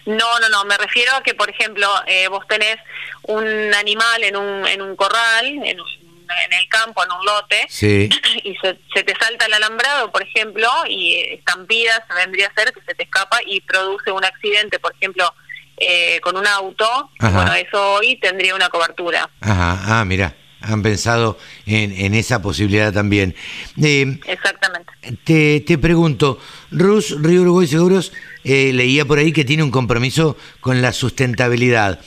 No, 0.08 0.38
no, 0.40 0.48
no, 0.48 0.64
me 0.64 0.76
refiero 0.78 1.14
a 1.14 1.22
que, 1.22 1.34
por 1.34 1.50
ejemplo, 1.50 1.86
eh, 2.06 2.28
vos 2.28 2.46
tenés 2.48 2.76
un 3.24 3.44
animal 3.74 4.24
en 4.24 4.36
un, 4.36 4.66
en 4.66 4.80
un 4.80 4.96
corral, 4.96 5.46
en, 5.46 5.78
en 5.78 6.52
el 6.58 6.68
campo, 6.70 7.04
en 7.04 7.12
un 7.12 7.26
lote, 7.26 7.66
sí. 7.68 8.08
y 8.44 8.56
se, 8.56 8.78
se, 8.94 9.02
te 9.02 9.14
salta 9.16 9.44
el 9.44 9.52
alambrado, 9.52 10.10
por 10.10 10.22
ejemplo, 10.22 10.66
y 10.88 11.14
estampida 11.14 12.04
se 12.08 12.14
vendría 12.14 12.48
a 12.48 12.54
ser 12.54 12.72
que 12.72 12.80
se 12.80 12.94
te 12.94 13.02
escapa 13.02 13.40
y 13.44 13.60
produce 13.60 14.10
un 14.10 14.24
accidente, 14.24 14.78
por 14.78 14.94
ejemplo, 14.94 15.30
eh, 15.76 16.20
con 16.22 16.36
un 16.36 16.46
auto, 16.46 17.10
bueno, 17.20 17.52
eso 17.54 17.92
hoy 17.92 18.16
tendría 18.16 18.54
una 18.54 18.70
cobertura. 18.70 19.28
Ajá, 19.40 20.00
ah, 20.00 20.04
mira 20.06 20.34
han 20.60 20.82
pensado 20.82 21.38
en, 21.66 21.92
en 21.92 22.14
esa 22.14 22.42
posibilidad 22.42 22.92
también. 22.92 23.34
Eh, 23.82 24.18
Exactamente. 24.26 24.92
Te, 25.24 25.60
te 25.60 25.78
pregunto, 25.78 26.40
Rus, 26.70 27.14
Río 27.22 27.42
Uruguay 27.42 27.66
Seguros, 27.66 28.12
eh, 28.44 28.72
leía 28.72 29.04
por 29.04 29.18
ahí 29.18 29.32
que 29.32 29.44
tiene 29.44 29.62
un 29.62 29.70
compromiso 29.70 30.36
con 30.60 30.82
la 30.82 30.92
sustentabilidad. 30.92 32.00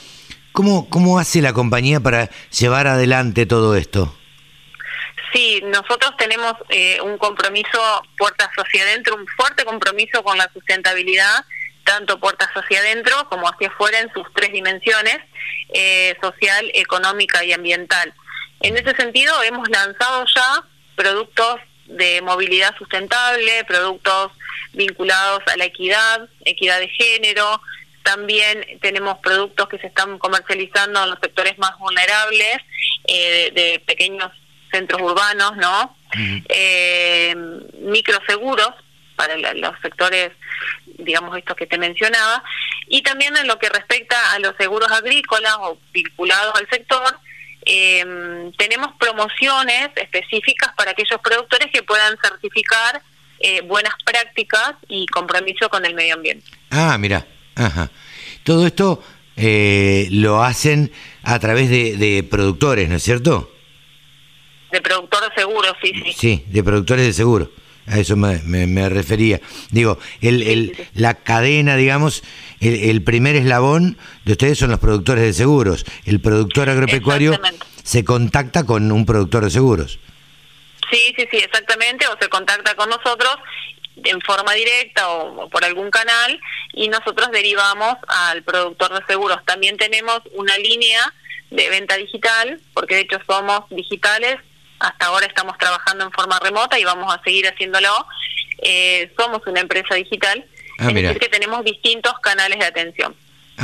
¿Cómo, 0.52 0.88
¿Cómo 0.90 1.18
hace 1.18 1.40
la 1.40 1.52
compañía 1.52 2.00
para 2.00 2.28
llevar 2.50 2.86
adelante 2.86 3.46
todo 3.46 3.74
esto? 3.76 4.14
Sí, 5.32 5.62
nosotros 5.64 6.14
tenemos 6.18 6.52
eh, 6.68 7.00
un 7.00 7.16
compromiso 7.16 7.80
puertas 8.18 8.48
hacia 8.56 8.82
adentro, 8.82 9.16
un 9.16 9.26
fuerte 9.28 9.64
compromiso 9.64 10.22
con 10.22 10.36
la 10.36 10.50
sustentabilidad, 10.52 11.44
tanto 11.84 12.20
puertas 12.20 12.48
hacia 12.54 12.80
adentro 12.80 13.28
como 13.30 13.48
hacia 13.48 13.68
afuera 13.68 13.98
en 14.00 14.12
sus 14.12 14.26
tres 14.34 14.52
dimensiones, 14.52 15.18
eh, 15.72 16.16
social, 16.20 16.70
económica 16.74 17.42
y 17.44 17.52
ambiental. 17.52 18.12
En 18.60 18.76
ese 18.76 18.94
sentido, 18.94 19.42
hemos 19.42 19.68
lanzado 19.70 20.24
ya 20.34 20.64
productos 20.96 21.56
de 21.86 22.22
movilidad 22.22 22.76
sustentable, 22.76 23.64
productos 23.64 24.32
vinculados 24.72 25.42
a 25.52 25.56
la 25.56 25.64
equidad, 25.64 26.28
equidad 26.44 26.80
de 26.80 26.88
género. 26.88 27.60
También 28.02 28.64
tenemos 28.80 29.18
productos 29.18 29.68
que 29.68 29.78
se 29.78 29.86
están 29.86 30.18
comercializando 30.18 31.04
en 31.04 31.10
los 31.10 31.18
sectores 31.20 31.58
más 31.58 31.78
vulnerables, 31.78 32.58
eh, 33.04 33.50
de, 33.54 33.82
pequeños 33.86 34.30
centros 34.70 35.00
urbanos, 35.02 35.56
¿no? 35.56 35.96
eh, 36.48 37.34
microseguros 37.80 38.72
para 39.16 39.36
los 39.36 39.72
sectores, 39.80 40.32
digamos, 40.98 41.36
estos 41.36 41.56
que 41.56 41.66
te 41.66 41.78
mencionaba. 41.78 42.42
Y 42.88 43.02
también 43.02 43.36
en 43.36 43.46
lo 43.46 43.58
que 43.58 43.68
respecta 43.68 44.32
a 44.32 44.38
los 44.38 44.54
seguros 44.56 44.90
agrícolas 44.90 45.56
o 45.60 45.78
vinculados 45.92 46.54
al 46.56 46.68
sector, 46.68 47.18
eh, 47.64 48.50
tenemos 48.56 48.92
promociones 48.98 49.90
específicas 49.96 50.72
para 50.76 50.92
aquellos 50.92 51.20
productores 51.22 51.68
que 51.72 51.82
puedan 51.82 52.16
certificar 52.22 53.02
eh, 53.40 53.60
buenas 53.62 53.94
prácticas 54.04 54.74
y 54.88 55.06
compromiso 55.06 55.68
con 55.68 55.84
el 55.84 55.94
medio 55.94 56.14
ambiente. 56.14 56.46
Ah, 56.70 56.96
mira, 56.98 57.26
ajá. 57.56 57.90
Todo 58.44 58.66
esto 58.66 59.02
eh, 59.36 60.08
lo 60.10 60.42
hacen 60.42 60.92
a 61.22 61.38
través 61.38 61.70
de, 61.70 62.26
productores, 62.30 62.88
¿no 62.88 62.96
es 62.96 63.02
cierto? 63.02 63.52
De 64.70 64.80
productores 64.80 65.30
de 65.30 65.42
seguros, 65.42 65.72
sí, 65.82 65.92
sí. 66.04 66.12
Sí, 66.12 66.44
de 66.48 66.62
productores 66.62 67.06
de 67.06 67.12
seguro. 67.12 67.50
A 67.86 67.98
eso 67.98 68.16
me, 68.16 68.38
me, 68.38 68.88
refería. 68.88 69.40
Digo, 69.70 69.98
el, 70.20 70.42
el, 70.42 70.88
la 70.94 71.14
cadena, 71.14 71.76
digamos, 71.76 72.22
el, 72.60 73.02
primer 73.02 73.34
eslabón 73.34 73.98
de 74.24 74.32
ustedes 74.32 74.58
son 74.58 74.70
los 74.70 74.78
productores 74.78 75.24
de 75.24 75.32
seguros. 75.32 75.84
El 76.04 76.20
productor 76.20 76.70
agropecuario 76.70 77.38
se 77.82 78.04
contacta 78.04 78.64
con 78.64 78.92
un 78.92 79.04
productor 79.04 79.44
de 79.44 79.50
seguros. 79.50 79.98
Sí, 80.90 81.14
sí, 81.16 81.26
sí, 81.30 81.38
exactamente, 81.38 82.06
o 82.06 82.16
se 82.20 82.28
contacta 82.28 82.74
con 82.74 82.88
nosotros 82.88 83.36
en 84.04 84.20
forma 84.20 84.52
directa 84.52 85.08
o, 85.08 85.48
por 85.48 85.64
algún 85.64 85.90
canal 85.90 86.38
y 86.72 86.88
nosotros 86.88 87.30
derivamos 87.30 87.96
al 88.06 88.42
productor 88.42 88.98
de 88.98 89.04
seguros. 89.06 89.38
También 89.44 89.76
tenemos 89.76 90.20
una 90.34 90.56
línea 90.58 91.12
de 91.50 91.68
venta 91.68 91.96
digital, 91.96 92.60
porque 92.74 92.94
de 92.94 93.00
hecho 93.02 93.18
somos 93.26 93.68
digitales, 93.70 94.36
hasta 94.82 95.06
ahora 95.06 95.26
estamos 95.26 95.56
trabajando 95.58 96.04
en 96.04 96.12
forma 96.12 96.38
remota 96.40 96.78
y 96.78 96.84
vamos 96.84 97.12
a 97.14 97.22
seguir 97.22 97.46
haciéndolo. 97.46 98.06
Eh, 98.58 99.12
somos 99.16 99.40
una 99.46 99.60
empresa 99.60 99.94
digital 99.94 100.44
Ah, 100.78 100.88
es 100.88 100.94
decir, 100.94 101.18
que 101.18 101.28
tenemos 101.28 101.64
distintos 101.64 102.12
canales 102.22 102.58
de 102.58 102.66
atención, 102.66 103.14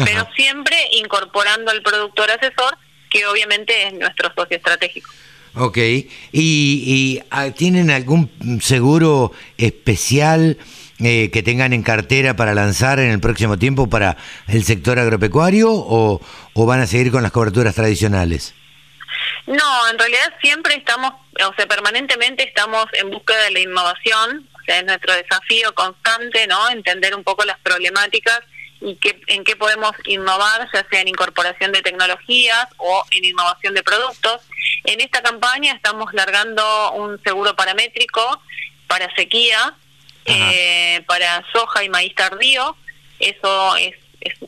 pero 0.05 0.28
siempre 0.36 0.77
incorporando 0.93 1.70
al 1.70 1.82
productor 1.82 2.31
asesor, 2.31 2.77
que 3.11 3.27
obviamente 3.27 3.89
es 3.89 3.95
nuestro 3.95 4.32
socio 4.35 4.57
estratégico. 4.57 5.11
Ok, 5.55 5.78
¿y, 5.78 6.12
y 6.32 7.20
ah, 7.31 7.51
tienen 7.51 7.90
algún 7.90 8.31
seguro 8.62 9.32
especial 9.57 10.59
eh, 11.01 11.31
que 11.32 11.43
tengan 11.43 11.73
en 11.73 11.82
cartera 11.82 12.36
para 12.36 12.55
lanzar 12.55 13.01
en 13.01 13.11
el 13.11 13.20
próximo 13.20 13.59
tiempo 13.59 13.89
para 13.89 14.16
el 14.47 14.62
sector 14.65 14.99
agropecuario 14.99 15.73
o, 15.73 16.20
o 16.53 16.66
van 16.66 16.81
a 16.81 16.86
seguir 16.86 17.11
con 17.11 17.23
las 17.23 17.32
coberturas 17.32 17.74
tradicionales? 17.74 18.55
No, 19.49 19.89
en 19.89 19.99
realidad 19.99 20.35
siempre 20.43 20.75
estamos, 20.75 21.11
o 21.11 21.55
sea, 21.55 21.66
permanentemente 21.66 22.47
estamos 22.47 22.85
en 22.93 23.09
búsqueda 23.11 23.45
de 23.45 23.51
la 23.53 23.61
innovación, 23.61 24.47
es 24.66 24.85
nuestro 24.85 25.15
desafío 25.15 25.75
constante, 25.75 26.47
¿no? 26.47 26.69
Entender 26.69 27.15
un 27.15 27.25
poco 27.25 27.47
las 27.47 27.59
problemáticas 27.61 28.41
y 28.83 28.97
qué, 28.97 29.19
en 29.27 29.45
qué 29.45 29.57
podemos 29.57 29.93
innovar, 30.05 30.69
ya 30.75 30.87
sea 30.91 31.01
en 31.01 31.09
incorporación 31.09 31.73
de 31.73 31.81
tecnologías 31.81 32.66
o 32.77 33.03
en 33.11 33.25
innovación 33.25 33.73
de 33.73 33.83
productos. 33.83 34.43
En 34.85 35.01
esta 35.01 35.23
campaña 35.23 35.73
estamos 35.73 36.12
largando 36.12 36.93
un 36.93 37.19
seguro 37.23 37.57
paramétrico 37.57 38.43
para 38.87 39.09
sequía, 39.15 39.75
eh, 40.27 41.03
para 41.07 41.43
soja 41.55 41.83
y 41.85 41.89
maíz 41.89 42.15
tardío. 42.15 42.77
Eso 43.19 43.77
es, 43.77 43.95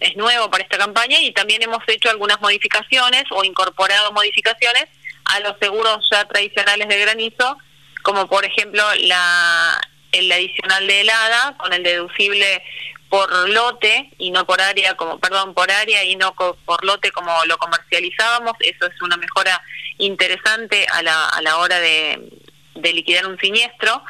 es, 0.00 0.16
nuevo 0.16 0.50
para 0.50 0.64
esta 0.64 0.78
campaña 0.78 1.20
y 1.20 1.32
también 1.32 1.62
hemos 1.62 1.82
hecho 1.86 2.10
algunas 2.10 2.40
modificaciones 2.40 3.24
o 3.30 3.44
incorporado 3.44 4.12
modificaciones 4.12 4.86
a 5.24 5.40
los 5.40 5.56
seguros 5.60 6.08
ya 6.10 6.24
tradicionales 6.26 6.88
de 6.88 6.98
granizo, 6.98 7.58
como 8.02 8.26
por 8.28 8.44
ejemplo 8.44 8.82
la, 9.02 9.80
el 10.12 10.30
adicional 10.30 10.86
de 10.86 11.00
helada 11.00 11.56
con 11.58 11.72
el 11.72 11.82
deducible 11.82 12.62
por 13.08 13.48
lote 13.48 14.10
y 14.18 14.30
no 14.30 14.46
por 14.46 14.60
área 14.60 14.96
como 14.96 15.18
perdón 15.18 15.52
por 15.52 15.70
área 15.70 16.04
y 16.04 16.14
no 16.16 16.34
por 16.34 16.84
lote 16.84 17.10
como 17.10 17.32
lo 17.46 17.58
comercializábamos. 17.58 18.54
Eso 18.60 18.86
es 18.86 19.02
una 19.02 19.16
mejora 19.16 19.60
interesante 19.98 20.86
a 20.92 21.02
la, 21.02 21.28
a 21.28 21.42
la 21.42 21.58
hora 21.58 21.80
de, 21.80 22.30
de 22.74 22.92
liquidar 22.92 23.26
un 23.26 23.38
siniestro. 23.38 24.02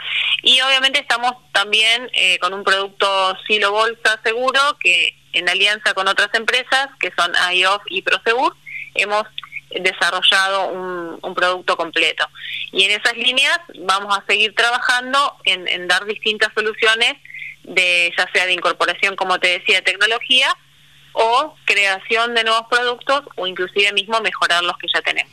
Y 0.42 0.60
obviamente 0.60 1.00
estamos 1.00 1.32
también 1.52 2.10
eh, 2.12 2.38
con 2.38 2.54
un 2.54 2.64
producto 2.64 3.36
silo 3.46 3.72
bolsa 3.72 4.20
seguro 4.22 4.60
que 4.80 5.19
en 5.32 5.48
alianza 5.48 5.94
con 5.94 6.08
otras 6.08 6.28
empresas 6.34 6.88
que 6.98 7.12
son 7.16 7.32
IOF 7.52 7.82
y 7.88 8.02
Prosegur 8.02 8.56
hemos 8.94 9.24
desarrollado 9.70 10.68
un, 10.68 11.34
producto 11.34 11.76
completo. 11.76 12.28
Y 12.72 12.84
en 12.84 13.00
esas 13.00 13.16
líneas 13.16 13.58
vamos 13.78 14.16
a 14.16 14.24
seguir 14.26 14.54
trabajando 14.54 15.36
en, 15.44 15.66
en, 15.68 15.88
dar 15.88 16.04
distintas 16.04 16.52
soluciones, 16.54 17.14
de 17.62 18.12
ya 18.16 18.28
sea 18.32 18.46
de 18.46 18.52
incorporación, 18.52 19.16
como 19.16 19.38
te 19.38 19.48
decía, 19.48 19.76
de 19.76 19.82
tecnología, 19.82 20.54
o 21.12 21.54
creación 21.64 22.34
de 22.34 22.44
nuevos 22.44 22.66
productos, 22.68 23.22
o 23.36 23.46
inclusive 23.46 23.92
mismo 23.92 24.20
mejorar 24.20 24.62
los 24.64 24.76
que 24.76 24.88
ya 24.92 25.00
tenemos. 25.00 25.32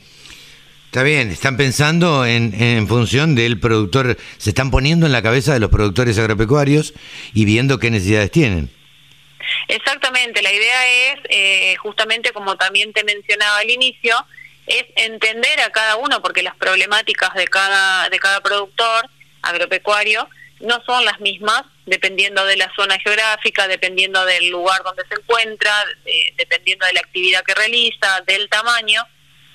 Está 0.85 1.03
bien, 1.03 1.29
están 1.29 1.57
pensando 1.57 2.25
en, 2.25 2.53
en 2.61 2.87
función 2.87 3.35
del 3.35 3.59
productor, 3.59 4.17
se 4.37 4.51
están 4.51 4.71
poniendo 4.71 5.05
en 5.05 5.11
la 5.11 5.21
cabeza 5.21 5.53
de 5.53 5.59
los 5.59 5.69
productores 5.69 6.17
agropecuarios 6.17 6.93
y 7.33 7.43
viendo 7.45 7.79
qué 7.79 7.91
necesidades 7.91 8.31
tienen. 8.31 8.76
Exactamente, 9.67 10.41
la 10.41 10.51
idea 10.51 10.87
es, 11.11 11.19
eh, 11.29 11.75
justamente 11.77 12.31
como 12.31 12.55
también 12.57 12.93
te 12.93 13.03
mencionaba 13.03 13.59
al 13.59 13.69
inicio, 13.69 14.15
es 14.65 14.85
entender 14.95 15.59
a 15.61 15.71
cada 15.71 15.95
uno, 15.95 16.21
porque 16.21 16.43
las 16.43 16.55
problemáticas 16.55 17.33
de 17.35 17.47
cada, 17.47 18.09
de 18.09 18.19
cada 18.19 18.41
productor 18.41 19.09
agropecuario 19.41 20.27
no 20.59 20.81
son 20.85 21.05
las 21.05 21.19
mismas, 21.19 21.63
dependiendo 21.85 22.43
de 22.45 22.57
la 22.57 22.71
zona 22.75 22.97
geográfica, 22.99 23.67
dependiendo 23.67 24.25
del 24.25 24.49
lugar 24.49 24.83
donde 24.83 25.03
se 25.07 25.15
encuentra, 25.15 25.71
dependiendo 26.35 26.85
de 26.85 26.93
la 26.93 26.99
actividad 26.99 27.43
que 27.43 27.53
realiza, 27.53 28.21
del 28.25 28.49
tamaño. 28.49 29.03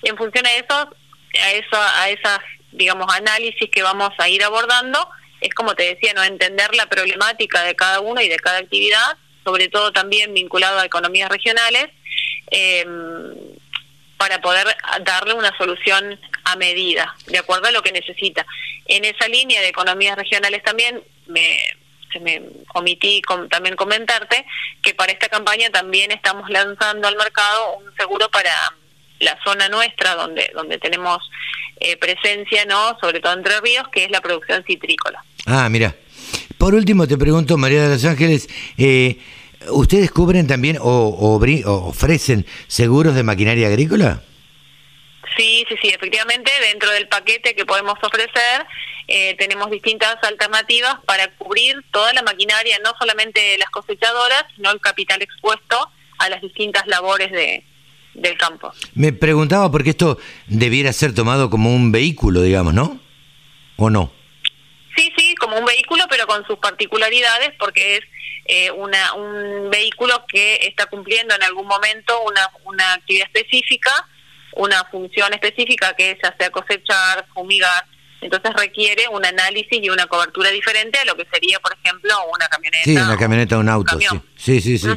En 0.02 0.16
función 0.16 0.46
a 0.46 0.54
eso, 0.54 0.94
a 1.42 1.52
eso, 1.52 1.76
a 1.76 2.08
esas 2.08 2.40
digamos, 2.72 3.14
análisis 3.14 3.70
que 3.70 3.82
vamos 3.82 4.10
a 4.18 4.28
ir 4.28 4.42
abordando 4.42 5.08
es, 5.40 5.52
como 5.54 5.74
te 5.74 5.94
decía, 5.94 6.14
no 6.14 6.22
entender 6.22 6.74
la 6.74 6.86
problemática 6.86 7.62
de 7.64 7.74
cada 7.74 8.00
uno 8.00 8.20
y 8.20 8.28
de 8.28 8.36
cada 8.36 8.58
actividad, 8.58 9.18
sobre 9.44 9.68
todo 9.68 9.92
también 9.92 10.32
vinculado 10.34 10.78
a 10.78 10.84
economías 10.84 11.28
regionales, 11.28 11.88
eh, 12.50 12.84
para 14.16 14.40
poder 14.40 14.68
darle 15.02 15.34
una 15.34 15.56
solución 15.58 16.18
a 16.44 16.54
medida, 16.54 17.12
de 17.26 17.38
acuerdo 17.38 17.66
a 17.66 17.72
lo 17.72 17.82
que 17.82 17.90
necesita. 17.90 18.46
En 18.86 19.04
esa 19.04 19.26
línea 19.26 19.60
de 19.60 19.68
economías 19.68 20.16
regionales 20.16 20.62
también 20.62 21.02
me, 21.26 21.58
me 22.20 22.40
omití 22.74 23.20
también 23.50 23.74
comentarte 23.74 24.46
que 24.80 24.94
para 24.94 25.10
esta 25.10 25.28
campaña 25.28 25.70
también 25.70 26.12
estamos 26.12 26.48
lanzando 26.50 27.08
al 27.08 27.16
mercado 27.16 27.78
un 27.78 27.92
seguro 27.96 28.30
para 28.30 28.52
la 29.18 29.36
zona 29.42 29.68
nuestra 29.68 30.14
donde 30.14 30.50
donde 30.54 30.78
tenemos 30.78 31.18
eh, 31.80 31.96
presencia, 31.96 32.64
no, 32.64 32.96
sobre 33.00 33.18
todo 33.18 33.32
entre 33.32 33.60
ríos, 33.60 33.88
que 33.88 34.04
es 34.04 34.10
la 34.12 34.20
producción 34.20 34.62
citrícola. 34.64 35.24
Ah, 35.46 35.68
mira. 35.68 35.92
Por 36.62 36.76
último 36.76 37.08
te 37.08 37.18
pregunto, 37.18 37.58
María 37.58 37.82
de 37.82 37.88
los 37.88 38.04
Ángeles, 38.04 38.48
eh, 38.78 39.18
¿Ustedes 39.70 40.12
cubren 40.12 40.46
también 40.46 40.78
o, 40.80 41.40
ofrecen 41.88 42.46
seguros 42.68 43.16
de 43.16 43.24
maquinaria 43.24 43.66
agrícola? 43.66 44.22
Sí, 45.36 45.66
sí, 45.68 45.74
sí, 45.82 45.88
efectivamente, 45.88 46.52
dentro 46.60 46.88
del 46.92 47.08
paquete 47.08 47.56
que 47.56 47.66
podemos 47.66 47.94
ofrecer 48.00 48.64
eh, 49.08 49.34
tenemos 49.40 49.72
distintas 49.72 50.22
alternativas 50.22 50.98
para 51.04 51.34
cubrir 51.34 51.82
toda 51.90 52.12
la 52.12 52.22
maquinaria, 52.22 52.78
no 52.84 52.92
solamente 52.96 53.58
las 53.58 53.70
cosechadoras, 53.70 54.44
sino 54.54 54.70
el 54.70 54.80
capital 54.80 55.20
expuesto 55.20 55.90
a 56.18 56.28
las 56.28 56.42
distintas 56.42 56.86
labores 56.86 57.32
de, 57.32 57.64
del 58.14 58.38
campo. 58.38 58.72
Me 58.94 59.12
preguntaba 59.12 59.68
porque 59.68 59.90
esto 59.90 60.16
debiera 60.46 60.92
ser 60.92 61.12
tomado 61.12 61.50
como 61.50 61.74
un 61.74 61.90
vehículo, 61.90 62.40
digamos, 62.40 62.72
¿no? 62.72 63.00
¿O 63.78 63.90
no? 63.90 64.21
Sí, 64.96 65.12
sí, 65.16 65.34
como 65.36 65.58
un 65.58 65.64
vehículo, 65.64 66.04
pero 66.08 66.26
con 66.26 66.46
sus 66.46 66.58
particularidades, 66.58 67.52
porque 67.58 67.96
es 67.96 68.02
eh, 68.46 68.70
una, 68.70 69.14
un 69.14 69.70
vehículo 69.70 70.24
que 70.26 70.56
está 70.62 70.86
cumpliendo 70.86 71.34
en 71.34 71.42
algún 71.42 71.66
momento 71.66 72.20
una, 72.22 72.50
una 72.64 72.94
actividad 72.94 73.28
específica, 73.32 73.90
una 74.54 74.84
función 74.90 75.32
específica 75.32 75.94
que 75.94 76.10
es 76.12 76.18
hacer 76.24 76.50
cosechar, 76.50 77.26
fumigar, 77.32 77.86
entonces 78.22 78.52
requiere 78.54 79.08
un 79.08 79.24
análisis 79.24 79.78
y 79.82 79.90
una 79.90 80.06
cobertura 80.06 80.50
diferente 80.50 80.98
a 80.98 81.04
lo 81.04 81.16
que 81.16 81.26
sería, 81.32 81.58
por 81.58 81.76
ejemplo, 81.76 82.14
una 82.32 82.48
camioneta. 82.48 82.84
Sí, 82.84 82.96
una 82.96 83.16
camioneta 83.16 83.56
o 83.56 83.60
un 83.60 83.68
auto, 83.68 83.98
sí, 84.36 84.60
sí, 84.60 84.78
sí. 84.78 84.88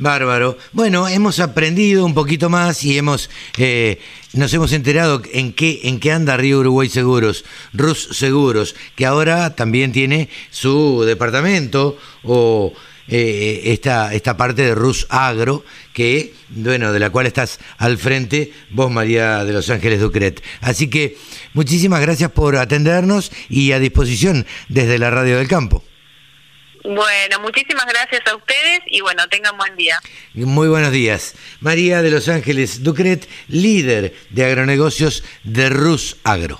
Bárbaro. 0.00 0.58
Bueno, 0.72 1.06
hemos 1.06 1.38
aprendido 1.38 2.04
un 2.04 2.14
poquito 2.14 2.48
más 2.48 2.82
y 2.84 2.98
hemos 2.98 3.30
eh, 3.58 4.00
nos 4.32 4.52
hemos 4.54 4.72
enterado 4.72 5.22
en 5.32 5.52
qué 5.52 5.80
en 5.84 6.00
qué 6.00 6.10
anda 6.10 6.36
Río 6.36 6.60
Uruguay 6.60 6.88
Seguros, 6.88 7.44
Rus 7.72 8.08
Seguros, 8.12 8.74
que 8.96 9.06
ahora 9.06 9.54
también 9.54 9.92
tiene 9.92 10.28
su 10.50 11.04
departamento 11.04 11.98
o 12.24 12.72
eh, 13.12 13.72
esta, 13.72 14.14
esta 14.14 14.36
parte 14.36 14.62
de 14.62 14.74
Rus 14.74 15.06
Agro, 15.10 15.64
que, 15.92 16.32
bueno, 16.50 16.92
de 16.92 17.00
la 17.00 17.10
cual 17.10 17.26
estás 17.26 17.58
al 17.76 17.98
frente 17.98 18.52
vos, 18.70 18.88
María 18.90 19.44
de 19.44 19.52
Los 19.52 19.68
Ángeles 19.68 20.00
Ducret. 20.00 20.40
Así 20.60 20.88
que 20.88 21.16
muchísimas 21.52 22.00
gracias 22.00 22.30
por 22.30 22.56
atendernos 22.56 23.32
y 23.48 23.72
a 23.72 23.80
disposición 23.80 24.46
desde 24.68 24.98
la 24.98 25.10
Radio 25.10 25.38
del 25.38 25.48
Campo. 25.48 25.82
Bueno, 26.84 27.40
muchísimas 27.42 27.86
gracias 27.86 28.22
a 28.30 28.36
ustedes 28.36 28.80
y 28.86 29.00
bueno, 29.00 29.28
tengan 29.28 29.56
buen 29.56 29.76
día. 29.76 30.00
Muy 30.34 30.68
buenos 30.68 30.92
días. 30.92 31.34
María 31.60 32.02
de 32.02 32.10
Los 32.10 32.28
Ángeles 32.28 32.82
Ducret, 32.82 33.28
líder 33.48 34.14
de 34.30 34.44
agronegocios 34.44 35.22
de 35.44 35.68
Rus 35.68 36.16
Agro. 36.24 36.58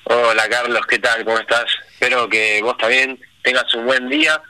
Hola 0.05 0.49
Carlos, 0.49 0.81
¿qué 0.89 1.01
tal? 1.01 1.25
¿Cómo 1.25 1.41
estás? 1.41 1.65
Espero 1.91 2.29
que 2.29 2.63
vos 2.63 2.79
también 2.79 3.19
tengas 3.43 3.75
un 3.75 3.85
buen 3.85 4.09
día 4.09 4.41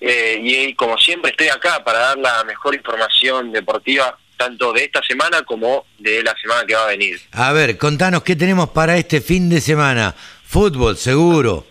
eh, 0.00 0.40
y 0.42 0.74
como 0.74 0.98
siempre 0.98 1.30
estoy 1.30 1.50
acá 1.50 1.84
para 1.84 2.00
dar 2.00 2.18
la 2.18 2.42
mejor 2.42 2.74
información 2.74 3.52
deportiva 3.52 4.18
tanto 4.36 4.72
de 4.72 4.86
esta 4.86 5.00
semana 5.04 5.42
como 5.42 5.86
de 6.00 6.24
la 6.24 6.34
semana 6.42 6.66
que 6.66 6.74
va 6.74 6.86
a 6.86 6.88
venir. 6.88 7.20
A 7.30 7.52
ver, 7.52 7.78
contanos 7.78 8.24
qué 8.24 8.34
tenemos 8.34 8.70
para 8.70 8.96
este 8.96 9.20
fin 9.20 9.48
de 9.48 9.60
semana. 9.60 10.16
Fútbol, 10.44 10.96
seguro. 10.96 11.68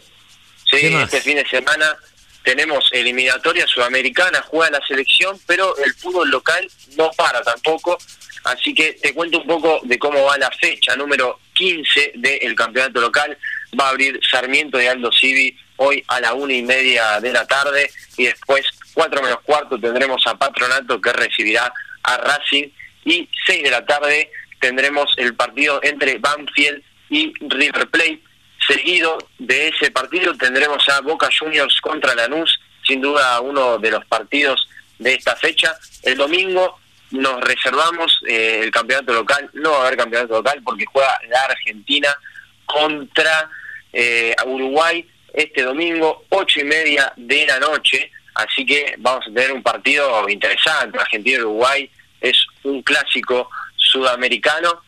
Sí, 0.79 0.95
este 0.95 1.21
fin 1.21 1.37
de 1.37 1.45
semana 1.47 1.97
tenemos 2.43 2.89
eliminatoria 2.91 3.65
sudamericana, 3.67 4.41
juega 4.41 4.79
la 4.79 4.85
selección, 4.85 5.39
pero 5.47 5.75
el 5.77 5.93
fútbol 5.93 6.29
local 6.29 6.69
no 6.97 7.09
para 7.11 7.41
tampoco. 7.41 7.97
Así 8.43 8.73
que 8.73 8.93
te 8.93 9.13
cuento 9.13 9.39
un 9.39 9.47
poco 9.47 9.79
de 9.83 9.97
cómo 9.97 10.23
va 10.23 10.37
la 10.37 10.51
fecha. 10.51 10.95
Número 10.95 11.39
15 11.53 12.13
del 12.15 12.55
campeonato 12.55 12.99
local. 12.99 13.37
Va 13.79 13.87
a 13.87 13.89
abrir 13.89 14.19
Sarmiento 14.29 14.77
de 14.77 14.89
Aldo 14.89 15.11
Civi 15.11 15.57
hoy 15.77 16.03
a 16.07 16.19
la 16.19 16.33
una 16.33 16.53
y 16.53 16.61
media 16.61 17.21
de 17.21 17.31
la 17.31 17.47
tarde. 17.47 17.89
Y 18.17 18.25
después, 18.25 18.65
cuatro 18.93 19.21
menos 19.21 19.39
cuarto, 19.43 19.79
tendremos 19.79 20.21
a 20.27 20.35
Patronato 20.35 20.99
que 20.99 21.13
recibirá 21.13 21.71
a 22.03 22.17
Racing. 22.17 22.67
Y 23.05 23.29
seis 23.45 23.63
de 23.63 23.71
la 23.71 23.85
tarde 23.85 24.29
tendremos 24.59 25.13
el 25.17 25.35
partido 25.35 25.79
entre 25.81 26.17
Banfield 26.17 26.83
y 27.09 27.33
River 27.39 27.87
Plate 27.89 28.21
Seguido 28.73 29.19
de 29.37 29.67
ese 29.67 29.91
partido 29.91 30.35
tendremos 30.35 30.89
a 30.89 31.01
Boca 31.01 31.29
Juniors 31.37 31.79
contra 31.79 32.15
Lanús, 32.15 32.59
sin 32.87 33.01
duda 33.01 33.39
uno 33.39 33.77
de 33.77 33.91
los 33.91 34.03
partidos 34.05 34.67
de 34.97 35.13
esta 35.13 35.35
fecha. 35.35 35.77
El 36.01 36.17
domingo 36.17 36.79
nos 37.11 37.39
reservamos 37.41 38.19
eh, 38.27 38.61
el 38.63 38.71
campeonato 38.71 39.13
local, 39.13 39.47
no 39.53 39.73
va 39.73 39.77
a 39.77 39.81
haber 39.87 39.97
campeonato 39.97 40.33
local 40.33 40.59
porque 40.65 40.85
juega 40.85 41.15
la 41.29 41.41
Argentina 41.41 42.15
contra 42.65 43.47
eh, 43.91 44.35
Uruguay 44.43 45.07
este 45.31 45.61
domingo, 45.61 46.25
ocho 46.29 46.59
y 46.59 46.63
media 46.63 47.13
de 47.15 47.45
la 47.45 47.59
noche, 47.59 48.11
así 48.33 48.65
que 48.65 48.95
vamos 48.97 49.27
a 49.27 49.33
tener 49.33 49.51
un 49.51 49.61
partido 49.61 50.27
interesante. 50.27 50.97
Argentina-Uruguay 50.97 51.87
es 52.21 52.43
un 52.63 52.81
clásico 52.81 53.51
sudamericano. 53.75 54.81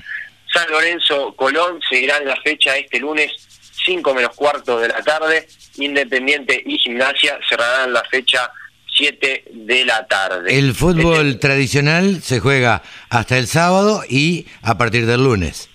San 0.51 0.71
Lorenzo 0.71 1.35
Colón 1.35 1.79
seguirán 1.87 2.25
la 2.25 2.35
fecha 2.41 2.75
este 2.77 2.99
lunes 2.99 3.45
5 3.85 4.13
menos 4.13 4.35
cuarto 4.35 4.79
de 4.79 4.89
la 4.89 5.01
tarde. 5.01 5.47
Independiente 5.77 6.61
y 6.65 6.77
Gimnasia 6.77 7.39
cerrarán 7.47 7.93
la 7.93 8.03
fecha 8.05 8.51
7 8.97 9.45
de 9.51 9.85
la 9.85 10.05
tarde. 10.07 10.57
El 10.57 10.73
fútbol 10.73 11.27
este- 11.27 11.39
tradicional 11.39 12.21
se 12.23 12.39
juega 12.39 12.81
hasta 13.09 13.37
el 13.37 13.47
sábado 13.47 14.03
y 14.07 14.47
a 14.61 14.77
partir 14.77 15.05
del 15.05 15.23
lunes. 15.23 15.69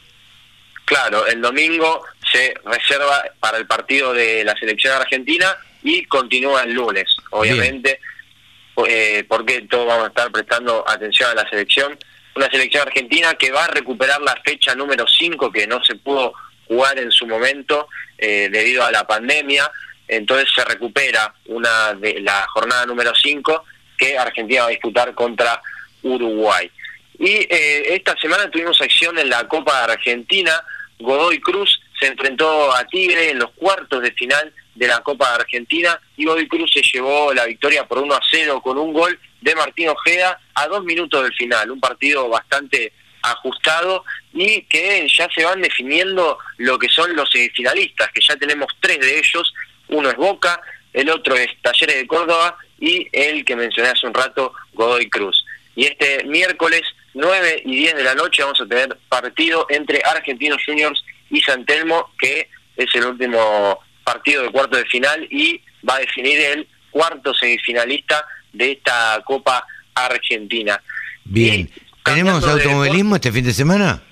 Claro, 0.85 1.27
el 1.27 1.41
domingo 1.41 2.03
se 2.33 2.55
reserva 2.65 3.23
para 3.39 3.59
el 3.59 3.67
partido 3.67 4.13
de 4.13 4.45
la 4.45 4.57
selección 4.57 4.95
argentina 4.95 5.57
y 5.83 6.05
continúa 6.05 6.63
el 6.63 6.73
lunes, 6.73 7.05
obviamente, 7.31 8.01
eh, 8.89 9.25
porque 9.29 9.63
todos 9.63 9.87
vamos 9.87 10.07
a 10.07 10.09
estar 10.09 10.33
prestando 10.33 10.85
atención 10.89 11.31
a 11.31 11.35
la 11.35 11.49
selección. 11.49 11.97
Una 12.35 12.51
selección 12.51 12.87
argentina 12.89 13.35
que 13.35 13.53
va 13.53 13.67
a 13.67 13.69
recuperar 13.69 14.21
la 14.23 14.37
fecha 14.45 14.75
número 14.75 15.07
5 15.07 15.53
que 15.53 15.67
no 15.67 15.83
se 15.85 15.95
pudo 15.95 16.33
jugar 16.71 17.01
en 17.01 17.11
su 17.11 17.27
momento 17.27 17.89
eh, 18.17 18.49
debido 18.51 18.85
a 18.85 18.93
la 18.93 19.05
pandemia. 19.05 19.69
Entonces 20.07 20.49
se 20.55 20.65
recupera 20.65 21.35
una 21.47 21.95
de 21.95 22.21
la 22.21 22.47
jornada 22.47 22.87
número 22.87 23.13
5 23.13 23.65
que 23.99 24.17
Argentina 24.17 24.63
va 24.63 24.67
a 24.69 24.71
disputar 24.71 25.13
contra 25.15 25.61
Uruguay. 26.03 26.71
Y 27.19 27.47
eh, 27.51 27.95
esta 27.95 28.17
semana 28.17 28.49
tuvimos 28.49 28.81
acción 28.81 29.19
en 29.19 29.29
la 29.29 29.49
Copa 29.49 29.83
Argentina. 29.83 30.53
Godoy 31.01 31.41
Cruz 31.41 31.81
se 31.99 32.07
enfrentó 32.07 32.73
a 32.73 32.85
Tigre 32.85 33.31
en 33.31 33.41
los 33.41 33.51
cuartos 33.51 34.01
de 34.01 34.13
final 34.13 34.53
de 34.77 34.87
la 34.87 35.01
Copa 35.01 35.35
Argentina 35.35 36.01
y 36.17 36.25
Godoy 36.25 36.47
Cruz 36.47 36.71
se 36.73 36.83
llevó 36.83 37.35
la 37.35 37.47
victoria 37.47 37.87
por 37.87 37.99
1 37.99 38.15
a 38.15 38.21
0 38.31 38.61
con 38.63 38.79
un 38.79 38.93
gol 38.93 39.19
de 39.41 39.55
Martín 39.57 39.89
Ojeda 39.89 40.41
a 40.55 40.69
dos 40.69 40.85
minutos 40.85 41.23
del 41.25 41.35
final. 41.35 41.71
Un 41.73 41.81
partido 41.81 42.29
bastante 42.29 42.93
ajustado 43.23 44.05
y 44.33 44.63
que 44.63 45.07
ya 45.09 45.29
se 45.35 45.45
van 45.45 45.61
definiendo 45.61 46.39
lo 46.59 46.79
que 46.79 46.89
son 46.89 47.15
los 47.15 47.31
semifinalistas, 47.31 48.11
que 48.13 48.21
ya 48.21 48.37
tenemos 48.37 48.69
tres 48.81 49.01
de 49.01 49.19
ellos, 49.19 49.53
uno 49.89 50.09
es 50.09 50.17
Boca, 50.17 50.61
el 50.93 51.11
otro 51.11 51.35
es 51.37 51.49
Talleres 51.63 51.97
de 51.97 52.07
Córdoba 52.07 52.57
y 52.79 53.09
el 53.13 53.45
que 53.45 53.57
mencioné 53.57 53.91
hace 53.91 54.07
un 54.07 54.15
rato, 54.15 54.53
Godoy 54.73 55.09
Cruz. 55.09 55.45
Y 55.77 55.85
este 55.85 56.25
miércoles 56.25 56.83
9 57.15 57.63
y 57.65 57.77
10 57.77 57.97
de 57.97 58.05
la 58.05 58.15
noche 58.15 58.43
vamos 58.43 58.61
a 58.61 58.67
tener 58.67 58.97
partido 59.09 59.67
entre 59.69 60.03
Argentinos 60.05 60.63
Juniors 60.65 61.05
y 61.31 61.41
San 61.41 61.65
Telmo, 61.65 62.13
que 62.19 62.49
es 62.77 62.95
el 62.95 63.07
último 63.07 63.81
partido 64.05 64.43
de 64.43 64.51
cuarto 64.51 64.77
de 64.77 64.85
final 64.87 65.27
y 65.31 65.61
va 65.89 65.97
a 65.97 66.01
definir 66.01 66.41
el 66.41 66.69
cuarto 66.91 67.33
semifinalista 67.35 68.27
de 68.53 68.73
esta 68.73 69.23
Copa 69.25 69.65
Argentina. 69.95 70.83
Bien. 71.25 71.71
¿Tenemos 72.05 72.47
automovilismo 72.47 73.17
este 73.17 73.33
fin 73.33 73.45
de 73.45 73.53
semana? 73.53 74.03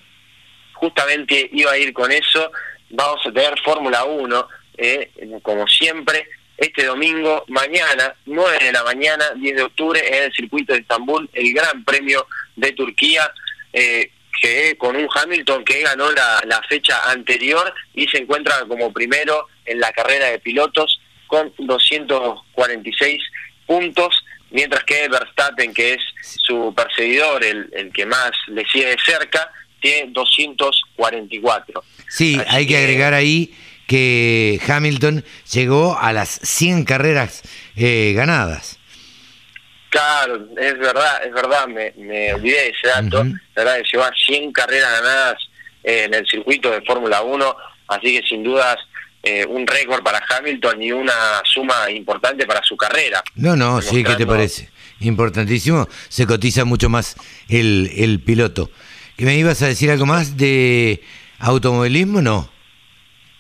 Justamente 0.75 1.49
iba 1.53 1.73
a 1.73 1.79
ir 1.79 1.93
con 1.93 2.11
eso. 2.13 2.51
Vamos 2.91 3.21
a 3.27 3.33
tener 3.33 3.59
Fórmula 3.65 4.05
1, 4.05 4.49
eh, 4.79 5.11
como 5.43 5.67
siempre, 5.67 6.29
este 6.57 6.87
domingo, 6.87 7.45
mañana, 7.49 8.15
9 8.27 8.65
de 8.65 8.73
la 8.73 8.83
mañana, 8.85 9.25
10 9.37 9.57
de 9.57 9.63
octubre, 9.63 10.01
en 10.07 10.25
el 10.25 10.33
circuito 10.33 10.73
de 10.73 10.81
Estambul, 10.81 11.29
el 11.33 11.53
Gran 11.53 11.85
Premio 11.85 12.27
de 12.57 12.73
Turquía, 12.73 13.31
eh, 13.73 14.11
que 14.41 14.77
con 14.77 14.97
un 14.97 15.09
Hamilton 15.13 15.65
que 15.65 15.83
ganó 15.83 16.11
la, 16.13 16.43
la 16.47 16.63
fecha 16.63 17.11
anterior 17.11 17.73
y 17.95 18.07
se 18.09 18.19
encuentra 18.19 18.65
como 18.67 18.93
primero 18.93 19.49
en 19.65 19.81
la 19.81 19.93
carrera 19.93 20.27
de 20.27 20.39
pilotos 20.39 21.01
con 21.27 21.53
246 21.59 23.23
puntos, 23.67 24.25
mientras 24.51 24.85
que 24.85 25.09
Verstappen, 25.09 25.73
que 25.75 25.95
es 25.95 26.01
su 26.23 26.75
perseguidor, 26.75 27.45
el, 27.45 27.69
el 27.73 27.93
que 27.93 28.07
más 28.07 28.31
le 28.49 28.65
sigue 28.67 28.87
de 28.87 28.97
cerca, 29.05 29.51
tiene 29.81 30.11
244. 30.13 31.85
Sí, 32.09 32.41
hay 32.49 32.67
que, 32.67 32.77
agregar 32.77 33.15
ahí 33.15 33.55
que 33.87 34.61
Hamilton 34.67 35.25
llegó 35.53 35.99
a 35.99 36.13
las 36.13 36.29
100 36.29 36.85
carreras 36.85 37.43
eh, 37.77 38.13
ganadas. 38.15 38.79
Claro, 39.91 40.47
es 40.59 40.79
verdad, 40.79 41.25
es 41.25 41.33
verdad, 41.33 41.67
me, 41.67 41.93
me 41.97 42.35
olvidé 42.35 42.57
de 42.57 42.69
ese 42.69 42.89
dato, 42.89 43.25
la 43.25 43.41
verdad 43.57 43.77
que 43.79 43.89
llegó 43.91 44.05
a 44.05 44.13
100 44.15 44.53
carreras 44.53 44.93
ganadas 45.01 45.49
eh, 45.83 46.05
en 46.05 46.15
el 46.15 46.27
circuito 46.27 46.71
de 46.71 46.83
Fórmula 46.83 47.23
1, 47.23 47.57
así 47.89 48.21
que 48.21 48.27
sin 48.27 48.45
dudas 48.45 48.77
eh, 49.23 49.45
un 49.47 49.67
récord 49.67 50.03
para 50.03 50.23
Hamilton 50.29 50.83
y 50.83 50.93
una 50.93 51.43
suma 51.45 51.91
importante 51.91 52.47
para 52.47 52.63
su 52.63 52.77
carrera. 52.77 53.23
No, 53.35 53.57
no, 53.57 53.83
sí, 53.83 54.05
¿qué 54.05 54.15
te 54.15 54.27
parece? 54.27 54.71
Importantísimo, 55.01 55.89
se 56.09 56.27
cotiza 56.27 56.65
mucho 56.65 56.89
más 56.89 57.17
el, 57.49 57.91
el 57.97 58.21
piloto. 58.21 58.71
¿Y 59.17 59.25
me 59.25 59.37
ibas 59.37 59.63
a 59.63 59.67
decir 59.67 59.91
algo 59.91 60.07
más 60.07 60.37
de 60.37 61.03
automovilismo? 61.41 62.23
No. 62.23 62.51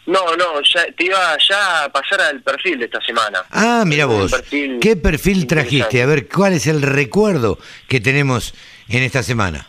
No, 0.06 0.36
no, 0.36 0.62
ya, 0.62 0.86
te 0.96 1.04
iba 1.04 1.36
ya 1.46 1.84
a 1.84 1.92
pasar 1.92 2.20
al 2.22 2.42
perfil 2.42 2.78
de 2.78 2.86
esta 2.86 3.00
semana. 3.02 3.44
Ah, 3.50 3.84
mira 3.86 4.06
vos. 4.06 4.34
¿Qué 4.80 4.96
perfil 4.96 5.46
trajiste? 5.46 6.02
A 6.02 6.06
ver, 6.06 6.28
¿cuál 6.28 6.54
es 6.54 6.66
el 6.66 6.80
recuerdo 6.80 7.58
que 7.88 8.00
tenemos 8.00 8.54
en 8.88 9.02
esta 9.02 9.22
semana? 9.22 9.68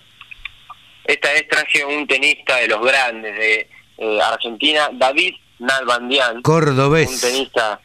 Esta 1.03 1.33
vez 1.33 1.45
traje 1.49 1.83
un 1.83 2.07
tenista 2.07 2.55
de 2.55 2.69
los 2.69 2.81
grandes 2.81 3.35
de 3.35 3.69
eh, 3.97 4.19
Argentina, 4.21 4.89
David 4.93 5.33
Nalbandian. 5.59 6.41
Cordobés. 6.41 7.09
Un 7.09 7.19
tenista, 7.19 7.81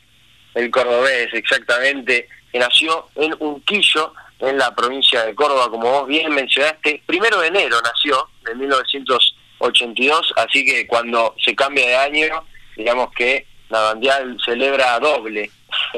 el 0.55 0.71
cordobés, 0.71 1.33
exactamente, 1.33 2.29
que 2.51 2.59
nació 2.59 3.09
en 3.17 3.35
Unquillo, 3.39 4.13
en 4.41 4.59
la 4.59 4.75
provincia 4.75 5.25
de 5.25 5.35
Córdoba, 5.35 5.71
como 5.71 5.91
vos 5.91 6.09
bien 6.09 6.33
mencionaste. 6.35 7.03
Primero 7.07 7.41
de 7.41 7.49
enero 7.49 7.81
nació, 7.83 8.29
en 8.51 8.59
1982, 8.59 10.33
así 10.37 10.65
que 10.65 10.87
cuando 10.87 11.35
se 11.45 11.55
cambia 11.55 11.87
de 11.87 11.97
año, 11.97 12.45
digamos 12.77 13.13
que 13.13 13.47
Nalbandian 13.71 14.39
celebra 14.45 14.99
doble. 15.01 15.51
Sí, 15.83 15.91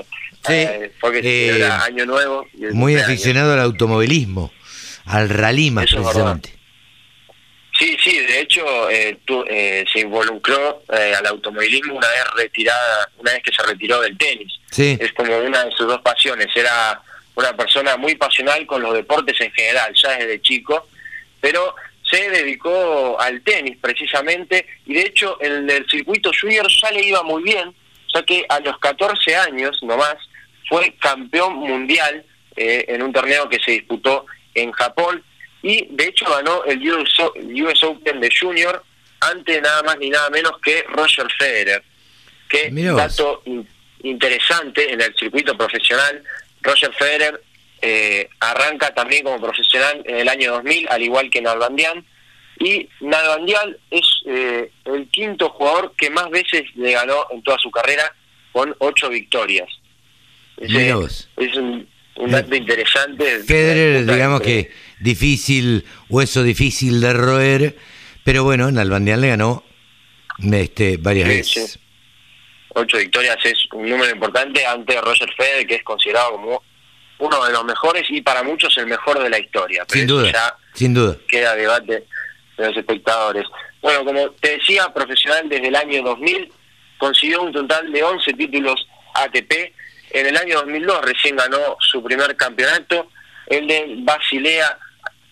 eh, 0.49 0.93
porque 1.01 1.19
eh, 1.19 1.53
celebra 1.53 1.85
Año 1.85 2.07
Nuevo. 2.07 2.47
Y 2.55 2.65
el 2.67 2.75
Muy 2.75 2.97
aficionado 2.97 3.53
al 3.53 3.61
automovilismo, 3.61 4.53
al 5.05 5.29
rally 5.29 5.71
más 5.71 5.87
precisamente. 5.87 6.56
Sí, 7.79 7.97
sí, 8.03 8.19
de 8.21 8.41
hecho 8.41 8.89
eh, 8.91 9.19
tu- 9.25 9.45
eh, 9.49 9.85
se 9.93 10.01
involucró 10.01 10.83
eh, 10.93 11.15
al 11.19 11.27
automovilismo 11.27 11.95
una 11.95 12.09
vez 12.09 12.25
retirada, 12.37 13.11
una 13.19 13.33
vez 13.33 13.43
que 13.43 13.53
se 13.53 13.63
retiró 13.63 14.01
del 14.01 14.17
tenis. 14.17 14.53
Sí. 14.71 14.97
Es 15.01 15.13
como 15.13 15.37
una 15.39 15.65
de 15.65 15.73
sus 15.73 15.87
dos 15.87 16.01
pasiones. 16.01 16.47
Era 16.55 17.01
una 17.35 17.55
persona 17.57 17.97
muy 17.97 18.15
pasional 18.15 18.65
con 18.67 18.83
los 18.83 18.95
deportes 18.95 19.39
en 19.41 19.53
general, 19.53 19.93
ya 19.95 20.17
desde 20.17 20.41
chico, 20.41 20.89
pero 21.41 21.75
se 22.11 22.31
dedicó 22.31 23.21
al 23.21 23.43
tenis 23.43 23.77
precisamente 23.81 24.67
y 24.87 24.95
de 24.95 25.03
hecho 25.03 25.37
en 25.43 25.69
el 25.69 25.87
circuito 25.91 26.31
junior 26.41 26.67
ya 26.83 26.91
le 26.93 27.03
iba 27.05 27.23
muy 27.25 27.43
bien, 27.43 27.75
ya 28.15 28.23
que 28.23 28.47
a 28.49 28.61
los 28.61 28.79
14 28.79 29.37
años 29.37 29.79
nomás 29.83 30.15
fue 30.69 30.95
campeón 31.01 31.55
mundial 31.57 32.25
eh, 32.57 32.85
en 32.89 33.03
un 33.03 33.13
torneo 33.13 33.49
que 33.49 33.59
se 33.59 33.73
disputó 33.73 34.25
en 34.55 34.71
Japón 34.73 35.23
y 35.69 35.87
de 35.91 36.05
hecho 36.05 36.25
ganó 36.31 36.63
el 36.65 36.79
US, 36.93 37.83
Open 37.83 38.21
de 38.21 38.31
Junior 38.41 38.83
ante 39.21 39.61
nada 39.61 39.83
más 39.83 39.99
ni 39.99 40.11
nada 40.11 40.31
menos 40.31 40.53
que 40.65 40.85
Roger 40.89 41.27
Federer. 41.39 41.83
Que 42.49 42.71
vos. 42.71 42.97
dato 42.97 43.43
in- 43.47 43.67
interesante 44.03 44.93
en 44.93 45.01
el 45.01 45.15
circuito 45.17 45.57
profesional, 45.57 46.23
Roger 46.63 46.93
Federer 46.95 47.43
eh, 47.83 48.29
arranca 48.41 48.95
también 48.95 49.25
como 49.25 49.41
profesional 49.41 50.03
en 50.05 50.17
el 50.19 50.29
año 50.29 50.53
2000, 50.53 50.87
al 50.89 51.03
igual 51.03 51.31
que 51.31 51.41
Nalbandian, 51.43 52.05
y 52.61 52.89
Nalbandian 53.01 53.77
es 53.91 54.07
eh, 54.27 54.71
el 54.85 55.09
quinto 55.09 55.49
jugador 55.51 55.93
que 55.97 56.09
más 56.11 56.31
veces 56.31 56.63
le 56.77 56.93
ganó 56.93 57.27
en 57.33 57.43
toda 57.43 57.59
su 57.59 57.71
carrera, 57.71 58.15
con 58.53 58.75
ocho 58.79 59.09
victorias. 59.09 59.69
Vos. 60.57 61.29
es 61.37 61.55
un, 61.57 61.87
un 62.17 62.31
dato 62.31 62.55
interesante. 62.55 63.41
Federer, 63.41 64.07
digamos 64.07 64.41
eh, 64.43 64.45
que 64.45 64.71
difícil, 65.01 65.85
hueso 66.09 66.43
difícil 66.43 67.01
de 67.01 67.13
roer, 67.13 67.77
pero 68.25 68.45
bueno, 68.45 68.71
Nalbandian 68.71 69.21
le 69.21 69.29
ganó 69.29 69.65
este, 70.53 70.97
varias 70.99 71.29
Sí, 71.29 71.37
veces. 71.37 71.73
sí. 71.73 71.81
Ocho 72.79 72.99
victorias 72.99 73.39
es 73.45 73.55
un 73.73 73.89
número 73.89 74.11
importante 74.13 74.65
ante 74.67 75.01
Roger 75.01 75.33
Federer, 75.35 75.67
que 75.67 75.77
es 75.77 75.83
considerado 75.83 76.33
como 76.33 76.63
uno 77.19 77.45
de 77.47 77.53
los 77.53 77.65
mejores 77.65 78.05
y 78.11 78.21
para 78.21 78.43
muchos 78.43 78.77
el 78.77 78.87
mejor 78.87 79.19
de 79.23 79.31
la 79.31 79.39
historia. 79.39 79.85
Pero 79.89 79.99
Sin 80.01 80.07
duda, 80.07 80.33
ya 80.33 80.55
sin 80.75 80.93
duda. 80.93 81.17
queda 81.27 81.55
debate 81.55 82.05
de 82.59 82.67
los 82.67 82.77
espectadores. 82.77 83.45
Bueno, 83.81 84.05
como 84.05 84.31
te 84.33 84.59
decía, 84.59 84.93
profesional 84.93 85.49
desde 85.49 85.69
el 85.69 85.77
año 85.77 86.03
2000, 86.03 86.53
consiguió 86.99 87.43
un 87.43 87.53
total 87.53 87.91
de 87.91 88.03
11 88.03 88.33
títulos 88.35 88.87
ATP. 89.15 89.53
En 90.11 90.27
el 90.27 90.37
año 90.37 90.57
2002 90.57 91.03
recién 91.03 91.37
ganó 91.37 91.59
su 91.81 92.03
primer 92.03 92.37
campeonato, 92.37 93.11
el 93.47 93.67
de 93.67 93.95
Basilea 94.01 94.79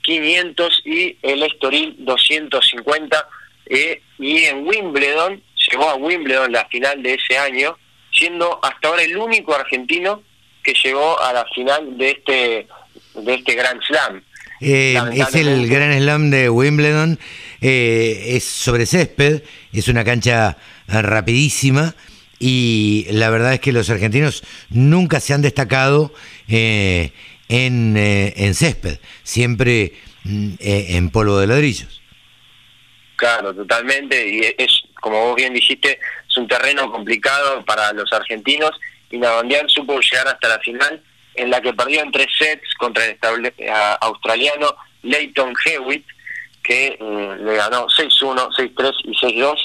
500 0.04 0.82
y 0.84 1.16
el 1.22 1.42
Estoril 1.42 1.96
250. 1.98 3.28
eh, 3.66 4.02
y 4.18 4.44
en 4.44 4.66
Wimbledon, 4.66 5.42
llegó 5.70 5.88
a 5.88 5.96
Wimbledon 5.96 6.52
la 6.52 6.66
final 6.66 7.02
de 7.02 7.14
ese 7.14 7.38
año, 7.38 7.76
siendo 8.12 8.60
hasta 8.62 8.88
ahora 8.88 9.02
el 9.02 9.16
único 9.16 9.54
argentino 9.54 10.22
que 10.62 10.74
llegó 10.82 11.20
a 11.20 11.32
la 11.32 11.44
final 11.54 11.98
de 11.98 12.10
este 12.10 12.66
de 13.14 13.34
este 13.34 13.54
Grand 13.54 13.80
Slam. 13.82 14.22
Eh, 14.60 14.94
es 14.94 15.34
el 15.34 15.46
Lamentablemente. 15.46 15.74
Gran 15.74 15.98
Slam 15.98 16.30
de 16.30 16.50
Wimbledon, 16.50 17.18
eh, 17.60 18.24
es 18.28 18.44
sobre 18.44 18.86
césped, 18.86 19.42
es 19.72 19.88
una 19.88 20.04
cancha 20.04 20.56
rapidísima 20.86 21.94
y 22.38 23.06
la 23.10 23.30
verdad 23.30 23.54
es 23.54 23.60
que 23.60 23.72
los 23.72 23.90
argentinos 23.90 24.42
nunca 24.70 25.20
se 25.20 25.34
han 25.34 25.42
destacado 25.42 26.12
eh, 26.48 27.12
en, 27.48 27.96
eh, 27.96 28.32
en 28.36 28.54
césped, 28.54 28.98
siempre 29.22 29.92
mm, 30.24 30.54
eh, 30.60 30.86
en 30.90 31.10
polvo 31.10 31.38
de 31.38 31.46
ladrillos. 31.46 32.00
Claro, 33.16 33.54
totalmente. 33.54 34.28
Y 34.28 34.40
es, 34.58 34.82
como 35.00 35.20
vos 35.28 35.36
bien 35.36 35.54
dijiste, 35.54 35.98
es 36.28 36.36
un 36.36 36.48
terreno 36.48 36.90
complicado 36.90 37.64
para 37.64 37.92
los 37.92 38.12
argentinos 38.12 38.72
y 39.10 39.18
Navandian 39.18 39.68
supo 39.68 40.00
llegar 40.00 40.26
hasta 40.28 40.48
la 40.48 40.58
final 40.58 41.02
en 41.36 41.50
la 41.50 41.60
que 41.60 41.72
perdió 41.72 42.00
en 42.02 42.10
tres 42.12 42.26
sets 42.38 42.74
contra 42.78 43.04
el 43.04 43.12
estable- 43.18 43.54
a- 43.70 43.94
australiano 44.02 44.74
Leighton 45.02 45.52
Hewitt, 45.64 46.04
que 46.62 46.96
eh, 46.98 47.36
le 47.40 47.56
ganó 47.56 47.86
6-1, 47.88 48.48
6-3 48.56 48.92
y 49.04 49.14
6-2. 49.40 49.56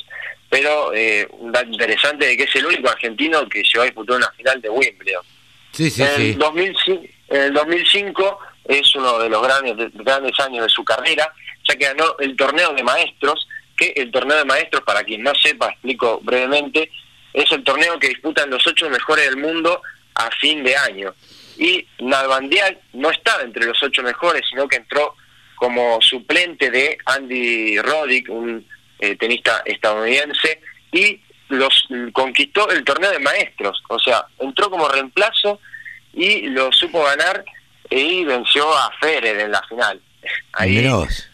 Pero 0.50 0.94
eh, 0.96 1.28
un 1.32 1.52
dato 1.52 1.70
interesante 1.70 2.26
de 2.26 2.36
que 2.36 2.44
es 2.44 2.56
el 2.56 2.66
único 2.66 2.90
argentino 2.90 3.48
que 3.48 3.62
llegó 3.64 3.82
a 3.82 3.86
disputar 3.86 4.18
una 4.18 4.32
final 4.32 4.60
de 4.62 4.70
Wimbledon. 4.70 5.24
Sí, 5.72 5.90
sí, 5.92 6.02
en, 6.02 6.10
sí. 6.16 6.22
el 6.32 6.38
2005, 6.40 7.04
en 7.30 7.42
el 7.42 7.54
2005 7.54 8.40
es 8.66 8.96
uno 8.96 9.20
de 9.20 9.30
los 9.30 9.42
grandes, 9.42 9.78
de- 9.78 9.90
grandes 9.94 10.40
años 10.40 10.64
de 10.64 10.70
su 10.70 10.84
carrera, 10.84 11.32
ya 11.68 11.76
que 11.76 11.86
ganó 11.86 12.16
el 12.20 12.36
torneo 12.36 12.74
de 12.74 12.84
maestros, 12.84 13.48
que 13.78 13.94
el 13.96 14.12
torneo 14.12 14.38
de 14.38 14.46
maestros, 14.46 14.84
para 14.84 15.04
quien 15.04 15.24
no 15.24 15.34
sepa, 15.36 15.70
explico 15.70 16.20
brevemente, 16.22 16.92
es 17.34 17.52
el 17.52 17.64
torneo 17.64 18.00
que 18.00 18.10
disputan 18.10 18.50
los 18.50 18.66
ocho 18.68 18.90
mejores 18.90 19.26
del 19.26 19.38
mundo 19.38 19.82
a 20.16 20.30
fin 20.32 20.64
de 20.64 20.76
año. 20.76 21.14
Y 21.58 21.86
Nalbandian 22.00 22.78
no 22.94 23.10
estaba 23.10 23.44
entre 23.44 23.66
los 23.66 23.82
ocho 23.84 24.02
mejores, 24.04 24.42
sino 24.50 24.68
que 24.68 24.78
entró 24.78 25.16
como 25.56 26.02
suplente 26.02 26.72
de 26.72 26.98
Andy 27.06 27.80
Roddick, 27.80 28.30
un 28.30 28.66
eh, 29.00 29.16
tenista 29.16 29.62
estadounidense, 29.66 30.62
y 30.92 31.22
los 31.50 31.88
conquistó 32.14 32.70
el 32.70 32.84
torneo 32.84 33.12
de 33.12 33.20
maestros, 33.20 33.82
o 33.90 33.98
sea, 34.00 34.26
entró 34.40 34.70
como 34.70 34.88
reemplazo 34.88 35.60
y 36.14 36.48
lo 36.48 36.72
supo 36.72 37.04
ganar 37.04 37.44
y 37.90 38.24
venció 38.26 38.72
a 38.78 38.92
Federer 39.00 39.40
en 39.40 39.52
la 39.52 39.64
final. 39.64 40.02
Ahí, 40.54 40.86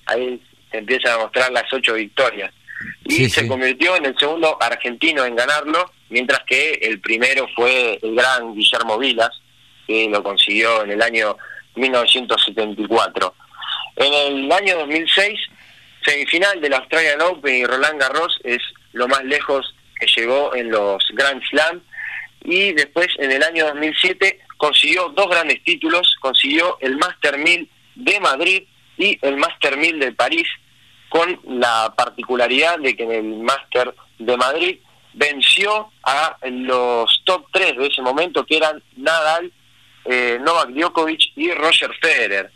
ahí 0.06 0.42
se 0.72 0.78
empiezan 0.78 1.14
a 1.14 1.24
mostrar 1.24 1.52
las 1.52 1.72
ocho 1.74 1.94
victorias. 1.94 2.52
Y 3.04 3.30
se 3.30 3.48
convirtió 3.48 3.96
en 3.96 4.06
el 4.06 4.18
segundo 4.18 4.58
argentino 4.62 5.26
en 5.26 5.36
ganarlo, 5.36 5.92
mientras 6.10 6.42
que 6.46 6.74
el 6.82 7.00
primero 7.00 7.48
fue 7.56 8.00
el 8.02 8.16
gran 8.16 8.54
Guillermo 8.54 8.98
Vilas, 8.98 9.32
que 9.88 10.10
lo 10.10 10.24
consiguió 10.24 10.84
en 10.84 10.92
el 10.92 11.02
año 11.02 11.38
1974. 11.76 13.36
En 13.98 14.14
el 14.14 14.52
año 14.52 14.78
2006, 14.80 15.40
semifinal 16.04 16.60
del 16.62 16.74
Australian 16.74 17.22
Open 17.22 17.56
y 17.56 17.66
Roland 17.66 18.00
Garros 18.00 18.40
es 18.44 18.62
lo 18.94 19.08
más 19.08 19.24
lejos 19.24 19.74
que 20.00 20.08
llegó 20.08 20.54
en 20.56 20.72
los 20.72 21.04
Grand 21.14 21.42
Slam. 21.50 21.82
Y 22.44 22.74
después, 22.74 23.08
en 23.18 23.32
el 23.32 23.42
año 23.42 23.66
2007, 23.68 24.40
consiguió 24.58 25.10
dos 25.10 25.30
grandes 25.30 25.64
títulos, 25.64 26.16
consiguió 26.20 26.78
el 26.82 26.98
Master 26.98 27.38
1000 27.38 27.70
de 27.96 28.20
Madrid 28.20 28.64
y 28.98 29.18
el 29.22 29.38
Master 29.38 29.78
1000 29.78 30.00
de 30.00 30.12
París, 30.14 30.48
con 31.10 31.40
la 31.48 31.94
particularidad 31.96 32.80
de 32.80 32.96
que 32.96 33.04
en 33.04 33.12
el 33.12 33.40
Master 33.40 33.94
de 34.20 34.38
Madrid 34.38 34.78
venció 35.14 35.92
a 36.04 36.38
los 36.44 37.22
top 37.24 37.48
3 37.52 37.78
de 37.78 37.88
ese 37.88 38.02
momento, 38.02 38.46
que 38.46 38.58
eran 38.58 38.82
Nadal, 38.98 39.52
eh, 40.06 40.38
Novak 40.42 40.70
Djokovic 40.70 41.32
y 41.36 41.52
Roger 41.52 41.92
Federer. 42.02 42.52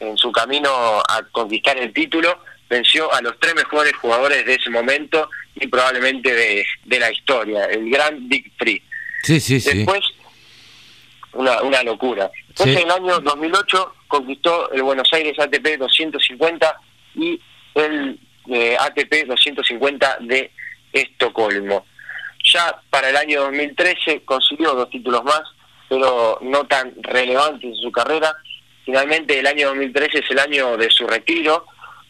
En 0.00 0.16
su 0.16 0.30
camino 0.32 0.70
a 0.70 1.22
conquistar 1.32 1.78
el 1.78 1.92
título, 1.92 2.38
venció 2.68 3.12
a 3.12 3.20
los 3.22 3.38
tres 3.38 3.54
mejores 3.54 3.94
jugadores 3.96 4.44
de 4.44 4.54
ese 4.54 4.70
momento 4.70 5.28
y 5.54 5.66
probablemente 5.66 6.34
de, 6.34 6.66
de 6.84 6.98
la 6.98 7.10
historia, 7.10 7.66
el 7.66 7.88
gran 7.90 8.28
Big 8.28 8.52
Three. 8.56 8.82
Sí, 9.22 9.40
sí, 9.40 9.58
Después, 9.58 10.00
una, 11.34 11.62
una 11.62 11.82
locura. 11.82 12.30
Después, 12.48 12.76
en 12.76 12.82
el 12.82 12.90
año 12.90 13.20
2008, 13.20 13.94
conquistó 14.08 14.70
el 14.72 14.82
Buenos 14.82 15.12
Aires 15.12 15.38
ATP 15.38 15.78
250 15.78 16.80
y 17.16 17.40
el 17.74 18.18
eh, 18.48 18.76
ATP 18.78 19.26
250 19.26 20.18
de 20.20 20.50
Estocolmo. 20.92 21.86
Ya 22.44 22.76
para 22.90 23.10
el 23.10 23.16
año 23.16 23.42
2013 23.42 24.22
consiguió 24.24 24.74
dos 24.74 24.90
títulos 24.90 25.24
más, 25.24 25.42
pero 25.88 26.38
no 26.42 26.64
tan 26.64 26.92
relevantes 27.02 27.64
en 27.64 27.76
su 27.76 27.90
carrera. 27.90 28.36
Finalmente 28.84 29.38
el 29.38 29.46
año 29.46 29.68
2013 29.68 30.18
es 30.18 30.30
el 30.30 30.38
año 30.38 30.76
de 30.76 30.90
su 30.90 31.06
retiro 31.06 31.66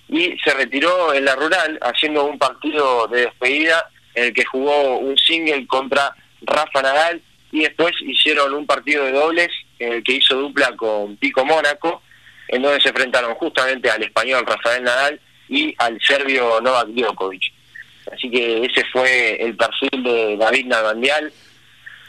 y 0.08 0.36
se 0.38 0.52
retiró 0.54 1.14
en 1.14 1.24
la 1.24 1.36
rural 1.36 1.78
haciendo 1.82 2.24
un 2.24 2.38
partido 2.38 3.06
de 3.06 3.22
despedida 3.22 3.88
en 4.14 4.24
el 4.24 4.34
que 4.34 4.44
jugó 4.44 4.98
un 4.98 5.16
single 5.16 5.66
contra 5.66 6.14
Rafa 6.42 6.82
Nadal 6.82 7.22
y 7.54 7.60
después 7.60 7.94
hicieron 8.00 8.52
un 8.52 8.66
partido 8.66 9.04
de 9.04 9.12
dobles 9.12 9.48
en 9.78 9.92
el 9.92 10.02
que 10.02 10.14
hizo 10.14 10.34
dupla 10.34 10.74
con 10.76 11.16
Pico 11.18 11.44
Mónaco, 11.44 12.02
en 12.48 12.62
donde 12.62 12.80
se 12.80 12.88
enfrentaron 12.88 13.32
justamente 13.36 13.88
al 13.88 14.02
español 14.02 14.44
Rafael 14.44 14.82
Nadal 14.82 15.20
y 15.48 15.72
al 15.78 16.00
serbio 16.02 16.60
Novak 16.60 16.88
Djokovic. 16.88 17.44
Así 18.12 18.28
que 18.28 18.64
ese 18.64 18.84
fue 18.92 19.40
el 19.40 19.56
perfil 19.56 20.02
de 20.02 20.36
David 20.36 20.66
Nalbandial, 20.66 21.32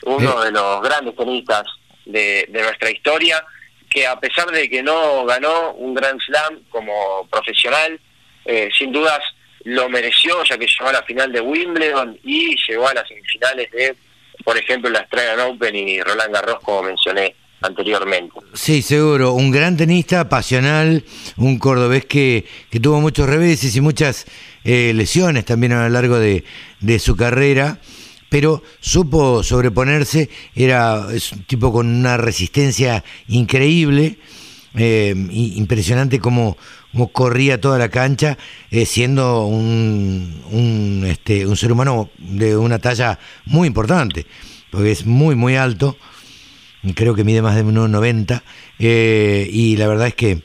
uno 0.06 0.42
de 0.42 0.52
los 0.52 0.82
grandes 0.82 1.16
tenistas 1.16 1.68
de, 2.06 2.48
de 2.50 2.62
nuestra 2.64 2.90
historia, 2.90 3.46
que 3.88 4.08
a 4.08 4.20
pesar 4.20 4.50
de 4.50 4.68
que 4.68 4.82
no 4.82 5.26
ganó 5.26 5.74
un 5.74 5.94
Grand 5.94 6.20
Slam 6.22 6.64
como 6.70 7.28
profesional, 7.30 8.00
eh, 8.46 8.72
sin 8.76 8.92
dudas 8.92 9.22
lo 9.64 9.90
mereció, 9.90 10.44
ya 10.44 10.58
que 10.58 10.66
llegó 10.66 10.90
a 10.90 10.94
la 10.94 11.04
final 11.04 11.32
de 11.32 11.42
Wimbledon 11.42 12.20
y 12.24 12.56
llegó 12.68 12.88
a 12.88 12.96
las 12.96 13.08
semifinales 13.08 13.70
de, 13.70 13.96
por 14.44 14.58
ejemplo, 14.58 14.90
la 14.90 15.00
Australian 15.00 15.40
Open 15.52 15.76
y 15.76 16.02
Roland 16.02 16.34
Garros, 16.34 16.60
como 16.62 16.84
mencioné 16.84 17.36
anteriormente. 17.62 18.34
Sí, 18.54 18.82
seguro, 18.82 19.34
un 19.34 19.52
gran 19.52 19.78
tenista, 19.78 20.30
pasional, 20.30 21.04
un 21.38 21.58
cordobés 21.58 22.06
que, 22.06 22.46
que 22.70 22.80
tuvo 22.80 23.02
muchos 23.02 23.28
reveses 23.28 23.76
y 23.76 23.82
muchas 23.82 24.26
eh, 24.64 24.92
lesiones 24.94 25.46
también 25.46 25.74
a 25.74 25.84
lo 25.84 25.90
largo 25.90 26.20
de, 26.20 26.44
de 26.80 27.00
su 27.00 27.16
carrera 27.16 27.80
pero 28.30 28.64
supo 28.82 29.44
sobreponerse, 29.44 30.30
era 30.56 31.08
es 31.14 31.32
un 31.32 31.44
tipo 31.44 31.72
con 31.72 31.88
una 31.88 32.18
resistencia 32.18 33.04
increíble, 33.28 34.18
eh, 34.76 35.14
impresionante 35.32 36.20
como, 36.20 36.58
corría 37.12 37.60
toda 37.60 37.78
la 37.78 37.90
cancha, 37.90 38.38
eh, 38.72 38.86
siendo 38.86 39.46
un, 39.46 40.42
un, 40.52 41.06
este, 41.08 41.46
un 41.46 41.58
ser 41.58 41.72
humano 41.72 42.10
de 42.18 42.58
una 42.58 42.80
talla 42.80 43.20
muy 43.46 43.68
importante, 43.68 44.26
porque 44.72 44.92
es 44.92 45.06
muy, 45.06 45.36
muy 45.36 45.56
alto, 45.56 45.98
creo 46.96 47.16
que 47.16 47.24
mide 47.24 47.42
más 47.42 47.56
de 47.56 47.66
1,90, 47.66 48.44
eh, 48.80 49.48
y 49.52 49.78
la 49.78 49.88
verdad 49.88 50.08
es 50.08 50.16
que 50.16 50.42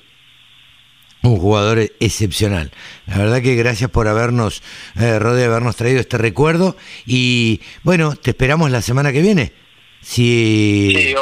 un 1.23 1.39
jugador 1.39 1.79
excepcional. 2.01 2.71
La 3.07 3.19
verdad 3.19 3.43
que 3.43 3.55
gracias 3.55 3.91
por 3.91 4.09
habernos, 4.09 4.63
eh, 4.99 5.19
Rode, 5.19 5.45
habernos 5.45 5.77
traído 5.77 6.01
este 6.01 6.19
recuerdo 6.19 6.77
y 7.07 7.61
bueno, 7.83 8.17
te 8.17 8.31
esperamos 8.31 8.71
la 8.71 8.83
semana 8.83 9.13
que 9.13 9.21
viene, 9.21 9.53
si, 10.01 11.15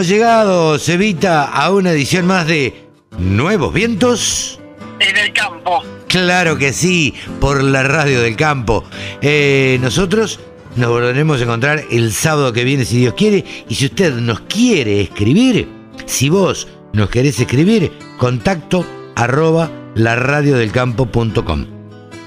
Hemos 0.04 0.12
llegado, 0.12 0.78
Cevita, 0.80 1.46
a 1.46 1.72
una 1.72 1.92
edición 1.92 2.28
más 2.28 2.46
de 2.46 2.90
Nuevos 3.18 3.74
Vientos. 3.74 4.60
En 5.00 5.16
el 5.16 5.32
campo. 5.32 5.82
Claro 6.10 6.58
que 6.58 6.74
sí, 6.74 7.14
por 7.40 7.64
la 7.64 7.84
radio 7.84 8.22
del 8.22 8.36
campo. 8.36 8.84
Eh, 9.22 9.78
nosotros 9.82 10.42
nos 10.76 10.90
volveremos 10.90 11.40
a 11.40 11.44
encontrar 11.44 11.86
el 11.90 12.12
sábado 12.12 12.52
que 12.52 12.66
viene, 12.66 12.84
si 12.84 12.98
Dios 12.98 13.14
quiere. 13.14 13.46
Y 13.70 13.76
si 13.76 13.86
usted 13.86 14.14
nos 14.16 14.42
quiere 14.42 15.00
escribir, 15.00 15.70
si 16.06 16.28
vos 16.28 16.68
nos 16.92 17.10
querés 17.10 17.40
escribir, 17.40 17.94
contacto 18.18 18.86
arroba 19.16 19.72
laradiodelcampo.com. 19.96 21.66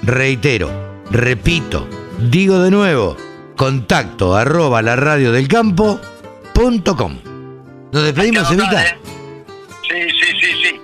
Reitero, 0.02 0.70
repito, 1.10 1.86
digo 2.30 2.58
de 2.60 2.70
nuevo, 2.70 3.18
contacto 3.54 4.34
arroba 4.34 4.80
laradiodelcampo.com. 4.80 7.25
¿Nos 7.92 8.04
despedimos, 8.04 8.50
Evita? 8.50 8.84
Sí, 9.82 10.10
sí, 10.10 10.40
sí, 10.40 10.52
sí. 10.62 10.80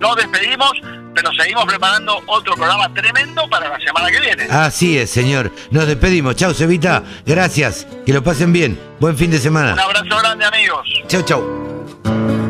Nos 0.00 0.16
despedimos, 0.16 0.72
pero 1.14 1.32
seguimos 1.32 1.64
preparando 1.64 2.20
otro 2.26 2.54
programa 2.54 2.92
tremendo 2.92 3.48
para 3.48 3.68
la 3.68 3.80
semana 3.80 4.10
que 4.10 4.20
viene. 4.20 4.44
Así 4.50 4.98
es, 4.98 5.10
señor. 5.10 5.50
Nos 5.70 5.86
despedimos. 5.86 6.36
Chau, 6.36 6.52
Cevita. 6.52 7.02
Gracias. 7.24 7.86
Que 8.04 8.12
lo 8.12 8.22
pasen 8.22 8.52
bien. 8.52 8.78
Buen 9.00 9.16
fin 9.16 9.30
de 9.30 9.38
semana. 9.38 9.72
Un 9.72 9.80
abrazo 9.80 10.18
grande, 10.18 10.44
amigos. 10.44 10.88
Chau, 11.08 11.22
chau. 11.22 12.43